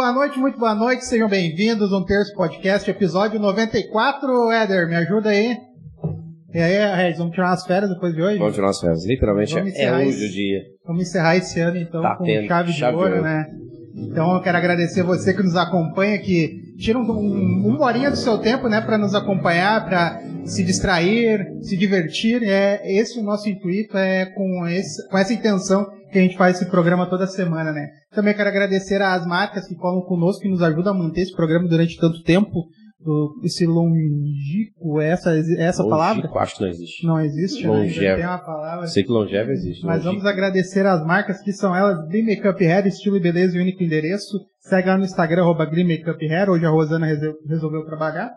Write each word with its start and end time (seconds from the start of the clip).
boa 0.00 0.12
noite, 0.12 0.38
muito 0.38 0.58
boa 0.58 0.74
noite, 0.74 1.04
sejam 1.04 1.28
bem-vindos 1.28 1.92
um 1.92 2.02
Terço 2.02 2.34
Podcast, 2.34 2.90
episódio 2.90 3.38
94. 3.38 4.50
Éder, 4.50 4.88
me 4.88 4.94
ajuda 4.96 5.28
aí. 5.28 5.54
E 6.54 6.58
aí, 6.58 6.96
Regis, 6.96 7.18
vamos 7.18 7.34
tirar 7.34 7.48
umas 7.50 7.66
férias 7.66 7.90
depois 7.90 8.14
de 8.14 8.22
hoje? 8.22 8.38
Vamos 8.38 8.54
tirar 8.54 8.68
umas 8.68 8.80
férias, 8.80 9.04
literalmente 9.06 9.52
Vamos 9.54 9.74
é 9.76 9.92
hoje 9.96 10.08
esse- 10.08 10.26
o 10.26 10.32
dia. 10.32 10.58
Vamos 10.86 11.02
encerrar 11.02 11.36
esse 11.36 11.60
ano 11.60 11.76
então 11.76 12.00
Tá 12.00 12.16
com 12.16 12.24
tendo 12.24 12.48
chave 12.48 12.72
de 12.72 12.78
chave 12.78 12.96
ouro. 12.96 13.20
né? 13.22 13.46
Então 13.94 14.34
eu 14.34 14.40
quero 14.40 14.56
agradecer 14.56 15.02
você 15.02 15.34
que 15.34 15.42
nos 15.42 15.56
acompanha, 15.56 16.18
que 16.18 16.74
tira 16.78 16.98
um, 16.98 17.02
um, 17.02 17.66
uma 17.66 17.84
horinha 17.84 18.10
do 18.10 18.16
seu 18.16 18.38
tempo, 18.38 18.68
né, 18.68 18.80
para 18.80 18.96
nos 18.96 19.14
acompanhar, 19.14 19.84
para 19.84 20.20
se 20.44 20.64
distrair, 20.64 21.58
se 21.62 21.76
divertir. 21.76 22.42
É 22.42 22.80
esse 22.92 23.18
o 23.18 23.22
nosso 23.22 23.48
intuito, 23.48 23.96
é 23.96 24.26
com, 24.26 24.66
esse, 24.66 25.06
com 25.08 25.18
essa 25.18 25.32
intenção 25.32 25.86
que 26.10 26.18
a 26.18 26.22
gente 26.22 26.36
faz 26.36 26.56
esse 26.56 26.70
programa 26.70 27.06
toda 27.06 27.26
semana, 27.26 27.72
né? 27.72 27.88
Também 28.12 28.34
quero 28.34 28.48
agradecer 28.48 29.00
às 29.00 29.24
marcas 29.26 29.66
que 29.68 29.76
colam 29.76 30.02
conosco, 30.02 30.42
que 30.42 30.48
nos 30.48 30.62
ajudam 30.62 30.92
a 30.92 30.98
manter 30.98 31.22
esse 31.22 31.34
programa 31.34 31.68
durante 31.68 31.98
tanto 31.98 32.22
tempo. 32.22 32.66
Do, 33.02 33.40
esse 33.42 33.64
longico, 33.64 35.00
essa, 35.00 35.32
essa 35.56 35.82
palavra? 35.82 36.22
Longevo, 36.22 36.38
Acho 36.38 36.56
que 36.56 36.62
não 36.62 36.68
existe. 36.68 37.06
Não 37.06 37.20
existe, 37.20 37.62
né? 37.62 37.68
Longevo. 37.70 38.00
Já 38.04 38.16
tem 38.16 38.26
uma 38.26 38.38
palavra. 38.38 38.86
Sei 38.88 39.02
que 39.02 39.10
longevo 39.10 39.50
existe. 39.50 39.86
Mas 39.86 40.04
longevo. 40.04 40.16
vamos 40.16 40.26
agradecer 40.26 40.84
as 40.84 41.02
marcas 41.06 41.40
que 41.40 41.50
são 41.50 41.74
elas, 41.74 42.06
Glee 42.08 42.22
Makeup 42.22 42.62
Hair, 42.62 42.86
estilo 42.86 43.16
e 43.16 43.20
beleza 43.20 43.56
e 43.56 43.60
único 43.60 43.82
endereço. 43.82 44.38
Segue 44.58 44.88
lá 44.88 44.98
no 44.98 45.04
Instagram, 45.04 45.42
arroba 45.42 45.64
Glee 45.64 45.82
Makeup 45.82 46.22
Hair. 46.22 46.50
Hoje 46.50 46.66
a 46.66 46.68
Rosana 46.70 47.06
resolveu 47.48 47.86
trabalhar. 47.86 48.30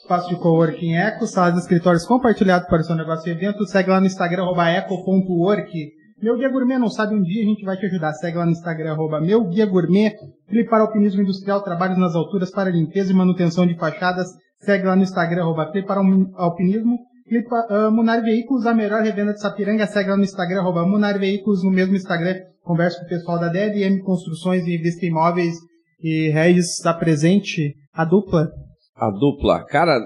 Espaço 0.00 0.28
de 0.28 0.36
coworking 0.36 0.94
Eco, 0.94 1.26
salas 1.26 1.54
de 1.54 1.60
escritórios 1.60 2.06
compartilhados 2.06 2.68
para 2.68 2.82
o 2.82 2.84
seu 2.84 2.94
negócio 2.94 3.28
e 3.28 3.32
evento. 3.32 3.66
Segue 3.66 3.90
lá 3.90 3.98
no 3.98 4.06
Instagram, 4.06 4.44
arroba 4.44 4.70
eco.work. 4.70 5.72
Meu 6.22 6.36
Guia 6.36 6.48
Gourmet 6.48 6.78
não 6.78 6.88
sabe 6.88 7.14
um 7.14 7.22
dia, 7.22 7.42
a 7.42 7.46
gente 7.46 7.64
vai 7.64 7.76
te 7.76 7.86
ajudar. 7.86 8.12
Segue 8.14 8.38
lá 8.38 8.46
no 8.46 8.52
Instagram, 8.52 8.92
arroba 8.92 9.20
Meu 9.20 9.44
Guia 9.44 9.66
Gourmet. 9.66 10.14
Clipe 10.48 10.70
para 10.70 10.82
alpinismo 10.82 11.20
industrial, 11.20 11.62
trabalhos 11.62 11.98
nas 11.98 12.14
alturas 12.14 12.50
para 12.50 12.70
limpeza 12.70 13.12
e 13.12 13.14
manutenção 13.14 13.66
de 13.66 13.76
fachadas. 13.76 14.28
Segue 14.58 14.86
lá 14.86 14.96
no 14.96 15.02
Instagram, 15.02 15.42
arroba 15.42 15.70
Clipe 15.70 15.86
para 15.86 16.00
alpinismo. 16.36 16.98
Clipa, 17.28 17.66
uh, 17.70 17.90
Munar 17.90 18.22
Veículos, 18.22 18.66
a 18.66 18.72
melhor 18.72 19.02
revenda 19.02 19.34
de 19.34 19.40
Sapiranga. 19.40 19.86
Segue 19.86 20.10
lá 20.10 20.16
no 20.16 20.22
Instagram, 20.22 20.60
arroba 20.60 20.86
Munar 20.86 21.18
Veículos, 21.18 21.62
no 21.62 21.70
mesmo 21.70 21.94
Instagram. 21.94 22.36
Conversa 22.62 22.98
com 23.00 23.04
o 23.04 23.08
pessoal 23.08 23.38
da 23.38 23.48
DLM 23.48 24.00
Construções 24.02 24.66
e 24.66 24.78
Vista 24.78 25.04
Imóveis. 25.04 25.54
E 26.02 26.30
Regis 26.30 26.76
está 26.76 26.94
presente, 26.94 27.74
a 27.92 28.04
dupla. 28.04 28.48
A 28.96 29.10
dupla. 29.10 29.64
Cara, 29.64 29.98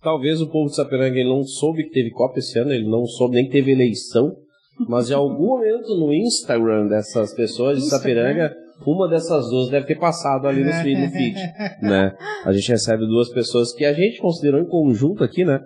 talvez 0.00 0.40
o 0.40 0.48
povo 0.48 0.68
de 0.68 0.76
Sapiranga 0.76 1.18
ele 1.18 1.28
não 1.28 1.42
soube 1.42 1.84
que 1.84 1.90
teve 1.90 2.10
Copa 2.10 2.38
esse 2.38 2.58
ano, 2.58 2.72
ele 2.72 2.88
não 2.88 3.04
soube 3.04 3.34
nem 3.34 3.46
que 3.46 3.52
teve 3.52 3.72
eleição, 3.72 4.32
mas 4.88 5.10
em 5.10 5.14
algum 5.14 5.46
momento 5.46 5.94
no 5.96 6.12
Instagram 6.12 6.86
dessas 6.88 7.34
pessoas 7.34 7.78
de. 7.78 7.88
Sapiranga, 7.88 8.54
uma 8.86 9.08
dessas 9.08 9.48
duas 9.50 9.68
deve 9.68 9.86
ter 9.86 9.98
passado 9.98 10.46
ali 10.48 10.64
no 10.64 10.72
feed, 10.72 11.00
no 11.00 11.10
feed, 11.10 11.34
né? 11.82 12.16
A 12.44 12.52
gente 12.52 12.68
recebe 12.70 13.06
duas 13.06 13.28
pessoas 13.28 13.72
que 13.74 13.84
a 13.84 13.92
gente 13.92 14.18
considerou 14.20 14.60
em 14.60 14.66
conjunto 14.68 15.22
aqui, 15.22 15.44
né? 15.44 15.60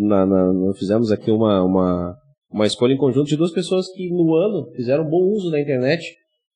Na, 0.00 0.26
na- 0.26 0.52
nós 0.52 0.76
fizemos 0.78 1.12
aqui 1.12 1.30
uma, 1.30 1.62
uma, 1.62 2.16
uma 2.50 2.66
escolha 2.66 2.92
em 2.92 2.96
conjunto 2.98 3.28
de 3.28 3.36
duas 3.36 3.52
pessoas 3.52 3.86
que 3.92 4.08
no 4.10 4.34
ano 4.34 4.68
fizeram 4.74 5.04
bom 5.08 5.30
uso 5.32 5.48
da 5.50 5.60
internet, 5.60 6.04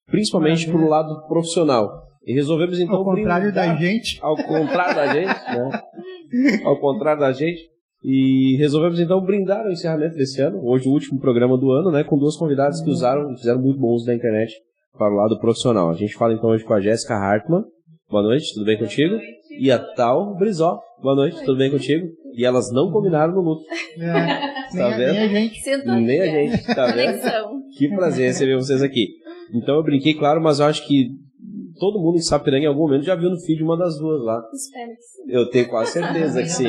principalmente 0.09 0.67
Maravilha. 0.67 0.79
pro 0.79 0.89
lado 0.89 1.27
profissional. 1.29 1.89
E 2.27 2.35
resolvemos 2.35 2.79
então 2.81 2.97
Ao 2.97 3.05
contrário 3.05 3.53
da 3.55 3.63
brindar- 3.63 3.81
gente. 3.81 4.19
ao 4.21 4.37
contrário 4.37 4.95
da 4.97 5.07
gente, 5.15 5.27
né? 5.57 5.81
Ao 6.65 6.79
contrário 6.81 7.21
da 7.21 7.33
gente. 7.33 7.61
E 8.03 8.57
resolvemos 8.57 8.99
então 8.99 9.21
brindar 9.21 9.67
o 9.67 9.71
encerramento 9.71 10.17
desse 10.17 10.41
ano, 10.41 10.61
hoje 10.65 10.89
o 10.89 10.93
último 10.93 11.21
programa 11.21 11.59
do 11.59 11.71
ano, 11.71 11.91
né? 11.91 12.03
Com 12.03 12.19
duas 12.19 12.37
convidadas 12.37 12.81
que 12.83 12.89
usaram, 12.89 13.37
fizeram 13.37 13.61
muito 13.61 13.79
bom 13.79 13.89
uso 13.89 14.07
da 14.07 14.15
internet 14.15 14.55
para 14.97 15.13
o 15.13 15.17
lado 15.17 15.39
profissional. 15.39 15.91
A 15.91 15.95
gente 15.95 16.15
fala 16.15 16.33
então 16.33 16.51
hoje 16.51 16.65
com 16.65 16.73
a 16.73 16.81
Jéssica 16.81 17.15
Hartmann. 17.15 17.65
Boa 18.11 18.23
noite, 18.23 18.55
tudo 18.55 18.65
bem 18.65 18.79
contigo? 18.79 19.17
E 19.59 19.71
a 19.71 19.79
Tal 19.79 20.35
Brizó. 20.37 20.81
Boa 21.03 21.15
noite, 21.15 21.39
tudo 21.45 21.59
bem 21.59 21.71
contigo? 21.71 22.07
E 22.35 22.45
elas 22.45 22.73
não 22.73 22.91
combinaram 22.91 23.35
no 23.35 23.41
luto. 23.41 23.63
É, 23.99 24.73
nem, 24.75 24.83
a, 24.83 24.97
vendo? 24.97 25.13
nem 25.13 25.19
a 25.19 25.29
gente. 25.29 25.61
Sintonia. 25.61 26.01
Nem 26.01 26.21
a 26.21 26.27
gente, 26.27 26.75
tá 26.75 26.87
vendo? 26.87 27.21
Que 27.77 27.89
prazer 27.89 28.27
receber 28.29 28.57
vocês 28.57 28.83
aqui. 28.83 29.09
Então 29.55 29.77
eu 29.77 29.83
brinquei, 29.83 30.15
claro, 30.15 30.41
mas 30.41 30.59
eu 30.59 30.67
acho 30.67 30.87
que 30.87 31.11
todo 31.79 32.01
mundo 32.01 32.17
em 32.17 32.23
Sapiranga 32.23 32.65
em 32.65 32.69
algum 32.69 32.83
momento 32.83 33.05
já 33.05 33.15
viu 33.15 33.31
no 33.31 33.39
feed 33.39 33.63
uma 33.63 33.77
das 33.77 33.99
duas 33.99 34.23
lá. 34.23 34.43
Espero 34.53 34.91
que 34.91 35.03
sim. 35.03 35.23
Eu 35.29 35.51
tenho 35.51 35.69
quase 35.69 35.93
certeza 35.93 36.43
que 36.43 36.49
sim. 36.49 36.69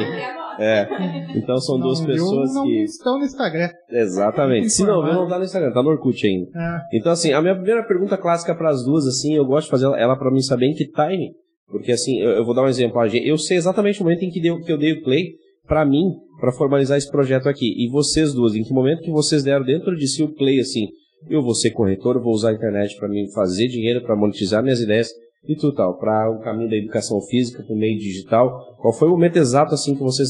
É. 0.59 0.87
Então 1.35 1.57
são 1.57 1.79
duas 1.79 1.99
Não 1.99 2.07
viu, 2.07 2.15
pessoas 2.15 2.53
não 2.53 2.63
que. 2.63 2.83
estão 2.83 3.19
no 3.19 3.25
Instagram. 3.25 3.69
Exatamente. 3.89 4.69
Se 4.69 4.83
não 4.83 5.03
viu, 5.03 5.13
não 5.13 5.27
tá 5.27 5.37
no 5.37 5.45
Instagram, 5.45 5.71
tá 5.71 5.83
no 5.83 5.89
Orkut 5.89 6.25
ainda. 6.25 6.49
É. 6.55 6.97
Então, 6.97 7.11
assim, 7.11 7.33
a 7.33 7.41
minha 7.41 7.55
primeira 7.55 7.83
pergunta 7.83 8.17
clássica 8.17 8.55
para 8.55 8.69
as 8.69 8.83
duas, 8.83 9.05
assim, 9.07 9.35
eu 9.35 9.45
gosto 9.45 9.65
de 9.65 9.71
fazer 9.71 9.85
ela 9.97 10.15
para 10.15 10.31
mim 10.31 10.41
saber 10.41 10.67
em 10.67 10.73
que 10.73 10.89
timing. 10.89 11.31
Porque, 11.69 11.91
assim, 11.91 12.19
eu, 12.19 12.31
eu 12.31 12.45
vou 12.45 12.53
dar 12.53 12.63
um 12.63 12.67
exemplo. 12.67 13.01
Eu 13.05 13.37
sei 13.37 13.57
exatamente 13.57 14.01
o 14.01 14.03
momento 14.03 14.23
em 14.23 14.29
que, 14.29 14.41
deu, 14.41 14.59
que 14.59 14.71
eu 14.71 14.77
dei 14.77 14.93
o 14.93 15.03
play 15.03 15.35
para 15.67 15.85
mim, 15.85 16.03
para 16.39 16.51
formalizar 16.51 16.97
esse 16.97 17.09
projeto 17.09 17.47
aqui. 17.47 17.73
E 17.77 17.89
vocês 17.89 18.33
duas, 18.33 18.55
em 18.55 18.63
que 18.63 18.73
momento 18.73 19.01
que 19.01 19.11
vocês 19.11 19.43
deram 19.43 19.63
dentro 19.63 19.95
de 19.95 20.07
si 20.07 20.21
o 20.21 20.33
play, 20.33 20.59
assim, 20.59 20.87
eu 21.29 21.41
vou 21.41 21.53
ser 21.53 21.71
corretor, 21.71 22.21
vou 22.21 22.33
usar 22.33 22.49
a 22.49 22.53
internet 22.53 22.97
para 22.97 23.07
me 23.07 23.31
fazer 23.31 23.67
dinheiro, 23.67 24.01
para 24.01 24.15
monetizar 24.15 24.61
minhas 24.61 24.81
ideias 24.81 25.09
e 25.47 25.55
tudo 25.55 25.75
tal, 25.75 25.97
para 25.97 26.29
o 26.31 26.39
caminho 26.41 26.69
da 26.69 26.75
educação 26.75 27.19
física, 27.21 27.63
para 27.63 27.73
o 27.73 27.77
meio 27.77 27.97
digital. 27.97 28.75
Qual 28.77 28.93
foi 28.93 29.07
o 29.07 29.11
momento 29.11 29.37
exato, 29.37 29.73
assim, 29.73 29.95
que 29.95 30.01
vocês 30.03 30.29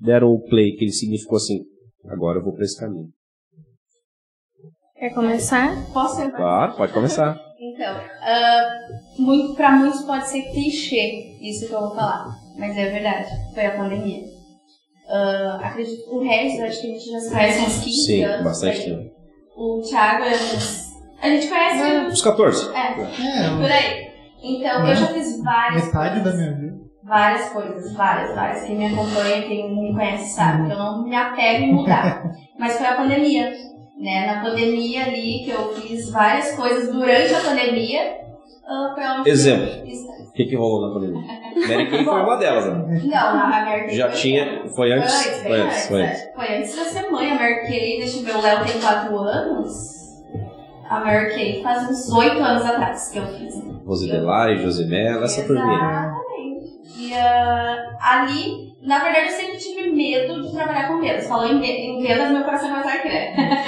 deram 0.00 0.28
o 0.28 0.40
play, 0.48 0.72
que 0.72 0.84
ele 0.84 0.92
significou 0.92 1.36
assim, 1.36 1.60
agora 2.06 2.38
eu 2.38 2.44
vou 2.44 2.52
para 2.52 2.64
esse 2.64 2.78
caminho? 2.78 3.08
Quer 4.98 5.10
começar? 5.14 5.76
Posso 5.92 6.20
ir? 6.22 6.32
Claro, 6.32 6.76
pode 6.76 6.92
começar. 6.92 7.38
Então, 7.60 7.92
ah, 8.22 8.68
muito, 9.18 9.56
pra 9.56 9.72
muitos 9.72 10.02
pode 10.02 10.28
ser 10.28 10.42
clichê 10.52 11.36
isso 11.40 11.66
que 11.66 11.72
eu 11.72 11.80
vou 11.80 11.90
falar, 11.90 12.28
mas 12.56 12.76
é 12.76 12.88
verdade, 12.88 13.28
foi 13.52 13.66
a 13.66 13.76
pandemia. 13.76 14.22
Ah, 15.08 15.58
acredito 15.64 16.04
que 16.04 16.10
o 16.10 16.20
Regis, 16.20 16.60
acho 16.60 16.80
que 16.80 16.86
a 16.86 16.90
gente 16.90 17.10
já 17.10 17.18
se 17.18 17.30
conhece 17.32 17.60
uns 17.62 17.84
15 17.84 18.04
Sim, 18.04 18.22
anos. 18.22 18.44
bastante 18.44 18.76
por 18.76 18.90
aí. 18.90 18.96
tempo. 18.96 19.14
O 19.56 19.80
Thiago 19.82 20.22
é 20.22 20.30
uns... 20.34 20.92
A 21.20 21.28
gente 21.30 21.48
conhece 21.48 21.82
É. 21.82 22.06
Os 22.06 22.22
14. 22.22 22.68
é, 22.68 22.78
É, 22.78 23.56
por 23.56 23.72
aí. 23.72 24.07
Então, 24.42 24.86
É. 24.86 24.90
eu 24.92 24.96
já 24.96 25.06
fiz 25.08 25.42
várias 25.42 25.84
metade 25.86 26.16
da 26.20 26.22
coisas. 26.30 26.40
minha 26.40 26.54
vida. 26.56 26.78
Várias 27.04 27.48
coisas, 27.50 27.92
várias, 27.94 28.34
várias. 28.34 28.64
Quem 28.64 28.76
me 28.76 28.86
acompanha, 28.86 29.42
quem 29.42 29.74
me 29.74 29.92
conhece 29.94 30.34
sabe 30.34 30.66
que 30.66 30.72
eu 30.72 30.78
não 30.78 31.02
me 31.04 31.16
apego 31.16 31.64
em 31.64 31.72
mudar. 31.74 32.22
Mas 32.58 32.76
foi 32.76 32.86
a 32.86 32.94
pandemia, 32.96 33.50
né? 33.98 34.26
Na 34.26 34.42
pandemia 34.42 35.04
ali, 35.04 35.42
que 35.44 35.50
eu 35.50 35.72
fiz 35.74 36.10
várias 36.10 36.54
coisas 36.54 36.92
durante 36.92 37.34
a 37.34 37.40
pandemia. 37.40 38.00
foi 38.94 39.04
onde 39.06 39.30
Exemplo. 39.30 39.68
O 40.28 40.32
que, 40.38 40.44
que 40.44 40.54
rolou 40.56 40.86
na 40.88 40.94
pandemia? 40.94 41.22
Mary 41.66 41.90
Kay 41.90 42.04
foi 42.04 42.22
uma 42.22 42.36
delas, 42.36 42.66
né? 42.66 43.00
Não, 43.04 43.16
a 43.40 43.46
Mary 43.48 43.86
Kay 43.86 43.96
Já 43.96 44.10
foi- 44.10 44.20
tinha. 44.20 44.68
Foi 44.68 44.92
antes? 44.92 45.14
Foi 45.14 45.42
Foi 45.48 45.60
antes, 45.60 45.86
foi 45.88 46.02
antes. 46.02 46.20
é. 46.22 46.32
Foi 46.34 46.56
antes 46.58 46.72
de 46.74 46.78
eu 46.78 46.84
ser 46.84 47.10
mãe. 47.10 47.32
A 47.32 47.34
Mary 47.34 47.66
Kay, 47.66 47.98
deixa 47.98 48.18
eu 48.18 48.24
ver, 48.24 48.36
o 48.36 48.40
Léo 48.42 48.64
tem 48.64 48.80
4 48.80 49.18
anos. 49.18 49.97
A 50.88 51.00
Mary 51.00 51.34
Kay 51.34 51.62
faz 51.62 51.88
uns 51.88 52.10
8 52.10 52.42
anos 52.42 52.64
atrás 52.64 53.10
que 53.10 53.18
eu 53.18 53.26
fiz. 53.26 53.54
Rosidelari, 53.84 54.58
Josimela, 54.58 55.24
essa 55.24 55.42
turminha. 55.44 55.66
Exatamente. 55.66 56.78
E 56.98 57.14
ah, 57.14 57.96
ali, 58.00 58.74
na 58.82 58.98
verdade, 58.98 59.26
eu 59.26 59.32
sempre 59.32 59.56
tive 59.58 59.90
medo 59.90 60.42
de 60.42 60.52
trabalhar 60.52 60.88
com 60.88 61.00
vendas. 61.00 61.26
Falou 61.26 61.46
em, 61.46 61.62
em 61.62 62.02
vendas, 62.02 62.30
meu 62.30 62.44
coração 62.44 62.70
vai 62.70 62.80
estar 62.80 62.94
aqui, 62.94 63.08
né? 63.08 63.64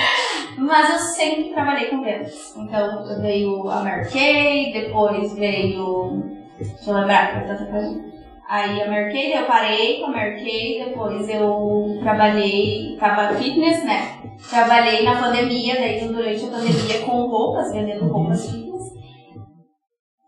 Mas 0.56 0.90
eu 0.90 0.98
sempre 0.98 1.50
trabalhei 1.50 1.88
com 1.88 2.02
vendas. 2.02 2.54
Então, 2.56 3.20
veio 3.20 3.68
a 3.68 3.82
Mary 3.82 4.08
Kay, 4.10 4.72
depois 4.72 5.34
veio... 5.34 6.22
Deixa 6.58 6.90
eu 6.90 6.94
lembrar, 6.94 7.28
que 7.28 7.38
foi 7.38 7.56
tanta 7.56 7.70
coisa. 7.70 8.10
Aí 8.48 8.82
a 8.82 8.86
Kay, 8.86 9.38
eu 9.38 9.44
parei 9.46 10.00
com 10.00 10.06
a 10.06 10.10
Mary 10.10 10.42
Kay, 10.42 10.84
depois 10.86 11.28
eu 11.28 11.98
trabalhei, 12.02 12.96
tava 12.98 13.34
fitness, 13.36 13.84
né? 13.84 14.19
Trabalhei 14.48 15.04
na 15.04 15.20
pandemia, 15.20 15.74
daí 15.74 16.06
durante 16.08 16.44
a 16.44 16.48
pandemia 16.48 16.98
com 17.04 17.26
roupas, 17.26 17.72
vendendo 17.72 18.06
roupas 18.08 18.50
fitness. 18.50 18.82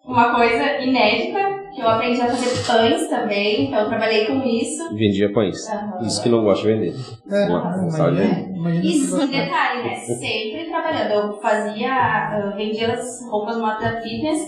Uma 0.04 0.34
coisa 0.34 0.80
inédita, 0.80 1.38
que 1.74 1.80
eu 1.80 1.88
aprendi 1.88 2.20
a 2.20 2.26
fazer 2.26 2.66
pães 2.66 3.08
também, 3.08 3.66
então 3.66 3.80
eu 3.80 3.88
trabalhei 3.88 4.26
com 4.26 4.42
isso. 4.44 4.94
Vendia 4.94 5.32
pães. 5.32 5.56
Aham. 5.70 5.98
Isso 6.02 6.22
que 6.22 6.28
não 6.28 6.44
gosta 6.44 6.66
de 6.66 6.72
vender. 6.74 6.94
É, 7.30 7.46
Uma- 7.48 7.60
imagina, 7.60 7.90
sabe? 7.90 8.86
Isso, 8.86 9.16
você- 9.16 9.26
detalhe, 9.28 9.82
né? 9.84 9.96
Sempre 9.96 10.64
trabalhando. 10.68 11.10
Eu 11.12 11.40
fazia, 11.40 12.40
eu 12.42 12.56
vendia 12.56 12.92
as 12.92 13.26
roupas 13.30 13.56
no 13.56 13.62
Mata 13.62 14.00
Fitness, 14.02 14.40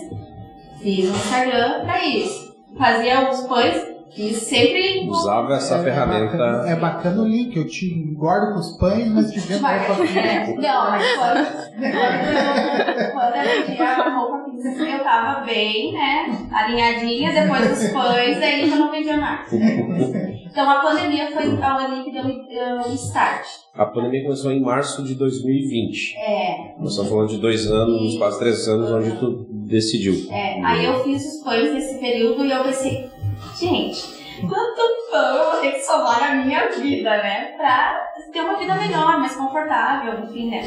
fiz 0.81 1.09
um 1.09 1.15
Instagram 1.15 1.81
pra 1.85 2.05
isso. 2.05 2.53
Fazia 2.77 3.29
os 3.29 3.41
pães 3.47 3.94
e 4.17 4.33
sempre. 4.33 5.07
Usava 5.09 5.55
essa 5.55 5.75
É 5.77 5.83
ferramenta. 5.83 6.37
bacana, 6.37 6.69
é 6.69 6.75
bacana 6.75 7.21
o 7.21 7.27
link, 7.27 7.55
eu 7.55 7.67
te 7.67 7.85
engordo 7.93 8.53
com 8.53 8.59
os 8.59 8.77
pães, 8.77 9.07
mas 9.11 9.31
te 9.31 9.39
vendo 9.39 9.61
Mas, 9.61 9.87
roupa 9.87 10.03
é, 10.03 10.47
não, 10.55 10.91
mas 10.91 11.15
quando, 11.15 11.45
quando, 11.75 13.11
quando 13.11 13.35
eu 13.35 13.65
vendia 13.67 13.85
a 13.85 14.09
roupa 14.15 14.45
fitness, 14.45 14.79
eu 14.79 15.03
tava 15.03 15.45
bem, 15.45 15.93
né? 15.93 16.47
Alinhadinha, 16.51 17.31
depois 17.33 17.67
dos 17.69 17.91
pães, 17.91 18.37
aí 18.41 18.69
já 18.69 18.75
não 18.75 18.91
vendia 18.91 19.17
mais. 19.17 19.51
Então 19.53 20.69
a 20.69 20.75
pandemia 20.81 21.31
foi 21.31 21.47
então 21.47 21.77
ali 21.77 22.03
que 22.05 22.11
deu 22.11 22.23
o 22.25 22.93
start. 22.93 23.45
A 23.73 23.85
pandemia 23.87 24.23
começou 24.23 24.51
em 24.51 24.61
março 24.61 25.03
de 25.03 25.15
2020. 25.15 26.15
É. 26.17 26.75
Nós 26.79 26.91
estamos 26.91 27.11
falando 27.11 27.29
de 27.29 27.37
dois 27.39 27.67
anos, 27.69 28.13
E- 28.13 28.17
quase 28.17 28.39
três 28.39 28.67
anos, 28.69 28.89
onde 28.89 29.11
tu 29.19 29.45
decidiu. 29.49 30.13
É, 30.31 30.61
aí 30.63 30.85
eu 30.85 31.03
fiz 31.03 31.25
os 31.25 31.43
pães 31.43 31.73
nesse 31.73 31.99
período 31.99 32.45
e 32.45 32.51
eu 32.51 32.63
pensei, 32.63 33.09
gente, 33.55 34.41
quanto 34.41 34.95
pão 35.11 35.37
eu 35.37 35.51
vou 35.51 35.61
ter 35.61 35.71
que 35.71 35.79
somar 35.81 36.19
na 36.19 36.43
minha 36.43 36.67
vida, 36.69 37.09
né? 37.09 37.53
Pra 37.57 38.11
ter 38.31 38.41
uma 38.41 38.57
vida 38.57 38.75
melhor, 38.75 39.19
mais 39.19 39.35
confortável, 39.35 40.23
enfim, 40.23 40.49
né? 40.49 40.63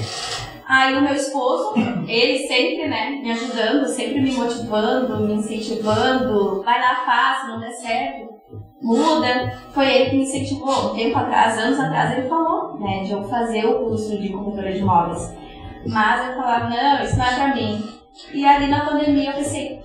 Aí 0.66 0.94
o 0.96 1.00
meu 1.00 1.14
esposo, 1.14 1.74
ele 2.06 2.46
sempre, 2.46 2.88
né, 2.88 3.10
me 3.10 3.30
ajudando, 3.30 3.86
sempre 3.86 4.20
me 4.20 4.32
motivando, 4.32 5.26
me 5.26 5.34
incentivando, 5.34 6.62
vai 6.62 6.78
lá, 6.78 6.94
faz, 7.06 7.48
não 7.48 7.58
der 7.58 7.70
certo, 7.70 8.28
muda. 8.82 9.58
Foi 9.72 9.88
ele 9.88 10.10
que 10.10 10.16
me 10.16 10.22
incentivou. 10.24 10.92
Um 10.92 10.94
tempo 10.94 11.18
atrás, 11.18 11.58
anos 11.58 11.80
atrás, 11.80 12.18
ele 12.18 12.28
falou, 12.28 12.78
né, 12.78 13.02
de 13.02 13.12
eu 13.12 13.22
fazer 13.24 13.64
o 13.64 13.86
curso 13.86 14.18
de 14.18 14.28
corretora 14.28 14.72
de 14.72 14.80
imóveis. 14.80 15.34
Mas 15.86 16.28
eu 16.28 16.34
falava, 16.34 16.68
não, 16.68 17.02
isso 17.02 17.16
não 17.16 17.24
é 17.24 17.34
pra 17.34 17.54
mim. 17.54 17.82
E 18.34 18.44
ali 18.44 18.66
na 18.66 18.84
pandemia 18.84 19.30
eu 19.30 19.36
pensei, 19.36 19.82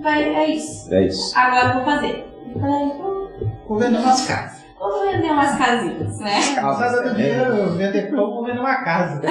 vai, 0.00 0.22
é 0.34 0.46
isso. 0.50 0.92
É 0.92 1.06
isso. 1.06 1.36
Agora 1.36 1.68
eu 1.68 1.74
vou 1.74 1.84
fazer. 1.84 2.26
Então, 2.54 3.30
Vou 3.68 3.78
vender 3.78 3.98
umas 3.98 4.26
casas. 4.26 4.61
Vou 4.90 5.10
vender 5.12 5.30
umas 5.30 5.56
casinhas, 5.56 6.18
né? 6.20 6.38
Usar 6.38 6.88
do 7.02 7.14
dinheiro, 7.14 7.70
vender 7.76 8.10
pão, 8.10 8.30
vou 8.34 8.44
vender 8.44 8.58
uma 8.60 8.82
casa. 8.84 9.20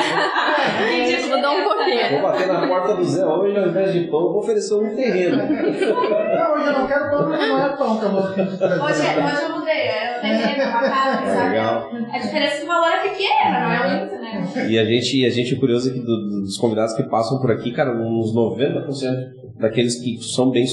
Mudou 1.32 1.52
um 1.52 1.64
pouquinho. 1.76 2.10
Vou 2.12 2.22
bater 2.22 2.48
na 2.48 2.68
porta 2.68 2.96
do 2.96 3.04
Zé 3.06 3.26
hoje, 3.26 3.58
ao 3.58 3.68
invés 3.68 3.94
de 3.94 4.02
pão, 4.08 4.20
eu 4.22 4.30
vou 4.34 4.40
oferecer 4.40 4.74
um 4.76 4.96
terreno. 4.96 5.38
Não, 5.38 6.54
hoje 6.56 6.68
eu 6.68 6.74
não 6.74 6.88
quero 6.88 7.10
pão, 7.10 7.24
porque 7.28 7.46
não 7.48 7.66
é 7.66 7.70
pão 7.76 7.98
que 7.98 8.06
eu 8.06 8.10
vou 8.12 8.22
Hoje, 8.22 9.02
hoje 9.02 9.44
eu 9.44 9.60
mudei, 9.60 9.74
é, 9.74 10.18
eu 10.18 10.22
tenho 10.22 10.70
uma 10.70 10.82
casa, 10.82 11.24
É 11.24 11.36
sabe? 11.36 11.50
legal. 11.50 11.90
A 12.14 12.18
diferença 12.20 12.60
de 12.62 12.66
valor 12.66 12.88
é 12.90 13.10
pequena, 13.10 13.60
não 13.60 13.72
é 13.72 14.00
muito, 14.00 14.16
né? 14.22 14.68
E 14.70 14.78
a 14.80 14.86
gente, 14.86 15.26
a 15.26 15.30
gente 15.30 15.56
é 15.56 15.58
curioso 15.60 15.90
aqui 15.90 16.00
do- 16.00 16.06
do- 16.30 16.42
dos 16.42 16.58
convidados 16.58 16.94
que 16.94 17.04
passam 17.04 17.40
por 17.40 17.52
aqui, 17.52 17.72
cara, 17.72 17.92
uns 17.92 18.34
90% 18.34 19.32
daqueles 19.60 19.96
que 19.96 20.18
são 20.22 20.50
bem 20.50 20.66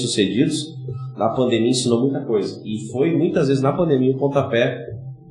na 1.19 1.29
pandemia 1.29 1.69
ensinou 1.69 2.01
muita 2.01 2.21
coisa. 2.21 2.61
E 2.65 2.89
foi 2.91 3.15
muitas 3.15 3.47
vezes 3.47 3.61
na 3.61 3.73
pandemia 3.73 4.15
o 4.15 4.17
pontapé, 4.17 4.77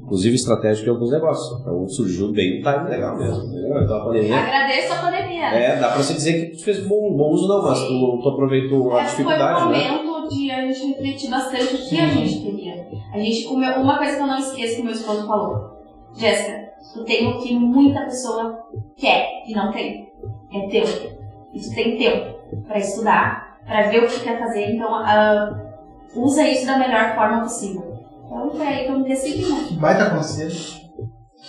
inclusive 0.03 0.37
estratégico 0.37 0.85
de 0.85 0.91
alguns 0.91 1.11
negócios. 1.11 1.61
Então 1.61 1.89
surgiu 1.89 2.31
bem 2.33 2.61
um 2.61 2.63
time 2.63 2.89
legal 2.91 3.17
mesmo. 3.19 3.45
entendeu? 3.45 3.83
Então 3.83 3.97
a 3.97 4.05
pandemia. 4.05 4.37
Agradeço 4.37 4.93
a 4.93 4.97
pandemia. 4.97 5.41
né? 5.51 5.65
É, 5.65 5.77
dá 5.81 5.89
pra 5.89 5.97
você 6.03 6.13
dizer 6.15 6.51
que 6.51 6.57
tu 6.59 6.65
fez 6.65 6.87
bom, 6.87 7.13
bom 7.17 7.31
uso, 7.31 7.49
não, 7.49 7.63
mas 7.63 7.81
tu, 7.83 8.21
tu 8.23 8.29
aproveitou 8.29 8.93
a 8.93 9.03
É, 9.03 9.05
foi 9.07 9.25
um 9.25 9.29
dificuldade, 9.29 9.61
né? 9.71 9.91
momento 9.91 10.29
de 10.29 10.51
a 10.51 10.61
gente 10.67 10.87
refletir 10.89 11.31
bastante 11.31 11.75
o 11.75 11.89
que 11.89 11.99
a 12.01 12.07
gente 12.07 12.39
queria. 12.41 12.87
A 13.13 13.19
gente, 13.19 13.47
o 13.47 13.57
meu- 13.57 13.81
uma 13.81 13.97
coisa 13.99 14.17
que 14.17 14.23
eu 14.23 14.27
não 14.27 14.39
esqueço 14.39 14.77
que 14.77 14.83
meu 14.83 14.93
esposo 14.93 15.27
falou. 15.27 15.79
Jéssica, 16.15 16.69
tu 16.95 17.05
tem 17.05 17.27
o 17.29 17.39
que 17.39 17.55
muita 17.55 18.03
pessoa 18.03 18.59
quer 18.97 19.27
e 19.47 19.55
não 19.55 19.71
tem. 19.73 20.07
É 20.53 20.67
teu. 20.69 20.85
E 21.55 21.61
tu 21.61 21.75
tem 21.75 21.97
tempo 21.97 22.35
pra 22.67 22.79
estudar, 22.79 23.59
pra 23.67 23.89
ver 23.89 24.05
o 24.05 24.07
que 24.07 24.21
quer 24.21 24.39
fazer. 24.39 24.75
Então, 24.75 24.95
ah, 24.95 25.68
usa 26.15 26.47
isso 26.49 26.67
da 26.67 26.79
melhor 26.79 27.15
forma 27.15 27.41
possível. 27.43 27.83
Então, 28.27 28.51
foi 28.51 28.67
aí 28.67 28.85
que 28.87 28.93
eu 28.93 28.99
me 28.99 29.09
decidi, 29.09 29.47
né? 29.51 29.69
Baita 29.81 30.11
conselho. 30.11 30.89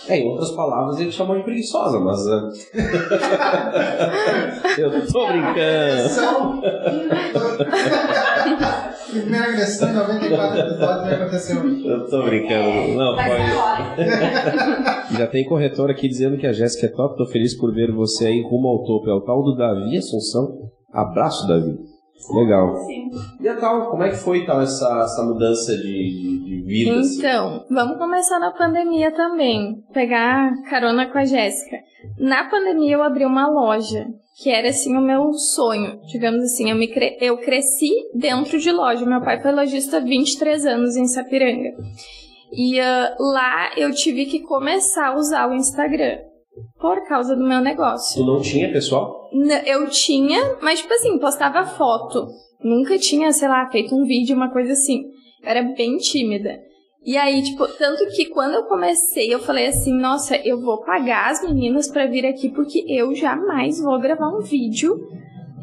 É, 0.08 0.18
em 0.18 0.28
outras 0.28 0.52
palavras, 0.52 0.98
ele 1.00 1.10
chamou 1.12 1.36
de 1.36 1.42
preguiçosa, 1.42 1.98
mas. 1.98 2.26
ah, 2.26 2.48
eu 4.78 5.06
tô 5.06 5.26
brincando. 5.26 6.08
Primeira 9.10 9.46
agressão 9.46 9.90
em 9.90 9.94
94 9.94 10.60
episódios 10.60 11.10
já 11.10 11.16
aconteceu. 11.16 11.56
Eu 11.84 12.08
tô 12.08 12.22
brincando. 12.22 12.94
Não, 12.96 13.16
Vai 13.16 13.28
foi. 13.28 13.36
ser 13.36 13.42
agora. 13.52 13.96
Já 15.18 15.26
tem 15.26 15.44
corretor 15.44 15.90
aqui 15.90 16.08
dizendo 16.08 16.38
que 16.38 16.46
a 16.46 16.52
Jéssica 16.52 16.86
é 16.86 16.90
top. 16.90 17.16
Tô 17.16 17.26
feliz 17.26 17.52
por 17.54 17.74
ver 17.74 17.90
você 17.92 18.28
aí 18.28 18.40
rumo 18.42 18.68
ao 18.68 18.84
topo. 18.84 19.10
É 19.10 19.14
o 19.14 19.20
tal 19.20 19.42
do 19.42 19.56
Davi 19.56 19.98
Assunção. 19.98 20.70
Abraço, 20.92 21.46
Davi. 21.48 21.76
Legal. 22.32 22.76
Sim. 22.86 23.10
E 23.40 23.48
a 23.48 23.56
tal, 23.56 23.90
como 23.90 24.02
é 24.02 24.10
que 24.10 24.16
foi 24.16 24.44
tal 24.44 24.60
essa, 24.60 25.02
essa 25.04 25.22
mudança 25.24 25.76
de, 25.76 25.82
de, 25.82 26.44
de 26.44 26.62
vida? 26.66 27.00
assim? 27.00 27.18
Então, 27.18 27.64
vamos 27.70 27.96
começar 27.98 28.38
na 28.38 28.50
pandemia 28.52 29.10
também. 29.12 29.82
Pegar 29.92 30.52
carona 30.68 31.06
com 31.06 31.18
a 31.18 31.24
Jéssica. 31.24 31.76
Na 32.18 32.44
pandemia 32.48 32.94
eu 32.94 33.02
abri 33.02 33.24
uma 33.24 33.48
loja, 33.48 34.06
que 34.42 34.50
era 34.50 34.68
assim 34.68 34.96
o 34.96 35.00
meu 35.00 35.32
sonho. 35.32 36.00
Digamos 36.10 36.42
assim, 36.42 36.70
eu, 36.70 36.76
me 36.76 36.88
cre- 36.88 37.16
eu 37.20 37.38
cresci 37.38 37.90
dentro 38.14 38.58
de 38.58 38.70
loja. 38.70 39.04
Meu 39.06 39.20
pai 39.22 39.40
foi 39.40 39.52
lojista 39.52 39.96
há 39.96 40.00
23 40.00 40.66
anos 40.66 40.96
em 40.96 41.06
Sapiranga. 41.06 41.70
E 42.52 42.80
ah, 42.80 43.14
lá 43.18 43.70
eu 43.76 43.92
tive 43.92 44.26
que 44.26 44.40
começar 44.40 45.08
a 45.08 45.16
usar 45.16 45.48
o 45.48 45.54
Instagram. 45.54 46.18
Por 46.80 47.06
causa 47.06 47.36
do 47.36 47.46
meu 47.46 47.60
negócio. 47.60 48.20
Tu 48.20 48.26
não 48.26 48.40
tinha, 48.40 48.72
pessoal? 48.72 49.30
Eu 49.66 49.88
tinha, 49.88 50.56
mas 50.60 50.80
tipo 50.80 50.92
assim, 50.92 51.18
postava 51.18 51.64
foto. 51.64 52.26
Nunca 52.62 52.98
tinha, 52.98 53.32
sei 53.32 53.48
lá, 53.48 53.68
feito 53.70 53.94
um 53.94 54.04
vídeo, 54.04 54.36
uma 54.36 54.50
coisa 54.50 54.72
assim. 54.72 55.04
Eu 55.42 55.50
era 55.50 55.62
bem 55.62 55.96
tímida. 55.96 56.58
E 57.02 57.16
aí, 57.16 57.42
tipo, 57.42 57.66
tanto 57.78 58.06
que 58.14 58.26
quando 58.26 58.54
eu 58.54 58.64
comecei, 58.64 59.32
eu 59.32 59.38
falei 59.38 59.68
assim, 59.68 59.92
nossa, 59.92 60.36
eu 60.36 60.60
vou 60.60 60.82
pagar 60.84 61.30
as 61.30 61.42
meninas 61.42 61.90
pra 61.90 62.06
vir 62.06 62.26
aqui 62.26 62.50
porque 62.50 62.84
eu 62.86 63.14
jamais 63.14 63.80
vou 63.80 63.98
gravar 63.98 64.28
um 64.28 64.40
vídeo. 64.40 64.98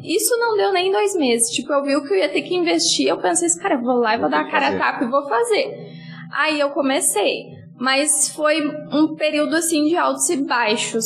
Isso 0.02 0.36
não 0.36 0.56
deu 0.56 0.72
nem 0.72 0.90
dois 0.90 1.14
meses. 1.14 1.50
Tipo, 1.50 1.72
eu 1.72 1.84
vi 1.84 1.94
o 1.94 2.02
que 2.02 2.12
eu 2.12 2.18
ia 2.18 2.28
ter 2.28 2.42
que 2.42 2.56
investir, 2.56 3.08
eu 3.08 3.18
pensei 3.18 3.46
assim, 3.46 3.60
cara, 3.60 3.74
eu 3.76 3.82
vou 3.82 3.96
lá 3.96 4.16
e 4.16 4.18
vou 4.18 4.28
dar 4.28 4.40
a 4.40 4.50
cara 4.50 4.68
a 4.68 4.78
tapa 4.78 5.04
e 5.04 5.10
vou 5.10 5.28
fazer. 5.28 5.92
Aí 6.32 6.58
eu 6.58 6.70
comecei. 6.70 7.57
Mas 7.78 8.28
foi 8.30 8.60
um 8.92 9.14
período 9.14 9.54
assim 9.54 9.84
de 9.84 9.96
altos 9.96 10.28
e 10.28 10.36
baixos. 10.36 11.04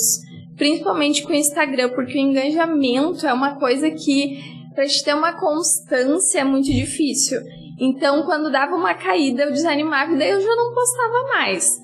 Principalmente 0.57 1.23
com 1.23 1.33
o 1.33 1.37
Instagram, 1.37 1.91
porque 1.91 2.19
o 2.19 2.21
engajamento 2.21 3.27
é 3.27 3.33
uma 3.33 3.59
coisa 3.59 3.91
que, 3.91 4.39
pra 4.75 4.87
gente 4.87 5.05
ter 5.05 5.15
uma 5.15 5.39
constância, 5.39 6.41
é 6.41 6.45
muito 6.45 6.67
difícil. 6.67 7.41
Então, 7.81 8.23
quando 8.25 8.53
dava 8.53 8.77
uma 8.77 8.95
caída, 8.95 9.45
eu 9.45 9.53
desanimava 9.53 10.13
e 10.13 10.19
daí 10.19 10.31
eu 10.31 10.41
já 10.41 10.55
não 10.55 10.75
postava 10.75 11.27
mais. 11.35 11.81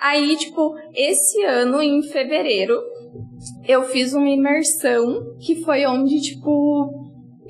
Aí, 0.00 0.36
tipo, 0.36 0.74
esse 0.94 1.42
ano, 1.44 1.82
em 1.82 2.02
fevereiro, 2.02 2.78
eu 3.66 3.82
fiz 3.82 4.12
uma 4.12 4.28
imersão 4.28 5.36
que 5.40 5.56
foi 5.62 5.86
onde, 5.86 6.20
tipo, 6.20 6.90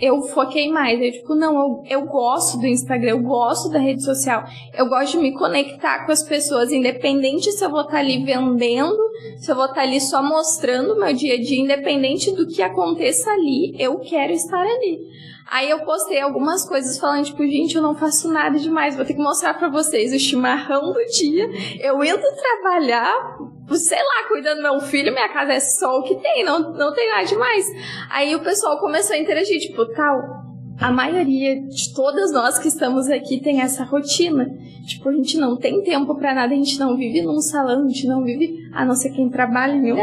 eu 0.01 0.23
foquei 0.23 0.71
mais. 0.71 1.01
Eu, 1.01 1.13
tipo, 1.13 1.35
não, 1.35 1.55
eu, 1.55 1.83
eu 1.89 2.07
gosto 2.07 2.59
do 2.59 2.67
Instagram, 2.67 3.11
eu 3.11 3.23
gosto 3.23 3.69
da 3.71 3.79
rede 3.79 4.03
social, 4.03 4.45
eu 4.75 4.89
gosto 4.89 5.13
de 5.13 5.19
me 5.19 5.33
conectar 5.33 6.07
com 6.07 6.13
as 6.13 6.23
pessoas, 6.23 6.73
independente 6.73 7.51
se 7.53 7.65
eu 7.65 7.71
vou 7.71 7.83
estar 7.83 7.99
ali 7.99 8.25
vendendo, 8.25 8.99
se 9.39 9.51
eu 9.51 9.57
vou 9.57 9.67
estar 9.67 9.83
ali 9.83 10.01
só 10.01 10.23
mostrando 10.23 10.95
o 10.95 11.01
meu 11.01 11.13
dia 11.13 11.35
a 11.35 11.41
dia, 11.41 11.61
independente 11.61 12.33
do 12.33 12.47
que 12.47 12.63
aconteça 12.63 13.31
ali, 13.31 13.75
eu 13.79 13.99
quero 13.99 14.33
estar 14.33 14.63
ali. 14.63 15.01
Aí 15.51 15.71
eu 15.71 15.81
postei 15.81 16.21
algumas 16.21 16.69
coisas 16.69 16.99
falando, 16.99 17.25
tipo, 17.25 17.43
gente, 17.47 17.75
eu 17.75 17.83
não 17.83 17.95
faço 17.95 18.31
nada 18.31 18.59
demais, 18.59 18.97
vou 18.97 19.05
ter 19.05 19.15
que 19.15 19.23
mostrar 19.23 19.55
pra 19.55 19.69
vocês 19.69 20.13
o 20.13 20.19
chimarrão 20.19 20.93
do 20.93 21.05
dia. 21.07 21.49
Eu 21.81 22.05
indo 22.05 22.21
trabalhar, 22.37 23.39
sei 23.73 23.99
lá, 23.99 24.29
cuidando 24.29 24.59
do 24.59 24.63
meu 24.63 24.81
filho, 24.81 25.13
minha 25.13 25.29
casa 25.31 25.55
é 25.55 25.61
só 25.61 25.99
o 25.99 26.03
que 26.03 26.17
tem, 26.17 26.45
não, 26.45 26.75
não 26.75 26.93
tem 26.93 27.09
nada 27.09 27.25
demais. 27.25 27.67
Aí 28.11 28.35
o 28.37 28.41
pessoal 28.41 28.79
começou 28.79 29.17
a 29.17 29.19
interagir, 29.19 29.59
tipo, 29.59 29.87
tal, 29.87 30.21
a 30.79 30.93
maioria 30.93 31.61
de 31.61 31.95
todas 31.95 32.31
nós 32.31 32.59
que 32.59 32.69
estamos 32.69 33.09
aqui 33.09 33.41
tem 33.41 33.61
essa 33.63 33.85
rotina. 33.85 34.49
Tipo, 34.87 35.09
a 35.09 35.13
gente 35.13 35.37
não 35.37 35.57
tem 35.57 35.83
tempo 35.83 36.15
pra 36.15 36.35
nada, 36.35 36.53
a 36.53 36.57
gente 36.57 36.79
não 36.79 36.97
vive 36.97 37.21
num 37.21 37.41
salão, 37.41 37.85
a 37.85 37.89
gente 37.89 38.07
não 38.07 38.23
vive, 38.23 38.69
a 38.73 38.85
não 38.85 38.95
ser 38.95 39.11
quem 39.11 39.29
trabalha 39.29 39.73
em 39.73 39.93
um. 39.93 39.97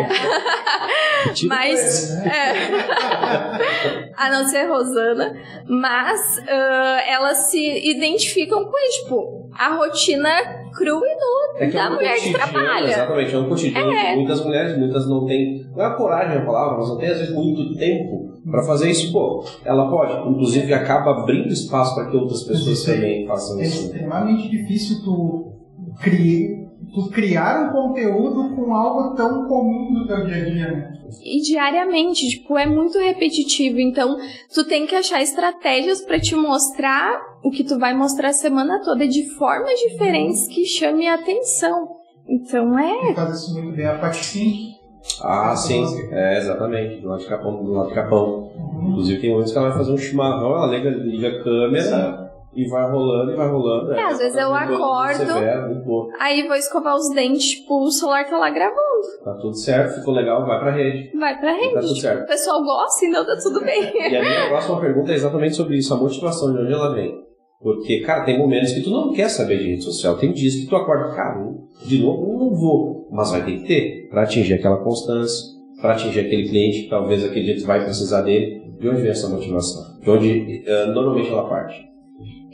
Tipo, 1.33 1.49
Mas, 1.49 2.11
é. 2.23 4.04
a 4.17 4.29
não 4.29 4.47
ser 4.47 4.65
Rosana, 4.67 5.33
mas 5.67 6.39
ah, 6.47 6.99
elas 7.07 7.37
se 7.49 7.89
identificam 7.89 8.65
com 8.65 8.77
isso, 8.87 9.03
tipo, 9.03 9.49
a 9.57 9.75
rotina 9.75 10.29
crua 10.75 11.05
e 11.07 11.15
nua 11.15 11.59
É 11.59 11.65
é 11.65 11.71
da 11.71 11.89
um 11.89 11.93
mulher 11.95 12.15
que 12.19 12.33
trabalha. 12.33 12.87
Exatamente, 12.87 13.33
é 13.35 13.37
um 13.39 13.49
cotidiano 13.49 13.91
É. 13.91 14.09
que 14.11 14.15
muitas 14.17 14.43
mulheres, 14.43 14.77
muitas 14.77 15.07
não 15.09 15.25
têm, 15.25 15.65
não 15.75 15.81
é 15.83 15.85
a 15.87 15.91
coragem 15.93 16.37
a 16.37 16.45
palavra, 16.45 16.77
mas 16.77 16.89
não 16.89 16.97
tem 16.97 17.09
às 17.09 17.17
vezes 17.19 17.33
muito 17.33 17.75
tempo 17.77 18.33
pra 18.49 18.61
fazer 18.63 18.89
isso. 18.91 19.11
Pô, 19.13 19.43
ela 19.63 19.89
pode, 19.89 20.13
inclusive 20.29 20.73
acaba 20.73 21.11
abrindo 21.21 21.47
espaço 21.47 21.95
para 21.95 22.09
que 22.09 22.17
outras 22.17 22.43
pessoas 22.43 22.87
aí. 22.89 22.95
também 22.95 23.27
façam 23.27 23.59
É 23.59 23.63
isso. 23.63 23.85
extremamente 23.85 24.49
difícil 24.49 24.97
tu, 25.03 25.53
cri... 26.01 26.64
tu 26.93 27.09
criar 27.09 27.69
um 27.69 27.71
conteúdo 27.71 28.55
com 28.55 28.73
algo 28.73 29.15
tão 29.15 29.47
comum 29.47 29.93
do 29.93 30.07
teu 30.07 30.25
dia 30.25 30.35
a 30.35 30.45
dia, 30.45 30.71
né? 30.71 30.91
E 31.23 31.41
diariamente, 31.41 32.27
tipo, 32.29 32.57
é 32.57 32.65
muito 32.65 32.97
repetitivo. 32.97 33.79
Então, 33.79 34.17
tu 34.53 34.65
tem 34.65 34.85
que 34.85 34.95
achar 34.95 35.21
estratégias 35.21 36.01
pra 36.01 36.19
te 36.19 36.35
mostrar 36.35 37.21
o 37.43 37.51
que 37.51 37.63
tu 37.63 37.77
vai 37.77 37.93
mostrar 37.93 38.29
a 38.29 38.33
semana 38.33 38.81
toda 38.83 39.07
de 39.07 39.29
formas 39.35 39.79
diferentes 39.79 40.47
que 40.47 40.65
chame 40.65 41.07
a 41.07 41.15
atenção. 41.15 41.95
Então, 42.27 42.77
é. 42.77 43.09
Tu 43.09 43.15
faz 43.15 43.41
isso 43.41 43.53
muito 43.53 43.75
bem. 43.75 43.85
A 43.85 43.97
Paty 43.99 44.75
Ah, 45.23 45.55
sim, 45.55 45.85
é, 46.11 46.37
exatamente, 46.37 47.01
do 47.01 47.09
lado 47.09 47.19
de 47.19 47.27
Capão, 47.27 47.63
do 47.63 47.71
lado 47.71 47.89
de 47.89 47.95
Capão. 47.95 48.51
Inclusive 48.89 49.21
tem 49.21 49.29
momentos 49.29 49.51
que 49.51 49.57
ela 49.57 49.69
vai 49.69 49.77
fazer 49.77 49.91
um 49.91 49.97
chimarrão, 49.97 50.55
ela 50.55 50.67
liga, 50.67 50.89
liga 50.89 51.27
a 51.27 51.43
câmera, 51.43 52.24
E 52.55 52.67
vai 52.69 52.89
rolando 52.89 53.31
e 53.31 53.35
vai 53.35 53.49
rolando. 53.49 53.91
É, 53.93 54.03
às 54.03 54.17
vezes 54.17 54.35
eu 54.37 54.49
Tá 54.49 54.59
acordo. 54.63 55.17
severo. 55.33 56.07
Aí 56.19 56.47
vou 56.47 56.55
escovar 56.55 56.95
os 56.95 57.09
dentes, 57.13 57.43
tipo, 57.45 57.83
o 57.83 57.91
celular 57.91 58.23
tá 58.29 58.37
lá 58.37 58.49
gravando. 58.49 58.79
Tá 59.23 59.33
tudo 59.41 59.55
certo, 59.57 59.99
ficou 59.99 60.13
legal, 60.13 60.45
vai 60.45 60.59
pra 60.59 60.71
rede. 60.71 61.11
Vai 61.17 61.37
pra 61.39 61.51
rede. 61.53 61.73
Tá 61.73 61.79
tudo 61.81 61.89
Tipo, 61.93 62.01
certo. 62.01 62.23
o 62.23 62.27
pessoal 62.27 62.63
gosta, 62.63 63.05
então 63.05 63.25
tá 63.25 63.35
tudo 63.41 63.61
bem. 63.63 63.81
E 64.11 64.15
a 64.15 64.21
minha 64.21 64.47
próxima 64.49 64.79
pergunta 64.79 65.11
é 65.11 65.15
exatamente 65.15 65.55
sobre 65.55 65.77
isso, 65.77 65.93
a 65.93 65.97
motivação, 65.97 66.53
de 66.53 66.61
onde 66.61 66.73
ela 66.73 66.93
vem. 66.95 67.13
Porque, 67.61 68.01
cara, 68.01 68.23
tem 68.23 68.37
momentos 68.37 68.71
que 68.73 68.81
tu 68.83 68.89
não 68.91 69.11
quer 69.11 69.27
saber 69.29 69.57
de 69.57 69.69
rede 69.71 69.83
social. 69.83 70.17
Tem 70.17 70.31
dias 70.31 70.55
que 70.55 70.67
tu 70.67 70.75
acorda, 70.75 71.15
cara, 71.15 71.43
de 71.85 71.99
novo 72.01 72.33
eu 72.33 72.39
não 72.39 72.53
vou. 72.55 73.07
Mas 73.11 73.31
vai 73.31 73.43
ter 73.43 73.57
que 73.59 73.67
ter, 73.67 74.07
pra 74.09 74.23
atingir 74.23 74.53
aquela 74.53 74.77
constância, 74.83 75.45
pra 75.81 75.91
atingir 75.93 76.19
aquele 76.21 76.47
cliente 76.47 76.83
que 76.83 76.89
talvez 76.89 77.23
aquele 77.25 77.45
dia 77.45 77.55
tu 77.57 77.65
vai 77.65 77.83
precisar 77.83 78.21
dele. 78.21 78.63
De 78.79 78.89
onde 78.89 79.01
vem 79.01 79.11
essa 79.11 79.29
motivação? 79.29 79.99
De 80.01 80.09
onde 80.11 80.63
eh, 80.67 80.85
normalmente 80.87 81.29
ela 81.29 81.47
parte? 81.49 81.81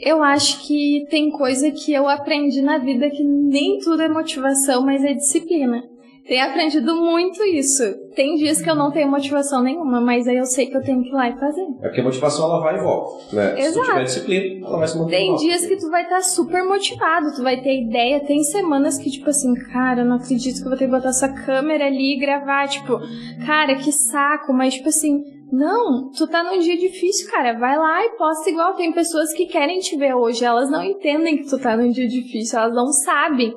Eu 0.04 0.20
acho 0.20 0.66
que 0.66 1.06
tem 1.08 1.30
coisa 1.30 1.70
que 1.70 1.92
eu 1.92 2.08
aprendi 2.08 2.60
na 2.60 2.76
vida 2.76 3.08
que 3.08 3.22
nem 3.22 3.78
tudo 3.78 4.02
é 4.02 4.08
motivação, 4.08 4.84
mas 4.84 5.04
é 5.04 5.14
disciplina. 5.14 5.80
Tenho 6.26 6.44
aprendido 6.44 6.94
muito 6.94 7.42
isso. 7.44 7.82
Tem 8.14 8.36
dias 8.36 8.62
que 8.62 8.70
eu 8.70 8.76
não 8.76 8.92
tenho 8.92 9.10
motivação 9.10 9.60
nenhuma, 9.60 10.00
mas 10.00 10.28
aí 10.28 10.36
eu 10.36 10.44
sei 10.44 10.66
que 10.66 10.76
eu 10.76 10.82
tenho 10.82 11.02
que 11.02 11.08
ir 11.08 11.12
lá 11.12 11.28
e 11.28 11.38
fazer. 11.38 11.66
É 11.80 11.88
porque 11.88 12.00
a 12.00 12.04
motivação 12.04 12.44
ela 12.44 12.60
vai 12.60 12.78
e 12.78 12.82
volta. 12.82 13.34
Né? 13.34 13.56
Se 13.56 13.56
tu 13.56 13.68
Exato. 13.68 13.86
tiver 13.86 14.04
disciplina, 14.04 14.66
ela 14.66 14.78
vai 14.78 14.88
se 14.88 14.98
manter. 14.98 15.16
Tem 15.16 15.34
dias 15.34 15.66
que 15.66 15.76
tu 15.76 15.90
vai 15.90 16.04
estar 16.04 16.20
super 16.22 16.62
motivado, 16.64 17.34
tu 17.34 17.42
vai 17.42 17.60
ter 17.60 17.82
ideia. 17.82 18.20
Tem 18.20 18.42
semanas 18.44 18.98
que, 18.98 19.10
tipo 19.10 19.28
assim, 19.30 19.52
cara, 19.72 20.02
eu 20.02 20.04
não 20.04 20.16
acredito 20.16 20.58
que 20.58 20.64
eu 20.64 20.68
vou 20.68 20.78
ter 20.78 20.84
que 20.84 20.90
botar 20.92 21.08
essa 21.08 21.28
câmera 21.28 21.86
ali 21.86 22.14
e 22.14 22.20
gravar. 22.20 22.68
Tipo, 22.68 23.00
cara, 23.44 23.74
que 23.74 23.90
saco. 23.90 24.52
Mas, 24.52 24.74
tipo 24.74 24.90
assim, 24.90 25.24
não, 25.50 26.08
tu 26.16 26.28
tá 26.28 26.44
num 26.44 26.60
dia 26.60 26.76
difícil, 26.78 27.28
cara. 27.32 27.58
Vai 27.58 27.76
lá 27.76 28.06
e 28.06 28.10
posta 28.16 28.48
igual. 28.48 28.74
Tem 28.74 28.92
pessoas 28.92 29.32
que 29.32 29.46
querem 29.46 29.80
te 29.80 29.96
ver 29.96 30.14
hoje, 30.14 30.44
elas 30.44 30.70
não 30.70 30.84
entendem 30.84 31.38
que 31.38 31.48
tu 31.48 31.58
tá 31.58 31.76
num 31.76 31.90
dia 31.90 32.06
difícil, 32.06 32.60
elas 32.60 32.74
não 32.74 32.86
sabem. 32.86 33.52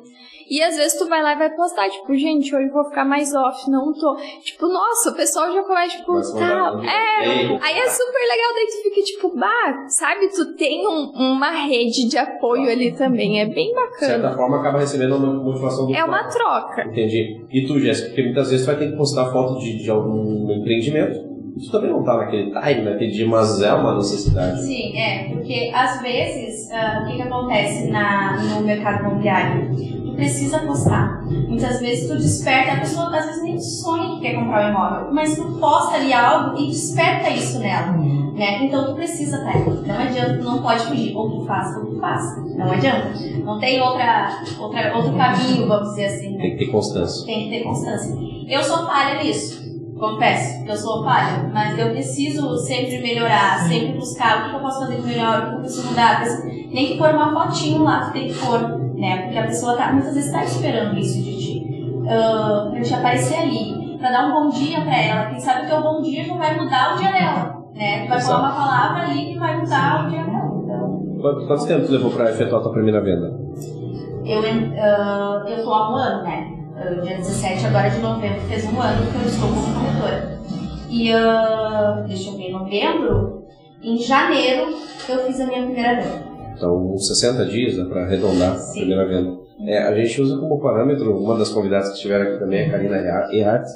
E 0.50 0.62
às 0.62 0.75
vezes 0.75 0.98
tu 0.98 1.08
vai 1.10 1.24
lá 1.24 1.34
e 1.34 1.38
vai 1.40 1.50
postar, 1.56 1.90
tipo, 1.90 2.14
gente, 2.16 2.56
hoje 2.56 2.68
eu 2.68 2.74
vou 2.74 2.86
ficar 2.86 3.04
mais 3.06 3.34
off, 3.34 3.70
não 3.70 3.92
tô. 3.94 4.16
Tipo, 4.44 4.68
nossa, 4.68 5.10
o 5.10 5.16
pessoal 5.16 5.52
já 5.52 5.64
começa, 5.64 5.98
tipo, 5.98 6.14
tá. 6.38 6.82
É, 6.84 7.25
Aí 7.62 7.80
é 7.80 7.88
super 7.90 8.20
legal, 8.20 8.54
daí 8.54 8.66
tu 8.68 8.84
fica 8.84 9.02
tipo, 9.04 9.36
bah, 9.38 9.86
sabe? 9.90 10.28
Tu 10.30 10.56
tem 10.56 10.88
um- 10.88 11.12
uma 11.16 11.50
rede 11.50 12.08
de 12.08 12.18
apoio 12.18 12.70
ali 12.70 12.92
também, 12.92 13.42
é 13.42 13.46
bem 13.46 13.74
De 13.74 14.00
certa 14.00 14.18
bacana. 14.24 14.38
forma, 14.38 14.60
acaba 14.60 14.80
recebendo 14.80 15.16
uma 15.16 15.34
motivação 15.44 15.88
do 15.88 15.96
É 15.96 16.04
uma 16.04 16.20
próprio. 16.24 16.38
troca. 16.40 16.84
Entendi. 16.90 17.46
E 17.52 17.66
tu, 17.66 17.80
Jéssica, 17.80 18.10
porque 18.10 18.24
muitas 18.24 18.50
vezes 18.52 18.66
tu 18.66 18.70
vai 18.70 18.78
ter 18.80 18.92
que 18.92 18.98
postar 18.98 19.32
foto 19.32 19.60
de, 19.60 19.82
de 19.84 19.90
algum 19.90 20.52
empreendimento. 20.52 21.34
Tu 21.58 21.72
também 21.72 21.90
não 21.90 22.04
tá 22.04 22.18
naquele 22.18 22.52
time, 22.52 22.82
naquele 22.82 23.12
dia, 23.12 23.25
mas 23.28 23.62
é 23.62 23.74
uma 23.74 23.96
necessidade. 23.96 24.62
Sim, 24.66 24.98
é, 24.98 25.30
porque 25.30 25.72
às 25.74 26.02
vezes 26.02 26.70
ah, 26.72 27.02
o 27.04 27.08
que, 27.10 27.16
que 27.16 27.22
acontece 27.22 27.90
na, 27.90 28.38
no 28.44 28.62
mercado 28.66 29.06
imobiliário? 29.06 29.72
Precisa 30.15 30.60
postar. 30.60 31.24
Muitas 31.25 31.79
vezes 31.79 32.07
tu 32.07 32.15
desperta, 32.15 32.74
a 32.74 32.79
pessoa 32.79 33.15
às 33.15 33.25
vezes 33.25 33.43
nem 33.43 33.60
sonha 33.60 34.15
que 34.15 34.22
quer 34.22 34.36
comprar 34.36 34.67
um 34.67 34.69
imóvel, 34.69 35.13
mas 35.13 35.36
tu 35.36 35.43
posta 35.60 35.95
ali 35.95 36.13
algo 36.13 36.57
e 36.60 36.67
desperta 36.67 37.29
isso 37.29 37.60
nela. 37.60 37.91
Né? 38.36 38.65
Então 38.65 38.86
tu 38.86 38.95
precisa 38.95 39.38
estar 39.38 39.51
ali. 39.51 39.88
Não 39.88 39.95
adianta, 39.95 40.38
tu 40.38 40.43
não 40.43 40.62
pode 40.62 40.86
fugir. 40.86 41.15
Ou 41.15 41.39
tu 41.39 41.45
faz, 41.45 41.77
ou 41.77 41.86
tu 41.86 42.00
faz. 42.00 42.55
Não 42.55 42.72
adianta. 42.72 43.13
Não 43.43 43.60
tem 43.60 43.81
outra, 43.81 44.41
outra, 44.60 44.95
outro 44.95 45.13
caminho, 45.13 45.67
vamos 45.67 45.89
dizer 45.89 46.05
assim. 46.05 46.31
Né? 46.31 46.41
Tem 46.41 46.57
que 46.57 46.65
ter 46.65 46.72
constância. 46.72 47.25
Tem 47.25 47.43
que 47.43 47.50
ter 47.50 47.63
constância. 47.63 48.15
Eu 48.48 48.63
sou 48.63 48.86
falha 48.86 49.24
nisso. 49.24 49.65
Confesso 49.98 50.65
que 50.65 50.69
eu 50.69 50.75
sou 50.75 51.05
falha, 51.05 51.50
mas 51.53 51.79
eu 51.79 51.89
preciso 51.91 52.57
sempre 52.57 53.01
melhorar, 53.01 53.65
sempre 53.65 53.93
buscar 53.93 54.39
o 54.39 54.43
que 54.43 54.50
que 54.50 54.55
eu 54.57 54.60
posso 54.60 54.79
fazer 54.79 54.98
de 54.98 55.07
melhor, 55.07 55.39
o 55.39 55.50
que 55.50 55.55
eu 55.55 55.60
preciso 55.60 55.88
mudar. 55.88 56.22
Nem 56.69 56.88
que 56.88 56.98
pôr 56.98 57.12
uma 57.12 57.31
fotinho 57.31 57.84
lá, 57.84 58.01
tu 58.05 58.12
tem 58.12 58.27
que 58.27 58.34
pôr, 58.34 58.60
né? 59.06 59.22
Porque 59.24 59.38
a 59.38 59.44
pessoa 59.46 59.78
tá, 59.78 59.94
muitas 59.94 60.14
vezes 60.16 60.30
está 60.30 60.44
esperando 60.44 60.98
isso 60.98 61.22
de 61.22 61.38
ti. 61.38 62.02
Ah, 62.10 62.70
pra 62.72 62.82
te 62.82 62.94
aparecer 62.94 63.38
ali, 63.40 63.98
pra 64.00 64.12
dar 64.12 64.28
um 64.28 64.32
bom 64.34 64.50
dia 64.50 64.82
pra 64.82 64.98
ela. 64.98 65.30
Quem 65.30 65.40
sabe 65.40 65.66
o 65.66 65.70
teu 65.70 65.82
bom 65.82 66.02
dia 66.02 66.24
já 66.26 66.36
vai 66.36 66.58
mudar 66.60 66.96
o 66.96 66.98
dia 66.98 67.12
dela, 67.12 67.64
né? 67.74 68.04
Tu 68.04 68.10
vai 68.10 68.22
falar 68.22 68.40
uma 68.40 68.52
palavra 68.52 69.04
ali 69.04 69.34
que 69.34 69.40
vai 69.40 69.58
mudar 69.60 70.06
o 70.06 70.10
dia 70.10 70.24
dela. 70.24 70.52
Então, 70.64 71.06
Quanto, 71.22 71.48
quanto 71.48 71.68
tempo 71.68 71.86
tu 71.86 71.92
levou 71.92 72.12
pra 72.12 72.30
efetuar 72.32 72.60
a 72.60 72.64
tua 72.64 72.74
primeira 72.74 73.02
venda? 73.02 73.40
eu, 74.26 74.42
ah, 74.80 75.44
eu 75.48 75.64
tô 75.64 75.72
há 75.74 75.92
um 75.92 75.96
ano, 75.96 76.24
né? 76.24 76.52
Ah, 76.78 77.02
dia 77.02 77.18
17 77.18 77.68
agora 77.68 77.90
de 77.90 78.00
novembro 78.00 78.42
fez 78.42 78.66
um 78.66 78.82
ano 78.82 79.06
que 79.12 79.16
eu 79.16 79.30
estou 79.30 79.50
como 79.50 79.74
corretora. 79.74 80.40
E 80.90 81.14
ah, 81.14 82.04
deixa 82.08 82.30
eu 82.30 82.38
ver, 82.38 82.50
em 82.50 82.54
novembro, 82.54 83.46
em 83.82 83.98
janeiro 83.98 84.74
eu 85.08 85.20
fiz 85.26 85.40
a 85.40 85.46
minha 85.46 85.64
primeira 85.64 85.96
venda. 86.02 86.35
Então, 86.56 86.94
uns 86.94 87.08
60 87.08 87.46
dias, 87.46 87.78
né, 87.78 87.86
pra 87.86 88.04
arredondar 88.04 88.54
a 88.54 88.56
Sim. 88.58 88.80
primeira 88.80 89.08
venda. 89.08 89.38
É, 89.68 89.78
a 89.84 89.96
gente 89.96 90.22
usa 90.22 90.38
como 90.38 90.60
parâmetro, 90.60 91.18
uma 91.18 91.38
das 91.38 91.50
convidadas 91.50 91.90
que 91.90 91.96
estiveram 91.96 92.26
aqui 92.30 92.40
também 92.40 92.60
é 92.60 92.68
a 92.68 92.72
Karina 92.72 92.98
Ehart, 93.32 93.68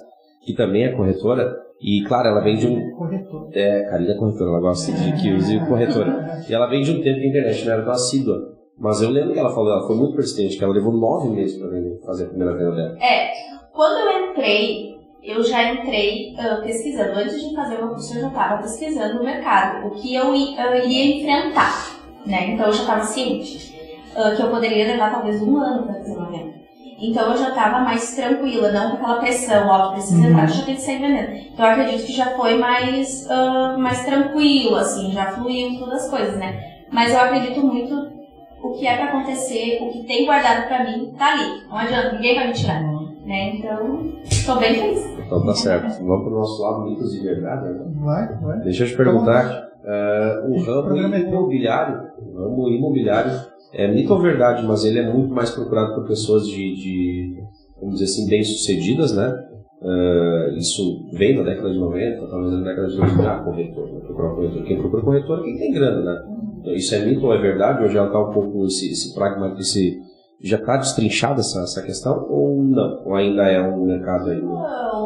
que 0.44 0.54
também 0.54 0.84
é 0.84 0.90
corretora. 0.92 1.56
E, 1.82 2.04
claro, 2.04 2.28
ela 2.28 2.42
vem 2.42 2.58
de 2.58 2.68
um 2.68 2.92
Corretor. 2.92 3.50
É, 3.54 3.84
Karina 3.90 4.12
é 4.12 4.16
corretora, 4.16 4.50
ela 4.52 4.60
gosta 4.60 4.92
de 4.92 5.14
que 5.22 5.32
use 5.34 5.60
corretora. 5.68 6.44
E 6.50 6.54
ela 6.54 6.68
vem 6.68 6.82
de 6.82 6.92
um 6.92 7.02
tempo 7.02 7.20
a 7.20 7.26
internet 7.26 7.66
não 7.66 7.74
era 7.74 7.84
tão 7.84 7.94
assídua. 7.94 8.38
Mas 8.78 9.02
eu 9.02 9.10
lembro 9.10 9.34
que 9.34 9.40
ela 9.40 9.50
falou, 9.54 9.72
ela 9.72 9.88
foi 9.88 9.96
muito 9.96 10.16
persistente, 10.16 10.58
que 10.58 10.64
ela 10.64 10.74
levou 10.74 10.94
nove 10.94 11.30
meses 11.30 11.60
vender- 11.60 12.00
fazer 12.06 12.26
a 12.26 12.28
primeira 12.28 12.54
venda 12.56 12.72
dela. 12.72 12.98
É, 13.02 13.30
quando 13.74 13.98
eu 14.10 14.32
entrei, 14.32 14.96
eu 15.24 15.44
já 15.44 15.74
entrei 15.74 16.34
ah, 16.38 16.62
pesquisando. 16.64 17.12
Antes 17.20 17.42
de 17.42 17.54
fazer 17.56 17.76
o 17.84 17.90
curso, 17.90 18.16
eu 18.18 18.22
já 18.22 18.28
estava 18.28 18.62
pesquisando 18.62 19.20
o 19.22 19.24
mercado, 19.26 19.88
o 19.88 19.92
que 19.92 20.14
eu 20.16 20.34
i- 20.36 20.56
ah, 20.58 20.78
iria 20.78 21.18
enfrentar, 21.18 21.99
né? 22.26 22.52
Então 22.52 22.68
eu 22.68 22.74
já 22.74 22.82
estava 22.82 23.04
ciente 23.04 23.76
ah, 24.16 24.32
que 24.36 24.42
eu 24.42 24.50
poderia 24.50 24.88
levar 24.88 25.12
talvez 25.12 25.42
um 25.42 25.58
ano 25.58 25.84
para 25.84 25.96
fazer 25.96 26.18
uma 26.18 26.32
venda. 26.32 26.60
Então 27.02 27.32
eu 27.32 27.38
já 27.38 27.50
estava 27.50 27.80
mais 27.80 28.14
tranquila, 28.14 28.72
não 28.72 28.92
com 28.92 28.98
aquela 28.98 29.20
pressão, 29.20 29.68
ó, 29.68 29.94
precisa 29.94 30.28
entrar, 30.28 30.48
já 30.48 30.66
tem 30.66 30.76
que 30.76 30.82
sair 30.82 31.00
vendendo. 31.00 31.32
Então 31.54 31.66
eu 31.66 31.72
acredito 31.72 32.06
que 32.06 32.14
já 32.14 32.26
foi 32.32 32.58
mais, 32.58 33.30
ah, 33.30 33.76
mais 33.78 34.04
tranquilo, 34.04 34.76
assim, 34.76 35.12
já 35.12 35.32
fluiu 35.32 35.80
todas 35.80 36.04
as 36.04 36.10
coisas, 36.10 36.38
né? 36.38 36.80
Mas 36.92 37.14
eu 37.14 37.20
acredito 37.20 37.66
muito 37.66 38.20
o 38.62 38.72
que 38.72 38.86
é 38.86 38.98
para 38.98 39.06
acontecer, 39.06 39.80
o 39.82 39.92
que 39.92 40.04
tem 40.04 40.26
guardado 40.26 40.68
para 40.68 40.84
mim, 40.84 41.14
tá 41.18 41.34
ali. 41.34 41.64
Não 41.70 41.78
adianta, 41.78 42.14
ninguém 42.14 42.36
vai 42.36 42.48
me 42.48 42.54
tirar 42.54 43.00
né? 43.30 43.56
Então, 43.56 44.12
tô 44.46 44.60
bem 44.60 44.74
feliz. 44.74 45.06
Então 45.20 45.46
tá 45.46 45.54
certo. 45.54 46.04
Vamos 46.04 46.26
pro 46.26 46.36
nosso 46.36 46.62
lado 46.64 46.82
mitos 46.86 47.12
de 47.12 47.20
verdade, 47.20 47.70
né? 47.70 47.86
Vai, 48.00 48.36
vai. 48.38 48.60
Deixa 48.62 48.84
eu 48.84 48.88
te 48.88 48.98
perguntar, 48.98 49.69
eh, 49.86 50.44
o 50.48 50.62
ramo 50.62 51.16
é 51.16 51.22
imobiliário, 51.22 52.10
o 52.22 52.38
ramo 52.38 52.70
imobiliário 52.70 53.32
é 53.74 53.88
mito 53.88 54.14
ou 54.14 54.20
verdade, 54.20 54.66
mas 54.66 54.84
ele 54.84 55.00
é 55.00 55.12
muito 55.12 55.34
mais 55.34 55.52
procurado 55.52 55.96
por 55.96 56.08
pessoas 56.08 56.48
de, 56.48 56.76
de 56.76 57.44
vamos 57.80 58.00
dizer 58.00 58.06
assim, 58.06 58.30
bem-sucedidas, 58.30 59.16
né? 59.16 59.46
Eh, 59.82 60.56
isso 60.58 61.10
vem 61.14 61.38
da 61.38 61.44
década 61.44 61.72
de 61.72 61.80
90, 61.80 62.28
talvez 62.28 62.54
na 62.54 62.62
década 62.62 62.88
de 62.88 62.98
2000, 62.98 63.28
ah, 63.30 63.40
corretor, 63.44 63.88
né? 63.94 64.00
procurar 64.02 64.36
corretor. 64.36 64.64
Quem 64.64 64.78
procura 64.78 65.04
corretor 65.04 65.40
é 65.40 65.44
quem 65.44 65.58
tem 65.58 65.72
grana, 65.72 66.02
né? 66.02 66.22
Então, 66.60 66.74
isso 66.74 66.94
é 66.94 67.06
mito 67.06 67.26
ou 67.26 67.34
é 67.34 67.38
verdade? 67.40 67.84
Hoje 67.84 67.98
ela 67.98 68.12
tá 68.12 68.20
um 68.20 68.34
pouco, 68.34 68.66
esse, 68.66 68.92
esse 68.92 69.16
pragmatismo, 69.16 69.60
esse, 69.62 70.02
já 70.42 70.58
está 70.58 70.76
destrinchada 70.78 71.40
essa, 71.40 71.62
essa 71.62 71.82
questão 71.82 72.28
ou 72.30 72.62
não? 72.62 73.04
Ou 73.06 73.16
ainda 73.16 73.48
é 73.48 73.62
um 73.62 73.86
mercado 73.86 74.30
ainda? 74.30 74.46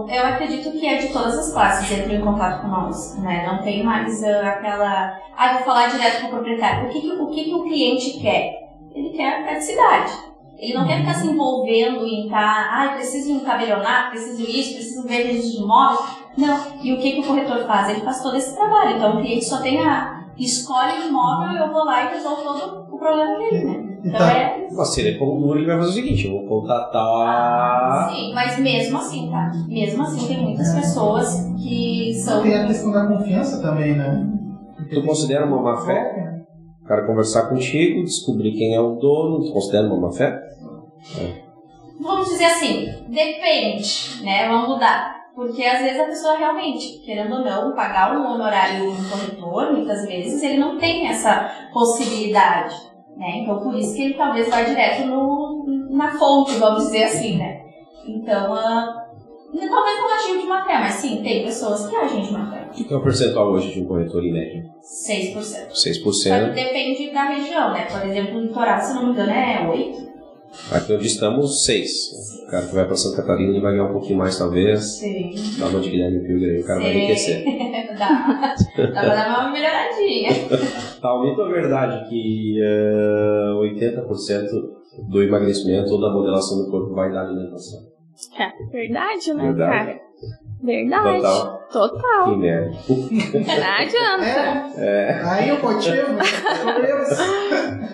Eu 0.09 0.25
acredito 0.25 0.71
que 0.71 0.85
é 0.85 0.97
de 0.97 1.13
todas 1.13 1.37
as 1.37 1.53
classes 1.53 1.91
entram 1.91 2.15
em 2.15 2.21
contato 2.21 2.61
com 2.61 2.67
nós, 2.67 3.17
né? 3.19 3.45
Não 3.45 3.61
tem 3.61 3.83
mais 3.83 4.23
ah, 4.23 4.49
aquela. 4.49 5.19
Ah, 5.35 5.53
vou 5.53 5.63
falar 5.63 5.87
direto 5.87 6.21
com 6.21 6.27
o 6.27 6.31
proprietário. 6.31 6.87
O 6.87 6.89
que, 6.91 7.01
que, 7.01 7.11
o, 7.11 7.27
que, 7.27 7.43
que 7.43 7.63
cliente 7.63 8.19
quer? 8.19 8.69
Ele 8.93 9.09
quer 9.09 9.39
a 9.39 9.43
praticidade. 9.43 10.13
Ele 10.57 10.73
não 10.73 10.85
quer 10.85 10.99
ficar 10.99 11.15
se 11.15 11.27
envolvendo 11.27 12.05
em 12.05 12.25
estar, 12.25 12.69
ah, 12.71 12.93
preciso 12.93 13.31
encabelionar, 13.31 14.09
preciso 14.11 14.41
isso, 14.43 14.75
preciso 14.75 15.07
ver 15.07 15.27
registro 15.27 15.57
de 15.57 15.63
imóvel. 15.63 15.99
Não. 16.37 16.59
E 16.81 16.93
o 16.93 16.99
que, 16.99 17.11
que 17.13 17.19
o 17.19 17.27
corretor 17.27 17.65
faz? 17.65 17.89
Ele 17.89 18.01
faz 18.01 18.21
todo 18.21 18.37
esse 18.37 18.55
trabalho. 18.55 18.95
Então 18.95 19.17
o 19.17 19.21
cliente 19.21 19.45
só 19.45 19.61
tem 19.61 19.81
a. 19.81 20.23
Escolhe 20.37 20.99
o 20.99 21.07
imóvel, 21.09 21.61
eu 21.61 21.71
vou 21.71 21.85
lá 21.85 22.05
e 22.05 22.15
resolvo 22.15 22.41
todo 22.41 22.87
o 22.91 22.97
problema 22.97 23.37
dele, 23.37 23.65
né? 23.65 23.92
Então 24.03 24.19
Então, 24.69 24.81
é. 24.81 24.85
Se 24.85 25.01
ele 25.01 25.17
for 25.17 25.57
ele 25.57 25.65
vai 25.65 25.77
fazer 25.77 25.89
o 25.89 25.93
seguinte, 25.93 26.27
eu 26.27 26.33
vou 26.33 26.61
contatar... 26.61 28.09
Sim, 28.09 28.33
mas 28.33 28.59
mesmo 28.59 28.97
assim, 28.97 29.29
tá? 29.29 29.51
Mesmo 29.67 30.03
assim, 30.03 30.27
tem 30.27 30.43
muitas 30.43 30.73
pessoas 30.73 31.53
que 31.61 32.13
são. 32.13 32.43
Tem 32.43 32.55
a 32.55 32.67
questão 32.67 32.91
da 32.91 33.07
confiança 33.07 33.61
também, 33.61 33.95
né? 33.95 34.27
Tu 34.89 35.01
considera 35.03 35.45
uma 35.45 35.61
má 35.61 35.85
fé? 35.85 36.43
O 36.83 36.87
cara 36.87 37.05
conversar 37.07 37.47
contigo, 37.47 38.03
descobrir 38.03 38.51
quem 38.53 38.75
é 38.75 38.81
o 38.81 38.95
dono, 38.95 39.45
tu 39.45 39.53
considera 39.53 39.87
uma 39.87 40.01
má 40.01 40.11
fé? 40.11 40.37
Vamos 42.01 42.27
dizer 42.29 42.45
assim, 42.45 42.85
depende, 43.07 44.21
né? 44.23 44.49
Vamos 44.49 44.69
mudar. 44.69 45.13
Porque 45.35 45.63
às 45.63 45.81
vezes 45.81 45.99
a 45.99 46.05
pessoa 46.05 46.37
realmente, 46.37 46.99
querendo 47.03 47.33
ou 47.35 47.43
não, 47.43 47.73
pagar 47.73 48.15
um 48.15 48.33
honorário 48.33 48.85
no 48.85 49.09
corretor, 49.09 49.71
muitas 49.71 50.05
vezes 50.05 50.43
ele 50.43 50.57
não 50.57 50.77
tem 50.77 51.07
essa 51.07 51.49
possibilidade, 51.73 52.75
né? 53.17 53.39
Então 53.39 53.59
por 53.59 53.75
isso 53.75 53.95
que 53.95 54.03
ele 54.03 54.13
talvez 54.13 54.49
vá 54.49 54.61
direto 54.63 55.07
no, 55.07 55.65
na 55.89 56.11
fonte, 56.17 56.55
vamos 56.55 56.85
dizer 56.85 57.03
assim, 57.03 57.37
né? 57.37 57.61
Então, 58.05 58.53
ah, 58.53 59.03
Talvez 59.53 59.97
não 59.97 60.13
agir 60.15 60.41
de 60.41 60.47
má 60.47 60.65
fé, 60.65 60.79
mas 60.79 60.93
sim, 60.95 61.21
tem 61.21 61.43
pessoas 61.43 61.87
que 61.87 61.95
agem 61.95 62.23
de 62.23 62.33
má 62.33 62.49
fé. 62.49 62.67
O 62.71 62.87
que 62.87 62.91
é 62.91 62.97
o 62.97 63.03
percentual 63.03 63.51
hoje 63.51 63.71
de 63.71 63.81
um 63.81 63.85
corretor 63.85 64.23
em 64.23 64.33
média? 64.33 64.65
6%. 64.81 65.69
Só 65.69 65.89
6%. 65.89 66.49
que 66.49 66.55
depende 66.55 67.11
da 67.11 67.25
região, 67.25 67.71
né? 67.71 67.85
Por 67.85 68.03
exemplo, 68.03 68.33
no 68.33 68.47
litoral, 68.47 68.81
se 68.81 68.95
não 68.95 69.05
me 69.05 69.11
engano, 69.11 69.31
é 69.31 69.59
8%. 69.67 70.12
Aqui 70.71 70.93
onde 70.93 71.07
estamos, 71.07 71.65
6. 71.65 71.89
O 72.47 72.51
cara 72.51 72.67
que 72.67 72.75
vai 72.75 72.85
pra 72.85 72.95
Santa 72.95 73.17
Catarina 73.17 73.51
ele 73.51 73.61
vai 73.61 73.71
ganhar 73.73 73.85
um 73.89 73.93
pouquinho 73.93 74.17
mais, 74.19 74.37
talvez. 74.37 74.99
Sim. 74.99 75.31
Dá 75.59 75.67
uma 75.67 75.79
de 75.79 75.89
Guilherme 75.89 76.25
Pilgrim, 76.27 76.59
o 76.61 76.65
cara 76.65 76.79
vai 76.79 76.91
enriquecer. 76.95 77.43
Dá. 77.97 78.55
Dá 78.77 78.91
pra 78.91 79.15
dar 79.15 79.39
uma 79.41 79.51
melhoradinha. 79.51 80.29
Tá, 81.01 81.13
o 81.13 81.21
mito 81.21 81.41
é 81.41 81.51
verdade 81.51 82.07
que 82.09 82.57
eh, 82.63 83.51
80% 83.59 84.47
do 85.09 85.21
emagrecimento 85.21 85.91
ou 85.91 85.99
da 85.99 86.09
modelação 86.13 86.63
do 86.63 86.71
corpo 86.71 86.93
vai 86.95 87.11
da 87.11 87.21
alimentação. 87.23 87.81
É 88.39 88.65
verdade, 88.71 89.33
né, 89.33 89.43
Verdade. 89.43 89.71
cara? 89.85 89.99
Verdade. 90.63 91.21
Total. 91.21 91.63
Total. 91.71 92.23
Que 92.25 92.35
merda. 92.37 92.71
Não 92.87 93.73
adianta. 93.73 94.79
É. 94.81 95.21
Aí 95.25 95.51
o 95.51 95.61
motivo 95.61 95.95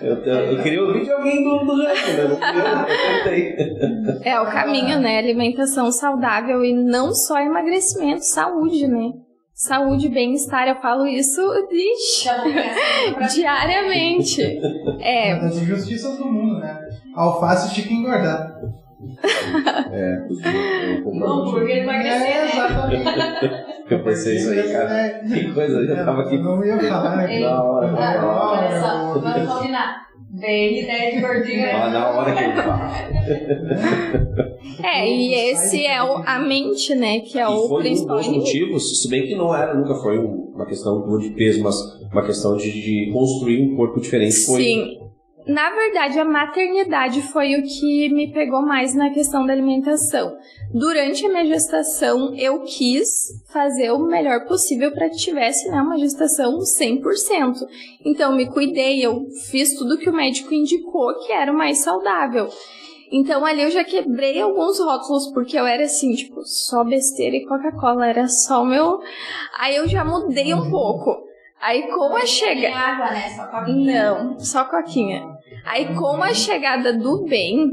Eu, 0.00 0.16
eu, 0.24 0.62
queria 0.62 0.82
ouvir 0.82 1.04
de 1.04 1.10
alguém 1.10 1.42
do, 1.44 1.58
do 1.58 1.76
jeito, 1.82 2.10
né? 2.16 2.24
Não 2.28 2.36
fui 2.36 2.60
eu, 2.60 2.66
eu 2.88 3.24
tentei. 3.24 4.30
É 4.30 4.40
o 4.40 4.46
caminho, 4.46 5.00
né? 5.00 5.18
Alimentação 5.18 5.90
saudável 5.90 6.64
e 6.64 6.72
não 6.72 7.12
só 7.12 7.38
emagrecimento, 7.40 8.24
saúde, 8.24 8.86
né? 8.86 9.12
Saúde, 9.52 10.08
bem-estar, 10.08 10.68
eu 10.68 10.76
falo 10.76 11.06
isso 11.06 11.38
ixi, 11.70 12.28
começar 12.28 13.14
pra 13.14 13.26
diariamente. 13.26 14.42
É, 15.00 15.34
Uma 15.34 15.42
das 15.42 15.56
injustiças 15.58 16.16
do 16.16 16.24
mundo, 16.24 16.60
né? 16.60 16.80
Alface 17.14 17.74
tinha 17.74 17.86
que 17.86 17.92
engordar. 17.92 18.58
É, 19.92 20.18
eu 20.28 21.08
um 21.08 21.24
hambúrguer 21.24 21.78
emagrecer, 21.78 22.26
É, 22.26 22.44
né? 22.44 22.50
exatamente. 22.52 23.70
Eu 23.90 24.04
pensei 24.04 24.36
isso 24.36 24.50
aí, 24.50 24.72
cara. 24.72 25.20
Que 25.26 25.52
coisa, 25.52 25.76
eu 25.78 25.86
já 25.86 26.04
tava 26.04 26.22
aqui. 26.22 26.36
Eu 26.36 26.42
não 26.42 26.64
ia 26.64 26.78
falar, 26.78 27.16
né? 27.16 27.40
Da 27.40 27.62
hora, 27.62 27.86
ah, 27.96 28.26
hora. 28.26 28.66
Olha 28.66 28.80
só, 28.80 29.18
vamos 29.18 29.52
combinar. 29.52 30.10
Bem 30.32 30.82
ideia 30.84 31.12
de 31.16 31.20
gordinho. 31.20 31.58
né? 31.60 31.72
Ah, 31.72 31.90
na 31.90 32.08
hora 32.10 32.32
que 32.32 32.44
ele 32.44 32.52
fala. 32.62 32.90
é, 34.84 35.08
e 35.08 35.34
esse 35.34 35.84
é 35.86 36.02
o, 36.02 36.18
a 36.24 36.38
mente, 36.38 36.94
né? 36.94 37.20
Que 37.20 37.38
é 37.38 37.42
E 37.42 37.46
o 37.46 37.66
foi 37.68 37.78
um 37.78 37.80
principal 37.82 38.16
dos 38.18 38.28
motivos, 38.28 39.02
se 39.02 39.08
bem 39.08 39.26
que 39.26 39.34
não 39.34 39.52
era, 39.54 39.74
nunca 39.74 39.94
foi 39.96 40.18
um- 40.18 40.52
uma 40.54 40.66
questão 40.66 41.18
de 41.18 41.30
peso, 41.30 41.62
mas 41.62 41.74
uma 42.12 42.24
questão 42.24 42.56
de, 42.56 42.70
de 42.70 43.10
construir 43.12 43.60
um 43.62 43.76
corpo 43.76 44.00
diferente. 44.00 44.46
Foi 44.46 44.62
Sim. 44.62 44.98
Na 45.46 45.70
verdade, 45.70 46.18
a 46.18 46.24
maternidade 46.24 47.22
foi 47.22 47.54
o 47.56 47.62
que 47.62 48.08
me 48.10 48.32
pegou 48.32 48.62
mais 48.62 48.94
na 48.94 49.10
questão 49.10 49.46
da 49.46 49.52
alimentação. 49.52 50.36
Durante 50.72 51.24
a 51.24 51.28
minha 51.28 51.46
gestação, 51.46 52.34
eu 52.36 52.62
quis 52.62 53.28
fazer 53.52 53.90
o 53.90 53.98
melhor 53.98 54.46
possível 54.46 54.92
para 54.92 55.08
que 55.08 55.16
tivesse 55.16 55.68
né, 55.68 55.80
uma 55.80 55.98
gestação 55.98 56.58
100%. 56.58 57.54
Então, 58.04 58.36
me 58.36 58.46
cuidei, 58.50 59.04
eu 59.04 59.26
fiz 59.50 59.74
tudo 59.74 59.98
que 59.98 60.10
o 60.10 60.12
médico 60.12 60.52
indicou 60.52 61.14
que 61.26 61.32
era 61.32 61.50
o 61.50 61.56
mais 61.56 61.78
saudável. 61.78 62.48
Então, 63.10 63.44
ali 63.44 63.62
eu 63.62 63.70
já 63.70 63.82
quebrei 63.82 64.40
alguns 64.40 64.78
rótulos, 64.78 65.32
porque 65.32 65.58
eu 65.58 65.66
era 65.66 65.84
assim, 65.84 66.14
tipo, 66.14 66.44
só 66.44 66.84
besteira 66.84 67.36
e 67.36 67.44
Coca-Cola, 67.44 68.06
era 68.06 68.28
só 68.28 68.62
o 68.62 68.66
meu. 68.66 69.00
Aí 69.58 69.74
eu 69.74 69.88
já 69.88 70.04
mudei 70.04 70.54
um 70.54 70.70
pouco. 70.70 71.29
Aí, 71.60 71.82
com 71.88 72.16
a 72.16 72.24
chegada. 72.24 72.76
água, 72.76 73.10
né? 73.10 73.28
Só 73.36 73.46
coquinha. 73.46 74.02
Não, 74.12 74.38
só 74.38 74.64
coquinha. 74.64 75.22
Aí, 75.66 75.94
com 75.94 76.22
a 76.22 76.32
chegada 76.32 76.92
do 76.92 77.24
bem, 77.26 77.70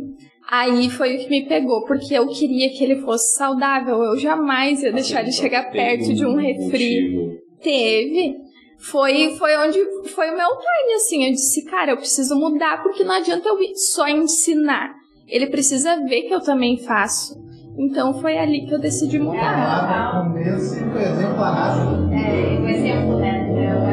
aí 0.52 0.90
foi 0.90 1.16
o 1.16 1.20
que 1.20 1.30
me 1.30 1.48
pegou, 1.48 1.86
porque 1.86 2.14
eu 2.14 2.28
queria 2.28 2.70
que 2.70 2.84
ele 2.84 3.02
fosse 3.02 3.38
saudável. 3.38 4.04
Eu 4.04 4.18
jamais 4.18 4.84
ia 4.84 4.92
deixar 4.92 5.22
ele 5.22 5.32
chegar 5.32 5.72
Tem 5.72 5.72
perto 5.72 6.14
de 6.14 6.26
um 6.26 6.36
refri. 6.36 7.12
motivo. 7.12 7.38
Teve. 7.62 8.36
Foi, 8.80 9.36
foi 9.38 9.58
onde 9.58 9.80
foi 10.10 10.30
o 10.30 10.38
meu 10.38 10.50
time, 10.50 10.94
assim. 10.96 11.26
Eu 11.26 11.32
disse, 11.32 11.66
cara, 11.66 11.92
eu 11.92 11.98
preciso 11.98 12.36
mudar, 12.36 12.84
porque 12.84 13.04
não 13.04 13.16
adianta 13.16 13.48
eu 13.50 13.58
só 13.76 14.08
ensinar. 14.08 14.94
Ele 15.28 15.48
precisa 15.48 15.96
ver 16.06 16.24
que 16.24 16.34
eu 16.34 16.42
também 16.42 16.78
faço. 16.78 17.36
Então 17.80 18.14
foi 18.22 18.38
ali 18.38 18.66
que 18.66 18.74
eu 18.74 18.80
decidi 18.80 19.20
mudar. 19.20 19.40
Ah, 19.40 20.24
começo 20.24 20.76
do 20.84 21.00
exemplo 21.00 21.44
a 21.44 21.50
raça. 21.52 21.82
É, 22.14 22.60
o 22.60 22.68
exemplo, 22.68 23.20
né? 23.20 23.47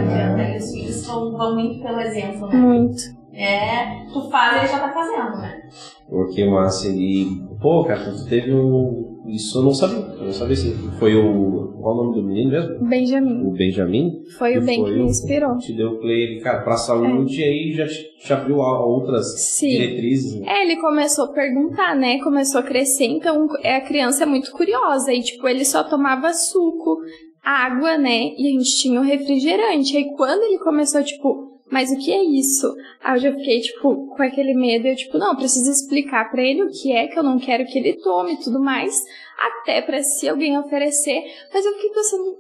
Adianta. 0.04 0.42
E 0.42 0.58
os 0.58 0.70
filhos 0.72 1.06
vão, 1.06 1.32
vão 1.36 1.54
muito 1.54 1.82
pelo 1.82 2.00
exemplo, 2.00 2.48
né? 2.48 2.56
Muito. 2.56 3.02
É, 3.36 4.04
tu 4.12 4.30
faz, 4.30 4.58
ele 4.58 4.68
já 4.68 4.78
tá 4.78 4.92
fazendo, 4.92 5.38
né? 5.38 5.60
Pô, 6.08 6.24
que 6.26 6.44
massa. 6.48 6.88
E, 6.88 7.26
pô, 7.60 7.84
cara, 7.84 8.04
tu 8.04 8.28
teve 8.28 8.54
um. 8.54 9.12
Isso 9.26 9.58
eu 9.58 9.62
não 9.62 9.74
sabia. 9.74 9.96
Eu 9.98 10.26
não 10.26 10.32
sabia 10.32 10.54
se 10.54 10.72
foi 11.00 11.16
o. 11.16 11.72
Qual 11.80 11.96
o 11.98 12.04
nome 12.04 12.14
do 12.14 12.26
menino 12.26 12.50
mesmo? 12.50 12.88
Benjamin. 12.88 13.46
O 13.46 13.50
Benjamin? 13.50 14.22
Foi 14.38 14.56
o 14.56 14.62
foi 14.62 14.74
que 14.76 14.82
me 14.82 15.02
inspirou. 15.02 15.58
Te 15.58 15.72
deu 15.74 15.98
play 15.98 16.22
ele, 16.22 16.40
cara, 16.40 16.62
pra 16.62 16.76
saúde 16.76 17.40
e 17.40 17.44
aí 17.44 17.72
já 17.72 17.86
te 17.86 18.32
abriu 18.32 18.62
a 18.62 18.86
outras 18.86 19.38
Sim. 19.58 19.68
diretrizes. 19.68 20.40
né? 20.40 20.46
É, 20.48 20.62
ele 20.64 20.80
começou 20.80 21.24
a 21.26 21.32
perguntar, 21.32 21.94
né? 21.96 22.20
Começou 22.22 22.60
a 22.60 22.64
crescer, 22.64 23.06
então 23.06 23.48
é, 23.62 23.76
a 23.76 23.80
criança 23.80 24.22
é 24.22 24.26
muito 24.26 24.52
curiosa. 24.52 25.12
E, 25.12 25.20
tipo, 25.22 25.46
ele 25.48 25.64
só 25.64 25.82
tomava 25.82 26.32
suco, 26.32 26.98
água, 27.44 27.98
né? 27.98 28.32
E 28.36 28.48
a 28.48 28.50
gente 28.58 28.76
tinha 28.78 29.00
o 29.00 29.04
refrigerante. 29.04 29.96
Aí 29.96 30.14
quando 30.16 30.42
ele 30.42 30.58
começou, 30.58 31.04
tipo, 31.04 31.54
mas 31.70 31.90
o 31.90 31.98
que 31.98 32.12
é 32.12 32.22
isso? 32.22 32.72
Aí 33.02 33.16
eu 33.16 33.20
já 33.20 33.32
fiquei, 33.32 33.60
tipo, 33.60 34.08
com 34.14 34.22
aquele 34.22 34.54
medo. 34.54 34.86
Eu, 34.86 34.96
tipo, 34.96 35.18
não, 35.18 35.36
preciso 35.36 35.70
explicar 35.70 36.30
pra 36.30 36.42
ele 36.42 36.62
o 36.62 36.70
que 36.70 36.92
é 36.92 37.06
que 37.06 37.18
eu 37.18 37.22
não 37.22 37.38
quero 37.38 37.66
que 37.66 37.78
ele 37.78 38.00
tome 38.00 38.34
e 38.34 38.40
tudo 38.40 38.60
mais. 38.60 39.02
Até 39.38 39.82
pra 39.82 40.02
se 40.02 40.28
alguém 40.28 40.58
oferecer. 40.58 41.22
Mas 41.52 41.66
eu 41.66 41.72
fiquei 41.74 41.90
pensando, 41.90 42.36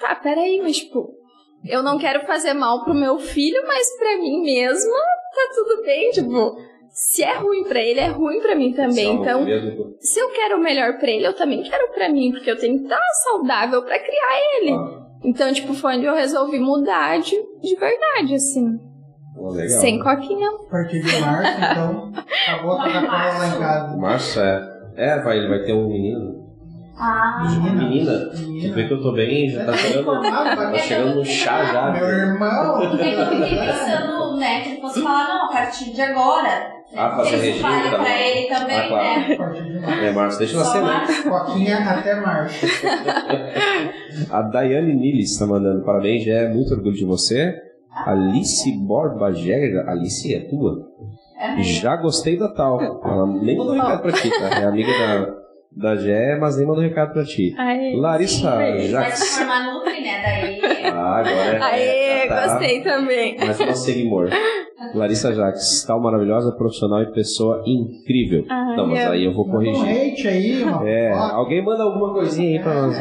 tá, 0.00 0.14
peraí, 0.16 0.60
mas, 0.60 0.78
tipo, 0.78 1.10
eu 1.64 1.82
não 1.82 1.98
quero 1.98 2.26
fazer 2.26 2.54
mal 2.54 2.84
pro 2.84 2.94
meu 2.94 3.18
filho, 3.18 3.62
mas 3.66 3.96
pra 3.96 4.18
mim 4.18 4.42
mesma 4.42 4.98
tá 5.34 5.50
tudo 5.54 5.82
bem, 5.82 6.10
tipo, 6.10 6.56
se 6.92 7.22
é 7.22 7.36
ruim 7.38 7.64
pra 7.64 7.80
ele, 7.80 8.00
é 8.00 8.08
ruim 8.08 8.40
pra 8.40 8.54
mim 8.54 8.72
também. 8.72 9.14
Então, 9.14 9.44
se 10.00 10.20
eu 10.20 10.28
quero 10.30 10.58
o 10.58 10.62
melhor 10.62 10.98
pra 10.98 11.08
ele, 11.10 11.26
eu 11.26 11.34
também 11.34 11.62
quero 11.62 11.92
pra 11.94 12.08
mim, 12.08 12.30
porque 12.32 12.50
eu 12.50 12.58
tenho 12.58 12.76
que 12.78 12.84
estar 12.84 13.00
saudável 13.24 13.82
pra 13.82 13.98
criar 13.98 14.38
ele. 14.60 14.72
Ah, 14.72 15.02
Então, 15.24 15.52
tipo, 15.52 15.72
foi 15.74 15.96
onde 15.96 16.04
eu 16.06 16.14
resolvi 16.14 16.58
mudar 16.58 17.18
de, 17.18 17.34
de 17.62 17.76
verdade, 17.76 18.34
assim. 18.34 18.78
legal. 19.36 19.80
Sem 19.80 19.98
coquinha. 20.02 20.48
A 20.48 20.70
partir 20.70 21.00
de 21.00 21.20
março, 21.20 21.58
então, 21.58 22.12
acabou 22.46 22.72
a 22.72 22.84
Coca-Cola 22.84 23.38
lá 23.38 23.48
em 23.48 23.58
casa. 23.58 23.96
Março 23.96 24.40
é. 24.40 24.72
É, 24.94 25.22
vai, 25.22 25.38
ele 25.38 25.48
vai 25.48 25.60
ter 25.60 25.72
um 25.72 25.88
menino. 25.88 26.42
Ah, 26.94 27.42
Menina. 27.74 28.12
Tu 28.30 28.72
vê 28.74 28.86
que 28.86 28.92
eu 28.92 29.02
tô 29.02 29.12
bem, 29.12 29.48
já 29.48 29.64
tá 29.64 29.72
chegando. 29.72 30.22
Tá 30.22 30.74
chegando 30.78 31.14
no 31.16 31.24
chá 31.24 31.64
já. 31.64 31.90
Meu 31.90 32.06
irmão. 32.06 32.82
É 32.82 33.10
que 33.10 33.20
eu 33.20 33.26
fiquei 33.26 33.58
pensando, 33.58 34.36
né, 34.36 34.60
que 34.60 34.68
ele 34.72 34.80
fosse 34.82 35.02
falar, 35.02 35.26
não, 35.28 35.46
a 35.46 35.48
partir 35.52 35.90
de 35.92 36.02
agora. 36.02 36.70
Ah, 36.94 37.10
fazer 37.16 37.36
Isso 37.36 37.44
regime 37.44 37.62
vale 37.62 37.90
também. 37.90 38.00
pra 38.04 38.20
ele 38.20 38.46
também, 38.48 38.76
Ah, 38.78 38.88
claro. 38.88 39.04
né? 39.04 39.34
A 39.34 39.36
partir 39.38 39.62
de 39.64 39.80
março. 39.80 40.00
É, 40.04 40.10
Março, 40.12 40.38
deixa 40.38 40.56
ela 40.56 40.64
ser, 40.64 40.82
né? 40.82 41.06
Coquinha 41.30 41.78
até 41.78 42.20
março. 42.20 42.66
A 44.30 44.42
Daiane 44.42 44.94
Nilis 44.94 45.38
tá 45.38 45.46
mandando 45.46 45.84
parabéns, 45.84 46.24
já 46.24 46.34
é 46.34 46.48
muito 46.48 46.72
orgulho 46.74 46.94
de 46.94 47.04
você. 47.04 47.54
Alice 48.06 48.70
Borba 48.86 49.32
Jäger, 49.32 49.88
Alice 49.88 50.34
é 50.34 50.40
tua? 50.40 50.86
Já 51.60 51.96
gostei 51.96 52.38
da 52.38 52.48
tal. 52.48 52.80
Ela 53.04 53.26
nem 53.26 53.56
mandou 53.56 53.74
recado 53.74 54.02
pra 54.02 54.12
ti, 54.12 54.30
tá? 54.30 54.60
É 54.60 54.64
amiga 54.64 54.90
da, 54.92 55.34
da 55.94 55.96
Gé, 55.96 56.36
mas 56.38 56.56
nem 56.56 56.66
mandou 56.66 56.82
recado 56.82 57.12
pra 57.12 57.24
ti. 57.24 57.54
Ai, 57.58 57.94
Larissa 57.96 58.50
Vai 58.54 58.78
Jax. 58.88 59.18
se 59.18 59.38
formar 59.38 59.72
Nutri, 59.72 60.00
né? 60.02 60.22
Daí. 60.22 60.51
Ah, 61.02 61.16
agora 61.18 61.56
é. 61.56 61.60
Aê, 62.22 62.28
tá, 62.28 62.34
tá. 62.34 62.46
gostei 62.48 62.80
também. 62.82 63.36
Mais 63.38 63.58
uma 63.60 63.74
seguimor. 63.74 64.28
Larissa 64.94 65.32
Jax, 65.32 65.84
tal 65.86 66.00
maravilhosa, 66.02 66.52
profissional 66.52 67.02
e 67.02 67.12
pessoa 67.12 67.62
incrível. 67.66 68.44
Ai, 68.50 68.76
Não, 68.76 68.86
mas 68.88 69.04
eu- 69.04 69.12
aí 69.12 69.24
eu 69.24 69.32
vou 69.32 69.46
um 69.46 69.50
corrigir. 69.50 69.82
hate 69.88 70.28
aí, 70.28 70.62
uma 70.64 70.88
É, 70.88 71.12
alguém 71.12 71.64
manda 71.64 71.82
alguma 71.84 72.12
coisinha 72.12 72.58
aí 72.58 72.62
pra 72.62 72.86
nós. 72.86 72.96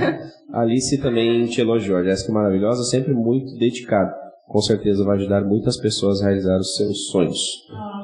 Alice 0.54 1.02
também 1.02 1.46
te 1.46 1.60
elogiou. 1.62 2.04
Jéssica 2.04 2.32
é 2.32 2.36
maravilhosa, 2.36 2.84
sempre 2.84 3.14
muito 3.14 3.58
dedicada. 3.58 4.14
Com 4.48 4.60
certeza 4.62 5.04
vai 5.06 5.18
ajudar 5.18 5.42
muitas 5.46 5.78
pessoas 5.78 6.22
a 6.22 6.26
realizar 6.26 6.58
os 6.58 6.76
seus 6.76 7.08
sonhos. 7.10 7.40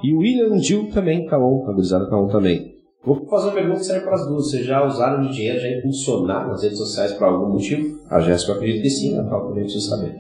E 0.04 0.14
o 0.14 0.20
William 0.20 0.58
Gil 0.60 0.90
também 0.94 1.26
tá 1.28 1.38
on, 1.38 1.66
a 1.70 1.74
gurizada 1.74 2.10
tá 2.10 2.18
on 2.18 2.28
também. 2.28 2.77
Vou 3.08 3.26
fazer 3.26 3.46
uma 3.46 3.54
pergunta 3.54 3.80
que 3.80 3.86
serve 3.86 4.04
para 4.04 4.16
as 4.16 4.28
duas. 4.28 4.50
Vocês 4.50 4.66
já 4.66 4.86
usaram 4.86 5.22
de 5.22 5.32
dinheiro 5.32 5.58
já 5.62 5.70
impulsionar 5.70 6.46
nas 6.46 6.62
redes 6.62 6.78
sociais 6.78 7.14
por 7.14 7.24
algum 7.24 7.54
motivo? 7.54 8.02
A 8.10 8.20
Jéssica 8.20 8.52
acredita 8.52 8.84
que 8.84 8.90
sim, 8.90 9.18
a 9.18 9.24
também 9.24 9.64
precisa 9.64 9.96
saber. 9.96 10.14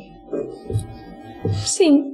Sim. 1.66 2.14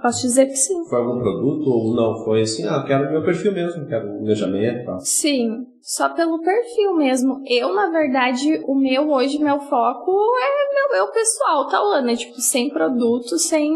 Posso 0.00 0.22
dizer 0.22 0.46
que 0.46 0.54
sim. 0.54 0.84
Foi 0.88 1.00
algum 1.00 1.18
produto 1.18 1.68
ou 1.68 1.96
não? 1.96 2.24
Foi 2.24 2.42
assim, 2.42 2.64
ah, 2.64 2.84
quero 2.86 3.10
meu 3.10 3.24
perfil 3.24 3.52
mesmo, 3.52 3.84
quero 3.88 4.08
o 4.08 4.22
engajamento 4.22 4.82
e 4.82 4.84
tal. 4.84 5.00
Sim, 5.00 5.66
só 5.82 6.10
pelo 6.10 6.40
perfil 6.40 6.94
mesmo. 6.94 7.42
Eu, 7.44 7.74
na 7.74 7.90
verdade, 7.90 8.62
o 8.68 8.74
meu 8.76 9.10
hoje, 9.10 9.42
meu 9.42 9.58
foco 9.58 10.12
é 10.12 10.90
meu 10.90 10.98
eu 11.00 11.10
pessoal, 11.10 11.66
Tauana. 11.66 12.14
Tipo, 12.14 12.40
sem 12.40 12.68
produto, 12.68 13.36
sem 13.36 13.74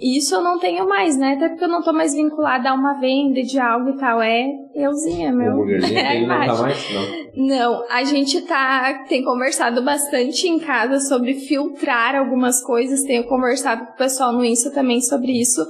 Isso 0.00 0.34
eu 0.34 0.42
não 0.42 0.58
tenho 0.58 0.86
mais, 0.86 1.16
né? 1.16 1.34
Até 1.34 1.48
porque 1.48 1.64
eu 1.64 1.68
não 1.68 1.80
tô 1.82 1.92
mais 1.92 2.12
vinculada 2.12 2.70
a 2.70 2.74
uma 2.74 2.94
venda 3.00 3.40
de 3.42 3.58
algo 3.58 3.90
e 3.90 3.96
tal. 3.98 4.20
É 4.20 4.46
euzinha, 4.74 5.32
meu. 5.32 5.64
É 5.90 6.06
a 6.06 6.08
tem, 6.10 6.20
não 6.26 6.28
tá 6.28 6.44
imagem. 6.44 6.62
mais? 6.62 6.86
Não. 6.92 7.46
Não, 7.46 7.86
a 7.90 8.04
gente 8.04 8.40
tá 8.42 9.04
tem 9.08 9.22
conversado 9.24 9.80
bastante 9.82 10.46
em 10.48 10.58
casa 10.58 10.98
sobre 11.00 11.34
filtrar 11.34 12.14
algumas 12.16 12.62
coisas. 12.62 13.04
Tenho 13.04 13.24
conversado 13.28 13.86
com 13.86 13.92
o 13.92 13.96
pessoal 13.96 14.32
no 14.32 14.44
Insta 14.44 14.70
também 14.70 15.00
sobre 15.00 15.32
isso, 15.40 15.64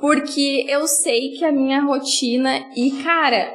porque 0.00 0.64
eu 0.68 0.86
sei 0.86 1.32
que 1.32 1.44
a 1.44 1.52
minha 1.52 1.82
rotina 1.82 2.64
e 2.76 3.02
cara, 3.02 3.52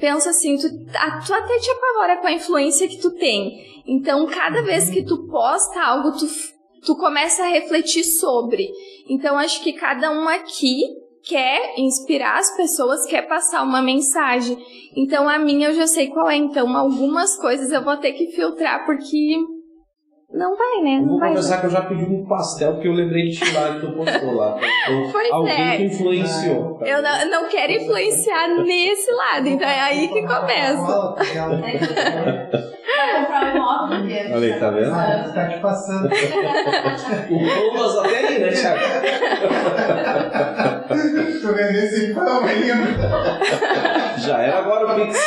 pensa 0.00 0.30
assim, 0.30 0.56
tu, 0.56 0.66
a- 0.96 1.20
tu 1.20 1.34
até 1.34 1.58
te 1.58 1.70
apavora 1.70 2.16
com 2.18 2.26
a 2.28 2.32
influência 2.32 2.88
que 2.88 2.98
tu 3.00 3.10
tem. 3.10 3.60
Então, 3.86 4.24
cada 4.26 4.62
vez 4.62 4.88
que 4.88 5.02
tu 5.04 5.26
posta 5.28 5.82
algo, 5.82 6.12
tu, 6.12 6.24
tu 6.84 6.96
começa 6.96 7.44
a 7.44 7.48
refletir 7.48 8.04
sobre. 8.04 8.70
Então, 9.08 9.36
acho 9.38 9.62
que 9.62 9.72
cada 9.72 10.10
um 10.10 10.28
aqui 10.28 10.80
quer 11.24 11.74
inspirar 11.78 12.38
as 12.38 12.56
pessoas, 12.56 13.06
quer 13.06 13.22
passar 13.28 13.62
uma 13.62 13.80
mensagem. 13.80 14.56
Então, 14.96 15.28
a 15.28 15.38
minha 15.38 15.68
eu 15.68 15.74
já 15.74 15.86
sei 15.86 16.08
qual 16.08 16.28
é. 16.28 16.36
Então, 16.36 16.76
algumas 16.76 17.36
coisas 17.36 17.70
eu 17.70 17.82
vou 17.82 17.96
ter 17.96 18.12
que 18.12 18.28
filtrar 18.28 18.84
porque 18.84 19.36
não 20.34 20.56
vai, 20.56 20.80
né? 20.82 20.96
Eu 20.96 21.00
Não 21.02 21.08
vou 21.08 21.18
vai. 21.20 21.28
confessar 21.30 21.60
que 21.60 21.66
eu 21.66 21.70
já 21.70 21.82
pedi 21.82 22.04
um 22.04 22.26
pastel 22.26 22.72
porque 22.72 22.88
eu 22.88 22.92
lembrei 22.94 23.28
de 23.28 23.36
ti 23.38 23.52
lá 23.52 23.74
que 23.74 23.80
tu 23.86 23.92
postou 23.92 24.32
lá. 24.34 24.58
Então, 24.82 25.12
Pois 25.12 25.30
alguém 25.30 25.60
é. 25.72 25.76
que 25.76 25.82
influenciou. 25.84 26.80
Eu 26.82 27.02
não, 27.02 27.30
não 27.30 27.48
quero 27.48 27.72
influenciar 27.72 28.48
nesse 28.64 29.12
lado, 29.12 29.46
então 29.48 29.68
é 29.68 29.80
aí 29.80 30.08
que 30.08 30.22
começa. 30.22 31.14
Vai 32.84 33.20
comprar 33.20 33.44
um 33.44 33.56
imóvel 33.56 33.98
porque. 33.98 34.32
Olha 34.32 34.54
aí, 34.54 34.60
tá 34.60 34.70
vendo? 34.70 34.92
Ah, 34.92 35.30
tá 35.32 35.48
te 35.48 35.60
passando. 35.60 36.06
O 36.06 37.38
Thomas 37.48 37.96
até 37.98 38.28
aí, 38.28 38.38
né, 38.40 38.48
Thiago? 38.48 38.80
Tu 41.40 41.48
vender 41.54 41.84
esse 41.84 42.14
pão 42.14 42.44
ainda. 42.44 43.38
Já 44.18 44.42
era 44.42 44.58
agora 44.58 44.92
o 44.92 44.94
Pix. 44.94 45.18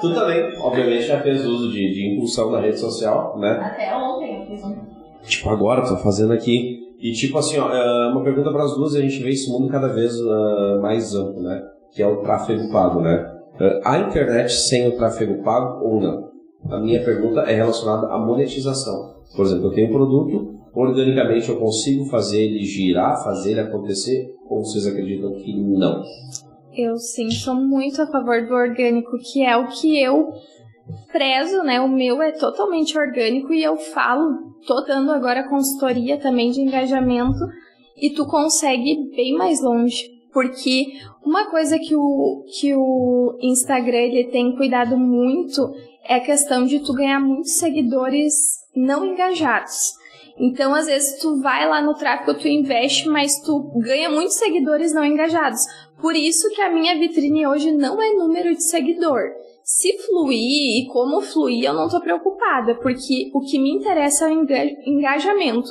tu 0.00 0.14
também, 0.14 0.58
obviamente, 0.58 1.02
já 1.02 1.20
fez 1.20 1.44
uso 1.44 1.70
de, 1.70 1.92
de 1.92 2.14
impulsão 2.14 2.50
na 2.50 2.60
rede 2.60 2.78
social, 2.78 3.38
né? 3.38 3.58
Até 3.62 3.94
ontem 3.94 4.40
eu 4.40 4.46
fiz 4.46 4.64
um. 4.64 4.76
Tipo, 5.22 5.50
agora, 5.50 5.86
tô 5.86 5.96
fazendo 5.96 6.32
aqui. 6.32 6.78
E 7.00 7.12
tipo 7.12 7.38
assim, 7.38 7.58
ó, 7.58 7.72
é, 7.72 8.08
uma 8.12 8.22
pergunta 8.22 8.52
para 8.52 8.64
as 8.64 8.74
duas, 8.74 8.94
a 8.94 9.00
gente 9.00 9.22
vê 9.22 9.30
esse 9.30 9.50
mundo 9.50 9.70
cada 9.70 9.88
vez 9.88 10.12
ah, 10.20 10.78
mais 10.82 11.14
amplo, 11.14 11.42
né? 11.42 11.62
Que 11.92 12.02
é 12.02 12.06
o 12.06 12.18
tráfego 12.18 12.70
pago, 12.70 13.00
né? 13.00 13.39
A 13.84 13.98
internet 13.98 14.52
sem 14.52 14.88
o 14.88 14.96
tráfego 14.96 15.42
pago 15.42 15.84
ou 15.84 16.00
não? 16.00 16.30
A 16.70 16.80
minha 16.80 17.04
pergunta 17.04 17.40
é 17.40 17.54
relacionada 17.54 18.06
à 18.06 18.18
monetização. 18.18 19.16
Por 19.36 19.44
exemplo, 19.44 19.66
eu 19.66 19.74
tenho 19.74 19.88
um 19.88 19.92
produto, 19.92 20.54
organicamente 20.74 21.48
eu 21.48 21.58
consigo 21.58 22.06
fazer 22.06 22.42
ele 22.42 22.64
girar, 22.64 23.22
fazer 23.22 23.52
ele 23.52 23.60
acontecer, 23.60 24.34
ou 24.48 24.64
vocês 24.64 24.86
acreditam 24.86 25.32
que 25.34 25.56
não? 25.56 26.02
Eu 26.74 26.96
sim 26.96 27.30
sou 27.30 27.54
muito 27.54 28.00
a 28.00 28.06
favor 28.06 28.46
do 28.46 28.54
orgânico, 28.54 29.18
que 29.18 29.44
é 29.44 29.56
o 29.56 29.68
que 29.68 30.00
eu 30.00 30.32
prezo, 31.12 31.62
né? 31.62 31.80
O 31.80 31.88
meu 31.88 32.22
é 32.22 32.32
totalmente 32.32 32.96
orgânico 32.98 33.52
e 33.52 33.62
eu 33.62 33.76
falo, 33.76 34.54
tô 34.66 34.80
dando 34.82 35.10
agora 35.10 35.48
consultoria 35.48 36.18
também 36.18 36.50
de 36.50 36.60
engajamento 36.60 37.40
e 37.96 38.10
tu 38.10 38.26
consegue 38.26 38.92
ir 38.92 39.10
bem 39.14 39.34
mais 39.36 39.62
longe. 39.62 40.19
Porque 40.32 40.86
uma 41.24 41.50
coisa 41.50 41.78
que 41.78 41.94
o, 41.94 42.44
que 42.58 42.74
o 42.74 43.36
Instagram 43.40 43.98
ele 43.98 44.24
tem 44.30 44.56
cuidado 44.56 44.96
muito 44.96 45.74
é 46.04 46.16
a 46.16 46.20
questão 46.20 46.64
de 46.64 46.80
tu 46.80 46.92
ganhar 46.92 47.20
muitos 47.20 47.54
seguidores 47.54 48.60
não 48.74 49.04
engajados. 49.04 49.98
Então, 50.38 50.74
às 50.74 50.86
vezes, 50.86 51.20
tu 51.20 51.40
vai 51.40 51.68
lá 51.68 51.82
no 51.82 51.94
tráfego, 51.94 52.38
tu 52.38 52.48
investe, 52.48 53.08
mas 53.08 53.40
tu 53.42 53.60
ganha 53.76 54.08
muitos 54.08 54.36
seguidores 54.36 54.94
não 54.94 55.04
engajados. 55.04 55.60
Por 56.00 56.16
isso 56.16 56.48
que 56.50 56.62
a 56.62 56.70
minha 56.70 56.98
vitrine 56.98 57.46
hoje 57.46 57.70
não 57.72 58.00
é 58.00 58.14
número 58.14 58.54
de 58.54 58.62
seguidor. 58.62 59.20
Se 59.72 59.96
fluir 59.98 60.82
e 60.82 60.86
como 60.92 61.20
fluir, 61.20 61.64
eu 61.64 61.72
não 61.72 61.88
tô 61.88 62.00
preocupada, 62.00 62.74
porque 62.82 63.30
o 63.32 63.40
que 63.40 63.56
me 63.56 63.70
interessa 63.70 64.24
é 64.24 64.28
o 64.28 64.32
enga- 64.32 64.64
engajamento. 64.84 65.70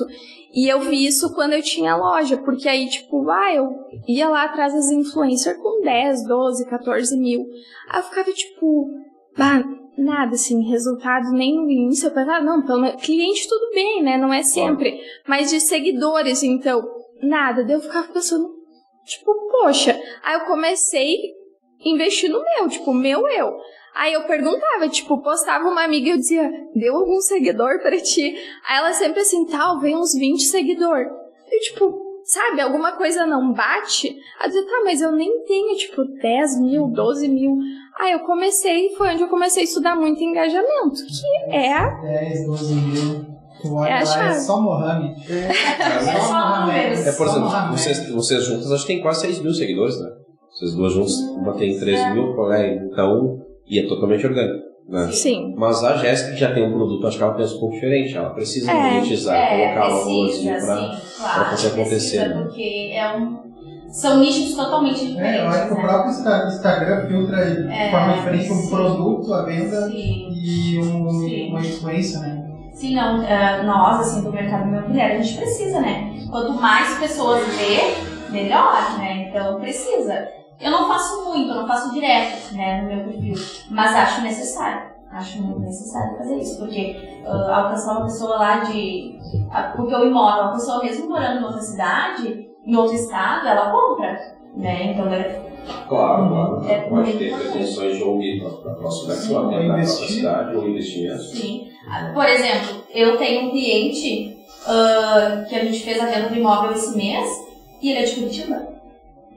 E 0.53 0.69
eu 0.71 0.79
vi 0.79 1.05
isso 1.05 1.35
quando 1.35 1.51
eu 1.51 1.61
tinha 1.61 1.97
loja, 1.97 2.37
porque 2.37 2.69
aí, 2.69 2.87
tipo, 2.87 3.29
ah, 3.29 3.53
eu 3.53 3.69
ia 4.07 4.29
lá 4.29 4.45
atrás 4.45 4.73
das 4.73 4.89
influencers 4.89 5.57
com 5.61 5.81
10, 5.81 6.25
12, 6.25 6.69
14 6.69 7.19
mil. 7.19 7.45
Aí 7.89 7.99
eu 7.99 8.03
ficava, 8.03 8.31
tipo, 8.31 8.89
ah, 9.37 9.61
nada, 9.97 10.31
assim, 10.31 10.63
resultado 10.69 11.31
nem 11.33 11.53
no 11.57 11.69
início. 11.69 12.07
Eu 12.07 12.13
pensava, 12.13 12.39
não, 12.43 12.65
pelo 12.65 12.79
menos, 12.79 13.01
cliente 13.03 13.49
tudo 13.49 13.69
bem, 13.73 14.01
né? 14.01 14.17
Não 14.17 14.31
é 14.33 14.43
sempre. 14.43 14.97
Mas 15.27 15.49
de 15.49 15.59
seguidores, 15.59 16.41
então, 16.41 16.81
nada. 17.21 17.65
Daí 17.65 17.73
eu 17.75 17.81
ficava 17.81 18.07
pensando, 18.07 18.47
tipo, 19.05 19.33
poxa. 19.51 20.01
Aí 20.23 20.35
eu 20.35 20.45
comecei 20.45 21.15
a 21.85 21.89
investir 21.89 22.29
no 22.31 22.41
meu, 22.41 22.69
tipo, 22.69 22.93
meu 22.93 23.27
eu. 23.27 23.51
Aí 23.99 24.13
eu 24.13 24.23
perguntava, 24.23 24.87
tipo, 24.87 25.21
postava 25.21 25.67
uma 25.67 25.83
amiga 25.83 26.07
e 26.07 26.11
eu 26.11 26.17
dizia, 26.17 26.49
deu 26.73 26.95
algum 26.95 27.19
seguidor 27.19 27.81
pra 27.81 27.99
ti? 28.01 28.33
Aí 28.67 28.77
ela 28.77 28.93
sempre 28.93 29.19
assim, 29.19 29.45
tal, 29.45 29.77
vem 29.79 29.97
uns 29.97 30.13
20 30.13 30.39
seguidor. 30.43 30.99
Eu, 31.51 31.59
tipo, 31.59 32.01
sabe, 32.23 32.61
alguma 32.61 32.93
coisa 32.93 33.25
não 33.25 33.51
bate? 33.51 34.07
Aí 34.39 34.47
eu 34.47 34.51
dizia, 34.53 34.65
tá, 34.65 34.81
mas 34.85 35.01
eu 35.01 35.11
nem 35.11 35.43
tenho, 35.43 35.75
tipo, 35.75 36.05
10 36.05 36.61
mil, 36.61 36.87
12 36.87 37.27
mil. 37.27 37.57
Aí 37.99 38.13
eu 38.13 38.19
comecei, 38.21 38.95
foi 38.95 39.09
onde 39.09 39.23
eu 39.23 39.27
comecei 39.27 39.63
a 39.63 39.65
estudar 39.65 39.95
muito 39.97 40.23
engajamento, 40.23 40.95
que 41.05 41.53
é 41.53 41.73
a 41.73 41.89
10, 41.89 42.45
12 42.45 42.75
mil. 42.75 43.25
Tu 43.61 43.75
olha 43.75 43.89
É 43.89 44.03
lá, 44.05 44.29
é 44.29 44.33
só 44.39 44.61
Mohamed. 44.61 45.15
É 45.29 46.21
só 46.21 46.61
números. 46.61 47.05
É, 47.05 47.11
por 47.11 47.27
Só 47.27 47.31
exemplo, 47.33 47.41
Mohamed. 47.49 47.81
vocês, 47.81 48.09
vocês 48.11 48.43
juntas 48.45 48.71
acho 48.71 48.87
que 48.87 48.93
tem 48.93 49.01
quase 49.01 49.19
6 49.21 49.41
mil 49.41 49.53
seguidores, 49.53 49.99
né? 49.99 50.09
Vocês 50.51 50.73
duas 50.73 50.93
juntas, 50.93 51.19
uma 51.35 51.53
tem 51.57 51.77
3 51.77 52.13
mil, 52.13 52.33
né? 52.47 52.75
Então, 52.89 53.48
e 53.69 53.79
é 53.79 53.87
totalmente 53.87 54.25
orgânico, 54.25 54.63
né? 54.87 55.09
Sim. 55.11 55.53
Mas 55.57 55.83
a 55.83 55.97
Jéssica, 55.97 56.31
que 56.33 56.39
já 56.39 56.53
tem 56.53 56.65
um 56.67 56.73
produto, 56.73 57.05
acho 57.07 57.17
que 57.17 57.23
ela 57.23 57.33
pensa 57.33 57.55
um 57.55 57.59
pouco 57.59 57.75
diferente. 57.75 58.17
Ela 58.17 58.29
precisa 58.31 58.71
É. 58.71 58.73
monetizar, 58.73 59.35
É, 59.37 59.49
colocar 59.75 59.81
precisa, 59.89 60.05
valorzinho 60.05 60.59
pra... 60.65 60.75
sim, 60.77 61.17
claro. 61.17 61.35
pra 61.35 61.45
fazer 61.51 61.67
acontecer, 61.67 61.89
precisa, 62.17 62.27
né? 62.27 62.43
Porque 62.43 62.91
é 62.93 63.15
um, 63.15 63.37
são 63.91 64.19
nichos 64.19 64.55
totalmente 64.55 64.99
É, 64.99 65.03
eu 65.05 65.09
diferentes. 65.09 65.55
acho 65.55 65.67
que 65.67 65.73
o 65.73 65.77
né? 65.77 65.81
próprio 65.83 66.09
Insta- 66.11 66.47
Instagram 66.47 67.07
filtra 67.07 67.45
de 67.45 67.67
É, 67.71 67.91
forma 67.91 68.13
diferente 68.13 68.51
um 68.51 68.55
sim. 68.55 68.69
produto, 68.69 69.33
a 69.33 69.43
venda 69.43 69.81
Sim. 69.87 70.29
e 70.33 70.79
um- 70.79 71.09
Sim. 71.09 71.49
uma 71.51 71.59
influência, 71.59 72.19
né? 72.19 72.45
Sim, 72.73 72.95
não, 72.95 73.21
eh, 73.23 73.63
nós, 73.63 73.99
assim, 73.99 74.23
do 74.23 74.31
mercado 74.31 74.67
imobiliário, 74.69 75.19
a 75.19 75.21
gente 75.21 75.37
precisa, 75.37 75.81
né? 75.81 76.13
Quanto 76.31 76.53
mais 76.53 76.97
pessoas 76.97 77.43
vê, 77.57 78.31
melhor, 78.31 78.97
né? 78.97 79.27
Então 79.29 79.59
precisa. 79.59 80.27
Eu 80.59 80.71
não 80.71 80.87
faço 80.87 81.25
muito, 81.25 81.49
eu 81.49 81.55
não 81.55 81.67
faço 81.67 81.93
direto, 81.93 82.53
né, 82.53 82.81
no 82.81 82.87
meu 82.87 83.03
perfil, 83.05 83.33
mas 83.69 83.95
acho 83.95 84.21
necessário. 84.21 84.89
Acho 85.11 85.41
muito 85.41 85.61
necessário 85.61 86.17
fazer 86.17 86.37
isso, 86.37 86.59
porque 86.59 86.95
ah, 87.25 87.63
alcançar 87.63 87.93
uma 87.93 88.05
pessoa 88.05 88.37
lá 88.37 88.57
de. 88.59 89.17
porque 89.75 89.95
o 89.95 90.05
imóvel, 90.05 90.43
a 90.43 90.51
pessoa 90.51 90.83
mesmo 90.83 91.09
morando 91.09 91.39
em 91.39 91.43
outra 91.43 91.61
cidade, 91.61 92.47
em 92.63 92.75
outro 92.75 92.93
estado, 92.93 93.47
ela 93.47 93.71
compra, 93.71 94.19
né? 94.55 94.91
Então 94.91 95.11
é, 95.11 95.49
Claro, 95.87 96.29
claro. 96.29 96.69
É 96.69 96.81
Pode 96.81 97.13
ter 97.13 97.35
pretensões 97.35 97.97
de 97.97 98.03
ouvir 98.03 98.43
para 98.43 98.71
a 98.71 98.75
próxima 98.75 99.13
Sim, 99.15 100.07
cidade, 100.07 100.55
ou 100.55 100.67
investimento. 100.67 101.23
Sim. 101.23 101.67
Ah, 101.89 102.11
Por 102.13 102.25
exemplo, 102.25 102.83
eu 102.93 103.17
tenho 103.17 103.47
um 103.47 103.51
cliente 103.51 104.37
ah, 104.67 105.43
que 105.47 105.55
a 105.55 105.65
gente 105.65 105.83
fez 105.83 105.99
a 105.99 106.05
venda 106.05 106.29
do 106.29 106.35
imóvel 106.35 106.71
esse 106.71 106.95
mês 106.95 107.27
e 107.81 107.89
ele 107.89 107.99
é 107.99 108.03
de 108.03 108.15
Curitiba. 108.15 108.78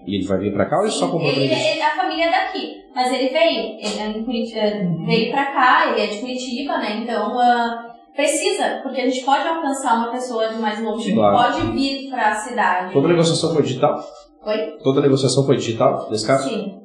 E 0.07 0.17
ele 0.17 0.27
vai 0.27 0.39
vir 0.39 0.53
pra 0.53 0.67
cá 0.67 0.79
ou 0.79 0.83
ele 0.83 0.91
só 0.93 1.07
comprou 1.09 1.31
pra 1.31 1.41
ele, 1.43 1.47
investir? 1.47 1.73
ele- 1.73 1.83
a 1.83 1.91
família 1.97 2.25
é 2.27 2.31
daqui, 2.31 2.85
mas 2.95 3.13
ele 3.13 3.29
veio. 3.29 3.79
Ele 3.79 3.99
é 4.01 4.09
de 4.13 4.25
Curitiba, 4.25 5.07
veio 5.07 5.31
pra 5.33 5.47
cá, 5.47 5.91
ele 5.91 6.01
é 6.01 6.07
de 6.07 6.19
Curitiba, 6.19 6.79
né? 6.79 6.97
Então 7.03 7.39
ah, 7.39 7.95
precisa, 8.15 8.81
porque 8.83 9.01
a 9.01 9.09
gente 9.09 9.25
pode 9.25 9.47
alcançar 9.47 9.95
uma 9.97 10.11
pessoa 10.11 10.49
de 10.49 10.57
mais 10.59 10.81
longe 10.83 11.05
que 11.11 11.15
Claro. 11.15 11.37
pode 11.37 11.73
vir 11.73 12.11
pra 12.11 12.35
cidade. 12.35 12.93
Toda 12.93 13.07
a 13.07 13.11
negociação 13.11 13.53
foi 13.55 13.63
digital? 13.63 14.05
Foi? 14.43 14.59
Toda 14.83 14.99
a 14.99 15.03
negociação 15.03 15.47
foi 15.47 15.57
digital, 15.57 16.09
nesse 16.11 16.27
caso? 16.27 16.49
Sim. 16.49 16.79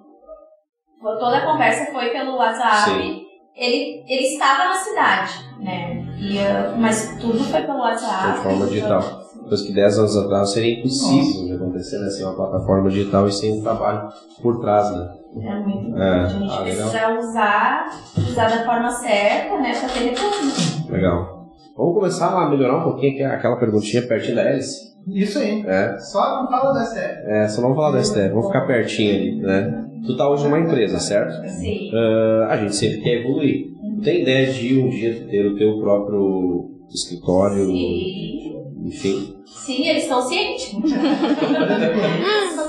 Toda 1.02 1.38
a 1.38 1.46
conversa 1.52 1.92
foi 1.92 2.10
pelo 2.10 2.36
WhatsApp. 2.38 2.92
Sim. 2.92 3.22
Ele, 3.56 4.04
ele 4.08 4.24
estava 4.28 4.66
na 4.66 4.74
cidade, 4.76 5.32
né? 5.60 6.06
E, 6.20 6.38
ah, 6.40 6.76
mas 6.78 7.18
tudo 7.20 7.40
foi 7.44 7.62
pelo 7.62 7.80
WhatsApp. 7.80 8.24
Foi 8.24 8.32
de 8.34 8.40
forma 8.44 8.66
digital. 8.68 9.02
Coisa 9.48 9.66
que 9.66 9.74
10 9.74 10.00
anos 10.00 10.18
atrás 10.18 10.50
seria 10.52 10.80
impossível 10.80 11.46
de 11.46 11.54
acontecer, 11.54 11.98
né? 12.00 12.10
Sem 12.10 12.26
uma 12.26 12.36
plataforma 12.36 12.90
digital 12.90 13.28
e 13.28 13.32
sem 13.32 13.60
um 13.60 13.62
trabalho 13.62 14.10
por 14.42 14.60
trás, 14.60 14.92
né? 14.92 15.10
É 15.42 15.60
muito 15.60 15.88
importante. 15.88 16.02
É. 16.02 16.10
A 16.10 16.28
gente 16.28 16.52
Ah, 16.52 16.60
legal. 16.64 16.90
precisa 16.90 17.20
usar, 17.20 17.86
usar 18.18 18.50
da 18.50 18.66
forma 18.66 18.90
certa, 18.92 19.58
né? 19.60 19.72
Pra 19.80 19.90
ter 19.90 20.00
retorno. 20.10 20.92
Legal. 20.92 21.38
Vamos 21.78 21.94
começar 21.96 22.28
a 22.34 22.50
melhorar 22.50 22.78
um 22.80 22.84
pouquinho 22.84 23.14
aqui, 23.14 23.24
aquela 23.24 23.56
perguntinha 23.58 24.02
pertinho 24.08 24.36
da 24.36 24.44
hélice. 24.44 24.88
Isso 25.08 25.38
aí. 25.40 25.64
É, 25.66 25.98
Só 26.00 26.42
não 26.42 26.50
fala 26.50 26.74
da 26.74 26.84
série. 26.84 27.22
é 27.32 27.48
só 27.48 27.62
vamos 27.62 27.78
falar 27.78 27.92
da 27.92 28.04
STF, 28.04 28.30
vamos 28.30 28.48
ficar 28.48 28.62
pertinho 28.68 29.16
ali, 29.16 29.36
né? 29.42 29.86
Tu 30.06 30.18
tá 30.18 30.30
hoje 30.30 30.44
numa 30.44 30.60
empresa, 30.60 31.00
certo? 31.00 31.48
Sim. 31.48 31.90
Ah, 31.94 32.48
a 32.50 32.58
gente 32.58 32.76
sempre 32.76 33.00
quer 33.02 33.22
evoluir. 33.22 33.68
Tem 34.04 34.22
ideia 34.24 34.52
de 34.52 34.80
um 34.82 34.90
dia 34.90 35.26
ter 35.30 35.46
o 35.48 35.56
teu 35.56 35.80
próprio 35.80 36.72
escritório? 36.94 37.66
Sim. 37.66 38.47
Enfim. 38.86 39.44
Sim, 39.46 39.88
eles 39.88 40.04
estão 40.04 40.22
cientes. 40.22 40.76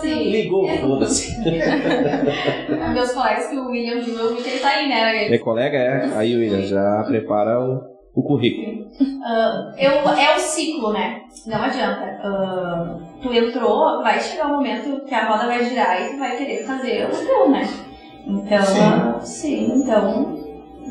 Sim. 0.01 0.31
Ligou, 0.31 0.69
foda-se. 0.69 1.37
Meus 2.93 3.13
colegas 3.13 3.47
que 3.49 3.57
o 3.57 3.69
William 3.69 4.01
de 4.01 4.13
novo, 4.13 4.37
que 4.37 4.49
ele 4.49 4.59
tá 4.59 4.69
aí, 4.69 4.89
né? 4.89 5.33
É 5.33 5.39
colega? 5.39 5.77
É. 5.77 6.11
Aí, 6.17 6.35
William, 6.37 6.63
já 6.63 7.05
prepara 7.07 7.61
o, 7.61 7.81
o 8.15 8.23
currículo. 8.23 8.87
Ah, 9.25 9.75
eu, 9.77 9.93
é 9.93 10.37
o 10.37 10.39
ciclo, 10.39 10.93
né? 10.93 11.23
Não 11.47 11.63
adianta. 11.63 12.19
Ah, 12.23 12.97
tu 13.23 13.33
entrou, 13.33 14.03
vai 14.03 14.21
chegar 14.21 14.47
um 14.47 14.57
momento 14.57 15.05
que 15.05 15.15
a 15.15 15.29
roda 15.29 15.47
vai 15.47 15.65
girar 15.65 16.01
e 16.03 16.13
tu 16.13 16.19
vai 16.19 16.37
querer 16.37 16.65
fazer 16.65 17.07
o 17.07 17.27
teu, 17.27 17.51
né? 17.51 17.69
Então, 18.27 18.63
Sim. 18.63 18.81
ah, 18.81 19.21
sim, 19.21 19.73
então, 19.75 20.39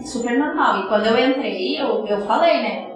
super 0.05 0.37
normal. 0.37 0.81
E 0.81 0.87
quando 0.87 1.05
eu 1.05 1.29
entrei, 1.29 1.81
eu, 1.81 2.05
eu 2.07 2.21
falei, 2.21 2.61
né? 2.61 2.87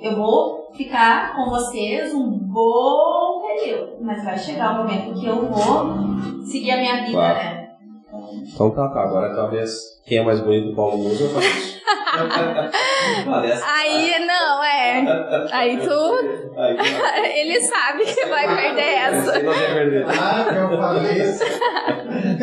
Eu 0.00 0.16
vou 0.16 0.61
ficar 0.74 1.34
com 1.36 1.50
vocês 1.50 2.14
um 2.14 2.30
bom 2.30 3.40
período, 3.42 3.96
mas 4.00 4.24
vai 4.24 4.38
chegar 4.38 4.74
o 4.74 4.78
momento 4.84 5.18
que 5.18 5.26
eu 5.26 5.46
vou 5.48 6.44
seguir 6.44 6.70
a 6.72 6.76
minha 6.78 6.96
vida, 7.04 7.12
Claro. 7.12 7.34
né? 7.38 7.61
Então 8.54 8.70
tá, 8.70 8.88
tá. 8.88 9.02
Agora 9.02 9.34
talvez 9.34 9.70
quem 10.06 10.18
é 10.18 10.24
mais 10.24 10.40
bonito, 10.40 10.72
o 10.72 10.76
Paulo 10.76 10.98
Musa, 10.98 11.24
eu 11.24 11.30
faço 11.30 11.46
isso. 11.46 11.82
Aí, 13.64 14.26
não, 14.26 14.62
é. 14.62 15.48
Aí 15.50 15.78
tu. 15.78 16.54
Aí, 16.56 16.76
tá. 16.76 17.28
Ele 17.34 17.60
sabe 17.60 18.04
que 18.04 18.26
vai 18.26 18.46
perder 18.54 18.80
essa. 18.80 19.42
Não 19.42 19.52
vai 19.52 19.74
perder. 19.74 20.06
Ah, 20.08 20.44
que 20.48 20.56
eu 20.56 20.78
falei 20.78 21.22
isso. 21.22 21.44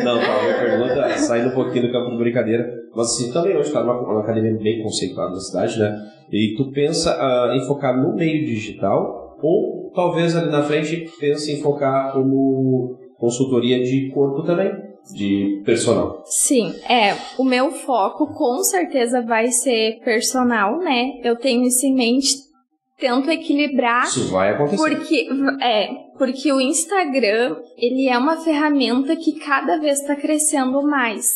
Não, 0.04 0.18
tá, 0.18 0.42
minha 0.42 0.58
pergunta 0.58 1.00
é, 1.06 1.16
saindo 1.16 1.50
um 1.50 1.54
pouquinho 1.54 1.86
do 1.86 1.92
campo 1.92 2.10
de 2.10 2.18
brincadeira, 2.18 2.68
mas 2.94 3.06
assim, 3.06 3.32
também 3.32 3.56
hoje 3.56 3.68
está 3.68 3.80
numa, 3.80 4.02
numa 4.02 4.20
academia 4.20 4.58
bem 4.58 4.82
conceituada 4.82 5.30
na 5.30 5.40
cidade, 5.40 5.78
né? 5.78 5.94
E 6.32 6.54
tu 6.56 6.70
pensa 6.72 7.12
ah, 7.12 7.54
em 7.54 7.64
focar 7.66 7.96
no 7.96 8.14
meio 8.14 8.44
digital 8.44 9.38
ou 9.42 9.90
talvez 9.94 10.36
ali 10.36 10.50
na 10.50 10.62
frente 10.62 11.08
pense 11.18 11.52
em 11.52 11.60
focar 11.60 12.12
como 12.12 12.98
consultoria 13.18 13.82
de 13.82 14.10
corpo 14.10 14.42
também, 14.42 14.72
de 15.12 15.62
personal. 15.64 16.22
Sim, 16.26 16.74
é. 16.88 17.16
O 17.38 17.44
meu 17.44 17.70
foco 17.70 18.32
com 18.34 18.62
certeza 18.62 19.22
vai 19.22 19.48
ser 19.48 20.00
personal, 20.04 20.78
né? 20.78 21.20
Eu 21.22 21.36
tenho 21.36 21.66
isso 21.66 21.86
em 21.86 21.94
mente. 21.94 22.50
Tento 22.98 23.30
equilibrar 23.30 24.04
Isso 24.04 24.30
vai 24.30 24.50
acontecer. 24.50 24.76
Porque 24.76 25.28
é, 25.62 25.88
porque 26.18 26.52
o 26.52 26.60
Instagram, 26.60 27.56
ele 27.78 28.08
é 28.08 28.18
uma 28.18 28.36
ferramenta 28.36 29.16
que 29.16 29.38
cada 29.38 29.78
vez 29.78 30.00
está 30.00 30.14
crescendo 30.14 30.82
mais. 30.82 31.26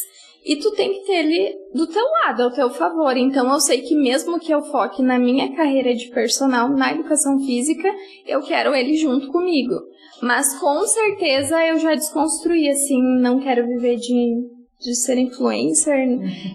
E 0.45 0.57
tu 0.57 0.73
tem 0.73 0.93
que 0.93 1.07
ter 1.07 1.25
ele 1.25 1.57
do 1.75 1.87
teu 1.87 2.05
lado, 2.05 2.43
ao 2.43 2.53
teu 2.53 2.69
favor. 2.69 3.17
Então 3.17 3.51
eu 3.51 3.59
sei 3.61 3.81
que 3.81 3.95
mesmo 3.95 4.39
que 4.39 4.53
eu 4.53 4.61
foque 4.61 5.03
na 5.03 5.19
minha 5.19 5.57
carreira 5.57 5.95
de 5.95 6.09
personal, 6.09 6.69
na 6.69 6.93
educação 6.93 7.39
física, 7.39 7.91
eu 8.27 8.43
quero 8.43 8.75
ele 8.75 8.95
junto 8.95 9.29
comigo. 9.29 9.75
Mas 10.23 10.59
com 10.59 10.87
certeza 10.87 11.65
eu 11.67 11.79
já 11.79 11.95
desconstruí 11.95 12.69
assim, 12.69 13.01
não 13.21 13.41
quero 13.41 13.67
viver 13.67 13.97
de 13.97 14.55
de 14.85 14.95
ser 14.95 15.17
influencer. 15.17 15.97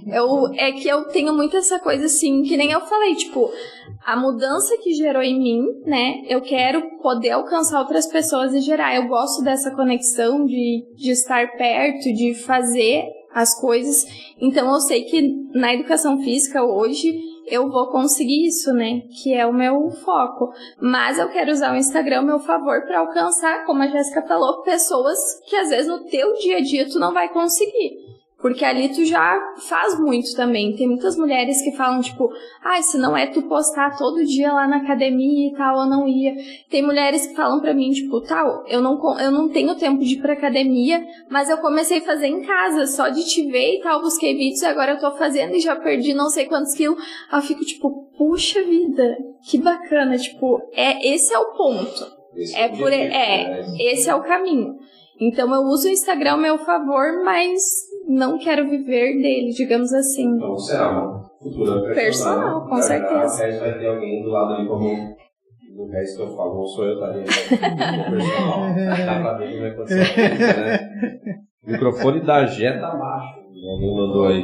Eu 0.07 0.47
é 0.53 0.71
que 0.71 0.87
eu 0.87 1.05
tenho 1.05 1.33
muito 1.33 1.57
essa 1.57 1.79
coisa 1.79 2.05
assim, 2.05 2.43
que 2.43 2.55
nem 2.55 2.71
eu 2.71 2.81
falei, 2.81 3.15
tipo, 3.15 3.51
a 4.05 4.15
mudança 4.15 4.77
que 4.77 4.93
gerou 4.93 5.23
em 5.23 5.39
mim, 5.39 5.63
né? 5.85 6.21
Eu 6.27 6.41
quero 6.41 6.97
poder 7.01 7.31
alcançar 7.31 7.79
outras 7.79 8.05
pessoas 8.07 8.53
e 8.53 8.61
gerar. 8.61 8.95
Eu 8.95 9.07
gosto 9.07 9.43
dessa 9.43 9.71
conexão 9.71 10.45
de, 10.45 10.85
de 10.95 11.11
estar 11.11 11.57
perto, 11.57 12.13
de 12.13 12.35
fazer 12.35 13.05
as 13.33 13.59
coisas. 13.59 14.05
Então 14.39 14.71
eu 14.71 14.79
sei 14.79 15.03
que 15.03 15.21
na 15.53 15.73
educação 15.73 16.21
física 16.21 16.63
hoje 16.63 17.19
eu 17.49 17.69
vou 17.69 17.88
conseguir 17.88 18.47
isso, 18.47 18.71
né? 18.73 19.01
Que 19.21 19.33
é 19.33 19.45
o 19.45 19.53
meu 19.53 19.89
foco. 20.03 20.53
Mas 20.79 21.17
eu 21.17 21.29
quero 21.29 21.51
usar 21.51 21.73
o 21.73 21.77
Instagram 21.77 22.19
a 22.19 22.23
meu 22.23 22.39
favor 22.39 22.81
para 22.85 22.99
alcançar, 22.99 23.65
como 23.65 23.83
a 23.83 23.88
Jéssica 23.88 24.21
falou, 24.27 24.62
pessoas 24.62 25.19
que 25.47 25.55
às 25.55 25.69
vezes 25.69 25.88
no 25.88 26.05
teu 26.05 26.33
dia 26.35 26.57
a 26.57 26.62
dia 26.62 26.88
tu 26.89 26.99
não 26.99 27.13
vai 27.13 27.29
conseguir. 27.29 28.08
Porque 28.41 28.63
ali 28.63 28.88
tu 28.89 29.04
já 29.04 29.38
faz 29.67 29.99
muito 29.99 30.34
também. 30.34 30.73
Tem 30.75 30.88
muitas 30.88 31.17
mulheres 31.17 31.62
que 31.62 31.75
falam, 31.75 31.99
tipo, 31.99 32.30
ai, 32.63 32.82
se 32.82 32.97
não 32.97 33.15
é 33.15 33.28
tu 33.28 33.41
postar 33.41 33.97
todo 33.97 34.23
dia 34.23 34.54
lá 34.54 34.65
na 34.65 34.78
academia 34.78 35.49
e 35.49 35.54
tal, 35.54 35.82
eu 35.82 35.89
não 35.89 36.08
ia. 36.08 36.34
Tem 36.69 36.82
mulheres 36.82 37.28
que 37.28 37.36
falam 37.36 37.60
pra 37.60 37.73
mim, 37.73 37.91
tipo, 37.91 38.21
tal, 38.21 38.63
eu 38.67 38.82
não, 38.82 38.97
eu 39.19 39.30
não 39.30 39.49
tenho 39.49 39.75
tempo 39.75 40.04
de 40.04 40.13
ir 40.13 40.21
pra 40.21 40.34
academia, 40.34 41.06
mas 41.30 41.49
eu 41.49 41.58
comecei 41.58 41.97
a 41.97 42.06
fazer 42.06 42.28
em 42.28 42.41
casa, 42.41 42.88
só 42.88 43.10
de 43.10 43.25
te 43.25 43.45
ver 43.52 43.75
e 43.75 43.82
tal, 43.82 44.02
busquei 44.02 44.34
vídeos 44.34 44.62
e 44.62 44.65
agora 44.65 44.93
eu 44.93 44.99
tô 44.99 45.12
fazendo 45.17 45.56
e 45.56 45.60
já 45.60 45.75
perdi 45.75 46.13
não 46.13 46.30
sei 46.30 46.45
quantos 46.45 46.73
quilos. 46.73 46.97
Aí 47.30 47.39
eu 47.39 47.43
fico, 47.43 47.65
tipo, 47.65 48.10
puxa 48.17 48.63
vida, 48.63 49.17
que 49.49 49.58
bacana, 49.58 50.17
tipo, 50.17 50.62
é, 50.73 51.13
esse 51.13 51.34
é 51.34 51.38
o 51.38 51.54
ponto. 51.58 52.19
Esse 52.36 52.56
É 52.56 52.67
o 52.67 52.78
por 52.78 52.93
é, 52.93 53.08
né? 53.10 53.65
esse 53.80 54.10
é 54.10 54.15
o 54.15 54.23
caminho. 54.23 54.75
Então 55.19 55.54
eu 55.54 55.62
uso 55.63 55.88
o 55.88 55.91
Instagram 55.91 56.34
ao 56.34 56.38
meu 56.38 56.58
favor, 56.60 57.21
mas 57.25 57.62
não 58.09 58.37
quero 58.39 58.67
viver 58.69 59.13
dele, 59.21 59.51
digamos 59.51 59.93
assim. 59.93 60.35
Então 60.35 60.57
será 60.57 60.89
uma 60.91 61.23
futura 61.41 61.93
personal. 61.93 61.95
Personal, 61.95 62.67
com 62.69 62.81
certeza. 62.81 63.35
O 63.35 63.47
resto 63.47 63.59
vai 63.61 63.79
ter 63.79 63.87
alguém 63.87 64.23
do 64.23 64.29
lado 64.29 64.53
ali 64.55 64.67
como. 64.67 65.19
No 65.77 65.87
resto 65.87 66.17
que 66.17 66.23
eu 66.23 66.35
falo, 66.35 66.55
não 66.55 66.65
sou 66.65 66.85
eu, 66.85 66.99
tá 66.99 67.07
personal. 67.13 68.75
Dá 69.05 69.19
pra 69.21 69.33
ver 69.37 69.51
que 69.53 69.59
vai 69.59 69.69
acontecer. 69.69 70.39
né? 70.59 71.39
O 71.65 71.71
microfone 71.71 72.25
da 72.25 72.45
Jé 72.45 72.73
tá 72.79 72.95
baixo. 72.95 73.39
Alguém 73.71 73.93
mandou 73.95 74.27
aí. 74.27 74.43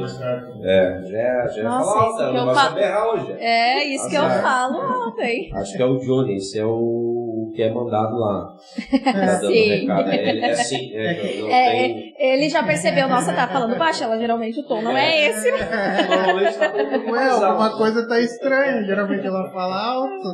É, 0.64 1.02
Jé, 1.04 1.48
Jé 1.54 1.64
fala 1.64 1.82
isso 1.82 1.90
alta, 1.90 2.32
não 2.34 2.46
vai 2.48 2.56
fa- 2.56 2.62
saber 2.70 2.82
errar 2.84 3.14
hoje. 3.14 3.32
É, 3.40 3.84
isso 3.96 4.10
que 4.10 4.16
eu 4.16 4.22
falo 4.30 5.08
ontem. 5.10 5.50
Acho 5.54 5.76
que 5.78 5.82
é 5.82 5.86
o 5.86 5.98
Johnny, 5.98 6.36
esse 6.36 6.60
é 6.60 6.66
o 6.66 7.25
que 7.56 7.64
é 7.64 7.74
mandado 7.74 8.18
lá. 8.18 8.54
Tá 9.04 9.12
dando 9.12 9.48
Sim. 9.48 9.70
recado. 9.70 10.10
É, 10.10 10.30
ele- 10.30 10.46
é 10.46 10.54
sim, 10.56 10.92
é, 10.94 11.40
não 11.42 11.50
É, 11.50 11.72
tem. 11.72 12.14
Ele 12.20 12.50
já 12.50 12.64
percebeu, 12.64 13.08
nossa, 13.08 13.34
tá 13.34 13.48
falando 13.48 13.78
baixo, 13.78 14.04
ela 14.04 14.18
geralmente 14.20 14.60
o 14.60 14.64
tom 14.64 14.82
não 14.82 14.96
é 14.96 15.30
esse. 15.30 15.50
Normalmente 15.52 16.58
tá 16.58 16.98
mais 17.12 17.32
alto. 17.32 17.46
alguma 17.46 17.78
coisa 17.78 18.08
tá 18.08 18.20
estranha. 18.20 18.84
Geralmente 18.84 19.26
ela 19.26 19.50
fala 19.52 19.76
alto. 19.94 20.06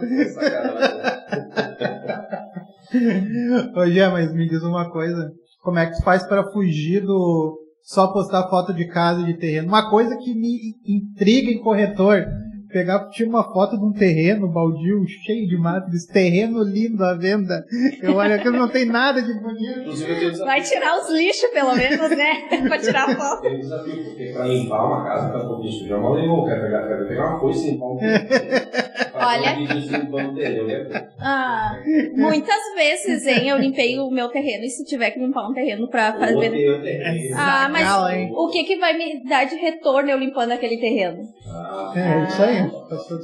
Ô, 3.75 3.85
Gê, 3.87 4.07
mas 4.09 4.33
me 4.33 4.47
diz 4.47 4.61
uma 4.63 4.89
coisa. 4.91 5.31
Como 5.61 5.79
é 5.79 5.85
que 5.87 5.97
tu 5.97 6.03
faz 6.03 6.23
pra 6.27 6.51
fugir 6.51 7.01
do 7.01 7.57
só 7.83 8.07
postar 8.11 8.49
foto 8.49 8.73
de 8.73 8.87
casa 8.87 9.21
e 9.21 9.25
de 9.25 9.37
terreno? 9.37 9.67
Uma 9.67 9.89
coisa 9.89 10.15
que 10.17 10.33
me 10.33 10.57
intriga 10.85 11.51
em 11.51 11.61
corretor. 11.61 12.25
Pegar, 12.71 13.09
tira 13.09 13.29
uma 13.29 13.43
foto 13.53 13.77
de 13.77 13.83
um 13.85 13.91
terreno 13.93 14.47
baldio, 14.47 15.05
cheio 15.25 15.47
de 15.47 15.57
mato, 15.57 15.87
terreno 16.11 16.63
lindo 16.63 17.03
à 17.03 17.13
venda. 17.13 17.65
Eu 18.01 18.15
olho 18.15 18.33
aquilo, 18.35 18.57
não 18.57 18.69
tem 18.69 18.85
nada 18.85 19.21
de 19.21 19.33
bonito. 19.39 20.39
Vai 20.45 20.61
tirar 20.61 20.97
os 20.99 21.09
lixos, 21.11 21.49
pelo 21.51 21.75
menos, 21.75 22.09
né? 22.09 22.47
pra 22.67 22.77
tirar 22.77 23.09
a 23.09 23.15
foto. 23.15 23.41
Tem 23.41 23.57
um 23.57 23.59
desafio, 23.59 24.03
porque 24.05 24.31
pra 24.33 24.45
limpar 24.47 24.85
uma 24.85 25.03
casa, 25.05 25.31
tá 25.31 25.43
um 25.43 25.47
pouquinho 25.47 25.71
sujar 25.71 25.99
uma 25.99 26.19
limão, 26.19 26.45
quero 26.45 26.61
pegar, 26.61 26.87
quero 26.87 27.07
pegar 27.07 27.27
uma 27.29 27.39
foice 27.39 27.67
e 27.67 27.71
limpar 27.71 27.85
um 27.87 27.99
Olha. 29.13 29.55
né? 29.55 31.07
Ah, 31.19 31.77
muitas 32.15 32.73
vezes, 32.75 33.27
hein, 33.27 33.49
eu 33.49 33.57
limpei 33.57 33.99
o 33.99 34.09
meu 34.09 34.29
terreno 34.29 34.63
e 34.63 34.69
se 34.69 34.83
tiver 34.85 35.11
que 35.11 35.19
limpar 35.19 35.47
um 35.47 35.53
terreno 35.53 35.87
pra 35.87 36.13
fazer. 36.13 36.53
Eu 36.53 36.81
tenho. 36.81 37.35
Ah, 37.35 37.69
mas 37.71 38.31
o 38.31 38.49
que 38.49 38.63
que 38.63 38.77
vai 38.77 38.97
me 38.97 39.23
dar 39.27 39.45
de 39.45 39.55
retorno 39.55 40.09
eu 40.09 40.17
limpando 40.17 40.51
aquele 40.51 40.77
terreno? 40.77 41.21
Ah, 41.47 41.93
É, 41.95 42.23
isso 42.27 42.41
aí. 42.41 42.60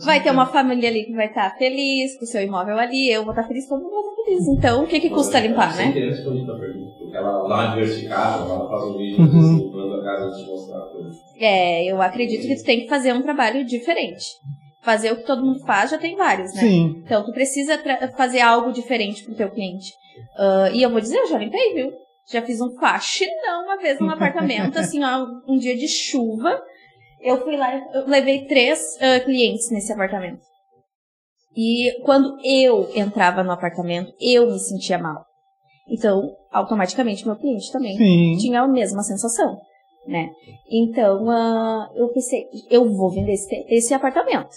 Vai 0.06 0.22
ter 0.22 0.32
uma 0.32 0.46
família 0.46 0.90
ali 0.90 1.06
que 1.06 1.14
vai 1.14 1.28
estar 1.28 1.56
feliz 1.58 2.18
com 2.18 2.26
o 2.26 2.28
seu 2.28 2.42
imóvel 2.42 2.78
ali, 2.78 3.10
eu 3.12 3.24
vou 3.24 3.32
estar 3.34 3.48
feliz, 3.48 3.68
todo 3.68 3.82
mundo 3.84 3.92
vai 3.92 4.02
estar 4.02 4.24
feliz. 4.24 4.48
Então, 4.48 4.84
o 4.84 4.88
que 4.88 5.00
que 5.00 5.10
custa 5.10 5.40
limpar, 5.40 5.76
né? 5.76 5.94
ela 7.14 7.48
dá 7.48 7.56
uma 7.56 7.68
diversificada, 7.76 8.44
ela 8.44 8.70
faz 8.70 8.84
um 8.84 8.98
vídeo 8.98 9.20
Uhum. 9.20 9.40
assim, 9.40 9.66
limpando 9.66 9.94
a 9.94 10.04
casa 10.04 10.26
antes 10.26 10.40
de 10.40 10.46
mostrar 10.52 10.80
tudo. 10.82 11.10
É, 11.40 11.86
eu 11.86 12.02
acredito 12.02 12.48
que 12.48 12.56
tu 12.56 12.64
tem 12.64 12.82
que 12.82 12.90
fazer 12.90 13.14
um 13.14 13.22
trabalho 13.22 13.66
diferente. 13.66 14.26
Fazer 14.82 15.12
o 15.12 15.18
que 15.18 15.26
todo 15.26 15.46
mundo 15.46 15.60
faz 15.66 15.92
já 15.92 15.98
tem 15.98 16.16
vários, 16.16 16.54
né? 16.54 16.62
Sim. 16.62 17.02
Então, 17.04 17.26
tu 17.26 17.32
precisa 17.32 17.78
fazer 18.16 18.42
algo 18.42 18.72
diferente 18.72 19.24
pro 19.24 19.36
teu 19.36 19.50
cliente. 19.52 19.92
Ah, 20.38 20.70
e 20.72 20.82
eu 20.82 20.90
vou 20.90 21.00
dizer, 21.02 21.18
eu 21.18 21.28
já 21.28 21.38
limpei, 21.38 21.74
viu? 21.74 21.92
Já 22.32 22.42
fiz 22.42 22.60
um 22.62 22.76
faxinão 22.78 23.64
uma 23.66 23.78
vez 23.78 24.00
num 24.00 24.10
apartamento, 24.12 24.78
assim, 24.78 25.04
ó, 25.04 25.26
um 25.48 25.58
dia 25.58 25.76
de 25.76 25.88
chuva. 25.88 26.62
Eu 27.28 27.44
fui 27.44 27.58
lá, 27.58 27.76
eu 27.94 28.08
levei 28.08 28.46
três 28.46 28.98
ah, 29.02 29.20
clientes 29.20 29.70
nesse 29.70 29.92
apartamento. 29.92 30.40
E 31.54 32.00
quando 32.06 32.38
eu 32.42 32.90
entrava 32.96 33.44
no 33.44 33.52
apartamento, 33.52 34.14
eu 34.22 34.50
me 34.50 34.58
sentia 34.58 34.98
mal. 34.98 35.26
Então, 35.90 36.34
automaticamente, 36.52 37.26
meu 37.26 37.36
cliente 37.36 37.70
também 37.70 37.98
Sim. 37.98 38.38
tinha 38.40 38.62
a 38.62 38.68
mesma 38.68 39.02
sensação, 39.04 39.60
né? 40.08 40.30
Então, 40.72 41.30
ah, 41.30 41.90
eu 41.96 42.08
pensei, 42.14 42.48
eu 42.70 42.90
vou 42.96 43.10
vender 43.10 43.34
esse, 43.34 43.66
esse 43.68 43.94
apartamento. 43.94 44.56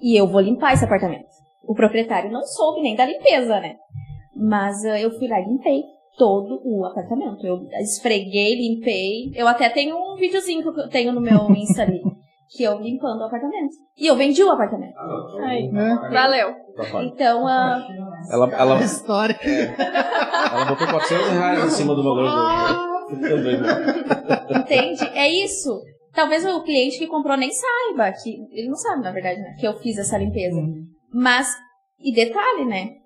E 0.00 0.18
eu 0.18 0.26
vou 0.26 0.40
limpar 0.40 0.72
esse 0.72 0.84
apartamento. 0.84 1.28
O 1.64 1.74
proprietário 1.74 2.32
não 2.32 2.42
soube 2.42 2.80
nem 2.80 2.96
da 2.96 3.04
limpeza, 3.04 3.60
né? 3.60 3.76
Mas 4.34 4.82
ah, 4.86 4.98
eu 4.98 5.10
fui 5.18 5.28
lá 5.28 5.38
e 5.40 5.44
limpei 5.44 5.82
todo 6.20 6.60
o 6.62 6.84
apartamento. 6.84 7.46
Eu 7.46 7.66
esfreguei, 7.80 8.54
limpei. 8.54 9.32
Eu 9.34 9.48
até 9.48 9.70
tenho 9.70 9.96
um 9.96 10.16
videozinho 10.16 10.62
que 10.62 10.80
eu 10.80 10.88
tenho 10.90 11.12
no 11.14 11.20
meu 11.20 11.50
Insta 11.50 11.80
ali. 11.80 12.02
que 12.54 12.62
eu 12.62 12.78
limpando 12.78 13.20
o 13.20 13.24
apartamento. 13.24 13.70
E 13.96 14.06
eu 14.06 14.16
vendi 14.16 14.42
o 14.42 14.50
apartamento. 14.50 14.92
Aí. 15.42 15.70
É. 15.74 16.10
Valeu. 16.10 16.52
Tá. 16.76 17.04
Então, 17.04 17.46
ah, 17.46 17.86
Ela, 18.30 18.50
ela, 18.52 18.80
História. 18.84 19.38
ela 19.40 20.64
botou 20.66 20.86
400 20.88 21.28
reais 21.30 21.64
em 21.64 21.70
cima 21.70 21.94
do 21.94 22.02
valor 22.02 22.28
do. 22.28 22.90
Também, 23.10 23.60
né? 23.60 24.60
entende? 24.60 25.04
É 25.14 25.28
isso. 25.28 25.80
Talvez 26.12 26.44
o 26.44 26.62
cliente 26.62 26.98
que 26.98 27.06
comprou 27.06 27.36
nem 27.36 27.50
saiba, 27.50 28.12
que 28.12 28.36
ele 28.52 28.68
não 28.68 28.76
sabe, 28.76 29.02
na 29.02 29.10
verdade, 29.10 29.40
né, 29.40 29.56
que 29.58 29.66
eu 29.66 29.78
fiz 29.78 29.96
essa 29.98 30.18
limpeza. 30.18 30.60
Mas, 31.12 31.48
e 31.98 32.12
detalhe, 32.12 32.66
né? 32.66 32.99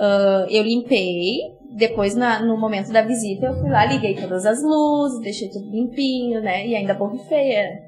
Ah, 0.00 0.46
eu 0.48 0.62
limpei, 0.62 1.38
depois 1.76 2.14
na- 2.16 2.40
no 2.42 2.58
momento 2.58 2.90
da 2.92 3.02
visita 3.02 3.46
eu 3.46 3.54
fui 3.60 3.70
lá, 3.70 3.84
liguei 3.84 4.14
todas 4.16 4.44
as 4.46 4.62
luzes, 4.62 5.20
deixei 5.20 5.48
tudo 5.50 5.70
limpinho, 5.70 6.40
né? 6.40 6.66
E 6.66 6.74
ainda 6.74 6.94
borrifei 6.94 7.52
é, 7.52 7.78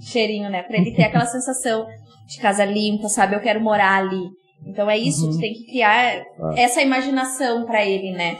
cheirinho, 0.00 0.48
né? 0.48 0.62
Pra 0.62 0.78
ele 0.78 0.94
ter 0.94 1.02
aquela 1.04 1.26
sensação 1.26 1.84
de 2.26 2.38
casa 2.40 2.64
limpa, 2.64 3.08
sabe? 3.08 3.34
Eu 3.34 3.40
quero 3.40 3.60
morar 3.60 3.98
ali. 3.98 4.22
Então 4.66 4.88
é 4.90 4.96
isso, 4.98 5.24
Uhum. 5.26 5.32
tu 5.32 5.38
tem 5.38 5.52
que 5.52 5.66
criar 5.66 6.22
Ah. 6.40 6.54
essa 6.56 6.80
imaginação 6.82 7.64
pra 7.66 7.84
ele, 7.84 8.12
né? 8.12 8.36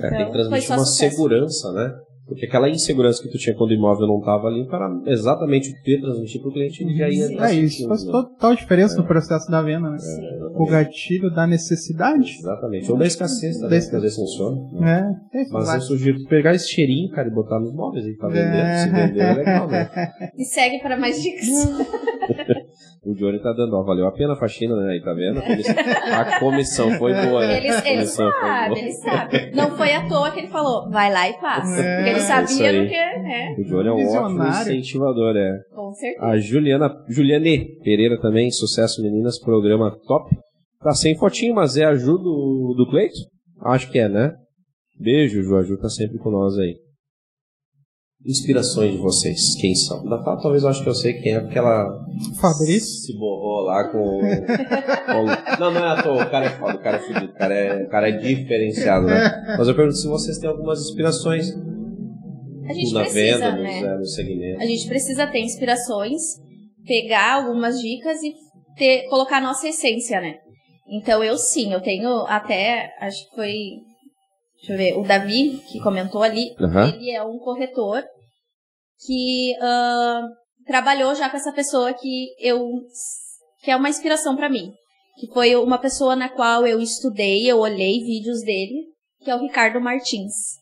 É, 0.00 0.08
tem 0.08 0.10
que 0.10 0.22
Então, 0.22 0.32
transmitir 0.32 0.70
uma 0.70 0.78
sucesso. 0.84 1.10
segurança, 1.16 1.72
né? 1.72 1.90
Porque 2.32 2.46
aquela 2.46 2.68
insegurança 2.68 3.22
que 3.22 3.28
tu 3.30 3.38
tinha 3.38 3.54
quando 3.56 3.70
o 3.70 3.74
imóvel 3.74 4.06
não 4.06 4.18
estava 4.18 4.48
limpo 4.50 4.74
era 4.74 4.88
exatamente 5.06 5.70
o 5.70 5.74
que 5.74 5.82
tu 5.82 5.90
ia 5.90 6.00
transmitir 6.00 6.40
pro 6.40 6.52
cliente 6.52 6.84
e 6.84 6.96
já 6.96 7.08
ia 7.08 7.24
É 7.48 7.54
isso, 7.54 7.88
faz 7.88 8.04
né? 8.04 8.12
total 8.12 8.54
diferença 8.54 8.96
no 8.96 9.06
processo 9.06 9.50
da 9.50 9.62
venda, 9.62 9.90
né? 9.90 9.98
Sim. 9.98 10.20
O 10.54 10.66
gatilho 10.66 11.30
da 11.30 11.46
necessidade. 11.46 12.36
Exatamente. 12.38 12.90
Ou 12.90 12.98
da 12.98 13.06
escassez 13.06 13.60
Da 13.60 13.66
às 13.68 13.90
vezes 13.90 14.16
funciona. 14.16 14.56
né? 14.72 15.14
É, 15.34 15.42
é. 15.42 15.44
Mas 15.50 15.74
eu 15.74 15.80
sugiro 15.80 16.18
tu 16.18 16.28
pegar 16.28 16.54
esse 16.54 16.68
cheirinho, 16.68 17.10
cara, 17.10 17.28
e 17.28 17.30
botar 17.30 17.58
nos 17.60 17.72
móveis 17.72 18.06
e 18.06 18.16
tá 18.16 18.28
vendendo. 18.28 18.54
É. 18.56 18.76
Se 18.78 18.90
vender 18.90 19.20
é 19.20 19.34
legal, 19.34 19.68
né? 19.68 19.90
Me 20.36 20.44
segue 20.46 20.78
para 20.80 20.96
mais 20.98 21.22
dicas. 21.22 21.46
O 23.04 23.14
Johnny 23.16 23.40
tá 23.42 23.52
dando, 23.52 23.74
ó, 23.74 23.82
valeu 23.82 24.06
a 24.06 24.12
pena 24.12 24.34
a 24.34 24.36
faxina, 24.36 24.76
né? 24.76 24.92
Aí 24.92 25.02
tá 25.02 25.12
vendo? 25.12 25.40
A 25.40 25.42
comissão, 25.42 25.74
a 26.12 26.38
comissão 26.38 26.90
foi 26.98 27.12
boa, 27.12 27.44
né? 27.44 27.56
Ele, 27.56 27.68
A 27.68 27.78
ele 27.78 27.96
comissão 27.96 28.30
foi 28.30 28.40
sabe, 28.40 28.68
boa. 28.68 28.78
ele 28.78 28.92
sabe. 28.92 29.50
Não 29.56 29.76
foi 29.76 29.92
à 29.92 30.08
toa 30.08 30.30
que 30.30 30.38
ele 30.38 30.46
falou, 30.46 30.88
vai 30.88 31.12
lá 31.12 31.28
e 31.28 31.32
faça. 31.40 31.80
É, 31.82 31.96
Porque 31.96 32.10
ele 32.10 32.20
sabia 32.22 32.72
do 32.82 32.88
que, 32.88 32.94
né? 33.22 33.54
O 33.58 33.64
Johnny 33.64 33.88
é 33.88 33.92
um 33.92 34.08
ótimo 34.16 34.44
incentivador, 34.48 35.36
é. 35.36 35.58
Com 35.74 35.92
certeza. 35.92 36.24
A 36.26 36.38
Juliana, 36.38 37.04
Juliane 37.08 37.78
Pereira 37.82 38.20
também, 38.20 38.50
sucesso 38.50 39.02
meninas, 39.02 39.38
programa 39.38 39.96
top. 40.06 40.30
Tá 40.82 40.92
sem 40.94 41.16
fotinho, 41.16 41.54
mas 41.54 41.76
é 41.76 41.84
a 41.84 41.94
Ju 41.94 42.18
do, 42.18 42.74
do 42.76 42.86
Cleito? 42.90 43.14
Acho 43.64 43.90
que 43.90 43.98
é, 43.98 44.08
né? 44.08 44.32
Beijo, 44.98 45.42
Ju. 45.42 45.56
A 45.56 45.62
Ju 45.62 45.76
tá 45.78 45.88
sempre 45.88 46.18
com 46.18 46.30
nós 46.30 46.58
aí. 46.58 46.74
Inspirações 48.24 48.92
de 48.92 48.98
vocês, 48.98 49.56
quem 49.60 49.74
são? 49.74 50.04
Da 50.04 50.16
Tá, 50.22 50.36
talvez 50.36 50.62
eu 50.62 50.68
acho 50.68 50.80
que 50.84 50.88
eu 50.88 50.94
sei 50.94 51.14
quem 51.14 51.34
é, 51.34 51.40
porque 51.40 51.58
ela 51.58 51.88
Fabrício. 52.40 52.86
se 53.06 53.18
borrou 53.18 53.62
lá 53.64 53.88
com. 53.90 53.98
com- 54.20 55.58
Não, 55.60 55.72
não 55.72 55.84
é 55.84 55.88
à 55.98 56.00
toa, 56.02 56.22
o 56.24 56.30
cara 56.30 56.46
é 56.46 56.50
foda, 56.50 56.76
o 56.76 56.80
cara 56.80 56.98
é 56.98 57.00
fudido, 57.00 57.32
o 57.32 57.34
cara 57.34 57.52
é, 57.54 57.82
o 57.84 57.88
cara 57.88 58.08
é 58.10 58.12
diferenciado, 58.12 59.06
né? 59.06 59.28
Mas 59.58 59.66
eu 59.66 59.74
pergunto 59.74 59.96
se 59.96 60.06
vocês 60.06 60.38
têm 60.38 60.48
algumas 60.48 60.80
inspirações 60.88 61.48
A 62.68 62.72
gente 62.72 62.92
na 62.92 63.00
precisa, 63.00 63.50
venda, 63.50 63.62
né? 63.62 63.78
é, 63.78 63.98
no 63.98 64.06
segmento. 64.06 64.60
A 64.60 64.66
gente 64.66 64.86
precisa 64.86 65.26
ter 65.26 65.40
inspirações, 65.40 66.22
pegar 66.86 67.34
algumas 67.34 67.80
dicas 67.80 68.22
e 68.22 68.34
ter, 68.76 69.08
colocar 69.08 69.38
a 69.38 69.40
nossa 69.42 69.68
essência, 69.68 70.20
né? 70.20 70.38
Então 70.88 71.22
eu 71.22 71.36
sim, 71.36 71.72
eu 71.72 71.80
tenho 71.80 72.26
até, 72.26 72.92
acho 73.00 73.28
que 73.28 73.34
foi, 73.34 73.54
deixa 74.56 74.72
eu 74.72 74.76
ver, 74.76 74.98
o 74.98 75.02
Davi 75.02 75.60
que 75.70 75.80
comentou 75.80 76.22
ali, 76.22 76.54
Aham. 76.60 76.94
ele 76.94 77.10
é 77.10 77.22
um 77.22 77.38
corretor 77.38 78.04
que 79.06 79.54
ah, 79.60 80.22
trabalhou 80.66 81.14
já 81.14 81.28
com 81.30 81.36
essa 81.36 81.52
pessoa 81.52 81.92
que 81.94 82.28
eu 82.38 82.60
que 83.62 83.70
é 83.70 83.76
uma 83.76 83.88
inspiração 83.88 84.36
pra 84.36 84.48
mim, 84.48 84.72
que 85.18 85.28
foi 85.28 85.54
uma 85.54 85.78
pessoa 85.78 86.16
na 86.16 86.28
qual 86.28 86.66
eu 86.66 86.80
estudei, 86.80 87.48
eu 87.50 87.58
olhei 87.58 88.00
vídeos 88.00 88.42
dele, 88.42 88.86
que 89.22 89.30
é 89.30 89.36
o 89.36 89.40
Ricardo 89.40 89.80
Martins. 89.80 90.61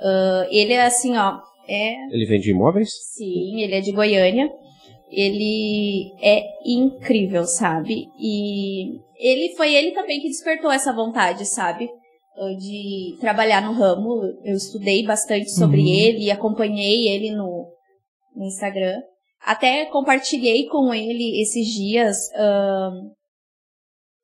Ah, 0.00 0.46
ele 0.50 0.72
é 0.72 0.84
assim, 0.84 1.16
ó, 1.16 1.38
é 1.68 1.94
Ele 2.12 2.24
vende 2.26 2.50
imóveis? 2.50 2.90
Sim, 3.14 3.60
ele 3.62 3.74
é 3.74 3.80
de 3.80 3.92
Goiânia. 3.92 4.50
Ele 5.10 6.12
é 6.20 6.42
incrível, 6.66 7.44
sabe? 7.44 8.06
E 8.18 8.98
ele 9.18 9.54
foi 9.56 9.74
ele 9.74 9.92
também 9.92 10.20
que 10.20 10.28
despertou 10.28 10.70
essa 10.70 10.92
vontade, 10.92 11.46
sabe? 11.46 11.88
Ah, 12.36 12.54
De 12.58 13.16
trabalhar 13.20 13.62
no 13.62 13.72
ramo. 13.72 14.20
Eu 14.44 14.54
estudei 14.54 15.02
bastante 15.04 15.50
sobre 15.50 15.80
Uhum. 15.80 15.88
ele 15.88 16.24
e 16.24 16.30
acompanhei 16.30 17.08
ele 17.08 17.30
no, 17.30 17.66
no 18.36 18.44
Instagram. 18.44 18.96
Até 19.44 19.86
compartilhei 19.86 20.66
com 20.66 20.92
ele 20.92 21.40
esses 21.40 21.66
dias 21.68 22.16
ahn, 22.34 23.10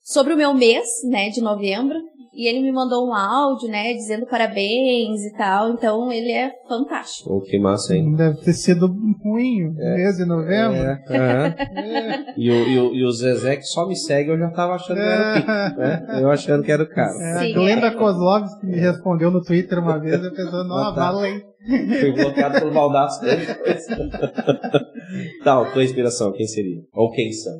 sobre 0.02 0.34
o 0.34 0.36
meu 0.36 0.52
mês, 0.52 0.86
né, 1.08 1.30
de 1.30 1.40
novembro. 1.40 1.98
E 2.34 2.48
ele 2.48 2.60
me 2.60 2.72
mandou 2.72 3.06
um 3.08 3.14
áudio, 3.14 3.68
né, 3.68 3.92
dizendo 3.94 4.26
parabéns 4.26 5.24
e 5.24 5.32
tal. 5.36 5.70
Então 5.70 6.10
ele 6.10 6.32
é 6.32 6.50
fantástico. 6.68 7.32
Ou 7.32 7.40
que 7.40 7.58
massa, 7.58 7.94
hein? 7.96 8.14
Deve 8.14 8.40
ter 8.40 8.52
sido 8.52 8.86
ruim 9.22 9.68
o 9.68 9.74
mês 9.74 10.16
de 10.16 10.24
novembro. 10.24 10.76
É, 10.78 11.02
aham. 11.10 11.54
E 12.36 12.50
o, 12.50 12.54
e, 12.68 12.78
o, 12.80 12.94
e 12.94 13.04
o 13.04 13.12
Zezé 13.12 13.56
que 13.56 13.62
só 13.64 13.86
me 13.86 13.96
segue, 13.96 14.30
eu 14.30 14.38
já 14.38 14.50
tava 14.50 14.74
achando 14.74 14.96
que 14.96 15.02
era 15.02 15.30
o 15.30 15.34
Pique, 15.34 15.78
né? 15.78 16.20
Eu 16.20 16.30
achando 16.30 16.62
que 16.64 16.72
era 16.72 16.82
o 16.82 16.88
cara. 16.88 17.12
É, 17.20 17.32
a 17.32 17.38
Sim, 17.40 17.52
Glenda 17.54 17.86
é. 17.86 17.90
Kozlovski 17.92 18.66
me 18.66 18.78
respondeu 18.78 19.30
no 19.30 19.42
Twitter 19.42 19.78
uma 19.78 19.98
vez 19.98 20.22
e 20.22 20.30
pensou, 20.30 20.60
Ah, 20.60 20.64
não, 20.64 20.94
tá. 20.94 21.12
valeu. 21.12 21.40
Fui 22.00 22.12
bloqueado 22.12 22.58
pelo 22.58 22.72
baldaço 22.74 23.22
dele. 23.22 23.46
tá, 25.44 25.64
tua 25.72 25.84
inspiração, 25.84 26.32
quem 26.32 26.46
seria? 26.46 26.80
Ou 26.92 27.10
quem 27.10 27.32
são? 27.32 27.54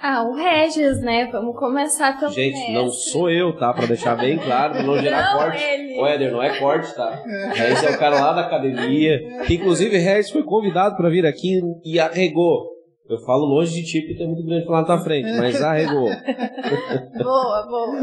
Ah, 0.00 0.22
o 0.22 0.34
Regis, 0.34 1.00
né? 1.00 1.28
Vamos 1.32 1.56
começar 1.58 2.18
pelo 2.18 2.32
Gente, 2.32 2.54
mestre. 2.54 2.74
não 2.74 2.88
sou 2.88 3.30
eu, 3.30 3.56
tá? 3.56 3.72
Pra 3.72 3.86
deixar 3.86 4.16
bem 4.16 4.38
claro, 4.38 4.74
pra 4.74 4.82
não 4.82 4.98
gerar 4.98 5.32
Não, 5.32 5.38
corte. 5.42 5.62
ele. 5.62 5.98
Ô, 6.00 6.06
Éder, 6.06 6.32
não 6.32 6.42
é 6.42 6.58
corte, 6.58 6.94
tá? 6.94 7.22
Regis 7.54 7.82
é 7.84 7.90
o 7.90 7.98
cara 7.98 8.20
lá 8.20 8.32
da 8.32 8.42
academia, 8.42 9.18
que 9.46 9.54
inclusive 9.54 9.96
Regis 9.98 10.30
foi 10.30 10.42
convidado 10.42 10.96
pra 10.96 11.08
vir 11.08 11.24
aqui 11.26 11.60
e 11.84 11.98
arregou. 11.98 12.74
Eu 13.08 13.18
falo 13.18 13.44
longe 13.44 13.72
de 13.72 13.84
ti 13.86 14.00
porque 14.00 14.16
tem 14.18 14.26
muito 14.26 14.44
grande 14.44 14.66
lá 14.66 14.80
na 14.80 14.84
tua 14.86 14.98
frente, 14.98 15.30
mas 15.38 15.62
arregou. 15.62 16.08
Boa, 17.22 17.66
boa. 17.68 18.00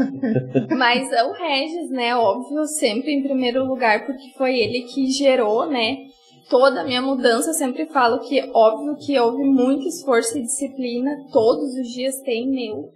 Mas 0.76 1.12
é 1.12 1.22
o 1.24 1.32
Regis, 1.32 1.90
né? 1.90 2.16
Óbvio, 2.16 2.64
sempre 2.66 3.12
em 3.12 3.22
primeiro 3.22 3.64
lugar, 3.66 4.06
porque 4.06 4.32
foi 4.38 4.58
ele 4.58 4.82
que 4.82 5.06
gerou, 5.10 5.66
né? 5.68 5.96
Toda 6.48 6.80
a 6.80 6.84
minha 6.84 7.00
mudança. 7.02 7.50
Eu 7.50 7.54
sempre 7.54 7.86
falo 7.86 8.20
que, 8.20 8.40
óbvio, 8.52 8.96
que 8.96 9.18
houve 9.18 9.42
muito 9.44 9.86
esforço 9.88 10.36
e 10.38 10.42
disciplina. 10.42 11.10
Todos 11.32 11.74
os 11.74 11.88
dias 11.88 12.20
tem 12.22 12.50
meu. 12.50 12.90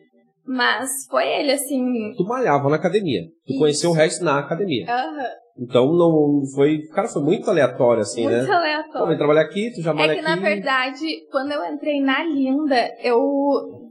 Mas 0.47 0.91
foi 1.11 1.27
ele, 1.27 1.53
assim. 1.53 2.15
Tu 2.17 2.25
malhava 2.25 2.69
na 2.71 2.77
academia. 2.77 3.23
Tu 3.47 3.53
Isso. 3.53 3.59
conheceu 3.59 3.91
o 3.91 3.93
Regis 3.93 4.21
na 4.21 4.39
academia. 4.39 4.87
aham, 4.89 5.27
Então 5.59 5.93
não 5.93 6.41
foi. 6.55 6.79
Cara, 6.95 7.07
foi 7.09 7.23
muito 7.23 7.51
aleatório, 7.51 8.01
assim, 8.03 8.23
muito 8.23 8.37
né? 8.39 8.47
Pô, 8.47 8.53
aleatório. 8.53 9.09
vem 9.09 9.17
trabalhar 9.19 9.43
aqui, 9.43 9.71
tu 9.75 9.83
já 9.83 9.93
malha 9.93 10.13
É 10.13 10.15
que, 10.15 10.21
aqui. 10.21 10.31
na 10.31 10.37
verdade, 10.37 11.07
quando 11.31 11.53
eu 11.53 11.65
entrei 11.71 12.01
na 12.01 12.23
Linda, 12.25 12.89
eu 13.03 13.19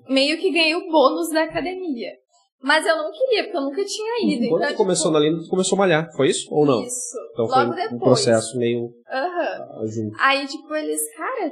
meio 0.10 0.38
que 0.40 0.52
ganhei 0.52 0.76
o 0.76 0.90
bônus 0.90 1.30
da 1.30 1.44
academia. 1.44 2.12
Mas 2.62 2.86
eu 2.86 2.98
não 2.98 3.12
queria, 3.12 3.44
porque 3.44 3.58
eu 3.58 3.62
nunca 3.62 3.86
tinha 3.86 4.34
ido. 4.34 4.50
Quando 4.50 4.64
então, 4.64 4.74
tu 4.74 4.78
começou 4.78 5.12
tipo, 5.12 5.14
na 5.14 5.20
linda, 5.20 5.44
tu 5.44 5.50
começou 5.50 5.76
a 5.76 5.80
malhar, 5.80 6.12
foi 6.16 6.30
isso? 6.30 6.48
Ou 6.52 6.66
não? 6.66 6.84
Isso. 6.84 7.18
Então 7.32 7.46
Logo 7.46 7.54
foi 7.54 7.66
um 7.66 7.76
depois. 7.76 8.02
processo 8.02 8.58
meio 8.58 8.90
Aham. 9.12 9.30
ah, 9.30 9.82
junto. 9.86 10.16
Aí, 10.20 10.48
tipo, 10.48 10.76
eles, 10.76 11.02
cara, 11.16 11.52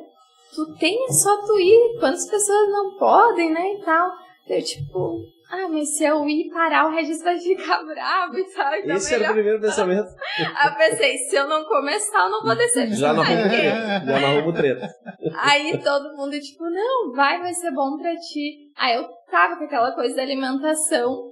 tu 0.54 0.74
tem 0.80 1.06
é 1.06 1.12
só 1.12 1.42
tu 1.46 1.60
ir, 1.60 2.00
quantas 2.00 2.28
pessoas 2.28 2.70
não 2.70 2.98
podem, 2.98 3.54
né, 3.54 3.74
e 3.74 3.82
tal. 3.84 4.12
Eu, 4.48 4.64
tipo, 4.64 5.22
ah, 5.50 5.68
mas 5.70 5.96
se 5.96 6.04
eu 6.04 6.28
ir 6.28 6.50
parar, 6.50 6.88
o 6.88 6.92
Regis 6.92 7.22
vai 7.22 7.38
ficar 7.38 7.84
bravo 7.84 8.38
e 8.38 8.44
tal. 8.52 8.76
Então, 8.76 8.96
Esse 8.96 9.14
era 9.14 9.30
o 9.30 9.34
primeiro 9.34 9.62
pensamento. 9.62 10.08
Aí 10.58 10.70
eu 10.70 10.76
pensei, 10.76 11.18
se 11.18 11.36
eu 11.36 11.48
não 11.48 11.64
começar, 11.66 12.24
eu 12.24 12.30
não 12.30 12.44
vou 12.44 12.56
decepcionar 12.56 12.98
Já 12.98 13.14
não 13.14 13.22
arrumo 13.22 13.50
treta. 13.50 14.06
Já 14.06 14.20
não 14.20 14.28
arrumo 14.28 14.54
treta. 14.54 14.90
Aí 15.38 15.78
todo 15.84 16.18
mundo, 16.18 16.40
tipo, 16.40 16.64
não, 16.64 17.12
vai, 17.14 17.40
vai 17.40 17.54
ser 17.54 17.72
bom 17.72 17.98
pra 17.98 18.16
ti. 18.16 18.72
Aí 18.76 18.96
eu 18.96 19.08
tava 19.30 19.58
com 19.58 19.66
aquela 19.66 19.92
coisa 19.94 20.16
da 20.16 20.24
alimentação. 20.24 21.32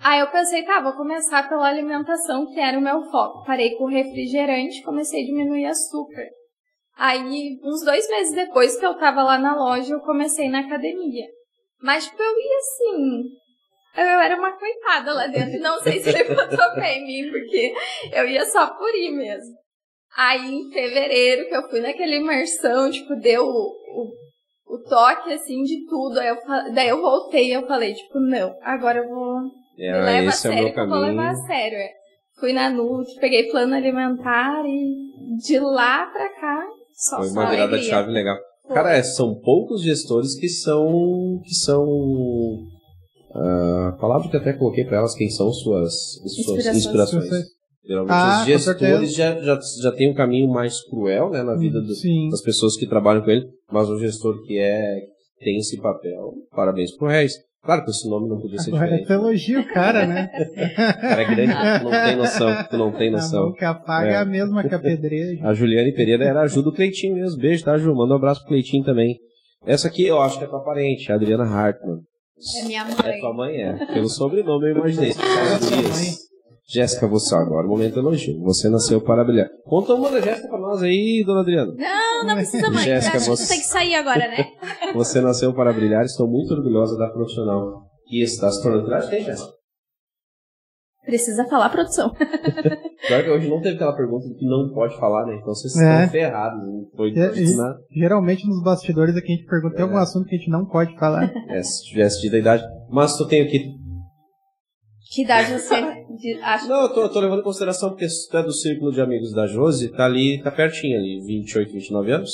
Aí 0.00 0.20
eu 0.20 0.30
pensei, 0.30 0.64
tá, 0.64 0.80
vou 0.80 0.94
começar 0.94 1.48
pela 1.48 1.68
alimentação, 1.68 2.46
que 2.46 2.58
era 2.58 2.78
o 2.78 2.82
meu 2.82 3.02
foco. 3.10 3.44
Parei 3.44 3.76
com 3.76 3.84
o 3.84 3.90
refrigerante, 3.90 4.82
comecei 4.82 5.22
a 5.22 5.26
diminuir 5.26 5.66
açúcar. 5.66 6.26
Aí, 6.96 7.58
uns 7.62 7.84
dois 7.84 8.08
meses 8.08 8.34
depois 8.34 8.78
que 8.78 8.86
eu 8.86 8.94
tava 8.96 9.22
lá 9.22 9.38
na 9.38 9.54
loja, 9.54 9.94
eu 9.94 10.00
comecei 10.00 10.48
na 10.48 10.60
academia. 10.60 11.26
Mas, 11.84 12.06
tipo, 12.06 12.22
eu 12.22 12.38
ia 12.38 12.56
assim. 12.56 13.22
Eu 13.96 14.18
era 14.18 14.36
uma 14.36 14.52
coitada 14.52 15.12
lá 15.12 15.26
dentro. 15.26 15.60
Não 15.60 15.78
sei 15.80 16.00
se 16.00 16.24
botou 16.24 16.74
fé 16.76 16.96
em 16.96 17.06
mim, 17.06 17.30
porque 17.30 17.74
eu 18.10 18.26
ia 18.26 18.46
só 18.46 18.74
por 18.74 18.88
ir 18.94 19.10
mesmo. 19.10 19.54
Aí, 20.16 20.50
em 20.50 20.72
fevereiro, 20.72 21.46
que 21.46 21.54
eu 21.54 21.68
fui 21.68 21.80
naquela 21.80 22.14
imersão, 22.14 22.90
tipo, 22.90 23.14
deu 23.16 23.44
o, 23.44 23.46
o, 23.46 24.74
o 24.74 24.82
toque, 24.88 25.30
assim, 25.34 25.62
de 25.62 25.84
tudo. 25.86 26.18
Aí 26.18 26.28
eu, 26.28 26.36
daí 26.72 26.88
eu 26.88 27.02
voltei 27.02 27.48
e 27.50 27.52
eu 27.52 27.66
falei, 27.66 27.92
tipo, 27.92 28.18
não, 28.18 28.56
agora 28.62 29.00
eu 29.00 29.08
vou... 29.08 29.40
É, 29.78 29.92
me 29.92 29.98
leva 29.98 30.10
a 30.10 30.22
é 30.22 30.28
o 30.28 30.32
sério, 30.32 30.72
que 30.72 30.80
eu 30.80 30.88
vou 30.88 30.98
levar 30.98 31.30
a 31.30 31.34
sério. 31.34 31.76
é. 31.76 31.90
Fui 32.40 32.52
na 32.52 32.70
Nut, 32.70 33.08
peguei 33.20 33.50
plano 33.50 33.74
alimentar 33.74 34.64
e 34.66 35.36
de 35.36 35.58
lá 35.60 36.06
pra 36.06 36.28
cá, 36.30 36.66
só 36.92 37.18
Foi 37.18 37.28
uma 37.28 37.50
virada 37.50 37.68
de 37.68 37.74
alegria. 37.74 37.90
chave 37.90 38.10
legal. 38.10 38.38
Cara, 38.68 38.96
é, 38.96 39.02
são 39.02 39.34
poucos 39.40 39.82
gestores 39.82 40.34
que 40.34 40.48
são. 40.48 41.40
que 41.44 41.54
são. 41.54 41.86
a 43.34 43.92
palavra 44.00 44.28
que 44.28 44.36
eu 44.36 44.40
até 44.40 44.52
coloquei 44.52 44.84
para 44.84 44.98
elas, 44.98 45.14
quem 45.14 45.28
são 45.28 45.52
suas, 45.52 45.92
suas 46.44 46.66
Inspirações. 46.66 46.76
inspirações. 46.86 47.44
Geralmente 47.86 48.12
Ah, 48.12 48.40
os 48.40 48.46
gestores 48.46 49.14
já, 49.14 49.40
já, 49.42 49.60
já 49.82 49.92
têm 49.92 50.10
um 50.10 50.14
caminho 50.14 50.48
mais 50.48 50.80
cruel 50.88 51.28
né, 51.30 51.42
na 51.42 51.54
vida 51.54 51.80
do- 51.82 52.30
das 52.30 52.40
pessoas 52.40 52.76
que 52.76 52.86
trabalham 52.88 53.22
com 53.22 53.30
ele, 53.30 53.46
mas 53.70 53.90
o 53.90 53.98
gestor 53.98 54.42
que 54.46 54.58
é 54.58 55.00
que 55.38 55.44
tem 55.44 55.58
esse 55.58 55.76
papel, 55.82 56.32
parabéns 56.52 56.96
pro 56.96 57.08
Reis. 57.08 57.34
Claro 57.64 57.84
que 57.84 57.90
esse 57.90 58.08
nome 58.08 58.28
não 58.28 58.38
podia 58.40 58.58
ser 58.58 58.70
Agora 58.70 58.84
diferente. 58.84 59.06
tu 59.06 59.12
elogia 59.14 59.60
o 59.60 59.66
cara, 59.72 60.06
né? 60.06 60.30
O 60.34 60.54
cara 61.00 61.22
é 61.22 61.24
grande, 61.24 61.52
tu 61.80 61.84
não 61.84 61.90
tem 61.90 62.16
noção, 62.16 62.64
tu 62.70 62.76
não 62.76 62.92
tem 62.92 63.10
noção. 63.10 63.52
que 63.52 63.64
apaga 63.64 64.08
é 64.08 64.12
É. 64.12 64.16
a 64.16 64.24
mesma 64.24 64.62
que 64.68 64.74
a 64.74 64.78
pedreja. 64.78 65.46
A 65.46 65.54
Juliane 65.54 65.92
Pereira 65.92 66.24
era 66.24 66.42
a 66.42 66.46
Ju 66.46 66.62
do 66.62 66.72
Cleitinho 66.72 67.14
mesmo. 67.14 67.40
Beijo, 67.40 67.64
tá, 67.64 67.78
Ju? 67.78 67.94
Manda 67.94 68.12
um 68.12 68.16
abraço 68.16 68.40
pro 68.40 68.48
Cleitinho 68.50 68.84
também. 68.84 69.16
Essa 69.66 69.88
aqui 69.88 70.06
eu 70.06 70.20
acho 70.20 70.38
que 70.38 70.44
é 70.44 70.46
tua 70.46 70.62
parente, 70.62 71.10
a 71.10 71.14
Adriana 71.14 71.44
Hartmann. 71.44 72.00
É 72.62 72.66
minha 72.66 72.82
É 72.82 73.08
mãe. 73.08 73.20
tua 73.20 73.32
mãe, 73.32 73.56
é. 73.62 73.86
Pelo 73.94 74.08
sobrenome 74.10 74.66
eu 74.70 74.76
imaginei. 74.76 75.12
Dias. 75.12 76.18
Jéssica, 76.66 77.06
você 77.06 77.34
agora, 77.34 77.66
momento 77.66 77.98
elogio. 77.98 78.40
Você 78.42 78.70
nasceu 78.70 79.00
para 79.00 79.22
brilhar. 79.22 79.48
Conta 79.64 79.94
uma 79.94 80.10
da 80.10 80.20
Jéssica 80.20 80.48
pra 80.48 80.58
nós 80.58 80.82
aí, 80.82 81.22
dona 81.26 81.40
Adriana. 81.40 81.72
Não, 81.76 82.26
não 82.26 82.34
precisa, 82.36 82.70
mãe. 82.70 82.82
Jéssica, 82.84 83.16
Acho 83.18 83.24
que 83.26 83.30
você- 83.36 83.44
tu 83.44 83.48
tem 83.50 83.58
que 83.60 83.66
sair 83.66 83.94
agora, 83.94 84.28
né? 84.28 84.46
Você 84.94 85.20
nasceu 85.20 85.52
para 85.52 85.72
brilhar. 85.72 86.04
Estou 86.04 86.26
muito 86.28 86.54
orgulhosa 86.54 86.96
da 86.96 87.08
profissional 87.10 87.82
que 88.06 88.22
está 88.22 88.50
se 88.50 88.62
tornando. 88.62 88.86
Que 89.04 89.10
tem, 89.10 89.24
Jéssica. 89.24 89.52
Precisa 91.04 91.44
falar, 91.46 91.68
produção. 91.68 92.10
Claro 93.06 93.22
que 93.24 93.30
hoje 93.30 93.48
não 93.50 93.60
teve 93.60 93.74
aquela 93.74 93.94
pergunta 93.94 94.24
que 94.38 94.46
não 94.46 94.72
pode 94.72 94.96
falar, 94.98 95.26
né? 95.26 95.34
Então 95.34 95.54
vocês 95.54 95.76
É. 95.76 95.94
estão 96.04 96.08
ferrados. 96.10 96.58
Não 96.66 96.88
foi 96.96 97.10
É, 97.10 97.54
nada. 97.54 97.76
Geralmente 97.94 98.46
nos 98.48 98.62
bastidores 98.62 99.14
aqui 99.14 99.32
a 99.32 99.36
gente 99.36 99.44
pergunta, 99.46 99.74
tem 99.76 99.84
É. 99.84 99.86
algum 99.86 99.98
assunto 99.98 100.26
que 100.26 100.34
a 100.36 100.38
gente 100.38 100.50
não 100.50 100.64
pode 100.64 100.96
falar? 100.98 101.30
É, 101.50 101.62
se 101.62 101.84
tivesse 101.84 102.22
tido 102.22 102.36
a 102.36 102.38
idade. 102.38 102.64
Mas 102.88 103.18
tu 103.18 103.26
tem 103.28 103.42
o 103.42 103.50
que 103.50 103.58
Que 105.12 105.22
idade 105.24 105.52
você 105.52 105.74
acha? 106.42 106.66
Não, 106.66 106.82
eu 106.82 106.88
tô, 106.92 107.02
eu 107.02 107.08
tô 107.08 107.20
levando 107.20 107.40
em 107.40 107.44
consideração 107.44 107.90
porque 107.90 108.08
se 108.08 108.28
tu 108.28 108.36
é 108.36 108.42
do 108.42 108.52
círculo 108.52 108.92
de 108.92 109.00
amigos 109.00 109.32
da 109.32 109.46
Josi, 109.46 109.90
tá 109.90 110.04
ali, 110.04 110.40
tá 110.42 110.50
pertinho 110.50 110.98
ali, 110.98 111.20
28, 111.26 111.72
29 111.72 112.12
anos? 112.12 112.30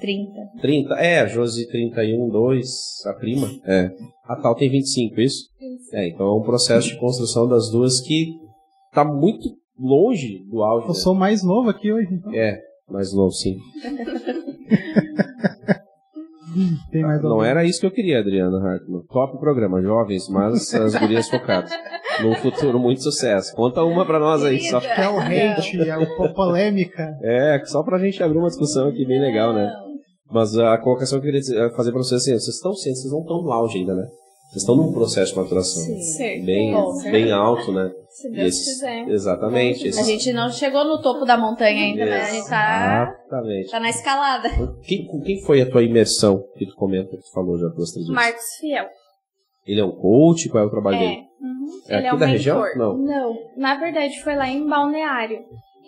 30. 0.00 0.32
30? 0.60 0.94
É, 0.94 1.20
a 1.20 1.26
Josi 1.26 1.68
31, 1.68 2.28
2, 2.28 2.66
a 3.06 3.12
prima. 3.14 3.48
É. 3.64 3.90
A 4.24 4.36
tal 4.36 4.54
tem 4.54 4.70
25, 4.70 5.20
isso? 5.20 5.48
É, 5.92 6.08
então 6.08 6.26
é 6.26 6.34
um 6.34 6.42
processo 6.42 6.88
de 6.88 6.98
construção 6.98 7.48
das 7.48 7.70
duas 7.70 8.00
que 8.00 8.32
tá 8.92 9.04
muito 9.04 9.48
longe 9.78 10.44
do 10.48 10.62
auge. 10.62 10.86
Eu 10.86 10.94
né? 10.94 11.00
sou 11.00 11.14
mais 11.14 11.42
novo 11.42 11.68
aqui 11.70 11.92
hoje, 11.92 12.08
então. 12.12 12.34
É, 12.34 12.60
mais 12.88 13.12
novo, 13.12 13.32
sim. 13.32 13.56
Tem 16.90 17.02
mais 17.02 17.22
Não 17.22 17.42
era 17.42 17.64
isso 17.64 17.80
que 17.80 17.86
eu 17.86 17.90
queria, 17.90 18.18
Adriana 18.20 18.58
Hartmann. 18.58 19.02
Top 19.08 19.38
programa, 19.38 19.80
jovens, 19.82 20.28
mas 20.28 20.74
as 20.74 20.94
gurias 20.94 21.28
focadas. 21.28 21.70
Num 22.22 22.34
futuro 22.34 22.78
muito 22.78 23.02
sucesso. 23.02 23.54
Conta 23.54 23.82
uma 23.82 24.04
pra 24.04 24.18
nós 24.18 24.44
aí, 24.44 24.60
só. 24.60 24.80
Que 24.80 24.86
é 24.86 25.08
o 25.08 25.18
hate, 25.18 25.88
é 25.88 25.96
o 25.98 26.16
po- 26.16 26.34
polêmica. 26.34 27.08
É, 27.22 27.60
só 27.64 27.82
pra 27.82 27.98
gente 27.98 28.22
abrir 28.22 28.38
uma 28.38 28.48
discussão 28.48 28.88
aqui 28.88 29.06
bem 29.06 29.20
legal, 29.20 29.52
né? 29.52 29.70
Mas 30.32 30.56
a 30.56 30.78
colocação 30.78 31.20
que 31.20 31.28
eu 31.28 31.32
queria 31.32 31.70
fazer 31.74 31.90
pra 31.92 32.02
vocês 32.02 32.20
assim, 32.22 32.30
vocês 32.32 32.54
estão 32.56 32.72
cientes, 32.74 33.02
vocês 33.02 33.12
não 33.12 33.20
estão 33.20 33.42
no 33.42 33.50
auge 33.52 33.78
ainda, 33.78 33.94
né? 33.94 34.06
Vocês 34.50 34.62
estão 34.62 34.74
num 34.76 34.92
processo 34.92 35.32
de 35.32 35.38
maturação. 35.38 35.82
Certeza. 35.84 36.44
Bem, 36.44 36.74
bem 37.12 37.32
alto, 37.32 37.70
né? 37.72 37.88
Se 38.08 38.28
Deus 38.30 38.48
esses- 38.48 38.64
quiser. 38.74 39.08
Exatamente. 39.08 39.84
A 39.84 39.88
esses- 39.90 40.06
gente 40.06 40.32
não 40.32 40.50
chegou 40.50 40.84
no 40.84 41.00
topo 41.00 41.24
da 41.24 41.36
montanha 41.38 41.84
ainda, 41.84 42.04
mas 42.04 42.28
a 42.28 42.32
gente 42.34 42.48
tá, 42.50 43.14
Exatamente. 43.28 43.70
tá 43.70 43.78
na 43.80 43.90
escalada. 43.90 44.48
Quem, 44.82 45.06
com 45.06 45.20
quem 45.20 45.40
foi 45.42 45.62
a 45.62 45.70
tua 45.70 45.84
imersão 45.84 46.42
que 46.56 46.66
tu 46.66 46.74
comenta, 46.74 47.16
que 47.16 47.22
tu 47.22 47.32
falou 47.32 47.56
já 47.58 47.68
duas, 47.68 47.92
três 47.92 48.06
vezes? 48.06 48.10
Marcos 48.12 48.56
Fiel. 48.60 48.86
Ele 49.64 49.80
é 49.80 49.84
um 49.84 49.92
coach? 49.92 50.48
Qual 50.48 50.64
é 50.64 50.66
o 50.66 50.70
trabalho 50.70 50.96
É. 50.96 50.98
dele? 51.00 51.22
Uhum. 51.40 51.66
É 51.88 51.96
Ele 51.98 52.06
é 52.06 52.08
aqui 52.08 52.16
um 52.16 52.18
da 52.18 52.26
mentor. 52.26 52.28
região? 52.28 52.64
Não. 52.76 52.98
Não. 52.98 53.34
Na 53.56 53.78
verdade, 53.78 54.20
foi 54.24 54.34
lá 54.34 54.48
em 54.48 54.66
Balneário. 54.66 55.38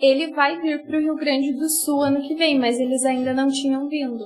Ele 0.00 0.32
vai 0.34 0.60
vir 0.60 0.84
pro 0.84 1.00
Rio 1.00 1.16
Grande 1.16 1.52
do 1.52 1.68
Sul 1.68 2.00
ano 2.02 2.22
que 2.22 2.34
vem, 2.36 2.58
mas 2.60 2.78
eles 2.78 3.04
ainda 3.04 3.32
não 3.34 3.48
tinham 3.48 3.88
vindo. 3.88 4.24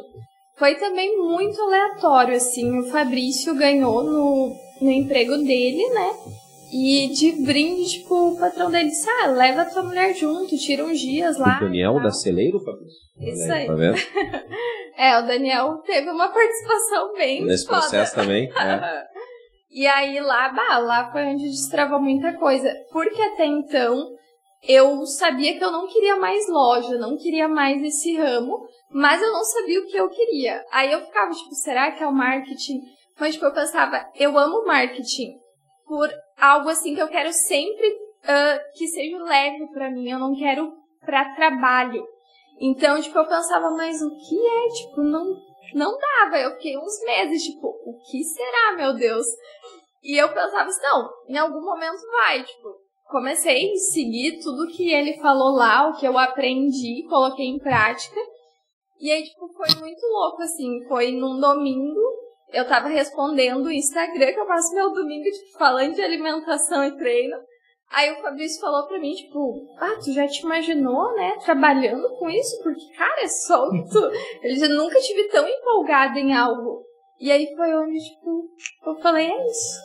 Foi 0.57 0.75
também 0.77 1.19
muito 1.19 1.61
aleatório, 1.61 2.35
assim. 2.37 2.79
O 2.79 2.85
Fabrício 2.85 3.55
ganhou 3.55 4.03
no, 4.03 4.57
no 4.81 4.91
emprego 4.91 5.37
dele, 5.39 5.87
né? 5.91 6.11
E 6.73 7.09
de 7.09 7.33
brinde, 7.33 8.01
tipo, 8.01 8.31
o 8.31 8.39
patrão 8.39 8.71
dele 8.71 8.89
disse: 8.89 9.09
Ah, 9.09 9.27
leva 9.27 9.65
tua 9.67 9.83
mulher 9.83 10.15
junto, 10.15 10.57
tira 10.57 10.85
uns 10.85 10.99
dias 10.99 11.37
lá. 11.39 11.59
o 11.59 11.65
Daniel 11.65 11.95
tal." 11.95 12.03
da 12.03 12.11
Celeiro, 12.11 12.59
Fabrício? 12.61 12.99
Isso 13.21 13.53
aí. 13.53 13.67
Tá 13.67 13.75
vendo? 13.75 13.97
É, 14.99 15.19
o 15.19 15.27
Daniel 15.27 15.83
teve 15.85 16.09
uma 16.09 16.31
participação 16.31 17.13
bem 17.13 17.45
Nesse 17.45 17.67
foda. 17.67 17.81
processo 17.81 18.15
também. 18.15 18.51
É. 18.57 19.05
E 19.71 19.87
aí 19.87 20.19
lá, 20.21 20.49
bah, 20.49 20.79
lá 20.79 21.13
foi 21.13 21.23
onde 21.27 21.51
destravou 21.51 22.01
muita 22.01 22.33
coisa. 22.39 22.73
Porque 22.91 23.21
até 23.21 23.45
então 23.45 24.09
eu 24.67 25.05
sabia 25.05 25.59
que 25.59 25.63
eu 25.63 25.71
não 25.71 25.87
queria 25.87 26.17
mais 26.17 26.49
loja, 26.49 26.97
não 26.97 27.19
queria 27.19 27.47
mais 27.47 27.83
esse 27.83 28.17
ramo, 28.17 28.67
mas 28.91 29.20
eu 29.20 29.32
não 29.32 29.45
sabia 29.45 29.80
o 29.80 29.87
que 29.87 29.97
eu 29.97 30.09
queria. 30.09 30.64
Aí 30.70 30.93
eu 30.93 31.05
ficava 31.05 31.30
tipo, 31.32 31.55
será 31.55 31.93
que 31.93 32.03
é 32.03 32.07
o 32.07 32.12
marketing? 32.12 32.80
Mas 33.18 33.34
tipo, 33.34 33.47
eu 33.47 33.55
pensava, 33.55 34.09
eu 34.14 34.39
amo 34.39 34.66
marketing 34.66 35.34
por 35.87 36.09
algo 36.39 36.68
assim 36.68 36.95
que 36.95 37.03
eu 37.03 37.09
quero 37.09 37.32
sempre 37.32 38.07
ah, 38.28 38.59
que 38.74 38.89
seja 38.89 39.22
leve 39.22 39.68
pra 39.68 39.91
mim, 39.91 40.11
eu 40.11 40.18
não 40.18 40.34
quero 40.34 40.72
pra 41.05 41.34
trabalho. 41.37 42.05
Então, 42.61 43.01
tipo, 43.01 43.16
eu 43.18 43.26
pensava, 43.26 43.70
mas 43.70 44.03
o 44.03 44.11
que 44.11 44.47
é? 44.47 44.68
Tipo, 44.68 45.03
não, 45.03 45.37
não 45.74 45.97
dava. 45.97 46.39
Eu 46.39 46.53
fiquei 46.53 46.76
uns 46.76 47.01
meses, 47.05 47.45
tipo, 47.45 47.68
o 47.68 47.99
que 48.11 48.24
será, 48.24 48.74
meu 48.76 48.95
Deus? 48.95 49.26
E 50.03 50.16
eu 50.20 50.28
pensava 50.28 50.68
assim, 50.68 50.82
não, 50.82 51.09
em 51.28 51.39
algum 51.39 51.61
momento 51.61 52.01
vai, 52.11 52.43
tipo, 52.43 52.68
comecei 53.05 53.72
a 53.72 53.76
seguir 53.76 54.41
tudo 54.43 54.72
que 54.72 54.91
ele 54.91 55.20
falou 55.20 55.55
lá, 55.55 55.89
o 55.89 55.97
que 55.97 56.07
eu 56.07 56.18
aprendi, 56.18 57.07
coloquei 57.09 57.47
em 57.47 57.59
prática. 57.59 58.20
E 59.01 59.11
aí, 59.13 59.23
tipo, 59.25 59.49
foi 59.49 59.69
muito 59.81 60.01
louco, 60.07 60.43
assim, 60.43 60.85
foi 60.89 61.13
num 61.13 61.39
domingo, 61.39 62.01
eu 62.53 62.67
tava 62.67 62.89
respondendo 62.89 63.67
o 63.67 63.71
Instagram, 63.73 64.33
que 64.33 64.41
eu 64.41 64.47
passo 64.47 64.75
meu 64.75 64.93
domingo, 64.93 65.25
tipo, 65.25 65.59
falando 65.59 65.95
de 65.95 66.03
alimentação 66.03 66.85
e 66.85 66.97
treino. 66.97 67.37
Aí 67.93 68.11
o 68.13 68.21
Fabrício 68.21 68.61
falou 68.61 68.87
pra 68.89 68.99
mim, 68.99 69.13
tipo, 69.13 69.65
ah, 69.79 69.97
tu 70.03 70.13
já 70.13 70.27
te 70.27 70.43
imaginou, 70.43 71.15
né, 71.15 71.35
trabalhando 71.45 72.09
com 72.19 72.29
isso? 72.29 72.61
Porque, 72.63 72.85
cara, 72.97 73.23
é 73.23 73.29
solto. 73.29 73.99
Eu 74.43 74.57
já 74.57 74.69
nunca 74.69 74.99
tive 75.01 75.29
tão 75.29 75.47
empolgada 75.47 76.19
em 76.19 76.35
algo. 76.35 76.85
E 77.21 77.31
aí 77.31 77.47
foi 77.55 77.75
onde, 77.77 77.99
tipo, 77.99 78.49
eu 78.87 78.97
falei, 79.01 79.27
é 79.31 79.47
isso. 79.47 79.79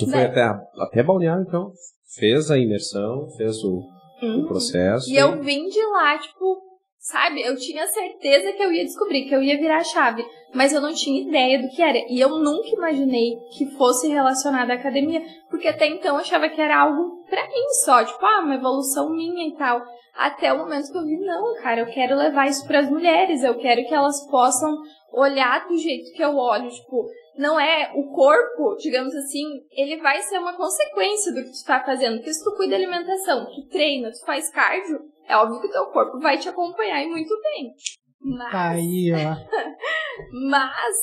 Tu 0.00 0.06
foi 0.06 0.18
Né? 0.20 0.26
até, 0.26 0.42
até 0.82 1.02
Balneário, 1.02 1.44
então? 1.46 1.70
Fez 2.18 2.50
a 2.50 2.58
imersão, 2.58 3.28
fez 3.36 3.62
o, 3.62 3.78
o 4.22 4.26
Uhum. 4.26 4.46
processo. 4.46 5.08
E 5.10 5.16
eu 5.16 5.40
vim 5.40 5.66
de 5.68 5.82
lá, 5.86 6.18
tipo, 6.18 6.60
sabe? 7.04 7.42
Eu 7.42 7.54
tinha 7.54 7.86
certeza 7.86 8.52
que 8.52 8.62
eu 8.62 8.72
ia 8.72 8.82
descobrir, 8.82 9.28
que 9.28 9.34
eu 9.34 9.42
ia 9.42 9.58
virar 9.58 9.76
a 9.76 9.84
chave. 9.84 10.24
Mas 10.54 10.72
eu 10.72 10.80
não 10.80 10.94
tinha 10.94 11.20
ideia 11.20 11.60
do 11.60 11.68
que 11.68 11.82
era. 11.82 11.98
E 12.08 12.18
eu 12.18 12.30
nunca 12.38 12.68
imaginei 12.68 13.36
que 13.56 13.66
fosse 13.76 14.08
relacionado 14.08 14.70
à 14.70 14.74
academia. 14.74 15.22
Porque 15.50 15.68
até 15.68 15.86
então 15.86 16.14
eu 16.14 16.20
achava 16.22 16.48
que 16.48 16.60
era 16.60 16.80
algo 16.80 17.22
pra 17.28 17.46
mim 17.46 17.68
só. 17.84 18.02
Tipo, 18.04 18.24
ah, 18.24 18.40
uma 18.40 18.54
evolução 18.54 19.10
minha 19.10 19.46
e 19.46 19.54
tal. 19.56 19.82
Até 20.14 20.50
o 20.52 20.58
momento 20.58 20.90
que 20.90 20.96
eu 20.96 21.04
vi, 21.04 21.18
não, 21.18 21.54
cara, 21.62 21.80
eu 21.80 21.86
quero 21.86 22.16
levar 22.16 22.48
isso 22.48 22.66
pras 22.66 22.88
mulheres. 22.88 23.42
Eu 23.42 23.58
quero 23.58 23.86
que 23.86 23.94
elas 23.94 24.26
possam 24.30 24.74
olhar 25.12 25.68
do 25.68 25.76
jeito 25.76 26.10
que 26.16 26.24
eu 26.24 26.34
olho. 26.36 26.70
Tipo, 26.70 27.06
não 27.36 27.60
é 27.60 27.92
o 27.94 28.14
corpo, 28.14 28.76
digamos 28.76 29.14
assim, 29.14 29.44
ele 29.72 29.98
vai 29.98 30.22
ser 30.22 30.38
uma 30.38 30.56
consequência 30.56 31.34
do 31.34 31.42
que 31.42 31.50
tu 31.50 31.66
tá 31.66 31.84
fazendo. 31.84 32.16
Porque 32.16 32.32
se 32.32 32.42
tu 32.42 32.56
cuida 32.56 32.70
da 32.70 32.76
alimentação, 32.76 33.44
tu 33.44 33.68
treina, 33.68 34.10
tu 34.10 34.24
faz 34.24 34.50
cardio, 34.50 35.00
é 35.28 35.36
óbvio 35.36 35.60
que 35.60 35.66
o 35.68 35.70
teu 35.70 35.86
corpo 35.86 36.18
vai 36.20 36.38
te 36.38 36.48
acompanhar 36.48 37.02
e 37.02 37.08
muito 37.08 37.34
bem. 37.40 37.72
Mas, 38.20 38.52
Tá 38.52 38.70
aí, 38.70 39.12
ó. 39.12 39.36
mas 40.50 40.96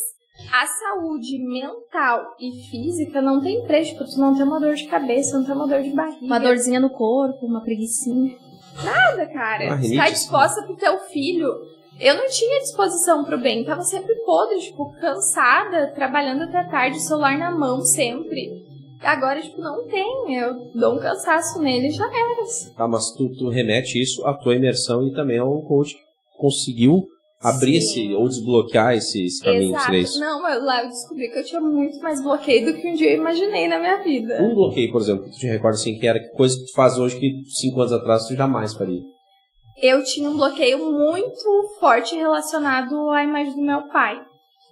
a 0.51 0.65
saúde 0.65 1.37
mental 1.45 2.35
e 2.39 2.69
física 2.69 3.21
não 3.21 3.41
tem 3.41 3.63
preço. 3.65 3.91
Tipo, 3.91 4.05
tu 4.05 4.19
não 4.19 4.33
tem 4.35 4.43
uma 4.43 4.59
dor 4.59 4.73
de 4.73 4.87
cabeça, 4.87 5.37
não 5.37 5.45
tem 5.45 5.53
uma 5.53 5.67
dor 5.67 5.81
de 5.81 5.91
barriga. 5.91 6.25
Uma 6.25 6.39
dorzinha 6.39 6.79
no 6.79 6.89
corpo, 6.89 7.45
uma 7.45 7.61
preguicinha. 7.63 8.35
nada, 8.83 9.27
cara. 9.27 9.77
Tu 9.79 9.95
tá 9.95 10.09
disposta 10.09 10.63
pro 10.63 10.75
teu 10.75 10.97
filho. 10.99 11.49
Eu 11.99 12.15
não 12.15 12.27
tinha 12.27 12.61
disposição 12.61 13.23
pro 13.23 13.37
bem, 13.37 13.63
tava 13.63 13.83
sempre 13.83 14.15
podre, 14.25 14.59
tipo, 14.59 14.91
cansada, 14.99 15.91
trabalhando 15.93 16.43
até 16.43 16.63
tarde, 16.63 16.99
celular 16.99 17.37
na 17.37 17.51
mão 17.51 17.81
sempre. 17.81 18.65
Agora, 19.01 19.41
tipo, 19.41 19.59
não 19.59 19.87
tem. 19.87 20.35
Eu 20.35 20.71
dou 20.73 20.95
um 20.95 20.99
cansaço 20.99 21.59
nele 21.59 21.87
e 21.87 21.91
já 21.91 22.05
era. 22.05 22.75
Tá, 22.77 22.87
mas 22.87 23.11
tu, 23.11 23.29
tu 23.37 23.49
remete 23.49 24.01
isso 24.01 24.25
à 24.25 24.33
tua 24.33 24.55
imersão 24.55 25.07
e 25.07 25.13
também 25.13 25.39
ao 25.39 25.61
coach 25.63 25.93
que 25.95 26.37
conseguiu 26.37 27.07
abrir 27.41 27.81
Sim. 27.81 28.03
esse, 28.03 28.13
ou 28.13 28.27
desbloquear 28.27 28.93
esse, 28.93 29.25
esse 29.25 29.43
caminho, 29.43 29.75
Exato. 29.75 29.95
isso? 29.95 30.19
Não, 30.19 30.47
eu, 30.47 30.63
lá 30.63 30.83
eu 30.83 30.89
descobri 30.89 31.27
que 31.29 31.39
eu 31.39 31.43
tinha 31.43 31.59
muito 31.59 31.99
mais 31.99 32.21
bloqueio 32.21 32.65
do 32.67 32.79
que 32.79 32.87
um 32.87 32.93
dia 32.93 33.13
eu 33.13 33.17
imaginei 33.17 33.67
na 33.67 33.79
minha 33.79 34.03
vida. 34.03 34.43
Um 34.43 34.53
bloqueio, 34.53 34.91
por 34.91 35.01
exemplo, 35.01 35.23
que 35.25 35.31
tu 35.31 35.37
te 35.39 35.47
recorda 35.47 35.75
assim, 35.77 35.97
que 35.97 36.05
era 36.05 36.19
coisa 36.33 36.55
que 36.55 36.65
tu 36.65 36.73
faz 36.73 36.99
hoje 36.99 37.19
que 37.19 37.41
cinco 37.59 37.79
anos 37.79 37.93
atrás 37.93 38.27
tu 38.27 38.35
jamais 38.35 38.73
faria. 38.75 39.01
eu 39.81 40.03
tinha 40.03 40.29
um 40.29 40.37
bloqueio 40.37 40.77
muito 40.91 41.77
forte 41.79 42.15
relacionado 42.15 43.09
à 43.09 43.23
imagem 43.23 43.55
do 43.55 43.61
meu 43.63 43.87
pai. 43.87 44.21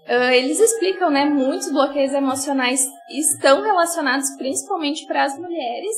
Uh, 0.09 0.31
eles 0.33 0.59
explicam, 0.59 1.11
né? 1.11 1.25
Muitos 1.25 1.71
bloqueios 1.71 2.13
emocionais 2.13 2.83
estão 3.11 3.61
relacionados 3.61 4.27
principalmente 4.37 5.05
para 5.05 5.23
as 5.23 5.37
mulheres 5.37 5.95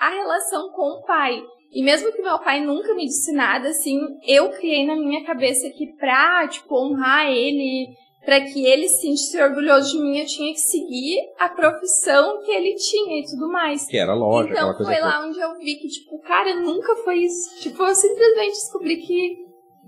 à 0.00 0.10
relação 0.10 0.72
com 0.72 0.98
o 0.98 1.02
pai. 1.04 1.40
E 1.70 1.80
mesmo 1.82 2.12
que 2.12 2.20
meu 2.20 2.38
pai 2.40 2.60
nunca 2.60 2.92
me 2.92 3.06
disse 3.06 3.32
nada, 3.32 3.68
assim, 3.68 4.00
eu 4.26 4.50
criei 4.50 4.84
na 4.84 4.96
minha 4.96 5.24
cabeça 5.24 5.70
que 5.70 5.86
pra, 5.96 6.46
tipo, 6.48 6.74
honrar 6.76 7.30
ele, 7.30 7.86
para 8.24 8.40
que 8.40 8.66
ele 8.66 8.88
se 8.88 9.00
sentisse 9.00 9.40
orgulhoso 9.40 9.92
de 9.92 10.02
mim, 10.02 10.18
eu 10.18 10.26
tinha 10.26 10.52
que 10.52 10.60
seguir 10.60 11.18
a 11.38 11.48
profissão 11.48 12.42
que 12.42 12.50
ele 12.50 12.74
tinha 12.74 13.20
e 13.20 13.24
tudo 13.24 13.48
mais. 13.48 13.86
Que 13.86 13.96
era 13.96 14.12
lógico, 14.12 14.52
então, 14.52 14.70
aquela 14.70 14.76
coisa 14.76 14.92
foi 14.92 15.00
toda. 15.00 15.18
lá 15.18 15.26
onde 15.26 15.40
eu 15.40 15.58
vi 15.58 15.76
que, 15.76 15.88
tipo, 15.88 16.18
cara, 16.20 16.54
nunca 16.56 16.94
foi 16.96 17.18
isso. 17.20 17.60
Tipo, 17.60 17.84
eu 17.84 17.94
simplesmente 17.94 18.52
descobri 18.52 18.96
que 18.98 19.36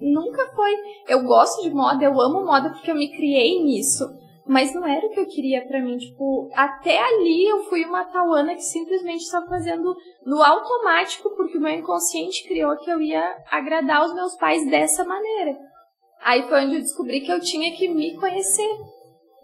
nunca 0.01 0.47
foi. 0.55 0.73
Eu 1.09 1.23
gosto 1.25 1.63
de 1.63 1.71
moda, 1.71 2.05
eu 2.05 2.21
amo 2.21 2.45
moda 2.45 2.71
porque 2.71 2.91
eu 2.91 2.95
me 2.97 3.09
criei 3.15 3.63
nisso. 3.63 4.05
Mas 4.47 4.75
não 4.75 4.85
era 4.87 5.07
o 5.07 5.11
que 5.11 5.21
eu 5.21 5.27
queria 5.27 5.67
pra 5.67 5.81
mim. 5.83 5.97
Tipo, 5.97 6.51
até 6.55 6.99
ali 7.03 7.47
eu 7.47 7.65
fui 7.65 7.83
uma 7.85 8.05
tauana 8.05 8.55
que 8.55 8.61
simplesmente 8.63 9.23
estava 9.23 9.47
fazendo 9.47 9.95
no 10.27 10.43
automático, 10.43 11.31
porque 11.35 11.57
o 11.57 11.61
meu 11.61 11.73
inconsciente 11.73 12.47
criou 12.47 12.77
que 12.77 12.91
eu 12.91 13.01
ia 13.01 13.25
agradar 13.51 14.05
os 14.05 14.15
meus 14.15 14.37
pais 14.37 14.69
dessa 14.69 15.03
maneira. 15.03 15.57
Aí 16.23 16.43
foi 16.43 16.65
onde 16.67 16.75
eu 16.77 16.81
descobri 16.81 17.23
que 17.23 17.33
eu 17.33 17.41
tinha 17.41 17.75
que 17.75 17.89
me 17.89 18.15
conhecer. 18.19 18.69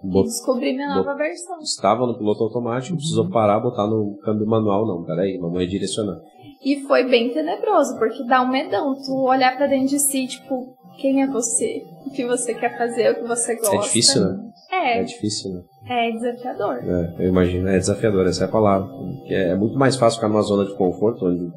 E 0.04 0.10
Bot- 0.10 0.24
descobrir 0.26 0.74
minha 0.74 0.88
bot- 0.88 1.06
nova 1.06 1.14
versão. 1.16 1.58
Estava 1.60 2.06
no 2.06 2.18
piloto 2.18 2.44
automático, 2.44 2.96
precisou 2.96 3.24
Uhum. 3.24 3.30
parar, 3.30 3.60
botar 3.60 3.86
no 3.86 4.18
câmbio 4.22 4.46
manual. 4.46 4.86
Não, 4.86 5.02
peraí, 5.04 5.38
vamos 5.38 5.58
redirecionar. 5.58 6.16
E 6.62 6.80
foi 6.82 7.08
bem 7.08 7.32
tenebroso, 7.32 7.98
porque 7.98 8.24
dá 8.24 8.42
um 8.42 8.48
medão 8.48 8.94
tu 8.94 9.24
olhar 9.24 9.56
pra 9.56 9.66
dentro 9.66 9.88
de 9.88 9.98
si, 9.98 10.26
tipo, 10.26 10.76
quem 11.00 11.22
é 11.22 11.26
você? 11.26 11.82
O 12.06 12.10
que 12.10 12.26
você 12.26 12.54
quer 12.54 12.76
fazer, 12.76 13.12
o 13.12 13.14
que 13.16 13.28
você 13.28 13.56
gosta. 13.56 13.76
É 13.76 13.80
difícil, 13.80 14.20
né? 14.22 14.38
É, 14.70 15.00
É 15.00 15.02
difícil, 15.04 15.52
né? 15.52 15.62
é 15.88 16.12
desafiador. 16.12 16.76
É, 16.76 17.24
eu 17.24 17.28
imagino, 17.28 17.68
é 17.68 17.78
desafiador, 17.78 18.26
essa 18.26 18.44
é 18.44 18.46
a 18.46 18.50
palavra. 18.50 18.88
É, 19.26 19.50
é 19.50 19.54
muito 19.56 19.78
mais 19.78 19.96
fácil 19.96 20.18
ficar 20.18 20.28
numa 20.28 20.42
zona 20.42 20.66
de 20.66 20.76
conforto, 20.76 21.26
onde, 21.26 21.50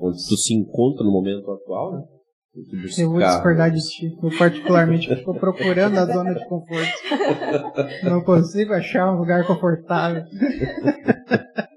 onde 0.00 0.16
tu 0.26 0.36
se 0.36 0.54
encontra 0.54 1.04
no 1.04 1.12
momento 1.12 1.50
atual, 1.50 1.92
né? 1.92 2.02
Eu 2.98 3.10
vou 3.10 3.20
discordar 3.20 3.70
de 3.70 3.80
ti. 3.80 4.16
Eu 4.22 4.30
particularmente 4.38 5.12
estou 5.12 5.34
procurando 5.34 5.98
a 5.98 6.06
zona 6.06 6.34
de 6.34 6.48
conforto. 6.48 6.88
Não 8.02 8.22
consigo 8.22 8.72
achar 8.72 9.12
um 9.12 9.18
lugar 9.18 9.46
confortável. 9.46 10.22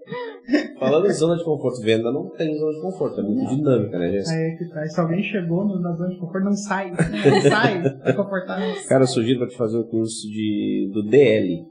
Falando 0.80 1.08
em 1.08 1.14
zona 1.14 1.36
de 1.38 1.44
conforto, 1.44 1.82
venda 1.82 2.12
não 2.12 2.30
tem 2.30 2.58
zona 2.58 2.74
de 2.74 2.82
conforto, 2.82 3.20
é 3.20 3.24
muito 3.24 3.56
dinâmica, 3.56 4.00
né, 4.00 4.12
Jéssica? 4.12 4.36
Aí 4.38 4.44
é 4.44 4.56
que 4.56 4.70
tá. 4.70 4.84
E 4.84 4.90
se 4.90 5.00
alguém 5.00 5.24
chegou 5.24 5.66
na 5.80 5.94
zona 5.94 6.10
de 6.10 6.20
conforto, 6.20 6.46
não 6.46 6.54
sai. 6.54 6.92
Não 6.96 7.42
sai. 7.42 7.84
É 8.06 8.14
confortável. 8.14 8.74
Cara, 8.88 9.04
eu 9.04 9.08
sugiro 9.08 9.40
pra 9.40 9.48
te 9.48 9.58
fazer 9.58 9.78
o 9.78 9.86
curso 9.86 10.28
de, 10.28 10.90
do 10.94 11.04
DL, 11.04 11.64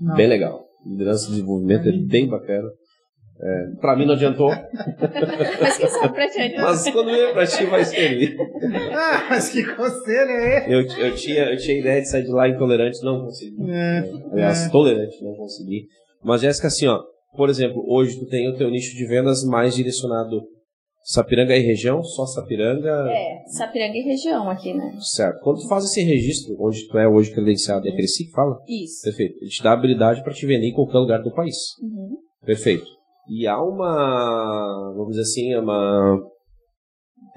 Não. 0.00 0.14
bem 0.16 0.26
legal. 0.26 0.64
Liderança 0.86 1.26
e 1.26 1.30
desenvolvimento 1.32 1.88
é 1.88 1.92
bem 1.92 2.28
bacana. 2.28 2.68
É, 3.40 3.66
pra 3.80 3.94
mim 3.94 4.04
não 4.04 4.14
adiantou, 4.14 4.48
Mas 5.60 5.76
quem 5.76 5.86
sabe 5.86 6.12
pra 6.12 6.28
ti, 6.28 6.56
mas 6.56 6.90
quando 6.90 7.06
vier 7.06 7.32
pra 7.32 7.46
ti 7.46 7.64
vai 7.66 7.84
servir. 7.84 8.36
Ah, 8.92 9.26
mas 9.30 9.48
que 9.50 9.62
conselho 9.76 10.30
é 10.30 10.58
esse? 10.58 10.72
Eu, 10.72 11.06
eu, 11.06 11.14
tinha, 11.14 11.44
eu 11.52 11.56
tinha 11.56 11.78
ideia 11.78 12.00
de 12.00 12.08
sair 12.08 12.24
de 12.24 12.32
lá 12.32 12.48
intolerante, 12.48 13.02
não 13.04 13.20
consegui. 13.24 13.70
É, 13.70 14.10
Aliás, 14.32 14.66
é. 14.66 14.70
tolerante, 14.70 15.22
não 15.22 15.34
consegui. 15.34 15.86
Mas, 16.24 16.40
Jéssica, 16.40 16.66
assim, 16.66 16.88
ó, 16.88 17.00
por 17.36 17.48
exemplo, 17.48 17.84
hoje 17.86 18.18
tu 18.18 18.26
tem 18.26 18.48
o 18.48 18.56
teu 18.56 18.70
nicho 18.70 18.96
de 18.96 19.06
vendas 19.06 19.44
mais 19.44 19.74
direcionado 19.74 20.42
Sapiranga 21.02 21.56
e 21.56 21.60
região, 21.60 22.02
só 22.02 22.26
Sapiranga, 22.26 22.90
É, 23.10 23.42
Sapiranga 23.46 23.96
e 23.96 24.02
região 24.02 24.50
aqui, 24.50 24.74
né? 24.74 24.94
certo. 25.00 25.40
Quando 25.40 25.60
tu 25.60 25.66
faz 25.68 25.84
esse 25.84 26.02
registro, 26.02 26.54
onde 26.60 26.86
tu 26.86 26.98
é 26.98 27.08
hoje 27.08 27.32
credenciado, 27.32 27.88
é 27.88 27.92
Cresci 27.92 28.26
que 28.26 28.32
fala? 28.32 28.58
Isso. 28.68 29.04
Perfeito. 29.04 29.38
Ele 29.40 29.48
te 29.50 29.62
dá 29.62 29.72
habilidade 29.72 30.22
para 30.22 30.34
te 30.34 30.44
vender 30.44 30.66
em 30.66 30.74
qualquer 30.74 30.98
lugar 30.98 31.22
do 31.22 31.32
país. 31.32 31.56
Uhum. 31.80 32.16
Perfeito. 32.44 32.84
E 33.30 33.46
há 33.46 33.58
uma, 33.62 34.92
vamos 34.94 35.16
dizer 35.16 35.22
assim, 35.22 35.54
uma, 35.54 36.20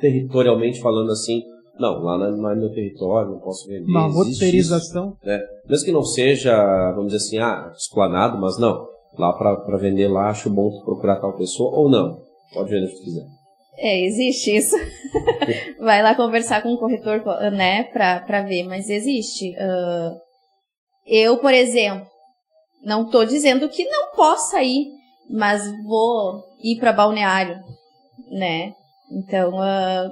territorialmente 0.01 0.81
falando 0.81 1.11
assim, 1.11 1.41
não, 1.79 1.99
lá 2.01 2.17
não 2.17 2.49
é 2.51 2.55
meu 2.55 2.73
território, 2.73 3.31
não 3.31 3.39
posso 3.39 3.67
vender. 3.67 3.85
Uma 3.85 4.07
roteirização. 4.07 5.15
isso. 5.23 5.39
Mesmo 5.69 5.85
que 5.85 5.91
não 5.93 6.03
seja, 6.03 6.91
vamos 6.91 7.13
dizer 7.13 7.25
assim, 7.25 7.37
ah, 7.39 7.71
explanado, 7.73 8.37
mas 8.37 8.59
não. 8.59 8.90
Lá 9.21 9.33
para 9.33 9.77
vender 9.77 10.07
lá, 10.07 10.29
acho 10.29 10.49
bom 10.49 10.71
tu 10.71 10.83
procurar 10.83 11.17
tal 11.17 11.37
pessoa, 11.37 11.77
ou 11.77 11.87
não. 11.87 12.19
Pode 12.55 12.71
vender 12.71 12.87
se 12.87 12.97
tu 12.97 13.03
quiser. 13.03 13.25
É, 13.77 14.03
existe 14.03 14.55
isso. 14.57 14.75
Vai 15.79 16.01
lá 16.01 16.15
conversar 16.15 16.63
com 16.63 16.73
o 16.73 16.77
corretor, 16.79 17.21
né, 17.51 17.83
pra, 17.83 18.21
pra 18.21 18.41
ver, 18.41 18.63
mas 18.63 18.89
existe. 18.89 19.55
Ah, 19.59 20.15
eu, 21.05 21.37
por 21.37 21.53
exemplo, 21.53 22.07
não 22.83 23.11
tô 23.11 23.23
dizendo 23.23 23.69
que 23.69 23.85
não 23.85 24.09
possa 24.15 24.63
ir, 24.63 24.87
mas 25.29 25.71
vou 25.83 26.43
ir 26.63 26.79
pra 26.79 26.91
balneário, 26.91 27.59
né? 28.31 28.73
Então, 29.11 29.53
ah, 29.61 30.09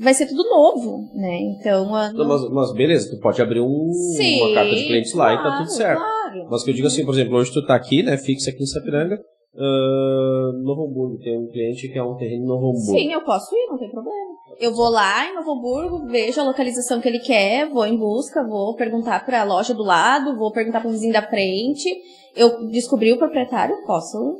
vai 0.00 0.12
ser 0.12 0.26
tudo 0.26 0.42
novo, 0.42 1.08
né? 1.14 1.38
Então, 1.38 1.94
ah, 1.94 2.12
Não, 2.12 2.26
mas, 2.26 2.50
mas 2.50 2.72
beleza, 2.72 3.10
tu 3.10 3.20
pode 3.20 3.40
abrir 3.40 3.60
um, 3.60 3.92
Sim, 3.92 4.42
uma 4.42 4.54
carta 4.54 4.74
de 4.74 4.86
clientes 4.86 5.14
lá 5.14 5.32
e 5.32 5.36
tá 5.36 5.42
claro, 5.42 5.58
tudo 5.58 5.70
certo. 5.70 5.98
Claro. 6.00 6.17
Mas 6.50 6.62
que 6.64 6.70
eu 6.70 6.74
digo 6.74 6.86
assim, 6.86 7.04
por 7.04 7.14
exemplo, 7.14 7.36
hoje 7.36 7.52
tu 7.52 7.64
tá 7.66 7.74
aqui, 7.74 8.02
né, 8.02 8.16
fixa 8.16 8.50
aqui 8.50 8.62
em 8.62 8.66
Sapiranga, 8.66 9.18
ah, 9.56 10.50
Novo 10.62 10.86
Hamburgo, 10.86 11.18
tem 11.18 11.36
um 11.38 11.48
cliente 11.50 11.88
que 11.88 11.98
é 11.98 12.02
um 12.02 12.16
terreno 12.16 12.44
em 12.44 12.46
Novo 12.46 12.68
Hamburgo. 12.70 12.92
Sim, 12.98 13.12
eu 13.12 13.22
posso 13.24 13.54
ir, 13.54 13.66
não 13.70 13.78
tem 13.78 13.90
problema. 13.90 14.28
Eu 14.60 14.74
vou 14.74 14.88
lá 14.90 15.28
em 15.28 15.34
Novo 15.34 15.52
Hamburgo, 15.52 16.06
vejo 16.06 16.40
a 16.40 16.44
localização 16.44 17.00
que 17.00 17.08
ele 17.08 17.20
quer, 17.20 17.68
vou 17.68 17.86
em 17.86 17.96
busca, 17.96 18.44
vou 18.46 18.74
perguntar 18.74 19.24
pra 19.24 19.44
loja 19.44 19.72
do 19.72 19.82
lado, 19.84 20.36
vou 20.36 20.50
perguntar 20.52 20.80
pro 20.80 20.90
vizinho 20.90 21.12
da 21.12 21.22
frente. 21.22 21.88
Eu 22.36 22.66
descobri 22.68 23.12
o 23.12 23.18
proprietário, 23.18 23.76
posso, 23.86 24.38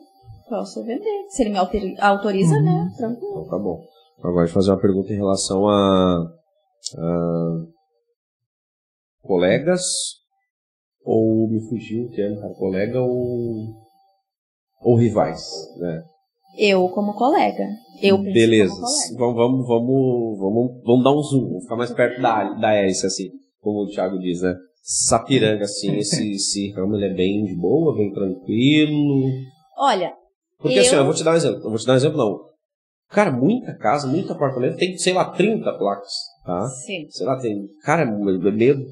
posso 0.49 0.83
vender. 0.85 1.25
Se 1.29 1.43
ele 1.43 1.51
me 1.51 1.59
autori- 1.59 1.95
autoriza, 2.01 2.55
Uhum. 2.57 2.63
né? 2.65 2.89
Tranquilo. 2.97 3.31
Então 3.31 3.49
tá 3.49 3.59
bom. 3.59 3.81
Agora 4.19 4.47
vou 4.47 4.55
fazer 4.55 4.71
uma 4.73 4.81
pergunta 4.81 5.13
em 5.13 5.17
relação 5.17 5.69
a, 5.69 6.27
a 6.99 7.51
colegas 9.23 9.83
ou 11.11 11.49
me 11.49 11.61
fugiu 11.69 12.05
o 12.05 12.11
termo, 12.11 12.41
cara, 12.41 12.55
colega 12.55 13.01
ou 13.01 13.75
ou 14.83 14.97
rivais, 14.97 15.43
né? 15.79 16.03
Eu 16.59 16.89
como 16.91 17.15
colega. 17.15 17.65
Eu 18.03 18.19
Beleza. 18.19 18.75
Vamos, 19.17 19.37
vamos, 19.37 19.67
vamos, 19.67 20.39
vamos, 20.39 20.83
vamos 20.85 21.05
dar 21.05 21.13
um 21.13 21.23
zoom, 21.23 21.49
vamos 21.49 21.63
ficar 21.65 21.77
mais 21.77 21.91
perto 21.93 22.21
da, 22.21 22.45
da 22.55 22.75
hélice, 22.75 23.07
assim, 23.07 23.29
como 23.61 23.85
o 23.85 23.89
Thiago 23.89 24.19
diz, 24.19 24.43
né? 24.43 24.55
Sapiranga, 24.83 25.65
assim, 25.65 25.97
esse, 25.97 26.33
esse 26.33 26.71
ramo 26.73 26.95
ele 26.97 27.07
é 27.07 27.15
bem 27.15 27.45
de 27.45 27.55
boa, 27.57 27.95
bem 27.97 28.13
tranquilo. 28.13 29.25
Olha, 29.79 30.13
Porque 30.59 30.79
Eu- 30.79 30.83
assim, 30.83 30.97
eu 30.97 31.05
vou 31.05 31.15
te 31.15 31.25
dar 31.25 31.33
um 31.33 31.37
exemplo. 31.37 31.59
Eu 31.65 31.71
vou 31.71 31.79
te 31.79 31.87
dar 31.87 31.93
um 31.95 31.97
exemplo, 31.97 32.19
não. 32.19 32.39
Cara, 33.11 33.31
muita 33.31 33.75
casa, 33.77 34.07
muito 34.07 34.33
apartamento 34.33 34.77
tem, 34.77 34.97
sei 34.99 35.13
lá, 35.15 35.31
30 35.31 35.73
placas, 35.79 36.13
tá? 36.49 36.69
sim. 36.69 37.07
Sei 37.11 37.27
lá, 37.27 37.39
tem. 37.39 37.69
Cara, 37.83 38.03
é 38.03 38.51
meio. 38.51 38.87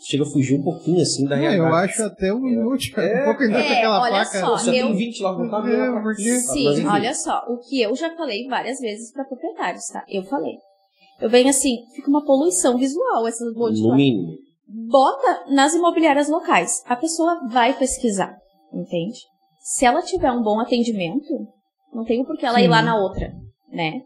Chega 0.00 0.24
a 0.24 0.26
fugir 0.26 0.58
um 0.58 0.62
pouquinho 0.62 1.00
assim 1.00 1.26
da 1.26 1.36
É, 1.36 1.38
eu 1.38 1.50
realidade. 1.62 1.90
acho 1.92 2.02
até 2.04 2.32
um 2.32 2.46
inútil, 2.48 2.94
cara. 2.94 3.06
É, 3.08 3.22
um 3.22 3.24
pouco 3.26 3.42
inútil 3.44 3.64
é, 3.64 3.78
aquela 3.78 4.00
olha 4.00 4.10
placa. 4.12 4.40
só, 4.40 4.56
Você 4.58 4.70
eu- 4.70 4.86
tem 4.86 4.96
20 4.96 5.22
lá 5.22 5.30
É, 5.30 5.32
não 5.90 6.02
porque- 6.02 6.30
Mas, 6.30 6.46
Sim, 6.50 6.86
olha 6.86 7.14
só, 7.14 7.44
o 7.48 7.58
que 7.58 7.80
eu 7.80 7.94
já 7.94 8.14
falei 8.16 8.46
várias 8.48 8.78
vezes 8.80 9.12
pra 9.12 9.24
proprietários, 9.24 9.86
tá? 9.88 10.02
Eu 10.08 10.22
falei. 10.24 10.54
Eu 11.20 11.28
venho 11.28 11.48
assim, 11.50 11.76
fica 11.94 12.08
uma 12.08 12.24
poluição 12.24 12.78
visual 12.78 13.26
essas 13.28 13.52
de 13.52 13.82
No 13.82 13.94
mínimo. 13.94 14.32
bota 14.88 15.44
nas 15.50 15.74
imobiliárias 15.74 16.28
locais. 16.28 16.82
A 16.86 16.96
pessoa 16.96 17.46
vai 17.48 17.76
pesquisar, 17.78 18.34
entende? 18.72 19.18
Se 19.60 19.84
ela 19.84 20.00
tiver 20.02 20.32
um 20.32 20.42
bom 20.42 20.58
atendimento, 20.58 21.28
não 21.92 22.04
tem 22.04 22.24
por 22.24 22.36
que 22.38 22.46
ela 22.46 22.58
ir 22.60 22.64
Sim. 22.64 22.68
lá 22.70 22.82
na 22.82 22.96
outra, 22.96 23.30
né? 23.70 24.00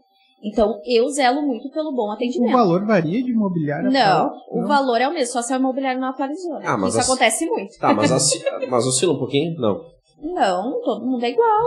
Então, 0.47 0.79
eu 0.85 1.09
zelo 1.09 1.41
muito 1.41 1.69
pelo 1.71 1.91
bom 1.91 2.09
O 2.09 2.11
atendimento. 2.11 2.51
valor 2.53 2.85
varia 2.85 3.23
de 3.23 3.31
imobiliário 3.31 3.89
Não, 3.91 4.29
pra 4.29 4.39
o 4.51 4.67
valor 4.67 5.01
é 5.01 5.07
o 5.07 5.13
mesmo, 5.13 5.33
só 5.33 5.41
se 5.41 5.51
o 5.53 5.55
imobiliário 5.57 5.99
não 5.99 6.09
atualizou, 6.09 6.59
né? 6.59 6.65
Ah, 6.67 6.77
mas 6.77 6.89
Isso 6.91 6.99
assim- 6.99 7.11
acontece 7.11 7.45
muito. 7.49 7.77
Tá, 7.79 7.93
mas, 7.93 8.11
osci- 8.11 8.43
mas 8.69 8.85
oscila 8.85 9.13
um 9.13 9.17
pouquinho? 9.17 9.55
Não. 9.59 9.81
Não, 10.21 10.81
todo 10.83 11.05
mundo 11.05 11.23
é 11.23 11.31
igual. 11.31 11.63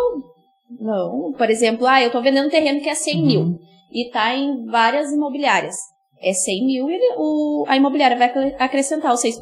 Não, 0.80 1.32
por 1.32 1.50
exemplo, 1.50 1.86
ah, 1.86 2.00
eu 2.02 2.12
tô 2.12 2.20
vendendo 2.22 2.46
um 2.46 2.50
terreno 2.50 2.80
que 2.80 2.88
é 2.88 2.94
100 2.94 3.26
mil 3.26 3.40
Uhum. 3.40 3.58
e 3.92 4.10
tá 4.10 4.34
em 4.34 4.64
várias 4.66 5.10
imobiliárias. 5.12 5.74
É 6.22 6.32
100 6.32 6.64
mil 6.66 6.88
e 6.88 6.94
ele- 6.94 7.14
o, 7.16 7.64
a 7.66 7.76
imobiliária 7.76 8.16
vai 8.16 8.28
acre- 8.28 8.54
acrescentar 8.58 9.12
os 9.12 9.20
6%. 9.20 9.40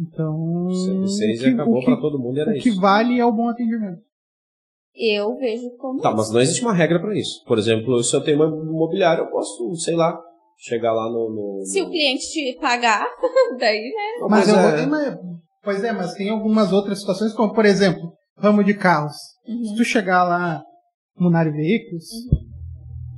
Então. 0.00 0.66
Vocês 1.00 1.40
o 1.40 1.44
que- 1.44 1.48
acabou 1.50 1.76
o 1.76 1.80
que, 1.80 1.86
pra 1.86 1.96
todo 2.00 2.18
mundo, 2.18 2.38
era 2.38 2.50
o 2.50 2.54
que 2.54 2.68
isso. 2.68 2.80
vale 2.80 3.18
é 3.18 3.24
o 3.24 3.32
bom 3.32 3.48
atendimento. 3.48 4.00
Eu 4.96 5.36
vejo 5.36 5.70
como 5.78 6.00
Tá, 6.00 6.10
mas 6.14 6.30
não 6.30 6.40
existe 6.40 6.62
uma 6.62 6.72
regra 6.72 6.98
pra 7.00 7.14
isso. 7.16 7.44
Por 7.46 7.58
exemplo, 7.58 8.02
se 8.02 8.14
eu 8.16 8.22
tenho 8.22 8.36
uma 8.42 8.46
imobiliária, 8.46 9.20
eu 9.22 9.30
posso, 9.30 9.74
sei 9.76 9.94
lá, 9.94 10.18
chegar 10.56 10.92
lá 10.92 11.04
no. 11.10 11.30
no- 11.58 11.64
Se 11.66 11.82
o 11.82 11.88
cliente 11.90 12.24
te 12.32 12.58
pagar, 12.60 13.06
daí, 13.58 13.82
né? 13.82 14.20
Não, 14.20 14.28
Mas, 14.28 14.48
eu 14.48 14.56
é- 14.56 14.86
mas- 14.86 15.18
Pois 15.62 15.82
é, 15.82 15.92
mas 15.92 16.14
tem 16.14 16.30
algumas 16.30 16.72
outras 16.72 17.00
situações, 17.00 17.32
como 17.32 17.52
por 17.52 17.64
exemplo, 17.66 18.12
ramo 18.38 18.62
de 18.62 18.72
carros. 18.72 19.16
Se 19.44 19.74
tu 19.76 19.84
chegar 19.84 20.22
lá 20.24 20.62
no 21.18 21.28
Nari 21.28 21.50
Veículos, 21.50 22.04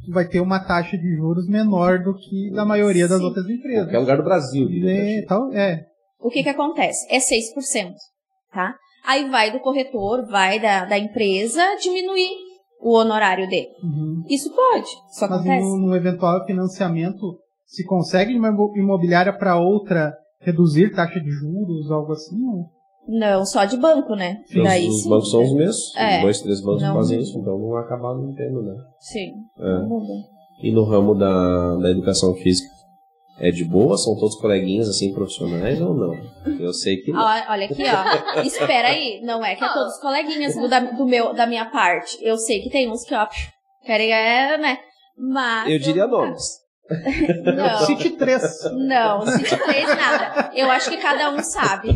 tu 0.06 0.12
vai 0.12 0.26
ter 0.26 0.40
uma 0.40 0.58
taxa 0.58 0.96
de 0.96 1.14
juros 1.16 1.46
menor 1.46 1.98
do 2.02 2.14
que 2.16 2.50
da 2.54 2.64
maioria 2.64 3.06
das 3.06 3.18
Sim. 3.18 3.24
outras 3.24 3.44
empresas. 3.48 3.84
Qualquer 3.84 3.98
lugar 3.98 4.16
do 4.16 4.24
Brasil. 4.24 4.66
É, 4.66 4.80
né? 5.20 5.22
tal, 5.28 5.52
é. 5.52 5.84
O 6.18 6.30
que 6.30 6.42
que 6.42 6.48
acontece? 6.48 7.06
É 7.14 7.18
6%, 7.20 7.92
tá? 8.52 8.74
Aí 9.06 9.28
vai 9.30 9.50
do 9.52 9.60
corretor, 9.60 10.26
vai 10.26 10.60
da, 10.60 10.84
da 10.84 10.98
empresa 10.98 11.62
diminuir 11.80 12.28
o 12.80 12.94
honorário 12.96 13.48
dele. 13.48 13.68
Uhum. 13.82 14.22
Isso 14.28 14.54
pode, 14.54 14.84
isso 14.86 15.20
Mas 15.20 15.22
acontece. 15.32 15.64
no, 15.66 15.78
no 15.88 15.96
eventual 15.96 16.44
financiamento, 16.46 17.38
se 17.66 17.84
consegue 17.84 18.36
uma 18.36 18.48
imo- 18.48 18.72
imobiliária 18.76 19.32
para 19.32 19.58
outra 19.58 20.12
reduzir 20.40 20.94
taxa 20.94 21.20
de 21.20 21.30
juros, 21.30 21.90
algo 21.90 22.12
assim? 22.12 22.36
ou- 22.46 22.66
Não, 23.08 23.44
só 23.44 23.64
de 23.64 23.76
banco, 23.76 24.14
né? 24.14 24.36
Os, 24.54 24.62
Daí 24.62 24.86
os 24.88 25.02
sim. 25.02 25.08
bancos 25.08 25.30
são 25.30 25.42
os 25.42 25.52
mesmos. 25.54 25.96
É. 25.96 26.20
Dois, 26.20 26.40
três 26.40 26.60
bancos 26.60 26.82
Não. 26.82 26.94
fazem 26.94 27.20
isso, 27.20 27.38
então 27.38 27.58
não 27.58 27.76
acaba 27.76 28.14
não 28.14 28.32
tendo, 28.34 28.62
né? 28.62 28.74
Sim. 29.00 29.32
É. 29.58 30.66
E 30.66 30.72
no 30.72 30.84
ramo 30.84 31.14
da, 31.14 31.76
da 31.76 31.90
educação 31.90 32.34
física? 32.34 32.68
É 33.40 33.50
de 33.50 33.64
boa? 33.64 33.96
São 33.96 34.16
todos 34.16 34.36
coleguinhas, 34.36 34.88
assim, 34.88 35.12
profissionais 35.12 35.80
ou 35.80 35.94
não? 35.94 36.14
Eu 36.58 36.72
sei 36.72 36.96
que 36.96 37.12
não. 37.12 37.20
Ó, 37.20 37.52
olha 37.52 37.66
aqui, 37.66 37.82
ó. 37.84 38.42
Espera 38.42 38.88
aí. 38.88 39.20
Não 39.22 39.44
é 39.44 39.54
que 39.54 39.64
é 39.64 39.72
todos 39.72 39.98
coleguinhas 40.00 40.56
do, 40.56 40.68
da, 40.68 40.80
do 40.80 41.06
meu, 41.06 41.32
da 41.32 41.46
minha 41.46 41.66
parte. 41.66 42.18
Eu 42.20 42.36
sei 42.36 42.60
que 42.60 42.70
tem 42.70 42.90
uns 42.90 43.04
que, 43.04 43.14
ó, 43.14 43.26
querem, 43.84 44.12
é, 44.12 44.58
né? 44.58 44.78
Mas. 45.16 45.70
Eu 45.70 45.78
diria 45.78 46.06
nomes. 46.06 46.68
Não. 47.44 47.78
Cite 47.86 48.10
três. 48.10 48.42
Não, 48.72 49.26
se 49.26 49.42
te 49.44 49.56
fez 49.56 49.86
nada. 49.86 50.50
Eu 50.54 50.70
acho 50.70 50.90
que 50.90 50.96
cada 50.96 51.30
um 51.30 51.42
sabe. 51.42 51.88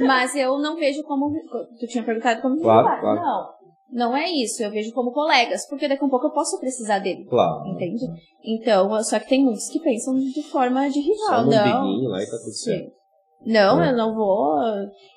Mas 0.00 0.34
eu 0.36 0.58
não 0.58 0.76
vejo 0.76 1.02
como. 1.04 1.32
Tu 1.80 1.86
tinha 1.86 2.04
perguntado 2.04 2.42
como 2.42 2.60
Claro, 2.60 3.00
claro. 3.00 3.20
Não. 3.20 3.61
Não 3.92 4.16
é 4.16 4.28
isso. 4.30 4.62
Eu 4.62 4.70
vejo 4.70 4.92
como 4.94 5.12
colegas. 5.12 5.68
Porque 5.68 5.86
daqui 5.86 6.02
a 6.02 6.06
um 6.06 6.10
pouco 6.10 6.26
eu 6.28 6.32
posso 6.32 6.58
precisar 6.58 6.98
dele. 6.98 7.26
Claro. 7.26 7.66
Entende? 7.68 8.06
Então, 8.42 9.02
só 9.04 9.18
que 9.20 9.28
tem 9.28 9.44
muitos 9.44 9.68
que 9.68 9.78
pensam 9.80 10.14
de 10.14 10.42
forma 10.44 10.88
de 10.88 11.00
Só 11.02 11.42
rival. 11.42 11.44
no 11.44 11.50
Não. 11.50 12.08
lá 12.10 12.22
e 12.22 12.26
tá 12.26 12.38
tudo 12.38 12.52
certo. 12.54 12.84
Sim. 12.86 12.92
Não, 13.44 13.82
É. 13.82 13.90
eu 13.90 13.96
não 13.96 14.14
vou. 14.14 14.56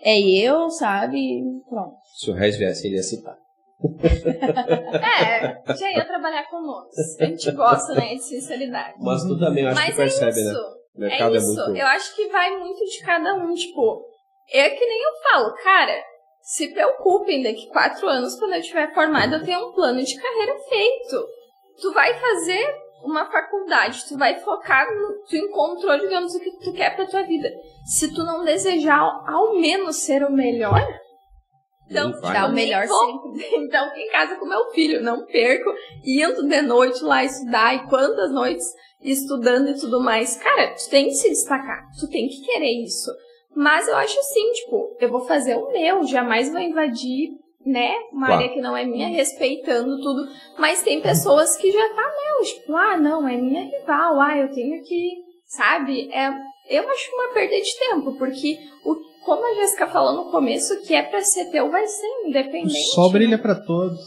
É 0.01 0.19
eu, 0.19 0.69
sabe? 0.69 1.41
Pronto. 1.69 1.95
Se 2.17 2.29
o 2.31 2.33
Reis 2.33 2.57
viesse, 2.57 2.85
ele 2.87 2.95
ia 2.97 3.03
citar. 3.03 3.37
É, 3.85 5.73
já 5.75 5.91
ia 5.91 6.05
trabalhar 6.05 6.49
com 6.49 6.61
nomes. 6.61 7.19
A 7.19 7.25
gente 7.25 7.51
gosta, 7.51 7.93
né, 7.93 8.15
de 8.15 8.23
sinceridade. 8.23 8.95
Mas 8.99 9.23
tu 9.23 9.37
também 9.37 9.65
acho 9.65 9.75
Mas 9.75 9.89
que 9.91 9.95
percebe, 9.97 10.39
é 10.39 10.43
né? 10.43 10.51
isso. 10.51 10.61
O 10.95 10.99
mercado 10.99 11.31
é 11.33 11.35
é, 11.35 11.37
isso. 11.39 11.47
muito. 11.55 11.77
Eu 11.77 11.87
acho 11.87 12.15
que 12.15 12.27
vai 12.29 12.49
muito 12.57 12.83
de 12.85 12.99
cada 13.05 13.35
um. 13.35 13.53
Tipo, 13.53 14.05
é 14.51 14.69
que 14.69 14.85
nem 14.85 15.01
eu 15.03 15.11
falo, 15.31 15.53
cara, 15.63 15.93
se 16.45 16.67
preocupem 16.67 17.41
daqui 17.41 17.65
quatro 17.69 18.07
anos, 18.07 18.37
quando 18.37 18.53
eu 18.53 18.59
estiver 18.59 18.93
formada, 18.93 19.37
eu 19.37 19.43
tenho 19.43 19.67
um 19.67 19.73
plano 19.73 19.99
de 20.03 20.15
carreira 20.15 20.55
feito. 20.69 21.27
Tu 21.81 21.91
vai 21.91 22.13
fazer 22.19 22.75
uma 23.03 23.25
faculdade, 23.31 24.05
tu 24.07 24.15
vai 24.15 24.39
focar 24.39 24.85
no. 24.93 25.23
Tu 25.27 25.37
encontrou, 25.37 25.97
digamos, 25.97 26.35
o 26.35 26.39
que 26.39 26.51
tu 26.59 26.71
quer 26.71 26.95
pra 26.95 27.07
tua 27.07 27.23
vida. 27.23 27.49
Se 27.83 28.13
tu 28.13 28.23
não 28.23 28.45
desejar 28.45 29.01
ao 29.27 29.59
menos 29.59 29.95
ser 30.03 30.23
o 30.23 30.31
melhor, 30.31 30.87
então. 31.89 32.11
Dá 32.21 32.45
o 32.45 32.53
melhor 32.53 32.85
vou. 32.85 33.23
sempre. 33.23 33.45
Então, 33.65 33.95
em 33.95 34.11
casa 34.11 34.35
com 34.35 34.45
meu 34.45 34.69
filho, 34.69 35.01
não 35.01 35.25
perco, 35.25 35.73
indo 36.03 36.47
de 36.47 36.61
noite 36.61 37.03
lá 37.03 37.23
estudar, 37.23 37.73
e 37.73 37.89
quantas 37.89 38.31
noites 38.31 38.67
estudando 39.01 39.69
e 39.69 39.79
tudo 39.79 39.99
mais. 39.99 40.35
Cara, 40.37 40.75
tu 40.75 40.89
tem 40.91 41.05
que 41.05 41.15
se 41.15 41.29
destacar, 41.29 41.87
tu 41.99 42.07
tem 42.07 42.27
que 42.27 42.41
querer 42.41 42.83
isso. 42.83 43.09
Mas 43.55 43.87
eu 43.87 43.95
acho 43.95 44.19
assim, 44.19 44.51
tipo, 44.53 44.95
eu 44.99 45.09
vou 45.09 45.21
fazer 45.21 45.55
o 45.55 45.71
meu, 45.71 46.03
jamais 46.03 46.51
vou 46.51 46.59
invadir, 46.59 47.29
né, 47.65 47.93
uma 48.11 48.27
Claro. 48.27 48.41
área 48.43 48.53
que 48.53 48.61
não 48.61 48.75
é 48.77 48.85
minha, 48.85 49.07
respeitando 49.07 49.99
tudo. 50.01 50.27
Mas 50.59 50.83
tem 50.83 51.01
pessoas 51.01 51.55
que 51.57 51.71
já 51.71 51.89
tá, 51.95 52.03
meu, 52.03 52.45
tipo, 52.45 52.75
ah, 52.75 52.97
não, 52.97 53.27
é 53.27 53.37
minha 53.37 53.63
rival, 53.63 54.19
ah, 54.19 54.37
eu 54.37 54.51
tenho 54.51 54.83
que, 54.83 55.13
sabe? 55.47 56.09
É, 56.13 56.27
eu 56.69 56.87
acho 56.89 57.11
uma 57.15 57.33
perda 57.33 57.55
de 57.55 57.79
tempo, 57.79 58.17
porque 58.17 58.57
o, 58.85 58.95
como 59.25 59.45
a 59.45 59.55
Jéssica 59.55 59.87
falou 59.87 60.13
no 60.25 60.31
começo, 60.31 60.73
o 60.73 60.81
que 60.81 60.93
é 60.93 61.01
pra 61.01 61.21
ser 61.21 61.45
teu 61.51 61.71
vai 61.71 61.87
ser 61.87 62.05
O 62.05 62.27
independente. 62.27 62.73
né? 62.73 63.09
brilha 63.11 63.37
para 63.37 63.55
todos. 63.55 63.99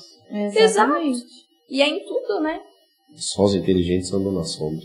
Exatamente. 0.55 1.21
E 1.71 1.83
é 1.83 1.89
em 1.89 2.05
tudo, 2.05 2.41
né? 2.41 2.61
Só 3.17 3.43
os 3.45 3.55
inteligentes 3.55 4.13
andam 4.13 4.31
na 4.33 4.45
sombra. 4.45 4.85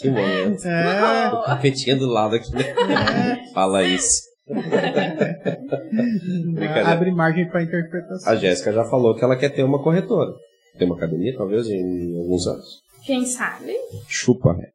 Que 0.00 0.10
momento. 0.10 0.66
É. 0.66 1.30
Tô 1.30 1.42
capetinha 1.42 1.96
do 1.96 2.06
lado 2.06 2.36
aqui, 2.36 2.50
né? 2.52 2.64
Fala 3.52 3.82
isso. 3.84 4.22
Abre 6.84 7.10
margem 7.12 7.48
para 7.48 7.62
interpretação. 7.62 8.32
A 8.32 8.36
Jéssica 8.36 8.72
já 8.72 8.84
falou 8.84 9.14
que 9.14 9.24
ela 9.24 9.36
quer 9.36 9.50
ter 9.50 9.62
uma 9.62 9.82
corretora. 9.82 10.32
Tem 10.78 10.86
uma 10.86 10.96
academia, 10.96 11.34
talvez, 11.36 11.66
em 11.68 12.18
alguns 12.18 12.46
anos. 12.46 12.82
Quem 13.04 13.26
sabe? 13.26 13.74
Chupa, 14.08 14.54
né? 14.54 14.68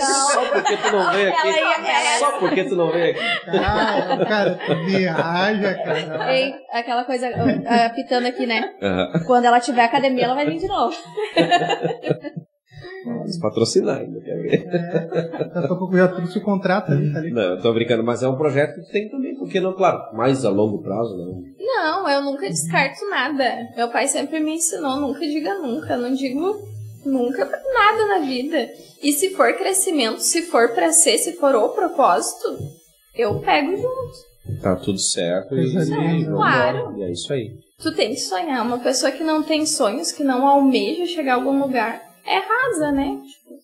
Só 0.00 0.44
porque 0.52 0.76
tu 0.76 0.92
não 0.92 1.12
veio 1.12 1.28
aqui. 1.28 1.48
Ela 1.48 1.58
ia- 1.58 2.10
ela- 2.10 2.18
Só 2.18 2.38
porque 2.38 2.64
tu 2.64 2.76
não 2.76 2.90
veio 2.92 3.10
aqui. 3.12 3.20
Cara, 3.50 4.26
cara, 4.26 4.58
tu 4.66 4.84
viaja, 4.86 5.74
cara. 5.74 6.34
Ei, 6.36 6.54
aquela 6.72 7.04
coisa 7.04 7.28
ah, 7.66 7.86
apitando 7.86 8.26
aqui, 8.26 8.46
né? 8.46 8.62
Aham. 8.82 9.24
Quando 9.26 9.44
ela 9.46 9.60
tiver 9.60 9.84
academia, 9.84 10.24
ela 10.24 10.34
vai 10.34 10.46
vir 10.46 10.58
de 10.58 10.66
novo. 10.68 10.96
Vamos 13.04 13.38
patrocinar 13.38 13.98
ainda, 13.98 14.20
quer 14.20 14.36
ver? 14.42 14.64
Daqui 15.52 15.72
a 15.72 15.76
pouco 15.76 15.96
já 15.96 16.08
trouxe 16.08 16.38
o 16.38 16.42
contrato 16.42 16.92
ali, 16.92 17.12
tá 17.12 17.18
ali. 17.18 17.30
Não, 17.32 17.42
eu 17.42 17.60
tô 17.60 17.72
brincando, 17.72 18.04
mas 18.04 18.22
é 18.22 18.28
um 18.28 18.36
projeto 18.36 18.74
que 18.76 18.82
tu 18.86 18.92
tem 18.92 19.08
também, 19.08 19.34
porque 19.36 19.60
não, 19.60 19.72
claro, 19.72 20.14
mais 20.16 20.44
a 20.44 20.50
longo 20.50 20.80
prazo, 20.82 21.16
né? 21.16 21.24
não. 21.24 21.42
Não, 21.74 22.08
eu 22.08 22.22
nunca 22.22 22.48
descarto 22.48 23.08
nada. 23.10 23.44
Meu 23.76 23.88
pai 23.88 24.06
sempre 24.06 24.38
me 24.40 24.54
ensinou, 24.54 25.00
nunca 25.00 25.18
diga 25.20 25.54
nunca. 25.54 25.96
Não 25.96 26.12
digo 26.14 26.54
nunca 27.04 27.46
pra 27.46 27.60
nada 27.72 28.06
na 28.06 28.18
vida. 28.26 28.70
E 29.02 29.12
se 29.12 29.30
for 29.30 29.52
crescimento, 29.56 30.20
se 30.20 30.42
for 30.42 30.70
pra 30.74 30.92
ser, 30.92 31.18
se 31.18 31.32
for 31.34 31.54
o 31.54 31.70
propósito, 31.70 32.58
eu 33.14 33.38
pego 33.40 33.76
junto. 33.76 34.32
Tá 34.60 34.74
tudo 34.76 34.98
certo 34.98 35.54
e, 35.54 35.60
e 35.60 35.64
linda. 35.66 35.84
vambora. 36.30 36.72
Claro. 36.72 36.98
E 36.98 37.02
é 37.04 37.12
isso 37.12 37.32
aí. 37.32 37.50
Tu 37.80 37.94
tem 37.94 38.10
que 38.10 38.20
sonhar. 38.20 38.64
Uma 38.64 38.78
pessoa 38.78 39.10
que 39.12 39.22
não 39.24 39.42
tem 39.42 39.66
sonhos, 39.66 40.12
que 40.12 40.22
não 40.24 40.46
almeja 40.46 41.06
chegar 41.06 41.32
a 41.32 41.36
algum 41.36 41.58
lugar, 41.60 42.00
é 42.26 42.38
rasa, 42.38 42.92
né? 42.92 43.18
Tipo, 43.26 43.54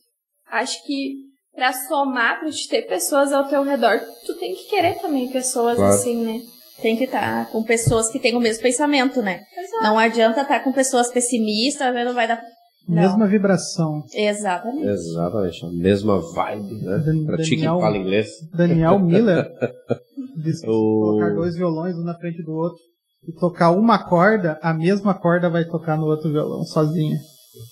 acho 0.51 0.85
que 0.85 1.15
pra 1.55 1.73
somar, 1.73 2.41
pra 2.41 2.51
te 2.51 2.69
ter 2.69 2.83
pessoas 2.83 3.33
ao 3.33 3.49
teu 3.49 3.63
redor, 3.63 4.01
tu 4.27 4.35
tem 4.39 4.55
que 4.55 4.65
querer 4.69 4.95
também 5.01 5.29
pessoas 5.29 5.77
Claro. 5.77 5.95
assim, 5.95 6.25
né? 6.25 6.41
Tem 6.81 6.97
que 6.97 7.05
estar 7.05 7.51
com 7.51 7.63
pessoas 7.65 8.09
que 8.09 8.21
têm 8.21 8.37
o 8.37 8.41
mesmo 8.41 8.63
pensamento, 8.63 9.21
né? 9.21 9.43
Exato. 9.57 9.83
Não 9.83 9.99
adianta 9.99 10.43
estar 10.43 10.61
com 10.63 10.73
pessoas 10.73 11.11
pessimistas, 11.11 11.93
não 11.93 12.15
vai 12.15 12.29
dar. 12.29 12.41
Não. 12.89 13.03
Mesma 13.03 13.27
vibração. 13.27 14.03
Exatamente. 14.15 14.87
Exatamente, 14.87 15.67
a 15.67 15.71
mesma 15.71 16.21
vibe, 16.33 16.75
né? 16.83 16.99
Dan- 17.05 17.25
Pra 17.27 17.37
ti 17.37 17.51
que 17.51 17.57
Daniel- 17.57 17.81
fala 17.81 17.97
inglês. 17.99 18.29
Daniel 18.55 18.99
Miller 18.99 19.51
disse 20.43 20.63
que 20.63 20.71
O- 20.71 21.01
colocar 21.03 21.35
dois 21.35 21.55
violões 21.57 21.95
um 21.97 22.03
na 22.05 22.15
frente 22.19 22.43
do 22.43 22.53
outro 22.53 22.79
e 23.27 23.33
tocar 23.33 23.73
uma 23.73 23.99
corda, 24.09 24.59
a 24.63 24.73
mesma 24.73 25.13
corda 25.13 25.51
vai 25.51 25.65
tocar 25.67 25.99
no 25.99 26.07
outro 26.07 26.31
violão 26.31 26.65
sozinha. 26.65 27.19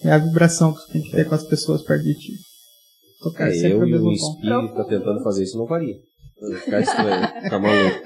É 0.05 0.11
a 0.13 0.19
vibração 0.19 0.73
que 0.75 0.81
tu 0.81 0.93
tem 0.93 1.03
que 1.03 1.11
ter 1.13 1.29
com 1.29 1.35
as 1.35 1.45
pessoas 1.45 1.83
perto 1.83 2.03
de 2.05 2.15
ti. 2.15 2.33
Tocar 3.23 3.49
É, 3.49 3.53
sempre 3.53 3.71
eu 3.73 3.81
o 3.81 3.87
e 3.87 3.91
mesmo 3.93 4.07
o 4.09 4.11
tom. 4.11 4.13
espírito 4.35 4.75
tá 4.75 4.85
tentando 4.85 5.23
fazer 5.23 5.45
isso, 5.45 5.57
não 5.57 5.67
faria. 5.67 5.95
Eu 6.39 6.51
ia 6.51 6.59
Ficar 6.59 6.81
estranho, 6.81 7.27
ficar 7.43 7.59
maluco. 7.59 7.97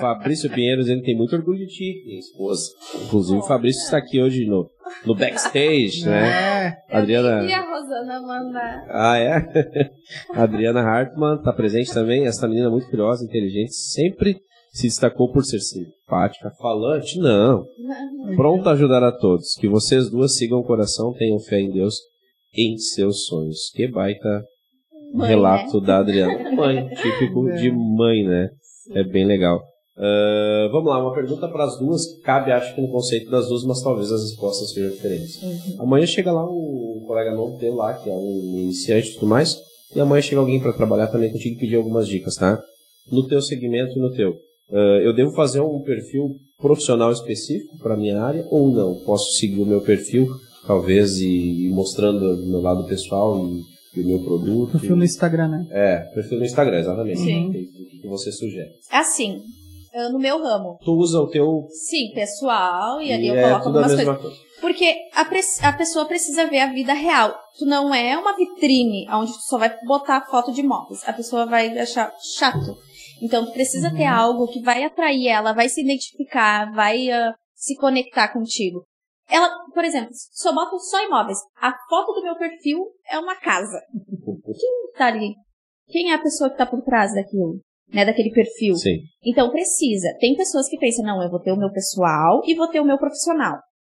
Fabrício 0.00 0.50
Pinheiro 0.50 0.80
dizendo 0.80 1.00
que 1.00 1.06
tem 1.06 1.16
muito 1.16 1.34
orgulho 1.34 1.58
de 1.58 1.66
ti, 1.66 2.02
minha 2.06 2.18
esposa. 2.18 2.62
Inclusive, 3.04 3.38
o 3.38 3.42
Fabrício 3.42 3.82
está 3.82 3.98
aqui 3.98 4.20
hoje 4.20 4.46
no, 4.46 4.68
no 5.04 5.14
backstage, 5.14 6.04
né? 6.06 6.76
É, 6.90 6.96
Adriana. 6.96 7.44
E 7.44 7.52
a 7.52 7.60
Rosana 7.60 8.20
mandar. 8.20 8.86
Ah, 8.90 9.18
é? 9.18 9.90
Adriana 10.34 10.80
Hartmann 10.80 11.36
está 11.36 11.52
presente 11.52 11.92
também. 11.92 12.26
Essa 12.26 12.48
menina 12.48 12.66
é 12.68 12.70
muito 12.70 12.88
curiosa, 12.88 13.24
inteligente, 13.24 13.74
sempre 13.74 14.36
se 14.72 14.86
destacou 14.86 15.32
por 15.32 15.44
ser 15.44 15.58
simpática, 15.58 16.50
falante, 16.60 17.18
não. 17.18 17.66
Pronta 18.36 18.70
a 18.70 18.72
ajudar 18.74 19.02
a 19.02 19.10
todos. 19.12 19.54
Que 19.56 19.68
vocês 19.68 20.08
duas 20.08 20.36
sigam 20.36 20.60
o 20.60 20.64
coração, 20.64 21.12
tenham 21.12 21.38
fé 21.40 21.60
em 21.60 21.72
Deus 21.72 21.96
em 22.56 22.76
seus 22.78 23.26
sonhos. 23.26 23.70
Que 23.74 23.88
baita 23.88 24.44
Mãe, 25.12 25.28
relato 25.28 25.80
da 25.80 25.98
Adriana. 25.98 26.52
Mãe, 26.52 26.88
típico 26.88 27.48
É. 27.50 27.56
de 27.56 27.72
mãe, 27.72 28.24
né? 28.24 28.48
É 28.94 29.02
bem 29.04 29.24
legal. 29.26 29.60
Ah, 30.00 30.68
vamos 30.72 30.88
lá, 30.88 30.98
uma 31.02 31.14
pergunta 31.14 31.46
para 31.46 31.64
as 31.64 31.78
duas. 31.78 32.18
Cabe, 32.22 32.50
acho 32.50 32.74
que 32.74 32.80
no 32.80 32.88
conceito 32.88 33.30
das 33.30 33.48
duas, 33.48 33.64
mas 33.64 33.82
talvez 33.82 34.10
as 34.10 34.22
respostas 34.22 34.72
sejam 34.72 34.90
diferentes. 34.90 35.42
Uhum. 35.42 35.76
Amanhã 35.80 36.06
chega 36.06 36.32
lá 36.32 36.44
um 36.44 37.04
colega 37.06 37.34
novo 37.34 37.58
teu 37.58 37.74
lá, 37.74 37.92
que 37.94 38.08
é 38.08 38.12
um 38.12 38.60
iniciante 38.60 39.10
e 39.10 39.14
tudo 39.14 39.26
mais, 39.26 39.58
e 39.94 40.00
amanhã 40.00 40.22
chega 40.22 40.40
alguém 40.40 40.58
para 40.58 40.72
trabalhar 40.72 41.08
também 41.08 41.30
contigo 41.30 41.56
e 41.56 41.58
pedir 41.58 41.76
algumas 41.76 42.08
dicas, 42.08 42.36
tá? 42.36 42.58
No 43.12 43.26
teu 43.28 43.42
segmento 43.42 43.98
e 43.98 44.00
no 44.00 44.10
teu. 44.12 44.34
Ah, 44.72 45.00
eu 45.02 45.12
devo 45.14 45.32
fazer 45.32 45.60
um 45.60 45.82
perfil 45.82 46.36
profissional 46.58 47.12
específico 47.12 47.78
para 47.78 47.96
minha 47.96 48.22
área 48.22 48.46
ou 48.50 48.70
não? 48.70 49.04
Posso 49.04 49.32
seguir 49.32 49.60
o 49.60 49.66
meu 49.66 49.82
perfil, 49.82 50.28
talvez, 50.66 51.18
e, 51.18 51.66
e 51.66 51.68
mostrando 51.68 52.24
o 52.24 52.46
meu 52.46 52.60
lado 52.60 52.86
pessoal 52.86 53.46
e, 53.46 54.00
e 54.00 54.02
o 54.02 54.06
meu 54.06 54.24
produto? 54.24 54.72
perfil 54.72 54.96
no 54.96 55.04
Instagram, 55.04 55.48
né? 55.48 55.66
É, 55.70 55.98
perfil 56.14 56.38
no 56.38 56.44
Instagram, 56.44 56.78
exatamente. 56.78 57.18
Sim. 57.18 57.48
O 57.48 57.52
que, 57.52 57.98
que 58.00 58.08
você 58.08 58.32
sugere? 58.32 58.70
Assim, 58.90 59.42
no 60.10 60.18
meu 60.18 60.42
ramo. 60.42 60.78
Tu 60.84 60.92
usa 60.92 61.20
o 61.20 61.28
teu. 61.28 61.66
Sim, 61.70 62.12
pessoal, 62.14 63.00
e 63.00 63.12
ali 63.12 63.28
eu 63.28 63.34
é 63.36 63.42
coloco 63.42 63.66
algumas 63.68 63.94
coisas. 63.94 64.18
coisa. 64.20 64.36
Porque 64.60 64.94
a, 65.14 65.24
pre- 65.24 65.40
a 65.62 65.72
pessoa 65.72 66.04
precisa 66.04 66.46
ver 66.46 66.60
a 66.60 66.72
vida 66.72 66.92
real. 66.92 67.34
Tu 67.58 67.64
não 67.64 67.94
é 67.94 68.16
uma 68.16 68.36
vitrine 68.36 69.06
onde 69.10 69.32
tu 69.32 69.40
só 69.42 69.58
vai 69.58 69.74
botar 69.86 70.26
foto 70.26 70.52
de 70.52 70.62
móveis. 70.62 71.02
A 71.08 71.12
pessoa 71.12 71.46
vai 71.46 71.78
achar 71.78 72.12
chato. 72.36 72.76
Então 73.22 73.44
tu 73.46 73.52
precisa 73.52 73.90
ter 73.94 74.06
algo 74.06 74.46
que 74.48 74.60
vai 74.62 74.84
atrair 74.84 75.28
ela, 75.28 75.52
vai 75.52 75.68
se 75.68 75.82
identificar, 75.82 76.72
vai 76.72 77.10
ah, 77.10 77.34
se 77.54 77.74
conectar 77.76 78.28
contigo. 78.28 78.84
Ela, 79.28 79.48
por 79.72 79.84
exemplo, 79.84 80.10
se 80.12 80.48
eu 80.48 80.54
boto 80.54 80.78
só 80.80 81.04
imóveis, 81.04 81.38
a 81.60 81.72
foto 81.88 82.12
do 82.14 82.22
meu 82.22 82.36
perfil 82.36 82.86
é 83.08 83.18
uma 83.18 83.36
casa. 83.36 83.80
Quem 84.58 84.92
tá 84.96 85.06
ali? 85.06 85.34
Quem 85.88 86.10
é 86.12 86.14
a 86.14 86.22
pessoa 86.22 86.50
que 86.50 86.56
tá 86.56 86.66
por 86.66 86.82
trás 86.82 87.14
daquilo? 87.14 87.60
Né, 87.92 88.04
daquele 88.04 88.30
perfil. 88.30 88.74
Sim. 88.76 88.98
Então 89.24 89.50
precisa. 89.50 90.14
Tem 90.20 90.36
pessoas 90.36 90.68
que 90.68 90.78
pensam, 90.78 91.04
não, 91.04 91.22
eu 91.22 91.30
vou 91.30 91.40
ter 91.40 91.52
o 91.52 91.56
meu 91.56 91.72
pessoal 91.72 92.40
e 92.46 92.54
vou 92.54 92.68
ter 92.68 92.80
o 92.80 92.84
meu 92.84 92.98
profissional. 92.98 93.58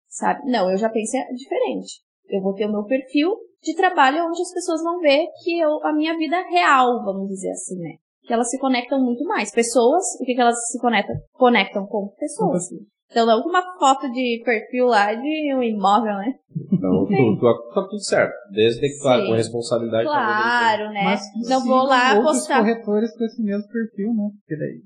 Sabe? 0.09 0.49
Não, 0.51 0.71
eu 0.71 0.77
já 0.77 0.89
pensei 0.89 1.21
diferente. 1.35 2.01
Eu 2.29 2.41
vou 2.41 2.55
ter 2.55 2.67
o 2.67 2.73
meu 2.73 2.85
perfil 2.85 3.37
de 3.63 3.75
trabalho 3.75 4.25
onde 4.25 4.41
as 4.41 4.53
pessoas 4.53 4.83
vão 4.83 5.01
ver 5.01 5.27
que 5.43 5.59
eu, 5.59 5.85
a 5.85 5.93
minha 5.93 6.17
vida 6.17 6.41
real, 6.49 7.05
vamos 7.05 7.29
dizer 7.29 7.51
assim, 7.51 7.79
né? 7.79 7.97
Que 8.23 8.33
elas 8.33 8.49
se 8.49 8.59
conectam 8.59 9.03
muito 9.03 9.25
mais. 9.25 9.51
Pessoas, 9.51 10.05
o 10.21 10.25
que, 10.25 10.35
que 10.35 10.41
elas 10.41 10.57
se 10.71 10.79
conectam? 10.79 11.17
Conectam 11.33 11.87
com 11.87 12.09
pessoas. 12.19 12.69
Então 13.11 13.27
não 13.27 13.43
com 13.43 13.49
uma 13.49 13.77
foto 13.77 14.09
de 14.13 14.41
perfil 14.45 14.87
lá 14.87 15.13
de 15.13 15.55
um 15.55 15.63
imóvel, 15.63 16.15
né? 16.15 16.35
Então, 16.73 17.07
tu, 17.07 17.39
tu, 17.41 17.75
tá 17.75 17.83
tudo 17.83 18.05
certo. 18.05 18.33
Desde 18.53 18.81
que, 18.81 19.01
claro, 19.01 19.23
Sim. 19.23 19.29
com 19.29 19.35
responsabilidade. 19.35 20.05
Claro, 20.05 20.91
né? 20.91 21.05
Mas 21.05 21.21
não 21.49 21.65
vou 21.65 21.83
lá 21.83 22.15
postar. 22.23 22.59
corretores 22.59 23.17
com 23.17 23.25
esse 23.25 23.43
mesmo 23.43 23.67
perfil, 23.69 24.15
né? 24.15 24.31
Porque 24.39 24.57
daí 24.57 24.81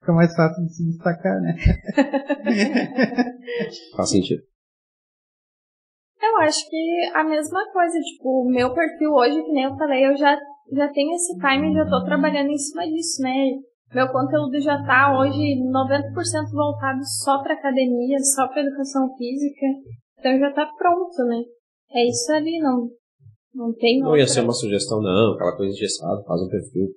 fica 0.00 0.12
mais 0.12 0.34
fácil 0.34 0.64
de 0.64 0.74
se 0.74 0.86
destacar, 0.86 1.40
né? 1.42 1.54
Faz 3.94 4.10
sentido. 4.10 4.42
Eu 6.22 6.38
acho 6.38 6.68
que 6.68 7.10
a 7.14 7.24
mesma 7.24 7.70
coisa, 7.72 7.98
tipo, 8.00 8.42
o 8.42 8.50
meu 8.50 8.72
perfil 8.72 9.12
hoje, 9.12 9.42
que 9.42 9.52
nem 9.52 9.64
eu 9.64 9.76
falei, 9.76 10.06
eu 10.06 10.16
já, 10.16 10.38
já 10.72 10.88
tenho 10.88 11.14
esse 11.14 11.36
time 11.36 11.70
e 11.70 11.74
já 11.74 11.84
tô 11.84 12.04
trabalhando 12.04 12.50
em 12.50 12.58
cima 12.58 12.86
disso, 12.86 13.22
né? 13.22 13.50
Meu 13.94 14.08
conteúdo 14.08 14.60
já 14.60 14.82
tá 14.84 15.16
hoje 15.18 15.56
90% 15.62 16.50
voltado 16.52 17.00
só 17.24 17.42
pra 17.42 17.54
academia, 17.54 18.18
só 18.34 18.48
pra 18.48 18.62
educação 18.62 19.14
física. 19.16 19.66
Então 20.18 20.38
já 20.38 20.52
tá 20.52 20.66
pronto, 20.76 21.16
né? 21.24 21.42
É 21.92 22.08
isso 22.08 22.32
ali, 22.32 22.58
não, 22.58 22.88
não 23.54 23.72
tem 23.74 24.00
Não 24.00 24.16
ia 24.16 24.22
outra- 24.22 24.34
ser 24.34 24.40
uma 24.40 24.52
sugestão, 24.52 25.00
não. 25.00 25.34
Aquela 25.34 25.56
coisa 25.56 25.72
engessada, 25.72 26.22
faz 26.24 26.42
um 26.42 26.48
perfil. 26.48 26.88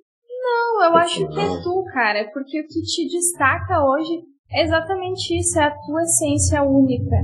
Não, 0.42 0.84
eu 0.84 0.96
acho 0.96 1.28
que 1.28 1.40
é 1.40 1.46
Não. 1.46 1.62
tu, 1.62 1.84
cara, 1.92 2.28
porque 2.32 2.60
o 2.60 2.66
que 2.66 2.82
te 2.82 3.08
destaca 3.08 3.84
hoje 3.84 4.20
é 4.52 4.64
exatamente 4.64 5.38
isso, 5.38 5.58
é 5.60 5.64
a 5.64 5.76
tua 5.86 6.02
essência 6.02 6.62
única. 6.64 7.16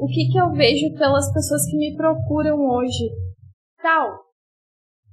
O 0.00 0.06
que 0.08 0.28
que 0.32 0.38
eu 0.38 0.50
vejo 0.50 0.92
pelas 0.98 1.32
pessoas 1.32 1.64
que 1.70 1.76
me 1.76 1.94
procuram 1.96 2.58
hoje? 2.58 3.08
Tal, 3.80 4.18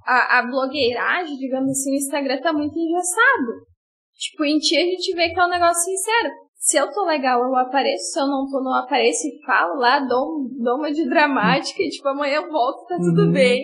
a, 0.06 0.40
a 0.40 0.48
blogueiragem, 0.48 1.38
digamos 1.38 1.70
assim, 1.72 1.92
o 1.92 1.96
Instagram 1.96 2.42
tá 2.42 2.52
muito 2.52 2.76
engessado. 2.78 3.69
Tipo, 4.20 4.44
em 4.46 4.60
ti 4.60 4.78
a 4.78 4.82
gente 4.82 5.16
vê 5.16 5.30
que 5.30 5.40
é 5.40 5.46
um 5.46 5.50
negócio 5.50 5.84
sincero. 5.84 6.30
Se 6.56 6.78
eu 6.78 6.92
tô 6.92 7.06
legal, 7.06 7.42
eu 7.42 7.56
apareço. 7.56 8.12
Se 8.12 8.20
eu 8.20 8.28
não 8.28 8.46
tô, 8.50 8.62
não 8.62 8.76
apareço 8.76 9.28
e 9.28 9.42
falo 9.46 9.80
lá, 9.80 10.00
dou, 10.00 10.46
dou 10.62 10.76
uma 10.76 10.92
de 10.92 11.08
dramática 11.08 11.82
e, 11.82 11.90
tipo, 11.90 12.08
amanhã 12.10 12.36
eu 12.36 12.52
volto, 12.52 12.86
tá 12.88 12.98
tudo 12.98 13.28
Uhum. 13.28 13.32
bem. 13.32 13.64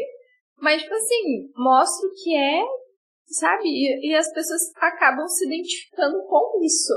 Mas, 0.61 0.81
tipo 0.81 0.95
assim, 0.95 1.49
mostro 1.57 2.09
que 2.23 2.33
é 2.35 2.63
sabe? 3.27 3.63
E, 3.65 4.09
e 4.11 4.15
as 4.15 4.31
pessoas 4.31 4.61
acabam 4.77 5.27
se 5.27 5.45
identificando 5.45 6.23
com 6.27 6.63
isso. 6.63 6.93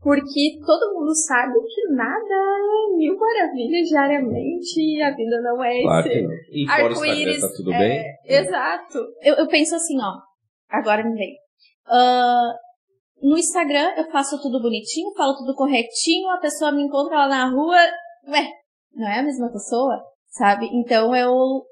Porque 0.00 0.58
todo 0.64 0.94
mundo 0.94 1.12
sabe 1.14 1.54
que 1.74 1.88
nada 1.92 2.34
é 2.34 2.96
mil 2.96 3.16
maravilhas 3.18 3.88
diariamente 3.88 4.80
e 4.80 5.02
a 5.02 5.10
vida 5.14 5.40
não 5.42 5.62
é 5.62 5.82
Claro 5.82 6.08
esse 6.08 6.70
arco-íris. 6.70 7.40
tá 7.40 7.48
tudo 7.56 7.72
é, 7.72 7.78
bem? 7.78 8.04
Exato. 8.24 8.98
Eu, 9.22 9.34
eu 9.34 9.48
penso 9.48 9.74
assim, 9.74 9.96
ó. 10.00 10.12
Agora 10.70 11.02
me 11.02 11.14
vem. 11.16 11.34
Ah, 11.86 12.52
no 13.22 13.36
Instagram 13.36 13.94
eu 13.96 14.10
faço 14.10 14.40
tudo 14.40 14.60
bonitinho, 14.60 15.14
falo 15.16 15.36
tudo 15.36 15.54
corretinho, 15.54 16.30
a 16.30 16.38
pessoa 16.38 16.72
me 16.72 16.82
encontra 16.82 17.16
lá 17.16 17.28
na 17.28 17.50
rua, 17.50 17.78
ué, 18.28 18.48
não 18.94 19.08
é 19.08 19.20
a 19.20 19.22
mesma 19.22 19.50
pessoa, 19.50 20.02
sabe? 20.30 20.68
Então 20.72 21.14
eu 21.14 21.64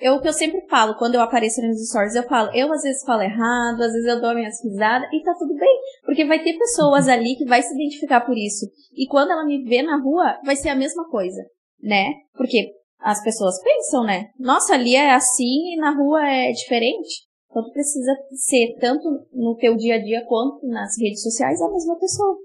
eu 0.00 0.14
o 0.14 0.20
que 0.20 0.28
eu 0.28 0.32
sempre 0.32 0.64
falo, 0.68 0.96
quando 0.96 1.16
eu 1.16 1.20
apareço 1.20 1.60
nos 1.60 1.88
stories, 1.88 2.14
eu 2.14 2.22
falo, 2.22 2.50
eu 2.54 2.72
às 2.72 2.82
vezes 2.82 3.02
falo 3.04 3.22
errado, 3.22 3.82
às 3.82 3.92
vezes 3.92 4.06
eu 4.06 4.20
dou 4.20 4.34
minhas 4.34 4.62
risadas 4.62 5.08
e 5.12 5.22
tá 5.22 5.34
tudo 5.36 5.54
bem, 5.54 5.80
porque 6.04 6.24
vai 6.24 6.42
ter 6.42 6.56
pessoas 6.56 7.08
ali 7.10 7.34
que 7.36 7.44
vai 7.44 7.62
se 7.62 7.74
identificar 7.74 8.20
por 8.20 8.36
isso. 8.36 8.66
E 8.94 9.06
quando 9.08 9.32
ela 9.32 9.44
me 9.44 9.64
vê 9.64 9.82
na 9.82 10.00
rua, 10.00 10.38
vai 10.44 10.54
ser 10.54 10.68
a 10.68 10.76
mesma 10.76 11.08
coisa, 11.08 11.42
né? 11.82 12.12
Porque 12.34 12.72
as 13.00 13.22
pessoas 13.22 13.60
pensam, 13.62 14.04
né? 14.04 14.30
Nossa, 14.38 14.74
ali 14.74 14.94
é 14.94 15.12
assim 15.12 15.74
e 15.74 15.76
na 15.76 15.90
rua 15.90 16.28
é 16.28 16.52
diferente. 16.52 17.27
Então 17.50 17.62
tu 17.64 17.72
precisa 17.72 18.12
ser 18.34 18.76
tanto 18.80 19.08
no 19.32 19.56
teu 19.56 19.76
dia 19.76 19.94
a 19.96 19.98
dia 20.02 20.24
quanto 20.26 20.66
nas 20.66 20.90
redes 21.00 21.22
sociais 21.22 21.60
a 21.60 21.70
mesma 21.70 21.98
pessoa. 21.98 22.36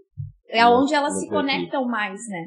É 0.50 0.66
onde 0.68 0.94
elas 0.94 1.20
se 1.20 1.28
conectam 1.28 1.86
mais, 1.86 2.20
né? 2.30 2.46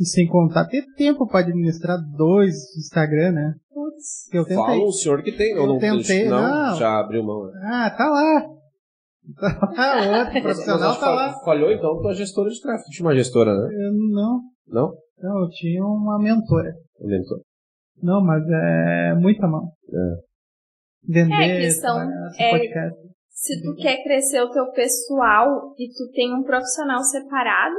E 0.00 0.04
sem 0.06 0.28
contar 0.28 0.66
ter 0.66 0.84
tempo 0.96 1.26
pra 1.26 1.40
administrar 1.40 1.98
dois 2.16 2.54
Instagram, 2.76 3.32
né? 3.32 3.54
Putz. 3.72 4.32
Eu 4.32 4.42
tentei. 4.44 4.56
Fala 4.56 4.84
o 4.84 4.92
senhor 4.92 5.22
que 5.24 5.32
tem. 5.32 5.52
Eu 5.52 5.62
ou 5.62 5.66
não, 5.68 5.78
tentei, 5.78 6.28
não, 6.28 6.40
não. 6.70 6.76
já 6.76 7.00
abriu 7.00 7.24
mão. 7.24 7.46
né? 7.46 7.52
Ah, 7.64 7.90
tá 7.90 8.08
lá. 8.08 8.46
Tá 9.36 9.68
lá, 9.74 10.18
outro 10.24 10.40
profissional 10.42 10.98
tá 11.00 11.10
lá. 11.10 11.32
fa- 11.32 11.40
Falhou 11.44 11.72
então 11.72 12.00
tua 12.00 12.14
gestora 12.14 12.48
de 12.48 12.60
tráfego. 12.60 12.90
Tinha 12.90 13.06
uma 13.06 13.14
gestora, 13.16 13.52
né? 13.52 13.68
Eu 13.74 13.92
não, 13.92 14.40
Não? 14.68 14.94
não, 15.20 15.42
eu 15.42 15.48
tinha 15.50 15.84
uma 15.84 16.18
mentora. 16.18 16.72
Inventou. 17.00 17.40
Não, 18.00 18.24
mas 18.24 18.42
é 18.48 19.14
muita 19.14 19.48
mão. 19.48 19.64
Vender, 21.06 21.34
É, 21.34 21.60
que 21.60 21.70
são- 21.70 21.96
trabalhar, 21.96 22.26
esse 22.28 22.42
é- 22.42 22.50
podcast. 22.50 23.08
Se 23.30 23.62
tu 23.62 23.74
quer 23.76 24.02
crescer 24.02 24.40
o 24.42 24.50
teu 24.50 24.70
pessoal 24.72 25.72
e 25.78 25.88
tu 25.92 26.10
tem 26.12 26.34
um 26.34 26.42
profissional 26.42 27.00
separado, 27.02 27.76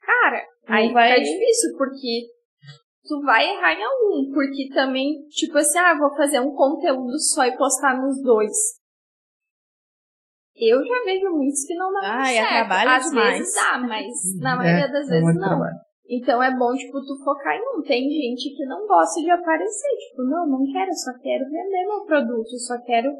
cara, 0.00 0.40
aí 0.68 0.92
vai- 0.92 1.10
fica 1.18 1.20
difícil, 1.22 1.76
porque 1.76 2.26
tu 3.08 3.20
vai 3.22 3.44
errar 3.50 3.72
em 3.74 3.82
algum. 3.82 4.32
Porque 4.32 4.68
também, 4.72 5.26
tipo 5.30 5.58
assim, 5.58 5.78
ah, 5.78 5.98
vou 5.98 6.14
fazer 6.16 6.38
um 6.40 6.54
conteúdo 6.54 7.18
só 7.18 7.44
e 7.44 7.56
postar 7.56 8.00
nos 8.00 8.22
dois. 8.22 8.52
Eu 10.56 10.78
já 10.86 11.04
vejo 11.04 11.28
muitos 11.30 11.64
que 11.66 11.74
não 11.74 11.90
muito 11.90 12.04
Ai, 12.06 12.38
é 12.38 12.44
certo. 12.46 12.72
Às 12.72 13.08
demais. 13.10 13.38
vezes 13.38 13.54
dá, 13.56 13.78
mas 13.78 14.06
na 14.40 14.56
maioria 14.56 14.84
É, 14.84 14.88
das 14.92 15.06
é 15.08 15.10
vezes 15.10 15.22
muito 15.24 15.40
não. 15.40 15.48
trabalho. 15.48 15.76
Então 16.08 16.42
é 16.42 16.54
bom, 16.54 16.74
tipo, 16.74 17.00
tu 17.00 17.16
focar 17.24 17.56
em 17.56 17.78
um. 17.78 17.82
Tem 17.82 18.02
gente 18.10 18.54
que 18.54 18.64
não 18.66 18.86
gosta 18.86 19.20
de 19.20 19.30
aparecer. 19.30 19.90
Tipo, 20.08 20.22
não, 20.24 20.46
não 20.46 20.72
quero, 20.72 20.92
só 20.92 21.12
quero 21.22 21.44
vender 21.46 21.86
meu 21.86 22.04
produto, 22.04 22.58
só 22.58 22.78
quero. 22.84 23.10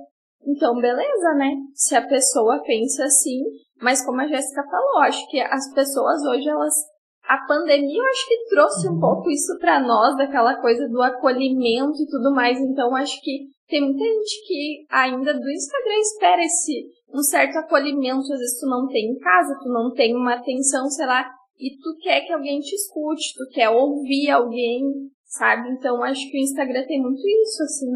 Então, 0.47 0.76
beleza, 0.76 1.35
né? 1.35 1.53
Se 1.74 1.97
a 1.97 2.07
pessoa 2.07 2.62
pensa 2.62 3.05
assim, 3.05 3.43
mas 3.80 4.05
como 4.05 4.20
a 4.20 4.26
Jéssica 4.26 4.62
falou, 4.64 4.99
acho 4.99 5.28
que 5.30 5.41
as 5.41 5.72
pessoas 5.72 6.22
hoje, 6.24 6.49
elas. 6.49 6.74
A 7.26 7.39
pandemia, 7.47 7.99
eu 7.99 8.05
acho 8.05 8.28
que 8.28 8.49
trouxe 8.51 8.87
um 8.87 9.01
pouco 9.01 9.30
isso 9.30 9.59
pra 9.59 9.80
nós, 9.80 10.14
daquela 10.14 10.61
coisa 10.61 10.87
do 10.91 11.01
acolhimento 11.01 12.03
e 12.03 12.07
tudo 12.07 12.35
mais. 12.35 12.61
Então, 12.61 12.95
acho 12.95 13.18
que 13.22 13.47
tem 13.66 13.80
muita 13.80 14.05
gente 14.05 14.47
que 14.47 14.87
ainda 14.91 15.32
do 15.32 15.51
Instagram 15.51 15.99
espera 16.01 16.45
esse 16.45 16.85
um 17.14 17.22
certo 17.22 17.57
acolhimento. 17.57 18.30
Às 18.30 18.41
vezes 18.41 18.61
tu 18.61 18.66
não 18.66 18.87
tem 18.89 19.12
em 19.12 19.18
casa, 19.18 19.59
tu 19.62 19.68
não 19.70 19.91
tem 19.95 20.14
uma 20.14 20.35
atenção, 20.35 20.87
sei 20.91 21.07
lá, 21.07 21.30
e 21.59 21.76
tu 21.78 21.96
quer 22.02 22.22
que 22.26 22.32
alguém 22.32 22.61
te 22.61 22.74
escute, 22.74 23.34
tu 23.36 23.48
quer 23.52 23.68
ouvir 23.70 24.30
alguém, 24.30 24.82
sabe? 25.24 25.70
Então 25.70 26.02
acho 26.02 26.20
que 26.30 26.36
o 26.38 26.42
Instagram 26.42 26.86
tem 26.86 27.00
muito 27.00 27.22
isso, 27.42 27.62
assim. 27.62 27.90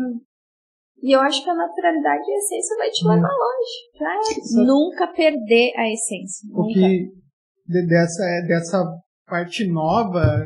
E 1.03 1.13
eu 1.15 1.21
acho 1.21 1.43
que 1.45 1.51
a 1.51 1.55
naturalidade 1.55 2.23
e 2.29 2.33
a 2.33 2.39
essência 2.39 2.77
vai 2.77 2.91
te 2.91 3.05
levar 3.05 3.29
longe. 3.29 3.99
Já 3.99 4.61
é. 4.63 4.65
Nunca 4.67 5.07
perder 5.09 5.73
a 5.77 5.89
essência. 5.93 6.49
O 6.53 6.63
Nunca. 6.63 6.75
que 6.75 7.13
de- 7.69 7.87
dessa, 7.87 8.25
dessa 8.49 8.85
parte 9.27 9.67
nova, 9.71 10.45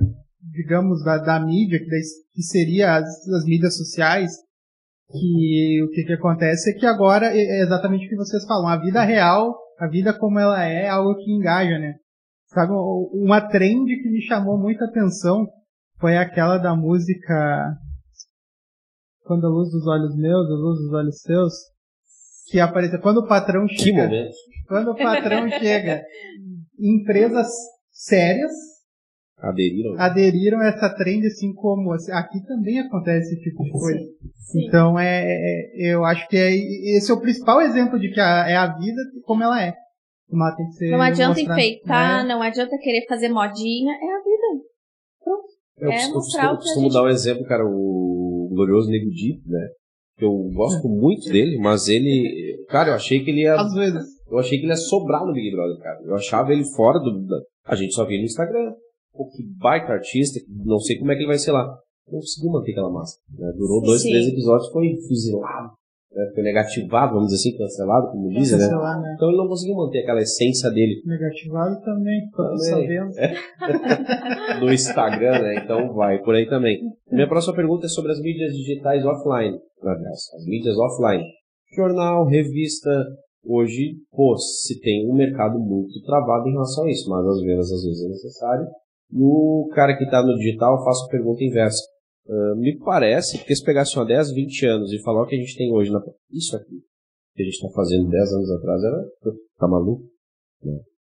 digamos, 0.53 1.03
da, 1.05 1.19
da 1.19 1.41
mídia, 1.41 1.79
que, 1.79 1.87
daí- 1.89 2.01
que 2.35 2.43
seria 2.43 2.97
as, 2.97 3.05
as 3.29 3.45
mídias 3.47 3.77
sociais, 3.79 4.31
que 5.11 5.83
o 5.85 5.89
que, 5.91 6.05
que 6.05 6.13
acontece 6.13 6.71
é 6.71 6.75
que 6.79 6.87
agora 6.87 7.27
é 7.27 7.39
é 7.39 7.63
exatamente 7.63 8.07
o 8.07 8.09
que 8.09 8.17
vocês 8.17 8.45
falam, 8.47 8.69
a 8.69 8.77
vida 8.79 9.03
real, 9.05 9.57
a 9.79 9.87
vida 9.89 10.13
como 10.19 10.39
ela 10.39 10.65
é, 10.67 10.85
é 10.85 10.89
algo 10.89 11.15
que 11.17 11.31
engaja, 11.31 11.79
né? 11.79 11.95
Sabe, 12.53 12.73
uma 12.73 13.41
trend 13.49 13.87
que 13.87 14.11
me 14.11 14.21
chamou 14.23 14.59
muita 14.59 14.85
atenção 14.85 15.47
foi 15.99 16.17
aquela 16.17 16.59
da 16.59 16.75
música 16.77 17.75
Quando 19.25 19.47
a 19.47 19.51
luz 19.51 19.71
dos 19.71 19.87
olhos 19.87 20.15
meus, 20.17 20.47
a 20.51 20.55
luz 20.55 20.79
dos 20.81 20.93
olhos 20.93 21.21
seus, 21.23 21.53
que 22.51 22.61
aparece 22.61 22.99
quando 23.01 23.19
o 23.19 23.27
patrão 23.27 23.67
Que 23.67 23.77
chega 23.77 24.03
momento. 24.05 24.35
quando 24.69 24.89
o 24.91 24.97
patrão 24.97 25.49
chega, 25.59 26.03
empresas 26.79 27.49
sérias 27.91 28.53
Aderiram. 29.39 29.99
aderiram 29.99 30.61
a 30.61 30.67
essa 30.67 30.91
trend, 30.95 31.27
assim 31.27 31.53
como 31.55 31.93
assim, 31.93 32.13
aqui 32.13 32.45
também 32.47 32.81
acontece 32.81 33.33
esse 33.35 33.43
tipo 33.43 33.63
de 33.65 33.71
coisa. 33.71 33.99
Sim. 34.51 34.67
Então 34.67 34.99
é, 34.99 35.23
é- 35.25 35.93
eu 35.95 36.05
acho 36.05 36.29
que 36.29 36.37
é, 36.37 36.55
esse 36.97 37.11
é 37.11 37.15
o 37.15 37.21
principal 37.21 37.61
exemplo 37.63 37.99
de 37.99 38.11
que 38.11 38.21
a- 38.21 38.47
é 38.49 38.57
a 38.57 38.67
vida 38.79 39.01
como 39.25 39.43
ela 39.43 39.61
é. 39.63 39.75
Tem 40.57 40.67
que 40.67 40.73
ser 40.73 40.91
Não 40.91 41.01
adianta 41.03 41.35
mostrar, 41.39 41.55
enfeitar, 41.59 42.23
né? 42.27 42.29
não 42.35 42.43
adianta 42.43 42.79
querer 42.79 43.07
fazer 43.09 43.29
modinha, 43.29 43.93
é 43.93 44.13
a 44.13 44.19
vida. 44.19 44.65
Eu 45.79 45.91
É 45.91 45.95
costumo, 45.97 46.15
mostrar 46.15 46.45
eu 46.45 46.49
o 46.51 46.53
que 46.53 46.57
a 46.57 46.63
costumo 46.63 46.85
gente- 46.85 46.93
dar 46.95 47.03
um 47.03 47.09
exemplo, 47.09 47.45
cara, 47.47 47.65
o 47.67 48.49
glorioso 48.53 48.91
Nego 48.91 49.11
Di, 49.11 49.41
né? 49.47 49.69
Que 50.19 50.25
eu 50.25 50.33
gosto 50.55 50.87
muito 50.89 51.29
dele, 51.31 51.59
mas 51.59 51.89
ele. 51.89 52.65
Cara, 52.69 52.91
eu 52.91 52.95
achei 52.95 53.25
que 53.25 53.31
ele 53.31 53.41
ia. 53.43 53.55
Às 53.55 53.73
vezes. 53.73 54.05
Eu 54.31 54.39
achei 54.39 54.59
que 54.59 54.65
ele 54.65 54.73
ia 54.73 54.77
sobrar 54.77 55.25
no 55.27 55.33
Big 55.33 55.51
Brother, 55.51 55.79
cara. 55.83 55.99
Eu 56.05 56.15
achava 56.15 56.53
ele 56.53 56.65
fora 56.65 56.99
do. 56.99 57.27
da- 57.27 57.41
A 57.67 57.75
gente 57.75 57.95
só 57.95 58.05
via 58.05 58.19
no 58.19 58.25
Instagram. 58.25 58.73
Pô, 59.13 59.27
que 59.29 59.43
baita 59.59 59.93
artista, 59.93 60.39
não 60.65 60.79
sei 60.79 60.99
como 60.99 61.11
é 61.13 61.15
que 61.15 61.21
ele 61.21 61.29
vai 61.29 61.39
ser 61.39 61.53
lá. 61.53 61.65
Não 62.09 62.19
conseguiu 62.21 62.51
manter 62.53 62.73
aquela 62.73 62.91
massa. 62.91 63.17
né? 63.39 63.53
Durou 63.57 63.81
dois, 63.83 64.03
Sim. 64.03 64.11
três 64.11 64.29
episódios, 64.29 64.71
foi 64.71 64.97
fuzilado. 65.09 65.73
Né? 66.15 66.31
Foi 66.35 66.43
negativado, 66.43 67.15
vamos 67.15 67.29
dizer 67.29 67.49
assim, 67.49 67.59
cancelado, 67.59 68.11
como 68.11 68.29
dizem, 68.29 68.59
né? 68.59 68.67
Né? 68.67 69.15
Então 69.17 69.29
ele 69.29 69.39
não 69.39 69.49
conseguiu 69.49 69.77
manter 69.77 70.01
aquela 70.01 70.21
essência 70.21 70.71
dele 70.71 71.03
Negativado 71.07 71.81
também, 71.81 72.21
tô 72.31 72.43
Também. 72.43 72.59
sabendo. 72.59 73.11
no 74.61 74.73
Instagram, 74.73 75.43
né? 75.43 75.57
Então 75.65 75.93
vai 75.95 76.19
por 76.23 76.35
aí 76.35 76.47
também. 76.49 76.81
Minha 77.11 77.29
próxima 77.29 77.55
pergunta 77.55 77.87
é 77.87 77.89
sobre 77.89 78.13
as 78.13 78.21
mídias 78.21 78.53
digitais 78.53 79.05
offline. 79.05 79.59
As 79.83 80.47
mídias 80.47 80.77
offline. 80.77 81.25
Jornal, 81.75 82.27
revista. 82.27 82.91
Hoje, 83.45 83.97
pô, 84.13 84.37
se 84.37 84.81
tem 84.81 85.11
um 85.11 85.15
mercado 85.15 85.59
muito 85.59 86.01
travado 86.05 86.47
em 86.49 86.53
relação 86.53 86.85
a 86.85 86.91
isso, 86.91 87.11
mas 87.11 87.27
às 87.27 87.41
vezes, 87.41 87.73
às 87.73 87.83
vezes 87.83 88.05
é 88.05 88.09
necessário. 88.09 88.67
E 89.13 89.21
o 89.21 89.69
cara 89.75 89.97
que 89.97 90.05
está 90.05 90.23
no 90.23 90.37
digital, 90.37 90.77
eu 90.79 90.85
faço 90.85 91.07
a 91.07 91.11
pergunta 91.11 91.43
inversa. 91.43 91.83
Ah, 92.29 92.55
me 92.57 92.79
parece 92.79 93.45
que 93.45 93.55
se 93.55 93.65
pegasse 93.65 93.97
uma 93.99 94.05
10, 94.07 94.33
20 94.33 94.67
anos 94.67 94.93
e 94.93 95.03
falar 95.03 95.23
o 95.23 95.27
que 95.27 95.35
a 95.35 95.39
gente 95.39 95.57
tem 95.57 95.73
hoje, 95.73 95.91
na... 95.91 96.01
isso 96.31 96.57
aqui, 96.57 96.77
que 97.35 97.43
a 97.43 97.45
gente 97.45 97.55
está 97.55 97.69
fazendo 97.75 98.09
10 98.09 98.33
anos 98.33 98.51
atrás, 98.51 98.83
era. 98.85 99.05
Tá 99.59 99.67
maluco? 99.69 100.03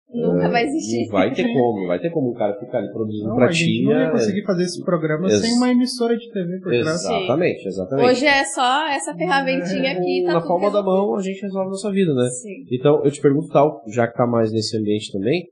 Nunca 0.10 0.48
vai 0.50 0.64
Não 0.64 0.70
existir. 0.70 1.10
vai 1.12 1.34
ter 1.34 1.44
como, 1.54 1.82
não 1.82 1.88
vai 1.88 2.00
ter 2.00 2.10
como 2.12 2.32
um 2.32 2.34
cara 2.34 2.58
ficar 2.58 2.78
ali 2.78 2.90
produzindo 2.94 3.28
Não, 3.28 3.36
pra 3.36 3.50
ti. 3.50 3.84
não 3.84 3.92
ia 3.92 3.98
é- 4.08 4.12
conseguir 4.12 4.44
fazer 4.46 4.64
esse 4.64 4.82
programa 4.84 5.28
Ex- 5.28 5.42
sem 5.42 5.54
uma 5.54 5.70
emissora 5.70 6.16
de 6.18 6.32
TV 6.32 6.60
por 6.62 6.72
trás. 6.72 7.02
Exatamente, 7.04 7.68
exatamente. 7.68 8.10
Hoje 8.10 8.26
é 8.26 8.44
só 8.46 8.88
essa 8.88 9.14
ferramentinha 9.16 9.92
aqui. 9.92 10.24
Tá 10.26 10.34
Na 10.36 10.42
palma 10.48 10.72
da 10.72 10.82
mão 10.82 11.16
a 11.16 11.22
gente 11.22 11.42
resolve 11.42 11.68
a 11.68 11.72
nossa 11.72 11.92
vida, 11.92 12.14
né? 12.14 12.30
Sim. 12.30 12.64
Então, 12.72 13.04
eu 13.04 13.12
te 13.12 13.20
pergunto 13.22 13.50
tal, 13.50 13.84
já 13.90 14.08
que 14.08 14.16
tá 14.16 14.26
mais 14.26 14.50
nesse 14.52 14.78
ambiente 14.78 15.12
também, 15.12 15.46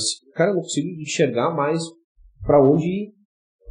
se- 0.00 0.32
cara, 0.34 0.50
eu 0.50 0.54
não 0.56 0.62
consigo 0.62 0.88
enxergar 1.00 1.54
mais 1.54 1.80
pra 2.44 2.60
onde 2.60 2.86
ir. 2.86 3.12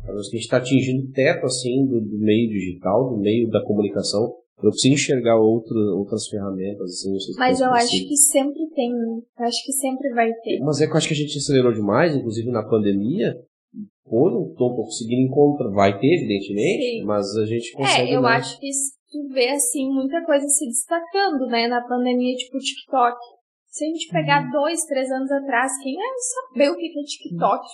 Parece 0.05 0.29
que 0.29 0.37
a 0.37 0.39
gente 0.39 0.49
tá 0.49 0.57
atingindo 0.57 1.07
o 1.07 1.11
teto, 1.11 1.45
assim, 1.45 1.85
do, 1.85 1.99
do 1.99 2.19
meio 2.19 2.49
digital, 2.49 3.09
do 3.09 3.17
meio 3.17 3.49
da 3.49 3.63
comunicação. 3.63 4.35
Eu 4.63 4.71
consigo 4.71 4.95
enxergar 4.95 5.35
outro, 5.35 5.75
outras 5.97 6.27
ferramentas, 6.27 6.89
assim, 6.91 7.11
Mas 7.37 7.59
eu 7.59 7.69
acho 7.71 7.91
que 8.07 8.15
sempre 8.15 8.67
tem, 8.73 8.91
né? 8.91 9.21
eu 9.39 9.45
acho 9.45 9.65
que 9.65 9.73
sempre 9.73 10.09
vai 10.13 10.31
ter. 10.43 10.59
Mas 10.59 10.79
é 10.79 10.87
que 10.87 10.93
eu 10.93 10.97
acho 10.97 11.07
que 11.07 11.13
a 11.13 11.17
gente 11.17 11.37
acelerou 11.37 11.73
demais, 11.73 12.15
inclusive 12.15 12.49
na 12.49 12.63
pandemia. 12.63 13.35
Pô, 14.05 14.29
não 14.29 14.53
tô 14.55 14.75
conseguindo 14.75 15.23
encontrar. 15.23 15.69
Vai 15.69 15.99
ter, 15.99 16.07
evidentemente, 16.07 16.99
Sim. 16.99 17.03
mas 17.03 17.35
a 17.35 17.45
gente 17.45 17.73
consegue. 17.73 18.11
É, 18.11 18.15
eu 18.15 18.21
mais. 18.21 18.45
acho 18.45 18.59
que 18.59 18.69
tu 19.11 19.27
vê, 19.33 19.49
assim, 19.49 19.89
muita 19.91 20.23
coisa 20.25 20.47
se 20.47 20.65
destacando, 20.67 21.47
né, 21.47 21.67
na 21.67 21.81
pandemia, 21.81 22.35
tipo 22.35 22.57
o 22.57 22.59
TikTok. 22.59 23.17
Se 23.67 23.83
a 23.83 23.87
gente 23.87 24.07
pegar 24.09 24.49
dois, 24.51 24.85
três 24.85 25.11
anos 25.11 25.29
atrás, 25.31 25.71
quem 25.83 25.93
ia 25.93 25.99
saber 26.53 26.71
o 26.71 26.77
que 26.77 26.87
que 26.87 26.99
é 26.99 27.03
TikTok? 27.03 27.65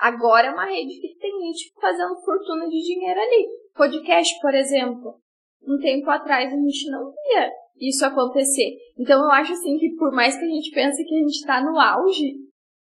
Agora 0.00 0.48
é 0.48 0.50
uma 0.52 0.66
rede 0.66 1.00
que 1.00 1.18
tem 1.18 1.30
gente 1.30 1.72
fazendo 1.80 2.14
fortuna 2.20 2.68
de 2.68 2.80
dinheiro 2.80 3.20
ali. 3.20 3.48
Podcast, 3.74 4.40
por 4.40 4.54
exemplo. 4.54 5.14
Um 5.66 5.78
tempo 5.78 6.08
atrás 6.10 6.52
a 6.52 6.56
gente 6.56 6.90
não 6.90 7.10
via 7.10 7.50
isso 7.80 8.04
acontecer. 8.04 8.76
Então 8.96 9.20
eu 9.20 9.30
acho 9.30 9.52
assim 9.52 9.76
que 9.76 9.94
por 9.96 10.12
mais 10.12 10.36
que 10.36 10.44
a 10.44 10.48
gente 10.48 10.70
pense 10.70 11.04
que 11.04 11.14
a 11.14 11.18
gente 11.18 11.44
tá 11.44 11.60
no 11.60 11.78
auge, 11.78 12.34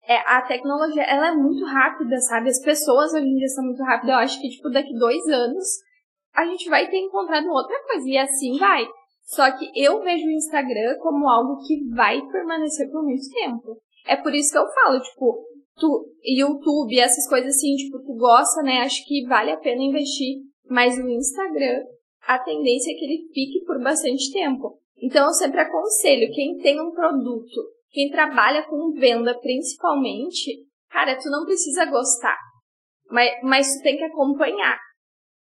é, 0.07 0.17
a 0.27 0.43
tecnologia 0.43 1.03
ela 1.03 1.29
é 1.29 1.35
muito 1.35 1.65
rápida, 1.65 2.17
sabe? 2.21 2.49
As 2.49 2.61
pessoas 2.61 3.13
hoje 3.13 3.27
em 3.27 3.37
dia 3.37 3.49
são 3.49 3.65
muito 3.65 3.83
rápidas. 3.83 4.11
Eu 4.11 4.21
acho 4.21 4.41
que, 4.41 4.49
tipo, 4.49 4.71
daqui 4.71 4.93
dois 4.95 5.27
anos 5.29 5.65
a 6.35 6.45
gente 6.47 6.69
vai 6.69 6.89
ter 6.89 6.99
encontrado 6.99 7.49
outra 7.49 7.77
coisa. 7.85 8.09
E 8.09 8.17
assim 8.17 8.57
vai. 8.59 8.87
Só 9.25 9.51
que 9.57 9.71
eu 9.77 10.01
vejo 10.01 10.27
o 10.27 10.31
Instagram 10.31 10.97
como 10.99 11.29
algo 11.29 11.59
que 11.65 11.89
vai 11.95 12.21
permanecer 12.33 12.91
por 12.91 13.03
muito 13.05 13.29
tempo. 13.33 13.79
É 14.07 14.17
por 14.17 14.35
isso 14.35 14.51
que 14.51 14.59
eu 14.59 14.67
falo, 14.73 15.01
tipo, 15.01 15.45
tu, 15.81 16.07
YouTube, 16.23 16.99
essas 16.99 17.29
coisas 17.29 17.57
assim, 17.57 17.75
tipo, 17.77 17.99
tu 18.01 18.15
gosta, 18.15 18.63
né? 18.63 18.83
Acho 18.83 19.05
que 19.07 19.27
vale 19.27 19.51
a 19.51 19.57
pena 19.57 19.83
investir. 19.83 20.39
Mas 20.69 20.99
no 20.99 21.11
Instagram, 21.11 21.83
a 22.29 22.39
tendência 22.39 22.93
é 22.93 22.95
que 22.95 23.05
ele 23.05 23.27
fique 23.33 23.65
por 23.65 23.83
bastante 23.83 24.31
tempo. 24.33 24.79
Então 25.03 25.27
eu 25.27 25.33
sempre 25.33 25.61
aconselho, 25.61 26.33
quem 26.33 26.59
tem 26.59 26.81
um 26.81 26.93
produto, 26.93 27.61
quem 27.91 28.11
trabalha 28.11 28.63
com 28.69 28.93
venda 28.93 29.37
principalmente, 29.41 30.67
cara, 30.91 31.19
tu 31.19 31.31
não 31.31 31.45
precisa 31.45 31.87
gostar. 31.87 32.37
Mas, 33.11 33.31
mas 33.43 33.75
tu 33.77 33.83
tem 33.83 33.97
que 33.97 34.05
acompanhar. 34.05 34.79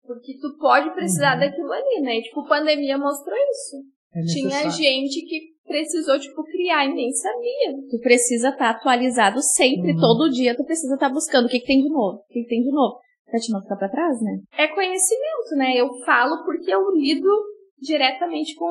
Porque 0.05 0.37
tu 0.41 0.57
pode 0.57 0.93
precisar 0.93 1.35
Uhum. 1.35 1.39
daquilo 1.39 1.71
ali, 1.71 2.01
né? 2.01 2.19
Tipo, 2.21 2.45
pandemia 2.45 2.97
mostrou 2.97 3.37
isso. 3.37 3.77
É 4.13 4.21
Tinha 4.25 4.69
gente 4.69 5.21
que 5.25 5.52
precisou, 5.67 6.19
tipo, 6.19 6.43
criar 6.43 6.85
e 6.85 6.93
nem 6.93 7.11
sabia. 7.11 7.73
Tu 7.89 7.99
precisa 7.99 8.49
estar 8.49 8.69
atualizado 8.71 9.41
sempre, 9.41 9.93
Uhum. 9.93 9.99
todo 9.99 10.29
dia 10.29 10.55
tu 10.55 10.63
precisa 10.63 10.93
estar 10.95 11.09
buscando 11.09 11.45
o 11.45 11.49
que, 11.49 11.59
que 11.59 11.65
tem 11.67 11.81
de 11.81 11.89
novo, 11.89 12.17
o 12.17 12.33
que, 12.33 12.41
que 12.43 12.47
tem 12.49 12.61
de 12.61 12.71
novo. 12.71 12.99
Pra 13.25 13.39
te 13.39 13.51
não 13.51 13.61
ficar 13.61 13.77
pra 13.77 13.89
trás, 13.89 14.21
né? 14.21 14.39
É 14.57 14.67
conhecimento, 14.67 15.55
né? 15.57 15.73
Eu 15.75 15.89
falo 16.05 16.43
porque 16.45 16.71
eu 16.71 16.81
lido 16.95 17.29
diretamente 17.81 18.55
com, 18.55 18.65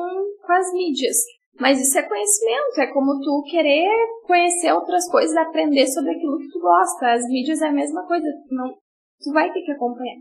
com 0.45 0.53
as 0.53 0.71
mídias. 0.73 1.17
Mas 1.59 1.79
isso 1.79 1.97
é 1.99 2.01
conhecimento, 2.03 2.79
é 2.79 2.87
como 2.87 3.19
tu 3.21 3.43
querer 3.51 3.87
conhecer 4.25 4.71
outras 4.73 5.07
coisas, 5.11 5.35
aprender 5.37 5.85
sobre 5.87 6.11
aquilo 6.11 6.37
que 6.39 6.49
tu 6.49 6.59
gosta. 6.59 7.11
As 7.11 7.23
mídias 7.27 7.61
é 7.61 7.67
a 7.67 7.71
mesma 7.71 8.07
coisa, 8.07 8.25
tu 8.47 8.55
não, 8.55 8.69
tu 8.69 9.31
vai 9.31 9.51
ter 9.53 9.61
que 9.61 9.71
acompanhar. 9.71 10.15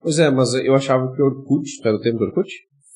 Pois 0.00 0.18
é, 0.18 0.30
mas 0.30 0.54
eu 0.54 0.74
achava 0.74 1.12
que 1.12 1.20
o 1.20 1.24
Orkut, 1.26 1.80
tu 1.82 1.88
era 1.88 1.96
do 1.96 2.02
tempo 2.02 2.18
do 2.18 2.26
Orkut? 2.26 2.48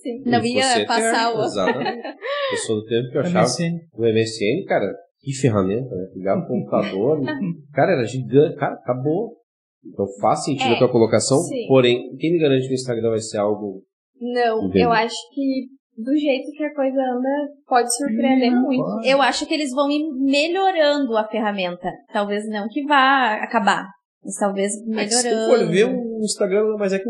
Sim. 0.02 0.22
Não 0.26 0.42
E 0.44 0.54
ia 0.56 0.86
passar 0.86 1.34
o- 1.34 1.42
Exatamente. 1.44 2.02
Eu 2.52 2.56
sou 2.66 2.76
do 2.76 2.84
tempo 2.86 3.10
que 3.10 3.16
eu 3.16 3.20
achava 3.20 3.46
MSN. 3.46 3.78
o 3.94 4.04
MSN, 4.06 4.64
cara, 4.66 4.92
que 5.20 5.32
ferramenta, 5.34 5.94
né? 5.94 6.06
Ligava 6.14 6.40
o 6.40 6.46
computador, 6.48 7.20
cara, 7.72 7.92
era 7.92 8.04
gigante, 8.04 8.56
cara, 8.56 8.74
acabou. 8.74 9.36
Então 9.86 10.06
faz 10.20 10.44
sentido 10.44 10.72
É, 10.72 10.74
a 10.74 10.78
tua 10.78 10.90
colocação, 10.90 11.38
sim. 11.38 11.66
porém, 11.68 12.14
quem 12.18 12.32
me 12.32 12.38
garante 12.38 12.66
que 12.66 12.72
o 12.72 12.74
Instagram 12.74 13.10
vai 13.10 13.20
ser 13.20 13.38
algo. 13.38 13.82
Não, 14.20 14.64
Entendi. 14.66 14.80
eu 14.84 14.90
acho 14.92 15.16
que 15.34 15.66
do 15.96 16.16
jeito 16.16 16.50
que 16.56 16.64
a 16.64 16.74
coisa 16.74 16.98
anda, 17.00 17.52
pode 17.66 17.94
surpreender 17.96 18.52
Hum, 18.52 18.62
muito. 18.62 18.82
pode. 18.82 19.08
Eu 19.08 19.20
acho 19.22 19.46
que 19.46 19.54
eles 19.54 19.70
vão 19.70 19.90
ir 19.90 20.02
melhorando 20.14 21.16
a 21.16 21.26
ferramenta. 21.28 21.88
Talvez 22.12 22.46
não 22.48 22.66
que 22.68 22.84
vá 22.84 23.34
acabar, 23.42 23.86
mas 24.24 24.36
talvez 24.38 24.72
É 24.96 25.04
que 25.04 25.10
se 25.10 25.22
tu 25.22 25.34
melhorando. 25.34 25.50
for 25.64 25.70
ver 25.70 25.84
o 25.86 26.18
Instagram, 26.22 26.76
mais 26.78 26.92
é 26.92 26.98
que 26.98 27.08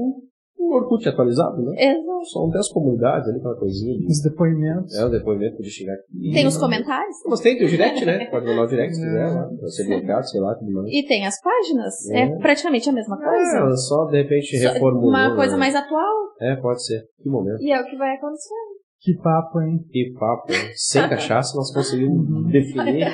um 0.71 0.75
Orkut 0.77 1.09
atualizado, 1.09 1.63
né? 1.63 1.73
Exato. 1.77 2.51
Tem 2.51 2.61
as 2.61 2.69
comunidades 2.73 3.29
ali, 3.29 3.39
aquela 3.39 3.57
coisinha. 3.57 3.99
de- 3.99 4.07
Os 4.07 4.21
depoimentos. 4.23 4.95
É, 4.97 5.05
o 5.05 5.09
depoimento 5.09 5.57
podia 5.57 5.71
chegar 5.71 5.95
aqui. 5.95 6.31
Tem 6.33 6.47
os 6.47 6.57
comentários 6.57 7.17
Mas 7.27 7.41
tem, 7.41 7.57
tem 7.57 7.67
o 7.67 7.71
direct, 7.71 8.05
né? 8.05 8.27
Pode 8.31 8.47
mandar 8.47 8.63
o 8.63 8.67
direct 8.67 8.95
se 8.95 9.01
quiser, 9.03 9.27
lá, 9.27 9.49
pra 9.59 9.69
ser 9.69 9.87
bloqueado, 9.89 10.27
sei 10.29 10.41
lá, 10.41 10.55
tudo 10.55 10.73
mais. 10.73 10.87
e 10.91 11.07
tem 11.07 11.27
as 11.27 11.41
páginas. 11.43 11.95
É, 12.11 12.21
É. 12.23 12.37
praticamente 12.39 12.89
a 12.89 12.93
mesma 12.93 13.17
coisa. 13.19 13.59
É, 13.73 13.77
só 13.77 14.05
de 14.07 14.23
repente 14.23 14.57
reformulou. 14.57 15.09
Uma 15.11 15.35
coisa 15.35 15.53
né? 15.55 15.59
mais 15.59 15.75
atual. 15.75 16.15
É, 16.41 16.57
pode 16.57 16.85
ser. 16.85 17.03
Que 17.23 17.29
momento. 17.29 17.61
E 17.61 17.71
é 17.73 17.81
o 17.81 17.85
que 17.85 17.97
vai 17.97 18.15
acontecer. 18.17 18.55
Que 19.03 19.15
papo, 19.17 19.61
hein? 19.63 19.79
Que 19.91 20.13
papo, 20.19 20.53
hein? 20.53 20.73
Sem 20.75 21.09
cachaça 21.09 21.57
nós 21.57 21.73
conseguimos 21.73 22.29
Uhum. 22.29 22.43
definir 22.51 23.07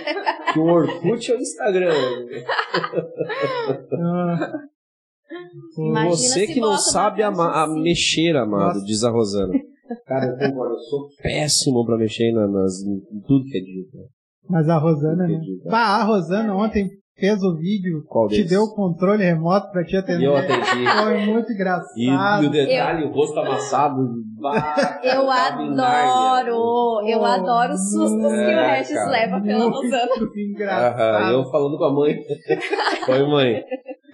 que 0.52 0.59
o 0.59 0.64
Orkut 0.64 1.30
é 1.32 1.36
o 1.36 1.38
Instagram. 1.38 1.92
Ah, 3.92 4.50
Imagina 5.79 6.16
Você 6.16 6.47
que 6.47 6.61
não 6.61 6.77
sabe 6.77 7.22
ama- 7.22 7.62
a 7.62 7.66
mexer, 7.66 8.37
amado, 8.37 8.74
Nossa. 8.74 8.85
diz 8.87 9.03
a 9.05 9.11
Rosana. 9.11 9.53
Cara, 10.07 10.27
eu 10.27 10.51
concordo, 10.51 10.74
eu 10.74 10.79
sou 10.81 11.09
péssimo 11.22 11.85
pra 11.85 11.97
mexer 11.97 12.33
na- 12.33 12.47
nas, 12.49 12.81
em 12.83 13.20
tudo 13.27 13.45
que 13.45 13.57
é 13.59 13.61
digital. 13.61 14.03
mas 14.49 14.68
a 14.68 14.79
Rosana, 14.79 15.27
né? 15.27 15.35
Entendi, 15.35 15.61
tá. 15.62 15.70
Bah, 15.70 15.97
a 16.01 16.05
Rosana 16.05 16.55
ontem 16.57 16.89
fez 17.18 17.43
o 17.43 17.55
vídeo, 17.57 18.03
Qual 18.09 18.29
te 18.29 18.45
deu 18.45 18.62
o 18.62 18.74
controle 18.74 19.22
remoto 19.24 19.70
pra 19.70 19.85
te 19.85 19.95
E 19.95 19.99
atender. 19.99 20.27
eu 20.27 20.37
atendi. 20.37 20.85
Foi 21.05 21.27
muito 21.27 21.51
E, 21.51 21.55
engraçado. 21.55 22.45
e 22.45 22.47
o 22.47 22.51
detalhe, 22.51 23.05
o 23.07 23.12
rosto 23.12 23.39
amassado. 23.39 23.97
bah, 24.41 25.01
Eu 25.05 25.24
Nárnia. 25.27 25.85
adoro! 25.85 27.07
Eu 27.09 27.20
Oh, 27.20 27.24
adoro 27.24 27.72
os 27.72 27.91
sustos 27.91 28.20
que 28.20 28.27
o 28.27 28.41
é, 28.51 28.77
Regis 28.79 28.93
cara. 28.95 29.11
leva 29.11 29.41
pela 29.41 29.59
Muito 29.70 29.77
Rosana. 29.83 30.09
engraçado. 30.37 31.01
Aham, 31.22 31.33
eu 31.33 31.45
falando 31.51 31.79
com 31.79 31.85
a 31.85 31.93
mãe. 31.95 32.16
Foi, 33.07 33.27
mãe. 33.29 33.62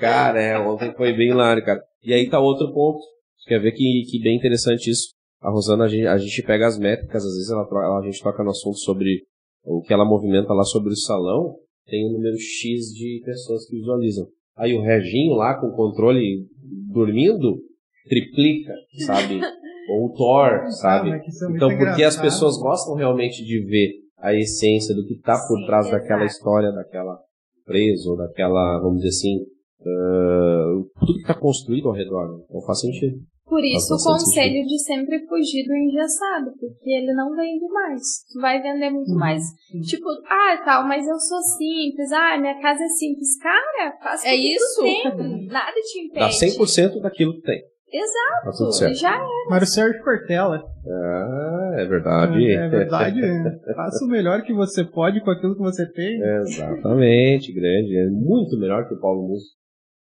Cara, 0.03 0.43
é, 0.43 0.59
ontem 0.59 0.93
foi 0.97 1.13
bem 1.13 1.29
hilário, 1.29 1.65
cara. 1.65 1.81
E 2.03 2.13
aí 2.13 2.29
tá 2.29 2.41
outro 2.41 2.75
ponto. 2.75 2.99
Quer 3.47 3.61
ver 3.61 3.71
que, 3.71 4.03
que 4.11 4.21
bem 4.21 4.37
interessante 4.37 4.91
isso. 4.91 5.13
A 5.41 5.49
Rosana, 5.49 5.85
a 5.85 5.89
gente, 5.89 6.07
a 6.09 6.19
gente 6.19 6.43
pega 6.43 6.67
as 6.67 6.77
métricas, 6.77 7.25
às 7.25 7.33
vezes 7.35 7.49
ela, 7.53 7.65
ela- 7.71 8.01
a 8.01 8.03
gente 8.05 8.21
toca 8.21 8.43
no 8.43 8.51
assunto 8.51 8.79
sobre 8.79 9.23
o 9.65 9.81
que 9.81 9.93
ela 9.93 10.05
movimenta 10.05 10.53
lá 10.53 10.65
sobre 10.65 10.93
o 10.93 10.97
salão, 10.97 11.55
tem 11.87 12.05
um 12.05 12.15
número 12.15 12.37
X 12.37 12.87
de 12.93 13.23
pessoas 13.25 13.65
que 13.69 13.77
visualizam. 13.77 14.27
Aí 14.57 14.75
o 14.75 14.83
Reginho 14.83 15.35
lá 15.35 15.55
com 15.61 15.69
o 15.69 15.77
controle 15.77 16.49
dormindo, 16.93 17.61
triplica, 18.09 18.75
sabe? 19.07 19.41
Ou 19.89 20.07
o 20.07 20.15
Thor, 20.15 20.69
sabe? 20.81 21.13
é 21.13 21.23
Então, 21.55 21.77
porque 21.79 22.03
as 22.03 22.17
pessoas 22.17 22.57
gostam 22.59 22.97
realmente 22.97 23.45
de 23.45 23.65
ver 23.65 23.93
a 24.19 24.35
essência 24.35 24.97
do 24.97 25.07
que 25.07 25.15
está 25.15 25.35
por 25.47 25.59
Sim, 25.61 25.67
trás 25.67 25.91
daquela 25.93 26.25
história, 26.25 26.73
daquela 26.73 27.21
presa, 27.65 28.11
ou 28.11 28.17
daquela, 28.17 28.81
vamos 28.81 28.97
dizer 29.03 29.09
assim, 29.11 29.52
ah, 29.87 30.83
tudo 31.01 31.15
que 31.15 31.21
está 31.21 31.35
construído 31.35 31.89
ao 31.89 31.95
redor. 31.95 32.29
né? 32.39 32.45
Então 32.49 32.61
faz 32.63 32.81
sentido. 32.81 33.17
Por 33.45 33.63
isso 33.63 33.95
o 33.95 33.99
conselho 34.03 34.65
de 34.67 34.79
sempre 34.83 35.27
fugir 35.27 35.67
do 35.67 35.75
engessado, 35.77 36.53
porque 36.59 36.89
ele 36.91 37.13
não 37.13 37.37
vende 37.37 37.67
mais. 37.69 38.01
Tu 38.33 38.41
vai 38.41 38.63
vender 38.63 38.87
Uhum. 38.87 38.95
muito 38.95 39.15
mais. 39.15 39.43
Tipo, 39.91 40.09
ah, 40.27 40.63
tal, 40.65 40.89
mas 40.89 41.07
eu 41.07 41.19
sou 41.19 41.39
simples, 41.59 42.11
ah, 42.13 42.39
minha 42.39 42.59
casa 42.63 42.83
é 42.83 42.89
simples. 42.89 43.37
Cara, 43.43 43.93
faz 44.03 44.25
É 44.25 44.35
isso. 44.35 44.81
tem. 44.83 45.47
Nada 45.49 45.73
te 45.83 46.01
impede. 46.07 46.21
Dá 46.21 46.31
100% 46.31 47.01
daquilo 47.03 47.35
que 47.35 47.43
tem. 47.43 47.61
Exato. 47.93 48.45
Tá 48.45 48.51
tudo 48.57 48.73
certo. 48.73 48.95
Já 48.95 49.21
Mário 49.51 49.67
Sérgio 49.67 50.03
Cortella. 50.03 50.63
Ah, 50.89 51.75
é 51.77 51.85
verdade. 51.85 52.47
É, 52.47 52.55
é 52.55 52.69
verdade. 52.71 53.21
Faça 53.77 54.03
o 54.03 54.09
melhor 54.09 54.41
que 54.45 54.55
você 54.55 54.83
pode 54.83 55.21
com 55.23 55.31
aquilo 55.31 55.55
que 55.55 55.61
você 55.61 55.85
tem. 55.93 56.19
Exatamente, 56.41 57.53
grande. 57.53 57.97
É 57.99 58.07
muito 58.09 58.59
melhor 58.59 58.89
que 58.89 58.95
o 58.95 58.99
Paulo 59.01 59.29
Musso. 59.29 59.61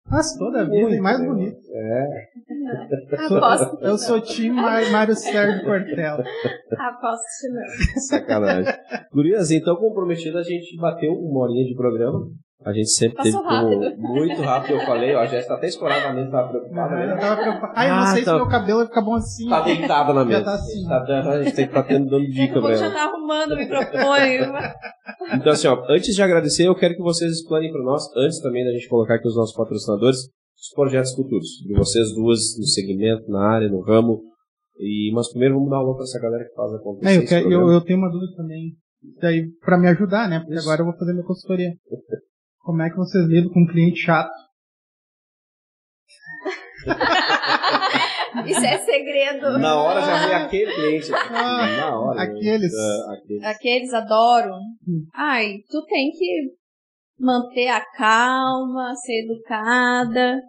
Faça 0.08 0.38
toda 0.38 0.64
vida 0.68 0.90
e 0.90 1.00
mais 1.00 1.24
bonito. 1.24 1.56
É, 1.72 2.06
aposto. 3.36 3.78
Eu 3.80 3.96
sou 3.98 4.20
time 4.20 4.56
Má- 4.56 4.88
Mário 4.90 5.14
Sérgio 5.14 5.62
Cortella. 5.66 6.24
Aposto 6.78 7.24
que 7.40 7.48
não. 7.48 8.00
sacanagem. 8.08 8.74
Gurias, 9.12 9.50
então 9.50 9.76
comprometido, 9.76 10.38
a 10.38 10.42
gente 10.42 10.76
bateu 10.80 11.12
uma 11.12 11.40
horinha 11.44 11.64
de 11.64 11.74
programa. 11.74 12.26
A 12.62 12.72
gente 12.74 12.90
sempre 12.90 13.16
Passou 13.16 13.32
teve 13.32 13.42
como- 13.42 13.80
rápido. 13.80 13.98
muito 14.02 14.42
rápido, 14.42 14.74
eu 14.74 14.80
falei, 14.84 15.14
ó, 15.14 15.20
a 15.20 15.26
Jéssica 15.26 15.48
tá 15.48 15.54
até 15.58 15.66
escoradamente 15.68 16.30
tava 16.30 16.48
preocupada, 16.50 16.94
Eu 16.94 17.06
né? 17.08 17.16
tava 17.16 17.40
preocupado. 17.40 17.72
Ai, 17.74 17.88
eu 17.88 17.94
não 17.94 18.02
Ah, 18.02 18.06
sei 18.08 18.22
tá. 18.24 18.30
se 18.32 18.36
meu 18.36 18.48
cabelo 18.48 18.78
vai 18.80 18.86
ficar 18.88 19.00
bom 19.02 19.14
assim. 19.14 19.48
Tá 19.48 19.60
deitada 19.62 20.12
na 20.12 20.20
Já 20.20 20.26
mesa. 20.26 20.44
tá 20.44 20.54
assim. 20.54 20.86
Tá 20.86 20.98
dando- 21.00 21.28
a 21.30 21.42
gente 21.42 21.54
tem 21.56 21.64
que 21.64 21.70
estar 21.70 21.82
tendo 21.84 22.10
dando 22.10 22.26
dica 22.28 22.58
O 22.58 22.62
pra 22.62 22.74
já 22.74 22.84
ela. 22.86 22.94
tá 22.94 23.02
arrumando 23.04 23.52
o 23.52 23.56
microfone. 23.56 24.38
Então, 25.34 25.52
assim, 25.52 25.68
ó, 25.68 25.84
antes 25.88 26.14
de 26.14 26.22
agradecer, 26.22 26.66
eu 26.66 26.74
quero 26.74 26.94
que 26.94 27.02
vocês 27.02 27.30
explanem 27.32 27.70
para 27.72 27.82
nós, 27.82 28.04
antes 28.16 28.40
também 28.40 28.64
da 28.64 28.72
gente 28.72 28.88
colocar 28.88 29.14
aqui 29.16 29.26
os 29.28 29.36
nossos 29.36 29.54
patrocinadores, 29.54 30.18
os 30.18 30.70
projetos 30.74 31.14
futuros. 31.14 31.46
De 31.66 31.74
vocês 31.74 32.14
duas, 32.14 32.40
no 32.58 32.64
segmento, 32.66 33.30
na 33.30 33.40
área, 33.54 33.68
no 33.68 33.80
ramo. 33.82 34.20
E, 34.78 35.10
mas 35.14 35.30
primeiro 35.30 35.54
vamos 35.56 35.70
dar 35.70 35.76
uma 35.76 35.82
alô 35.84 35.94
pra 35.94 36.04
essa 36.04 36.18
galera 36.20 36.44
que 36.44 36.54
faz 36.54 36.72
acontecer. 36.74 37.10
É, 37.12 37.16
eu, 37.16 37.20
esse 37.22 37.28
quero- 37.28 37.44
eu, 37.44 37.50
programa. 37.58 37.72
eu 37.72 37.80
tenho 37.84 37.98
uma 37.98 38.10
dúvida 38.10 38.32
também. 38.36 38.72
Daí, 39.20 39.46
pra 39.64 39.78
me 39.78 39.88
ajudar, 39.88 40.28
né? 40.28 40.40
Porque 40.40 40.54
Isso. 40.54 40.66
agora 40.68 40.80
eu 40.82 40.86
vou 40.86 40.96
fazer 40.96 41.12
minha 41.12 41.24
consultoria. 41.24 41.70
Como 42.60 42.82
é 42.82 42.90
que 42.90 42.96
vocês 42.96 43.26
lidam 43.26 43.52
com 43.52 43.60
um 43.62 43.66
cliente 43.66 44.00
chato? 44.00 44.30
Isso 48.46 48.64
é 48.64 48.78
segredo. 48.78 49.58
Na 49.58 49.80
hora 49.80 50.00
já 50.00 50.26
vem 50.26 50.34
aquele 50.36 50.72
cliente. 50.72 51.12
Ah, 51.12 51.66
na 51.76 52.00
hora. 52.00 52.16
né? 52.16 52.22
aqueles. 52.24 52.72
Ah, 52.74 53.14
aqueles. 53.14 53.44
Aqueles 53.44 53.94
adoram. 53.94 54.58
Hum. 54.86 55.06
Ai, 55.14 55.58
tu 55.68 55.84
tem 55.86 56.10
que 56.10 56.54
manter 57.18 57.68
a 57.68 57.84
calma, 57.92 58.94
ser 58.94 59.24
educada, 59.24 60.40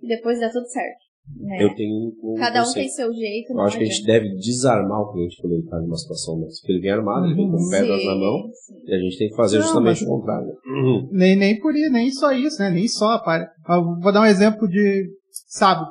e 0.00 0.06
depois 0.08 0.38
dá 0.38 0.48
tudo 0.50 0.66
certo. 0.68 1.09
Né? 1.36 1.62
Eu 1.64 1.74
tenho 1.74 2.12
um 2.22 2.34
Cada 2.38 2.60
um 2.60 2.64
conceito. 2.64 2.86
tem 2.86 2.94
seu 2.94 3.12
jeito, 3.12 3.52
Eu 3.52 3.60
acho 3.60 3.76
que 3.78 3.84
a 3.84 3.86
gente 3.86 4.04
deve 4.04 4.28
desarmar 4.36 5.00
o 5.00 5.12
cliente 5.12 5.36
quando 5.40 5.52
ele 5.54 5.62
está 5.62 5.78
numa 5.78 5.96
situação 5.96 6.40
dessa. 6.40 6.56
Porque 6.60 6.72
ele 6.72 6.80
vem 6.82 6.90
armado, 6.90 7.26
ele 7.26 7.34
vem 7.34 7.50
com 7.50 7.68
pedras 7.70 8.04
na 8.04 8.12
Sim, 8.12 8.20
mão, 8.20 8.50
sim. 8.52 8.74
e 8.86 8.94
a 8.94 8.98
gente 8.98 9.18
tem 9.18 9.28
que 9.28 9.36
fazer 9.36 9.56
Não, 9.58 9.62
justamente 9.64 10.00
mas- 10.00 10.02
o 10.02 10.06
contrário. 10.06 10.48
Uhum. 10.66 11.08
Nem, 11.12 11.36
nem 11.36 11.60
por 11.60 11.74
isso, 11.74 11.92
nem 11.92 12.10
só 12.10 12.32
isso, 12.32 12.60
né? 12.60 12.70
Nem 12.70 12.88
só. 12.88 13.18
Para. 13.20 13.50
Eu 13.68 13.98
vou 14.00 14.12
dar 14.12 14.22
um 14.22 14.26
exemplo 14.26 14.68
de 14.68 15.08
sábado, 15.46 15.90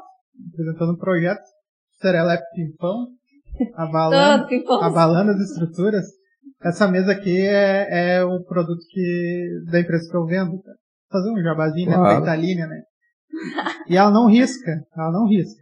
apresentando 0.54 0.94
um 0.94 0.98
projeto, 0.98 1.42
Serelepe 2.02 2.44
Pimpão, 2.56 3.08
abalando, 3.76 4.48
abalando 4.82 5.32
as 5.32 5.40
estruturas. 5.50 6.06
Essa 6.62 6.88
mesa 6.90 7.12
aqui 7.14 7.40
é, 7.40 8.18
é 8.18 8.24
o 8.26 8.44
produto 8.44 8.82
que, 8.90 9.48
da 9.72 9.80
empresa 9.80 10.10
que 10.10 10.18
eu 10.18 10.26
vendo. 10.26 10.62
Fazer 11.12 11.32
um 11.32 11.42
jabazinho, 11.42 11.90
né? 11.90 11.96
Claro. 11.96 12.22
Pra 12.24 12.34
Italínia, 12.36 12.68
né? 12.68 12.82
E 13.88 13.96
ela 13.96 14.12
não 14.12 14.28
risca, 14.28 14.72
ela 14.96 15.12
não 15.12 15.28
risca. 15.28 15.60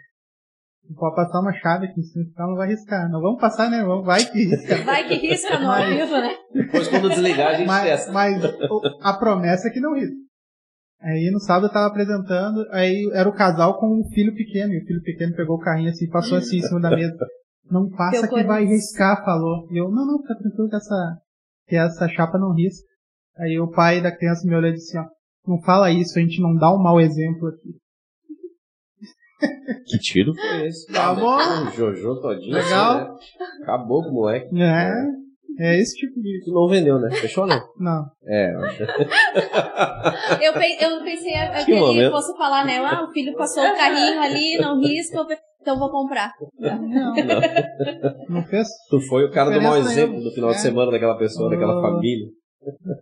Pode 0.96 1.16
passar 1.16 1.42
uma 1.42 1.52
chave 1.54 1.88
aqui 1.88 2.00
em 2.00 2.04
cima, 2.04 2.26
ela 2.38 2.48
não 2.48 2.56
vai 2.56 2.70
riscar. 2.70 3.10
Não 3.12 3.20
vamos 3.22 3.42
passar, 3.42 3.70
né? 3.70 3.84
Vamos, 3.84 4.06
vai 4.06 4.24
que 4.24 4.46
risca. 4.46 4.78
Vai 4.86 5.06
que 5.08 5.16
risca 5.16 5.60
no 5.60 5.70
ao 5.70 5.86
vivo, 5.86 6.14
né? 6.18 6.36
Depois, 6.54 6.88
quando 6.88 7.10
desligar, 7.10 7.50
a 7.50 7.54
gente 7.56 7.68
mas, 7.68 7.84
testa. 7.84 8.12
mas 8.14 8.44
o- 8.44 8.82
a 9.02 9.14
promessa 9.14 9.68
é 9.68 9.72
que 9.72 9.82
não 9.82 9.96
risca. 9.96 10.16
Aí 11.02 11.30
no 11.32 11.40
sábado 11.40 11.68
eu 11.68 11.72
tava 11.74 11.88
apresentando, 11.88 12.66
aí 12.72 13.08
era 13.14 13.28
o 13.28 13.34
casal 13.34 13.78
com 13.80 14.00
um 14.00 14.10
filho 14.12 14.34
pequeno, 14.34 14.74
e 14.74 14.82
o 14.82 14.86
filho 14.86 15.02
pequeno 15.04 15.36
pegou 15.36 15.58
o 15.58 15.60
carrinho 15.60 15.90
assim 15.90 16.06
e 16.06 16.10
passou 16.10 16.38
assim 16.38 16.58
em 16.58 16.62
cima 16.62 16.80
da 16.80 16.90
mesa. 16.90 17.18
Não 17.70 17.90
passa 17.90 18.22
Teu 18.22 18.30
que 18.30 18.44
vai 18.44 18.64
riscar, 18.64 19.24
falou. 19.26 19.68
E 19.70 19.78
eu, 19.78 19.92
não, 19.92 20.06
não, 20.08 20.22
fica 20.22 20.36
tranquilo 20.36 20.70
que 20.70 20.76
essa, 20.78 21.18
que 21.68 21.76
essa 21.76 22.08
chapa 22.08 22.38
não 22.40 22.54
risca. 22.54 22.88
Aí 23.38 23.60
o 23.60 23.70
pai 23.70 24.02
da 24.02 24.16
criança 24.16 24.48
me 24.48 24.56
olhou 24.56 24.70
e 24.70 24.74
disse, 24.74 24.98
ó, 24.98 25.04
não 25.48 25.62
fala 25.62 25.92
isso, 25.92 26.18
a 26.18 26.22
gente 26.22 26.42
não 26.42 26.56
dá 26.56 26.72
um 26.74 26.78
mau 26.82 27.00
exemplo 27.00 27.48
aqui. 27.48 27.76
Que 29.86 30.00
tiro 30.00 30.34
foi 30.34 30.68
esse? 30.68 30.92
Tá 30.92 31.14
bom. 31.14 31.38
O 31.38 31.72
Jojo 31.72 32.20
todinho. 32.22 32.54
Legal. 32.56 32.98
assim, 32.98 33.10
né? 33.10 33.18
Acabou 33.64 34.02
com 34.04 34.10
o 34.10 34.14
moleque. 34.14 34.50
É, 34.60 34.92
é 35.60 35.80
esse 35.80 35.96
tipo 35.96 36.20
de... 36.20 36.42
Tu 36.44 36.52
não 36.52 36.68
vendeu, 36.68 37.00
né? 37.00 37.12
Fechou 37.16 37.46
não? 37.46 37.60
Não. 37.80 38.06
É, 38.26 38.54
eu 38.54 38.60
acho. 38.64 38.84
Eu, 40.42 40.54
pe- 40.54 40.78
eu 40.84 41.04
pensei 41.04 41.36
a- 41.36 41.52
Que 41.60 41.66
que 41.66 41.72
ele 41.72 42.10
fosse 42.10 42.36
falar, 42.38 42.66
né? 42.66 42.78
Ah, 42.80 43.04
o 43.04 43.12
filho 43.12 43.36
passou 43.36 43.64
o 43.64 43.76
carrinho 43.76 44.20
ali, 44.22 44.58
não 44.58 44.80
risca, 44.82 45.18
eu 45.18 45.28
pe- 45.28 45.38
então 45.62 45.78
vou 45.78 45.92
comprar. 45.92 46.32
Não, 46.60 46.82
Não. 46.82 47.14
não 48.30 48.44
fez? 48.46 48.68
Tu 48.90 49.00
foi 49.02 49.26
o 49.26 49.32
cara 49.32 49.52
do 49.52 49.62
mau 49.62 49.78
exemplo 49.78 50.22
do 50.22 50.32
final 50.32 50.50
de 50.52 50.56
É. 50.58 50.60
semana 50.60 50.92
daquela 50.92 51.18
pessoa, 51.18 51.50
daquela 51.50 51.80
família. 51.82 52.28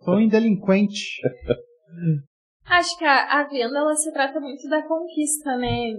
Foi 0.04 0.26
um 0.26 0.28
delinquente. 0.28 1.22
Acho 2.66 2.98
que 2.98 3.06
a, 3.06 3.40
a 3.40 3.44
venda 3.44 3.78
ela 3.78 3.96
se 3.96 4.12
trata 4.12 4.40
muito 4.40 4.68
da 4.68 4.82
conquista, 4.84 5.56
né? 5.58 5.94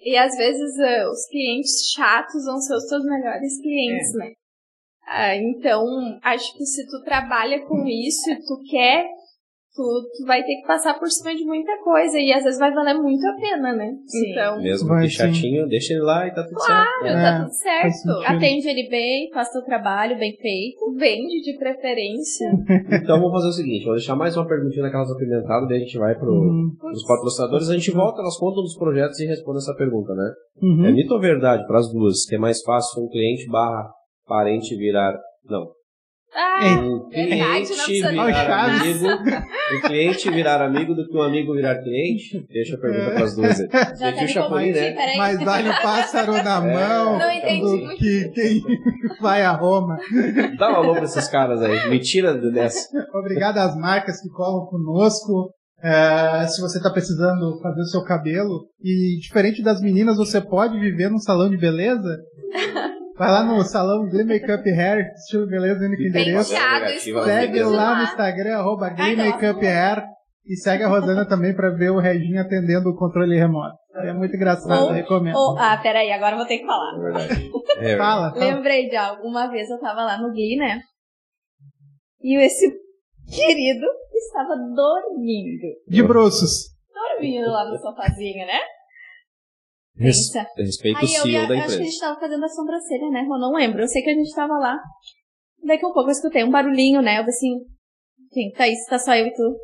E 0.00 0.16
às 0.16 0.34
vezes 0.36 0.78
eh, 0.78 1.06
os 1.06 1.26
clientes 1.26 1.90
chatos 1.92 2.44
vão 2.44 2.58
ser 2.58 2.74
os 2.74 2.86
teus 2.86 3.04
melhores 3.04 3.60
clientes, 3.60 4.14
né? 4.14 4.32
Ah, 5.06 5.36
então, 5.36 5.84
acho 6.22 6.56
que 6.56 6.64
se 6.64 6.86
tu 6.86 7.02
trabalha 7.02 7.66
com 7.66 7.86
isso 7.86 8.30
e 8.30 8.36
tu 8.36 8.62
quer, 8.70 9.06
tu, 9.80 10.08
tu 10.18 10.26
vai 10.26 10.42
ter 10.42 10.56
que 10.60 10.66
passar 10.66 10.98
por 10.98 11.08
cima 11.08 11.34
de 11.34 11.44
muita 11.44 11.72
coisa. 11.82 12.18
E 12.18 12.32
às 12.32 12.44
vezes 12.44 12.58
vai 12.58 12.72
valer 12.72 12.94
muito 12.94 13.24
a 13.26 13.34
pena, 13.40 13.72
né? 13.72 13.90
Sim. 14.06 14.30
Então, 14.30 14.60
Mesmo 14.60 14.88
Vai, 14.88 15.04
que 15.04 15.10
chatinho, 15.10 15.66
deixa 15.68 15.94
ele 15.94 16.02
lá 16.02 16.26
e 16.26 16.34
tá 16.34 16.42
tudo 16.44 16.60
certo. 16.60 17.06
É, 17.06 17.12
tá 17.14 17.38
tudo 17.38 17.50
faz 17.50 18.02
certo. 18.02 18.22
Atende 18.26 18.68
ele 18.68 18.88
bem, 18.90 19.30
faz 19.32 19.50
teu 19.50 19.62
trabalho 19.62 20.18
bem 20.18 20.36
feito. 20.36 20.94
Vende 20.98 21.40
de 21.42 21.56
preferência. 21.58 22.50
Então 22.92 23.18
vamos 23.18 23.32
fazer 23.32 23.48
o 23.48 23.52
seguinte, 23.52 23.84
vou 23.84 23.94
deixar 23.94 24.16
mais 24.16 24.36
uma 24.36 24.46
perguntinha 24.46 24.82
daquelas 24.82 25.10
apimentadas, 25.10 25.68
daí 25.68 25.78
a 25.78 25.80
gente 25.80 25.98
vai 25.98 26.14
pro, 26.18 26.30
Uhum. 26.32 26.70
pros 26.78 27.06
patrocinadores, 27.06 27.68
a 27.70 27.74
gente 27.74 27.90
volta, 27.90 28.20
elas 28.20 28.36
contam 28.38 28.62
dos 28.62 28.76
projetos 28.76 29.18
e 29.20 29.26
responde 29.26 29.58
essa 29.58 29.74
pergunta, 29.74 30.12
né? 30.14 30.32
Uhum. 30.62 30.86
É 30.86 30.92
mito 30.92 31.14
ou 31.14 31.20
verdade, 31.20 31.66
para 31.66 31.78
as 31.78 31.90
duas, 31.92 32.24
que 32.28 32.34
é 32.34 32.38
mais 32.38 32.62
fácil 32.62 33.04
um 33.04 33.08
cliente 33.08 33.46
barra 33.48 33.90
parente 34.26 34.76
virar... 34.76 35.16
Não. 35.48 35.66
Ah, 36.34 36.60
Um 36.80 37.08
Verdade, 37.08 37.68
não 37.70 37.84
cliente 37.84 38.08
virar 38.08 38.64
amigo... 38.64 39.06
Um 39.72 39.80
cliente 39.82 40.30
virar 40.30 40.62
amigo 40.62 40.94
do 40.94 41.06
que 41.06 41.16
um 41.16 41.22
amigo 41.22 41.54
virar 41.54 41.76
cliente? 41.82 42.46
Deixa 42.48 42.76
a 42.76 42.78
pergunta 42.78 43.10
para 43.12 43.24
as 43.24 43.36
duas 43.36 43.60
aí. 43.60 43.68
Já 43.98 44.10
o 44.10 44.20
me 44.20 44.28
Chapolin, 44.28 44.72
né? 44.72 44.92
peraí. 44.92 45.16
Mas 45.16 45.40
vale 45.44 45.68
o 45.68 45.82
pássaro 45.82 46.32
na 46.32 46.56
É. 46.56 46.74
mão 46.74 47.18
Não 47.18 47.30
entendi 47.30 47.86
do 47.86 47.96
que 47.96 48.28
quem 48.34 48.62
vai 49.20 49.42
a 49.42 49.52
Roma. 49.52 49.96
Dá 50.58 50.72
um 50.72 50.76
alô 50.76 50.94
pra 50.94 51.04
esses 51.04 51.28
caras 51.28 51.62
aí, 51.62 51.88
me 51.88 51.98
tira 52.00 52.34
dessa. 52.52 52.88
Obrigado 53.14 53.58
às 53.58 53.76
marcas 53.76 54.20
que 54.20 54.28
colam 54.28 54.66
conosco. 54.66 55.52
É, 55.82 56.46
se 56.46 56.60
você 56.60 56.76
está 56.78 56.90
precisando 56.90 57.58
fazer 57.62 57.80
o 57.80 57.86
seu 57.86 58.04
cabelo 58.04 58.66
e 58.82 59.18
diferente 59.18 59.62
das 59.62 59.80
meninas, 59.80 60.16
você 60.18 60.40
pode 60.40 60.78
viver 60.78 61.08
num 61.10 61.18
salão 61.18 61.48
de 61.48 61.56
beleza. 61.56 62.18
Vai 63.20 63.30
lá 63.30 63.44
no 63.44 63.62
salão 63.64 64.08
Glee 64.08 64.24
Makeup 64.24 64.66
Hair, 64.66 65.12
estilo 65.14 65.46
beleza, 65.46 65.84
único 65.84 66.02
endereço. 66.02 66.54
Segue 67.26 67.62
lá 67.64 67.96
no. 67.96 68.02
Instagram, 68.04 68.56
arroba 68.56 68.88
Glee 68.88 69.14
Makeup 69.14 69.66
Hair. 69.66 70.04
E 70.46 70.56
segue 70.56 70.84
a 70.84 70.88
Rosana 70.88 71.28
também 71.28 71.54
para 71.54 71.68
ver 71.68 71.90
o 71.90 71.98
Reginho 72.00 72.40
atendendo 72.40 72.88
o 72.88 72.96
controle 72.96 73.36
remoto. 73.36 73.76
É 73.96 74.14
muito 74.14 74.34
engraçado, 74.34 74.84
Ou- 74.84 74.92
recomendo. 74.92 75.36
Ou- 75.36 75.58
ah, 75.58 75.78
peraí, 75.82 76.10
agora 76.10 76.32
eu 76.32 76.38
vou 76.38 76.46
ter 76.46 76.60
que 76.60 76.66
falar. 76.66 76.96
É 76.96 77.02
verdade. 77.02 77.50
É 77.76 77.82
verdade. 77.82 77.98
Fala, 77.98 78.32
fala. 78.32 78.44
Lembrei 78.44 78.88
de 78.88 78.96
algo. 78.96 79.22
Uma 79.28 79.48
vez 79.50 79.68
eu 79.68 79.78
tava 79.78 80.02
lá 80.02 80.16
no 80.18 80.32
Glee, 80.32 80.56
né? 80.56 80.80
E 82.22 82.38
esse 82.42 82.68
querido 83.30 83.86
estava 84.14 84.56
dormindo. 84.56 85.66
De 85.86 86.02
bruços. 86.02 86.70
Dormindo 86.92 87.50
lá 87.50 87.70
no 87.70 87.78
sofazinho, 87.78 88.46
né? 88.46 88.58
Res-. 90.00 90.32
Respeito 90.56 90.98
o 90.98 91.02
eu, 91.02 91.08
CEO 91.08 91.28
ia, 91.28 91.38
da 91.40 91.42
acho 91.42 91.48
que 91.48 91.52
a 91.52 91.64
empresa. 91.64 91.84
gente 91.84 92.00
tava 92.00 92.18
fazendo 92.20 92.44
a 92.44 92.48
sobrancelha, 92.48 93.10
né? 93.10 93.20
Eu 93.22 93.38
não 93.38 93.52
lembro. 93.52 93.82
Eu 93.82 93.88
sei 93.88 94.02
que 94.02 94.10
a 94.10 94.14
gente 94.14 94.34
tava 94.34 94.54
lá. 94.58 94.78
Daqui 95.62 95.84
a 95.84 95.88
pouco 95.88 96.08
eu 96.08 96.12
escutei 96.12 96.42
um 96.42 96.50
barulhinho, 96.50 97.02
né? 97.02 97.18
Eu 97.18 97.22
falei 97.22 97.34
assim, 97.34 97.58
quem 98.32 98.50
tá 98.52 98.66
isso? 98.66 98.88
Tá 98.88 98.98
só 98.98 99.14
eu 99.14 99.26
e 99.26 99.32
tu. 99.32 99.56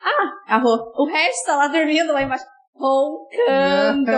Ah, 0.00 0.54
arro. 0.56 0.92
O 0.96 1.06
resto 1.06 1.46
tá 1.46 1.56
lá 1.56 1.68
dormindo 1.68 2.12
lá 2.12 2.22
embaixo. 2.22 2.44
Roncando. 2.74 4.10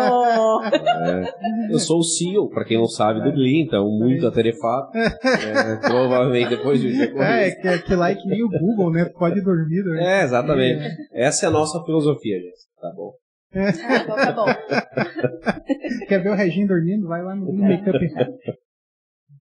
É. 0.63 1.73
Eu 1.73 1.79
sou 1.79 2.01
o 2.01 2.05
CEO, 2.05 2.51
pra 2.51 2.65
quem 2.65 2.77
não 2.77 2.87
sabe, 2.87 3.23
do 3.23 3.33
Glee, 3.33 3.63
então 3.63 3.89
muito 3.89 4.27
atarefado. 4.27 4.91
É, 4.99 5.77
provavelmente 5.77 6.51
depois 6.51 6.79
de 6.81 6.89
um 6.89 6.91
dia 6.91 7.13
É, 7.17 7.49
é 7.49 7.51
que, 7.53 7.69
é 7.69 7.79
que 7.79 7.95
lá 7.95 8.11
é 8.11 8.15
que 8.15 8.29
nem 8.29 8.43
o 8.45 8.51
Google, 8.51 8.93
né? 8.93 9.07
Pode 9.19 9.41
dormir, 9.43 9.83
né? 9.85 10.21
É, 10.21 10.25
exatamente. 10.25 10.85
Essa 11.13 11.47
é 11.47 11.49
a 11.49 11.53
nossa 11.53 11.83
filosofia, 11.85 12.39
gente. 12.39 12.69
Tá 12.81 12.93
bom. 12.95 13.13
Ah, 13.55 14.05
bom, 14.07 14.15
tá 14.15 14.33
bom. 14.33 14.47
Quer 16.09 16.23
ver 16.23 16.31
o 16.31 16.35
Reginho 16.35 16.69
dormindo? 16.69 17.09
Vai 17.09 17.23
lá 17.23 17.35
no 17.35 17.53
Makeup 17.53 17.97
Hair. 17.99 18.31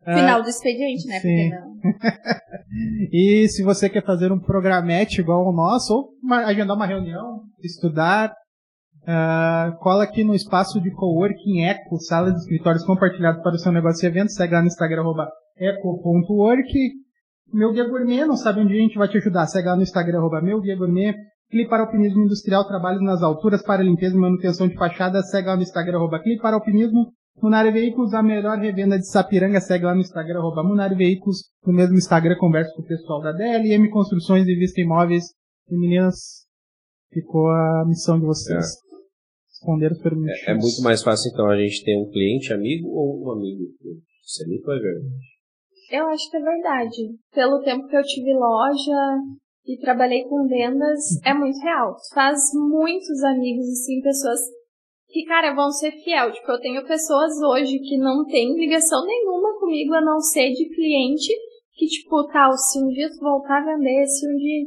Ah, 0.05 0.15
Final 0.17 0.41
do 0.43 0.49
expediente, 0.49 1.07
né? 1.07 1.19
sim. 1.19 1.51
E 3.11 3.47
se 3.49 3.63
você 3.63 3.89
quer 3.89 4.05
fazer 4.05 4.31
um 4.31 4.39
programete 4.39 5.21
igual 5.21 5.45
ao 5.47 5.53
nosso, 5.53 5.91
ou 5.91 6.09
uma- 6.21 6.45
agendar 6.45 6.75
uma 6.75 6.85
reunião, 6.85 7.41
estudar, 7.63 8.31
ah, 9.07 9.75
cola 9.79 10.03
aqui 10.03 10.23
no 10.23 10.35
espaço 10.35 10.79
de 10.79 10.91
coworking 10.91 11.63
Eco, 11.63 11.97
sala 11.99 12.31
de 12.31 12.37
escritórios 12.37 12.85
compartilhados 12.85 13.41
para 13.41 13.55
o 13.55 13.57
seu 13.57 13.71
negócio 13.71 14.05
e 14.05 14.07
evento, 14.07 14.31
segue 14.31 14.53
lá 14.53 14.61
no 14.61 14.67
Instagram, 14.67 15.03
eco.work. 15.57 16.71
Meu 17.51 17.73
Guia 17.73 17.87
Gourmet, 17.87 18.25
não 18.25 18.37
sabe 18.37 18.61
onde 18.61 18.73
a 18.73 18.77
gente 18.79 18.97
vai 18.97 19.07
te 19.07 19.17
ajudar, 19.17 19.47
segue 19.47 19.67
lá 19.67 19.75
no 19.75 19.81
Instagram, 19.81 20.19
arroba 20.19 20.39
meu 20.41 20.61
Guia 20.61 20.77
Gourmet. 20.77 21.15
Clipe 21.49 21.69
para 21.69 21.83
Alpinismo 21.83 22.23
Industrial, 22.23 22.67
trabalhos 22.67 23.01
nas 23.01 23.23
alturas 23.23 23.63
para 23.63 23.81
limpeza 23.81 24.15
e 24.15 24.19
manutenção 24.19 24.67
de 24.67 24.75
fachada, 24.75 25.21
segue 25.23 25.47
lá 25.47 25.55
no 25.55 25.63
Instagram, 25.63 25.97
arroba 25.97 26.21
Clipe 26.21 26.41
para 26.41 26.55
Alpinismo. 26.55 27.11
Munari 27.41 27.71
Veículos, 27.71 28.13
a 28.13 28.21
melhor 28.21 28.57
revenda 28.57 28.99
de 28.99 29.09
Sapiranga, 29.09 29.59
segue 29.59 29.85
lá 29.85 29.95
no 29.95 30.01
Instagram, 30.01 30.39
arroba 30.39 30.63
Munari 30.63 30.95
Veículos. 30.95 31.49
No 31.65 31.73
mesmo 31.73 31.95
Instagram, 31.95 32.35
conversa 32.37 32.71
com 32.75 32.81
o 32.81 32.85
pessoal 32.85 33.21
da 33.21 33.31
DLM 33.31 33.89
Construções 33.89 34.47
e 34.47 34.55
Vista 34.55 34.79
Imóveis. 34.81 35.23
E 35.69 35.75
meninas, 35.75 36.45
ficou 37.11 37.47
a 37.47 37.85
missão 37.87 38.19
de 38.19 38.25
vocês. 38.25 38.65
Responder 39.47 39.91
as 39.91 40.01
perguntas. 40.01 40.37
É, 40.45 40.51
é 40.51 40.53
muito 40.53 40.81
mais 40.83 41.01
fácil, 41.01 41.31
então, 41.31 41.49
a 41.49 41.57
gente 41.57 41.83
ter 41.83 41.97
um 41.97 42.09
cliente 42.11 42.53
amigo 42.53 42.87
ou 42.89 43.25
um 43.25 43.31
amigo. 43.31 43.63
Isso 44.23 44.43
é 44.43 44.47
muito 44.47 44.65
mais 44.65 44.81
verdade. 44.81 45.15
Eu 45.91 46.07
acho 46.09 46.29
que 46.29 46.37
é 46.37 46.41
verdade. 46.41 47.15
Pelo 47.33 47.63
tempo 47.63 47.87
que 47.87 47.97
eu 47.97 48.03
tive 48.03 48.33
loja 48.33 49.17
e 49.65 49.77
trabalhei 49.79 50.23
com 50.23 50.47
vendas, 50.47 50.99
é 51.25 51.33
muito 51.33 51.59
real. 51.59 51.95
Tu 51.95 52.13
faz 52.13 52.39
muitos 52.53 53.23
amigos, 53.23 53.65
assim, 53.69 54.01
pessoas 54.01 54.39
que, 55.07 55.23
cara, 55.25 55.53
vão 55.55 55.71
ser 55.71 55.91
fiel. 56.03 56.31
Tipo, 56.31 56.51
eu 56.51 56.59
tenho 56.59 56.85
pessoas 56.85 57.31
hoje 57.41 57.79
que 57.79 57.97
não 57.97 58.25
têm 58.25 58.55
ligação 58.57 59.05
nenhuma 59.05 59.57
comigo 59.59 59.93
a 59.93 60.01
não 60.01 60.19
ser 60.19 60.51
de 60.51 60.69
cliente, 60.73 61.33
que, 61.75 61.85
tipo, 61.87 62.27
tal, 62.27 62.51
se 62.53 62.79
um 62.83 62.87
dia 62.89 63.09
tu 63.09 63.19
voltar 63.19 63.57
a 63.61 63.65
vender, 63.77 64.05
se 64.07 64.27
um 64.27 64.35
dia 64.37 64.65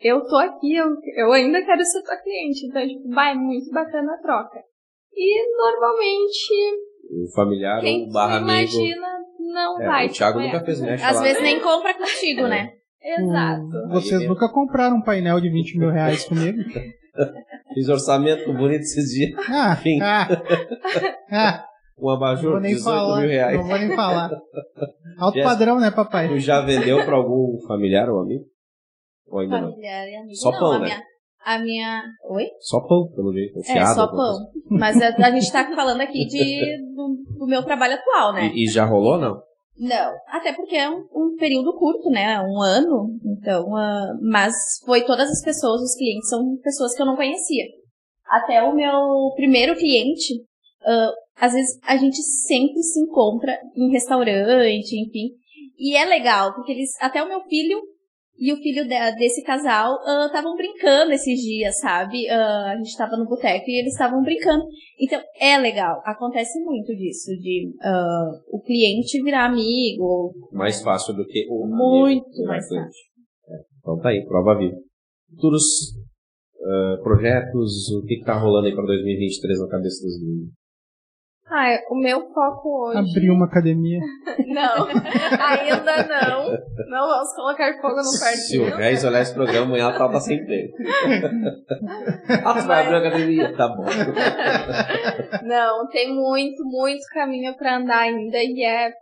eu 0.00 0.24
tô 0.26 0.36
aqui, 0.36 0.74
eu, 0.74 0.86
eu 1.16 1.32
ainda 1.32 1.64
quero 1.64 1.82
ser 1.84 2.02
tua 2.02 2.16
cliente. 2.16 2.66
Então, 2.66 2.86
tipo, 2.86 3.08
vai, 3.10 3.32
é 3.32 3.34
muito 3.34 3.70
bacana 3.70 4.14
a 4.14 4.18
troca. 4.22 4.60
E 5.12 5.56
normalmente, 5.56 6.54
Um 7.10 7.26
familiar 7.34 7.80
quem 7.80 8.06
ou 8.06 8.12
barra 8.12 8.36
amigo. 8.38 8.50
imagina 8.50 9.08
não 9.38 9.80
É, 9.80 9.86
vai. 9.86 10.06
o 10.06 10.12
Thiago 10.12 10.40
nunca 10.40 10.64
fez 10.64 10.80
mecha 10.80 11.06
Às 11.08 11.16
lá. 11.16 11.22
vezes 11.22 11.42
nem 11.42 11.60
compra 11.60 11.94
contigo, 11.94 12.42
né? 12.48 12.72
Exato. 13.04 13.62
Hum, 13.62 13.88
Vocês 13.90 14.20
Aí 14.22 14.26
nunca 14.28 14.48
compraram 14.50 14.96
um 14.96 15.02
painel 15.02 15.40
de 15.40 15.50
20 15.50 15.78
mil 15.78 15.90
reais 15.90 16.24
comigo? 16.24 16.58
Fiz 17.74 17.88
orçamento 17.88 18.52
bonito 18.52 18.80
esses 18.82 19.10
dias. 19.10 19.32
Ah, 19.48 19.72
Enfim. 19.78 20.00
ah, 20.00 20.28
ah, 21.30 21.64
Um 21.98 22.06
não 22.06 22.10
abajur, 22.14 22.60
nem 22.60 22.74
18 22.74 22.84
falar. 22.84 23.20
mil 23.20 23.28
reais. 23.28 23.56
Não 23.58 23.64
vou 23.68 23.78
nem 23.78 23.94
falar. 23.94 24.30
Alto 25.18 25.36
Yes. 25.38 25.46
padrão, 25.46 25.78
né, 25.80 25.90
papai? 25.90 26.28
Tu 26.28 26.38
já 26.40 26.60
vendeu 26.60 27.04
pra 27.04 27.14
algum 27.16 27.58
familiar 27.66 28.08
ou 28.10 28.20
amigo? 28.20 28.44
Ou 29.28 29.40
ainda 29.40 29.60
não? 29.60 29.70
Familiar 29.70 30.08
e 30.08 30.16
amigo. 30.16 30.34
Só 30.36 30.50
não, 30.50 30.58
pão, 30.58 30.72
a 30.72 30.78
né? 30.80 30.84
minha, 30.86 31.02
a 31.44 31.58
minha. 31.58 32.02
Oi? 32.30 32.46
Só 32.60 32.80
pão, 32.80 33.08
pelo 33.14 33.32
jeito. 33.32 33.58
É, 33.60 33.62
Fiado, 33.62 33.94
só 33.94 34.00
alguma 34.02 34.22
pão. 34.24 34.34
coisa. 34.38 34.50
Mas 34.70 35.00
a, 35.02 35.26
a 35.26 35.30
gente 35.30 35.52
tá 35.52 35.64
falando 35.74 36.00
aqui 36.00 36.26
de, 36.26 36.78
do, 36.94 37.16
do 37.38 37.46
meu 37.46 37.62
trabalho 37.62 37.94
atual, 37.94 38.32
né? 38.32 38.50
E, 38.54 38.64
e 38.64 38.66
já 38.66 38.84
rolou, 38.84 39.18
não? 39.18 39.40
Não, 39.76 40.14
até 40.28 40.52
porque 40.52 40.76
é 40.76 40.88
um, 40.88 41.04
um 41.12 41.36
período 41.36 41.76
curto, 41.76 42.08
né? 42.08 42.40
Um 42.40 42.62
ano. 42.62 43.18
Então, 43.24 43.74
ah, 43.76 44.16
mas 44.22 44.54
foi 44.84 45.04
todas 45.04 45.28
as 45.28 45.42
pessoas, 45.42 45.82
os 45.82 45.96
clientes 45.96 46.28
são 46.28 46.56
pessoas 46.62 46.94
que 46.94 47.02
eu 47.02 47.06
não 47.06 47.16
conhecia. 47.16 47.64
Até 48.26 48.62
o 48.62 48.74
meu 48.74 49.32
primeiro 49.34 49.76
cliente, 49.76 50.44
ah, 50.84 51.12
às 51.36 51.52
vezes 51.52 51.78
a 51.82 51.96
gente 51.96 52.22
sempre 52.22 52.82
se 52.82 53.00
encontra 53.00 53.58
em 53.76 53.90
restaurante, 53.90 54.96
enfim. 54.96 55.30
E 55.76 55.96
é 55.96 56.04
legal, 56.04 56.54
porque 56.54 56.70
eles, 56.70 56.90
até 57.00 57.22
o 57.22 57.28
meu 57.28 57.40
filho 57.42 57.80
e 58.38 58.52
o 58.52 58.56
filho 58.56 58.84
de- 58.84 59.14
desse 59.16 59.42
casal 59.42 59.96
estavam 60.26 60.54
brincando 60.56 61.12
esses 61.12 61.40
dias, 61.40 61.78
sabe? 61.78 62.28
Ah, 62.28 62.72
a 62.72 62.76
gente 62.76 62.88
estava 62.88 63.16
no 63.16 63.26
boteco 63.26 63.64
e 63.68 63.80
eles 63.80 63.92
estavam 63.92 64.22
brincando. 64.22 64.64
Então, 65.00 65.20
é 65.40 65.56
legal. 65.58 66.00
Acontece 66.04 66.58
muito 66.64 66.94
disso, 66.96 67.30
de 67.40 67.72
ah, 67.82 68.30
o 68.50 68.60
cliente 68.60 69.22
virar 69.22 69.46
amigo. 69.46 70.32
Mais 70.52 70.82
fácil 70.82 71.14
do 71.14 71.26
que 71.26 71.46
o 71.48 71.66
Muito 71.66 72.24
amigo, 72.26 72.46
mais 72.46 72.64
né, 72.64 72.68
cliente. 72.68 72.98
É, 73.48 73.54
Então 73.78 73.98
tá 73.98 74.08
aí, 74.10 74.24
prova 74.26 74.58
viva. 74.58 74.76
Futuros 75.30 75.64
ah, 76.66 76.96
projetos, 77.02 77.88
o 77.92 78.04
que, 78.04 78.16
que 78.16 78.24
tá 78.24 78.38
rolando 78.38 78.66
aí 78.66 78.74
pra 78.74 78.84
2023 78.84 79.60
na 79.60 79.68
cabeça 79.68 80.02
dos 80.04 80.20
meninos? 80.20 80.50
Ah, 81.46 81.78
o 81.90 81.94
meu 81.94 82.32
foco 82.32 82.86
hoje. 82.86 82.98
Abrir 82.98 83.30
uma 83.30 83.44
academia. 83.44 84.00
Não, 84.48 84.86
ainda 84.86 86.06
não. 86.06 86.50
Não 86.88 87.08
vamos 87.08 87.34
colocar 87.34 87.80
fogo 87.80 87.96
no 87.96 88.02
Se 88.04 88.58
o. 88.58 88.76
Reis 88.76 89.04
olhar 89.04 89.20
esse 89.20 89.34
programa, 89.34 89.66
amanhã 89.66 89.90
ela 89.90 90.10
tá 90.10 90.20
sem 90.20 90.38
emprego. 90.38 90.72
ah, 92.44 92.54
tu 92.54 92.66
vai 92.66 92.82
abrir 92.82 92.94
a 92.94 92.98
academia? 92.98 93.56
Tá 93.56 93.68
bom. 93.68 93.84
Não, 95.44 95.86
tem 95.88 96.14
muito, 96.14 96.64
muito 96.64 97.02
caminho 97.12 97.54
pra 97.56 97.76
andar 97.76 98.00
ainda 98.00 98.38
e 98.38 98.64
é 98.64 98.92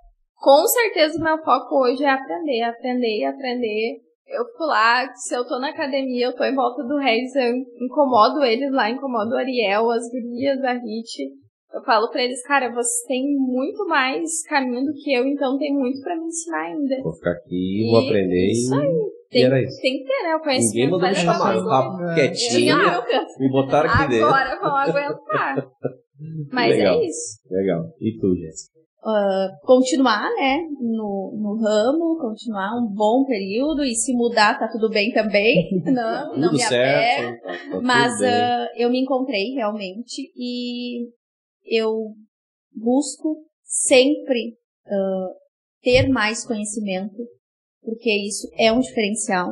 com 0.42 0.66
certeza 0.66 1.18
o 1.18 1.22
meu 1.22 1.38
foco 1.44 1.84
hoje 1.84 2.04
é 2.04 2.10
aprender, 2.10 2.62
aprender 2.62 3.20
e 3.20 3.24
aprender. 3.24 4.00
Eu 4.26 4.44
fico 4.46 4.64
lá, 4.64 5.12
se 5.14 5.36
eu 5.36 5.46
tô 5.46 5.60
na 5.60 5.68
academia, 5.68 6.26
eu 6.26 6.34
tô 6.34 6.42
em 6.42 6.54
volta 6.54 6.82
do 6.82 6.98
Regis, 6.98 7.36
eu 7.36 7.54
incomodo 7.80 8.42
eles 8.42 8.72
lá, 8.72 8.90
incomodo 8.90 9.34
o 9.34 9.38
Ariel, 9.38 9.90
as 9.90 10.02
gurias, 10.10 10.62
a 10.64 10.72
Hit. 10.72 11.30
Eu 11.74 11.82
falo 11.84 12.10
pra 12.10 12.22
eles, 12.22 12.42
cara, 12.46 12.70
vocês 12.72 13.02
têm 13.08 13.34
muito 13.36 13.86
mais 13.86 14.42
caminho 14.46 14.84
do 14.84 14.92
que 14.92 15.12
eu, 15.12 15.24
então 15.26 15.56
tem 15.58 15.72
muito 15.72 16.00
pra 16.02 16.14
me 16.16 16.26
ensinar 16.26 16.62
ainda. 16.66 17.02
Vou 17.02 17.12
ficar 17.14 17.30
aqui, 17.32 17.88
vou 17.90 18.02
E 18.02 18.06
aprender 18.08 18.50
isso 18.50 18.74
e, 18.74 18.78
aí. 18.78 18.88
e 18.88 19.28
Tem, 19.30 19.44
era 19.44 19.62
isso. 19.62 19.80
tem 19.80 19.98
que 19.98 20.04
ter, 20.04 20.22
né? 20.22 20.28
O 20.34 20.38
Ninguém 20.38 20.42
conhecimento 20.44 20.90
mandou 20.90 21.08
me 21.08 21.14
levar 21.14 21.32
chamar, 21.32 21.44
mais 21.44 21.56
eu 21.58 21.68
tava. 21.68 22.02
É. 22.02 22.10
Eu 22.10 22.14
quietinho, 22.14 22.76
me 23.38 23.48
botaram 23.50 23.90
aqui 23.90 24.08
dentro. 24.10 24.26
Agora 24.26 24.60
vão 24.60 24.76
aguentar. 24.76 25.66
Mas 26.52 26.76
Legal. 26.76 27.00
é 27.00 27.06
isso. 27.06 27.40
Legal. 27.50 27.84
E 28.00 28.18
tu, 28.20 28.36
Jéssica? 28.36 28.72
ah, 29.04 29.48
continuar, 29.64 30.30
né, 30.36 30.58
no, 30.80 31.32
no 31.36 31.56
ramo, 31.60 32.18
continuar 32.20 32.76
um 32.78 32.86
bom 32.94 33.24
período 33.24 33.82
e 33.82 33.94
se 33.96 34.14
mudar 34.14 34.56
tá 34.58 34.68
tudo 34.68 34.88
bem 34.90 35.10
também. 35.12 35.68
Não, 35.86 36.36
não 36.36 36.50
Tudo 36.50 36.52
me 36.58 36.62
apego. 36.62 36.68
certo. 36.68 37.42
tá- 37.42 37.52
tá 37.72 37.80
Mas 37.82 38.22
ah, 38.22 38.68
eu 38.76 38.88
me 38.90 39.00
encontrei 39.00 39.54
realmente 39.54 40.30
e 40.36 41.08
eu 41.64 42.14
busco 42.74 43.36
sempre 43.64 44.56
ah, 44.86 45.28
ter 45.82 46.08
mais 46.08 46.44
conhecimento, 46.46 47.16
porque 47.82 48.10
isso 48.26 48.48
é 48.58 48.72
um 48.72 48.80
diferencial. 48.80 49.50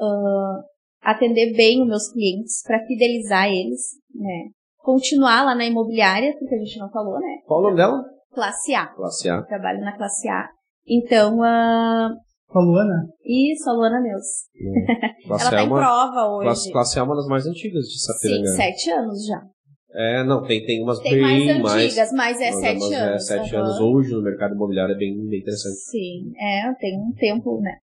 Ah, 0.00 0.62
atender 1.00 1.54
bem 1.56 1.80
os 1.82 1.88
meus 1.88 2.12
clientes 2.12 2.62
para 2.62 2.84
fidelizar 2.86 3.48
eles, 3.48 3.80
né? 4.14 4.50
Continuar 4.78 5.44
lá 5.44 5.54
na 5.54 5.64
imobiliária, 5.64 6.34
porque 6.38 6.54
a 6.54 6.58
gente 6.58 6.78
não 6.78 6.90
falou, 6.90 7.18
né? 7.20 7.38
Qual 7.46 7.60
o 7.60 7.62
nome 7.64 7.76
dela? 7.76 8.02
Classe 8.32 8.74
A. 8.74 8.86
Classe 8.88 9.28
A. 9.28 9.36
Eu 9.36 9.46
trabalho 9.46 9.80
na 9.80 9.96
classe 9.96 10.28
A. 10.28 10.48
Então, 10.86 11.42
ah, 11.42 12.10
Falou, 12.52 12.76
Ana? 12.76 13.06
isso, 13.24 13.68
a 13.68 13.72
Luana 13.74 14.00
Neus. 14.00 14.24
Classe 15.26 15.44
Ela 15.44 15.48
A 15.48 15.50
tá 15.50 15.60
é 15.60 15.64
em 15.64 15.66
uma, 15.66 15.78
prova 15.78 16.30
hoje. 16.30 16.44
classe, 16.46 16.72
classe 16.72 16.98
A 16.98 17.02
é 17.02 17.04
uma 17.04 17.14
das 17.14 17.26
mais 17.26 17.46
antigas 17.46 17.84
de 17.84 18.00
Sim, 18.00 18.12
Sapiranga. 18.12 18.48
sete 18.48 18.90
anos 18.90 19.26
já. 19.26 19.42
É, 19.90 20.22
não, 20.22 20.46
tem, 20.46 20.64
tem 20.64 20.82
umas 20.82 21.00
Tem 21.00 21.20
mais 21.20 21.44
bem 21.44 21.50
antigas, 21.50 22.12
mas 22.12 22.40
é 22.40 22.52
sete 22.52 22.80
mas 22.80 22.92
anos. 22.92 23.14
É, 23.14 23.18
sete 23.18 23.56
aham. 23.56 23.64
anos 23.64 23.80
hoje 23.80 24.12
no 24.12 24.22
mercado 24.22 24.54
imobiliário 24.54 24.94
é 24.94 24.98
bem, 24.98 25.16
bem 25.26 25.40
interessante. 25.40 25.76
Sim, 25.76 26.32
é, 26.38 26.72
tem 26.74 26.98
um 26.98 27.12
tempo, 27.12 27.60
né? 27.60 27.78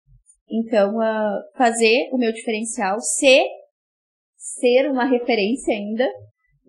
Então, 0.49 0.99
ah, 0.99 1.41
fazer 1.57 2.09
o 2.11 2.17
meu 2.17 2.31
diferencial, 2.33 2.99
ser, 2.99 3.45
ser 4.35 4.91
uma 4.91 5.05
referência 5.05 5.73
ainda, 5.73 6.05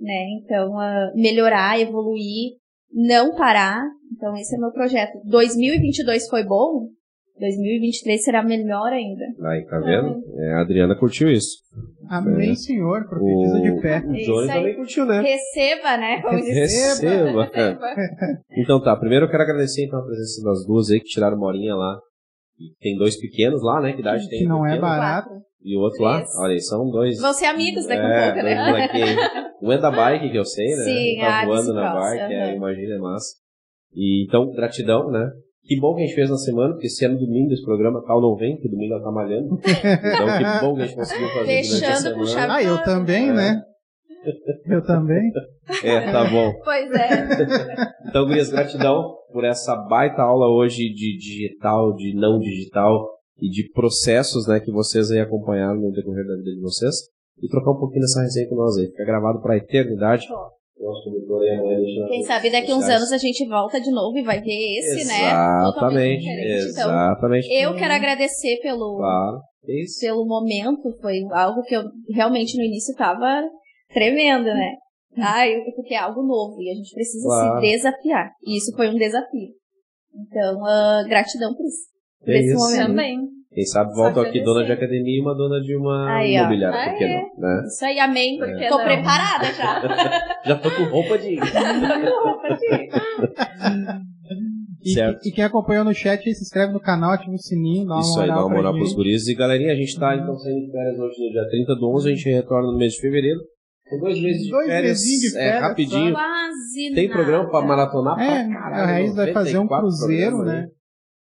né? 0.01 0.27
Então, 0.41 0.79
ah, 0.79 1.13
melhorar, 1.17 1.81
evoluir, 1.81 2.53
não 2.93 3.35
parar. 3.35 3.83
Então, 4.13 4.37
esse 4.37 4.55
é 4.55 4.59
o 4.59 4.61
meu 4.61 4.73
projeto. 4.73 5.19
2022 5.25 6.29
foi 6.29 6.45
bom, 6.45 6.89
2023 7.39 8.23
será 8.23 8.43
melhor 8.43 8.93
ainda. 8.93 9.25
Aí, 9.49 9.65
tá 9.67 9.79
vendo? 9.81 10.23
É, 10.39 10.53
a 10.55 10.61
Adriana 10.61 10.95
curtiu 10.97 11.31
isso. 11.31 11.59
Amém, 12.09 12.51
É. 12.53 12.55
senhor. 12.55 13.09
Profetiza 13.09 13.61
de 13.61 13.81
pé. 13.81 13.99
o 14.07 14.13
Johnny 14.13 14.47
também 14.47 14.77
curtiu, 14.77 15.07
né? 15.07 15.21
Receba, 15.21 15.97
né? 15.97 16.23
Como 16.23 16.37
diz. 16.41 16.55
Receba. 16.55 17.51
Então 18.57 18.81
tá, 18.81 18.95
primeiro 18.97 19.27
eu 19.27 19.31
quero 19.31 19.43
agradecer 19.43 19.85
então 19.85 19.99
a 19.99 20.05
presença 20.05 20.43
das 20.45 20.65
duas 20.65 20.89
aí 20.91 21.01
que 21.01 21.07
tiraram 21.07 21.37
uma 21.37 21.47
horinha 21.49 21.75
lá. 21.75 21.99
E 22.59 22.73
Tem 22.81 22.97
dois 22.97 23.19
pequenos 23.21 23.63
lá, 23.63 23.81
né? 23.81 23.93
Que 23.95 24.01
idade 24.01 24.29
tem? 24.29 24.41
Que 24.41 24.47
não 24.47 24.65
é 24.65 24.79
barato. 24.79 25.31
E 25.61 25.77
o 25.77 25.81
outro 25.81 26.03
lá? 26.03 26.19
Três. 26.19 26.31
Olha 26.39 26.53
aí, 26.53 26.61
são 26.61 26.89
dois. 26.89 27.21
Vão 27.21 27.33
ser 27.33 27.47
amigos 27.47 27.87
daqui 27.87 28.01
a 28.01 28.09
é, 28.09 28.33
pouco, 28.33 28.45
né? 28.45 28.71
molequinhos. 28.71 29.21
Um 29.63 29.73
é 29.73 29.79
da 29.79 29.91
bike, 29.91 30.31
que 30.31 30.37
eu 30.37 30.45
sei, 30.45 30.67
né? 30.77 30.85
Sim, 30.85 31.17
tá 31.21 31.41
ah, 31.41 31.47
voando 31.47 31.73
na 31.73 31.95
bike, 31.95 32.35
é, 32.35 32.43
aham. 32.45 32.57
imagina, 32.57 32.97
é 32.97 32.99
massa. 32.99 33.35
E, 33.95 34.27
então, 34.27 34.51
gratidão, 34.51 35.11
né? 35.11 35.27
Que 35.67 35.81
bom 35.81 35.95
que 35.95 36.03
a 36.03 36.07
gente 36.07 36.15
fez 36.15 36.29
na 36.29 36.37
semana, 36.37 36.75
porque 36.75 36.89
se 36.89 37.05
é 37.05 37.09
no 37.09 37.19
domingo 37.19 37.53
esse 37.53 37.65
programa, 37.65 38.03
tal 38.07 38.21
não 38.21 38.37
vem, 38.37 38.55
porque 38.57 38.69
domingo 38.69 38.95
ela 38.95 39.03
tá 39.03 39.11
malhando. 39.11 39.55
Então, 39.55 40.27
que 40.39 40.61
bom 40.67 40.75
que 40.75 40.83
a 40.83 40.87
gente 40.87 40.97
conseguiu 40.97 41.29
fazer 41.29 42.15
durante 42.15 42.37
a 42.37 42.55
Ah, 42.55 42.63
eu 42.63 42.83
também, 42.83 43.31
É. 43.31 43.33
né? 43.33 43.63
Eu 44.67 44.83
também. 44.83 45.31
É, 45.83 46.11
tá 46.13 46.25
bom. 46.31 46.53
Pois 46.65 46.91
é. 46.93 47.27
Então, 48.09 48.27
Gurias, 48.27 48.51
gratidão 48.51 49.17
por 49.33 49.45
essa 49.45 49.75
baita 49.77 50.23
aula 50.23 50.49
hoje 50.49 50.89
de 50.93 51.17
digital, 51.19 51.95
de 51.95 52.15
não 52.15 52.39
digital 52.39 53.07
e 53.41 53.49
de 53.51 53.71
processos 53.73 54.47
né, 54.47 54.61
que 54.61 54.71
vocês 54.71 55.11
aí 55.11 55.21
acompanharam 55.21 55.81
no 55.81 55.93
decorrer 55.93 56.27
da 56.27 56.37
vida 56.37 56.53
de 56.53 56.61
vocês. 56.61 56.95
E 57.43 57.49
trocar 57.49 57.73
um 57.73 57.79
pouquinho 57.79 58.01
dessa 58.03 58.23
resenha 58.23 58.49
com 58.49 58.55
nós 58.55 58.77
aí. 58.79 58.87
Fica 58.87 59.05
gravado 59.05 59.41
para 59.43 59.55
a 59.55 59.57
eternidade. 59.59 60.27
Nosso 60.79 61.09
amanhã 61.09 61.63
nas 61.63 62.09
Quem 62.09 62.23
sabe 62.25 62.51
daqui 62.51 62.73
uns 62.73 62.89
anos 62.89 63.13
a 63.13 63.19
gente 63.19 63.47
volta 63.49 63.81
de 63.81 63.91
novo 63.91 64.19
e 64.19 64.25
vai 64.25 64.41
ver 64.41 64.79
esse, 64.79 65.07
né? 65.07 65.31
Totalmente 65.65 66.27
Exatamente. 66.27 66.73
Então, 66.73 66.91
Exatamente. 66.91 67.49
eu 67.53 67.75
quero 67.75 67.95
agradecer 67.95 68.61
pelo, 68.61 68.97
Claro. 68.97 69.41
É 69.69 69.83
pelo 70.01 70.27
momento. 70.27 70.83
Foi 71.01 71.21
algo 71.33 71.63
que 71.63 71.75
eu 71.75 71.85
realmente 72.13 72.57
no 72.57 72.65
início 72.65 72.95
tava 72.97 73.43
tremendo, 73.93 74.47
né? 74.47 74.75
Ai, 75.17 75.55
porque 75.77 75.95
é 75.95 75.99
algo 75.99 76.23
novo 76.23 76.61
e 76.61 76.71
a 76.71 76.75
gente 76.75 76.93
precisa 76.93 77.29
Claro. 77.29 77.61
se 77.61 77.71
desafiar. 77.71 78.33
E 78.45 78.57
isso 78.59 78.75
foi 78.75 78.89
um 78.89 78.97
desafio. 78.97 79.51
Então, 80.13 80.65
ah, 80.67 81.05
gratidão 81.09 81.55
por 81.55 81.65
isso. 81.65 81.87
Por 82.21 82.31
É 82.35 82.39
esse 82.39 82.53
isso. 82.53 82.59
momento. 82.59 82.87
Também. 82.89 83.19
Quem 83.55 83.65
sabe 83.67 83.95
volta 83.95 84.21
aqui 84.21 84.43
dona 84.43 84.65
de 84.65 84.73
academia 84.73 85.17
e 85.17 85.21
uma 85.21 85.33
dona 85.35 85.61
de 85.61 85.77
uma 85.77 86.17
Aí, 86.17 86.35
imobiliária. 86.35 86.77
Ah, 86.77 86.89
por 86.91 86.99
que 86.99 87.05
é. 87.05 87.15
não? 87.15 87.23
Né? 87.39 87.63
Isso 87.67 87.85
aí, 87.85 87.99
amém. 88.01 88.37
Por 88.39 88.49
que 88.49 88.69
Tô 88.69 88.79
não? 88.79 88.85
preparada 88.85 89.45
já. 89.55 89.81
Já 90.45 90.57
tô 90.59 90.71
com 90.73 90.83
roupa 90.85 91.17
de. 91.17 91.39
E, 94.87 94.93
Certo. 94.93 95.27
e 95.27 95.33
quem 95.33 95.43
acompanhou 95.45 95.83
no 95.83 95.95
chat 95.95 96.23
se 96.23 96.43
inscreve 96.43 96.71
no 96.75 96.79
canal, 96.81 97.13
ativa 97.13 97.33
o 97.33 97.39
sininho, 97.39 97.87
dá 97.87 97.95
uma 97.95 98.01
Isso 98.03 98.21
aí, 98.21 98.29
dá 98.29 98.35
moral 98.35 98.47
uma 98.49 98.57
moral 98.57 98.75
pros 98.75 98.93
guris. 98.95 99.27
E 99.29 99.35
galerinha, 99.35 99.73
a 99.73 99.77
gente 99.77 99.99
tá 99.99 100.15
então 100.15 100.37
saindo 100.37 100.67
de 100.67 100.71
férias 100.73 100.99
hoje 100.99 101.25
no 101.25 101.31
dia 101.33 101.49
30 101.49 101.75
do 101.77 101.91
11, 101.95 102.09
a 102.11 102.15
gente 102.15 102.29
retorna 102.29 102.71
no 102.71 102.77
mês 102.77 102.93
de 102.93 103.01
fevereiro. 103.01 103.41
São 103.89 103.99
dois 103.99 104.21
meses 104.21 104.43
de 104.43 104.51
Dois 104.51 104.67
férias. 104.67 104.99
de 104.99 105.27
é, 105.29 105.31
férias, 105.43 105.63
rapidinho. 105.63 106.13
Quase 106.13 106.95
Tem 106.95 107.09
nada. 107.09 107.19
programa 107.23 107.51
pra 107.51 107.63
maratonar 107.63 108.19
É, 108.21 108.45
pra 108.45 108.53
caralho. 108.61 108.83
a 108.83 108.87
Raiz 108.87 109.15
vai 109.15 109.33
fazer 109.33 109.59
um 109.59 109.65
94 109.65 109.81
cruzeiro, 109.81 110.39
né? 110.45 110.67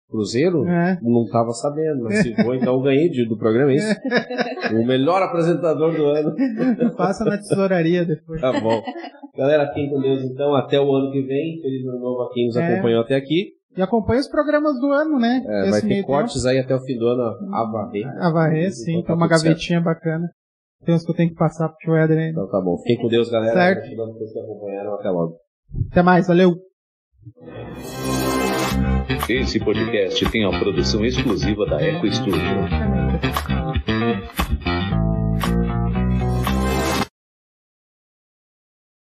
Cruzeiro? 0.09 0.65
É. 0.69 0.99
Não 1.03 1.27
tava 1.31 1.51
sabendo, 1.51 2.05
mas 2.05 2.23
se 2.23 2.35
for, 2.43 2.55
então 2.55 2.75
eu 2.77 2.81
ganhei 2.83 3.09
de- 3.09 3.29
do 3.29 3.37
programa, 3.37 3.73
é 3.73 3.75
isso? 3.77 3.95
o 4.75 4.87
melhor 4.87 5.21
apresentador 5.23 5.95
do 5.95 6.05
ano. 6.07 6.35
Passa 6.97 7.25
na 7.25 7.37
tesouraria 7.39 8.05
depois. 8.05 8.41
Tá 8.41 8.53
bom. 8.61 8.81
Galera, 9.37 9.67
fiquem 9.69 9.91
com 9.91 10.01
Deus 10.01 10.23
então. 10.23 10.55
Até 10.55 10.81
o 10.81 10.93
ano 10.95 11.11
que 11.11 11.23
vem. 11.23 11.61
Feliz 11.61 11.85
ano 11.87 11.99
novo 11.99 12.23
a 12.23 12.33
quem 12.33 12.47
nos 12.47 12.57
É. 12.57 12.73
acompanhou 12.75 13.03
até 13.03 13.17
aqui. 13.17 13.53
E 13.77 13.83
acompanha 13.83 14.21
os 14.21 14.29
programas 14.29 14.79
do 14.81 14.91
ano, 14.91 15.19
né? 15.19 15.43
É, 15.47 15.71
vai 15.71 15.83
ter 15.83 16.03
cortes 16.05 16.47
aí 16.47 16.59
até 16.59 16.75
o 16.75 16.81
fim 16.81 16.97
do 16.97 17.07
ano 17.09 17.23
a 17.53 17.65
varrer. 17.71 18.05
tempo. 18.05 18.23
A 18.25 18.31
varrer, 18.31 18.73
sim, 18.73 18.93
Então 19.01 19.03
tá 19.09 19.15
uma 19.15 19.27
tudo 19.29 19.39
certo. 19.39 19.49
gavetinha 19.53 19.81
bacana. 19.83 20.31
Tem 20.85 20.95
uns 20.95 21.05
que 21.05 21.11
eu 21.11 21.17
tenho 21.17 21.29
que 21.31 21.37
passar 21.37 21.69
pro 21.69 21.77
Joeder 21.85 22.17
ainda. 22.17 22.31
Então 22.31 22.49
tá 22.49 22.61
bom. 22.61 22.79
Fiquem 22.79 22.97
com 23.03 23.09
Deus, 23.09 23.29
galera. 23.29 23.53
Certo. 23.53 23.79
Gratidão 23.81 24.07
por 24.07 24.15
vocês 24.19 24.33
que 24.33 24.39
acompanharam. 24.39 24.95
Até 24.95 25.11
logo. 25.11 25.37
Até 25.91 26.03
mais, 26.03 26.27
valeu! 26.29 26.55
Esse 29.29 29.59
podcast 29.61 30.25
tem 30.31 30.45
a 30.45 30.59
produção 30.59 31.05
exclusiva 31.05 31.67
da 31.67 31.81
Eco 31.81 32.11
Studio. 32.13 32.41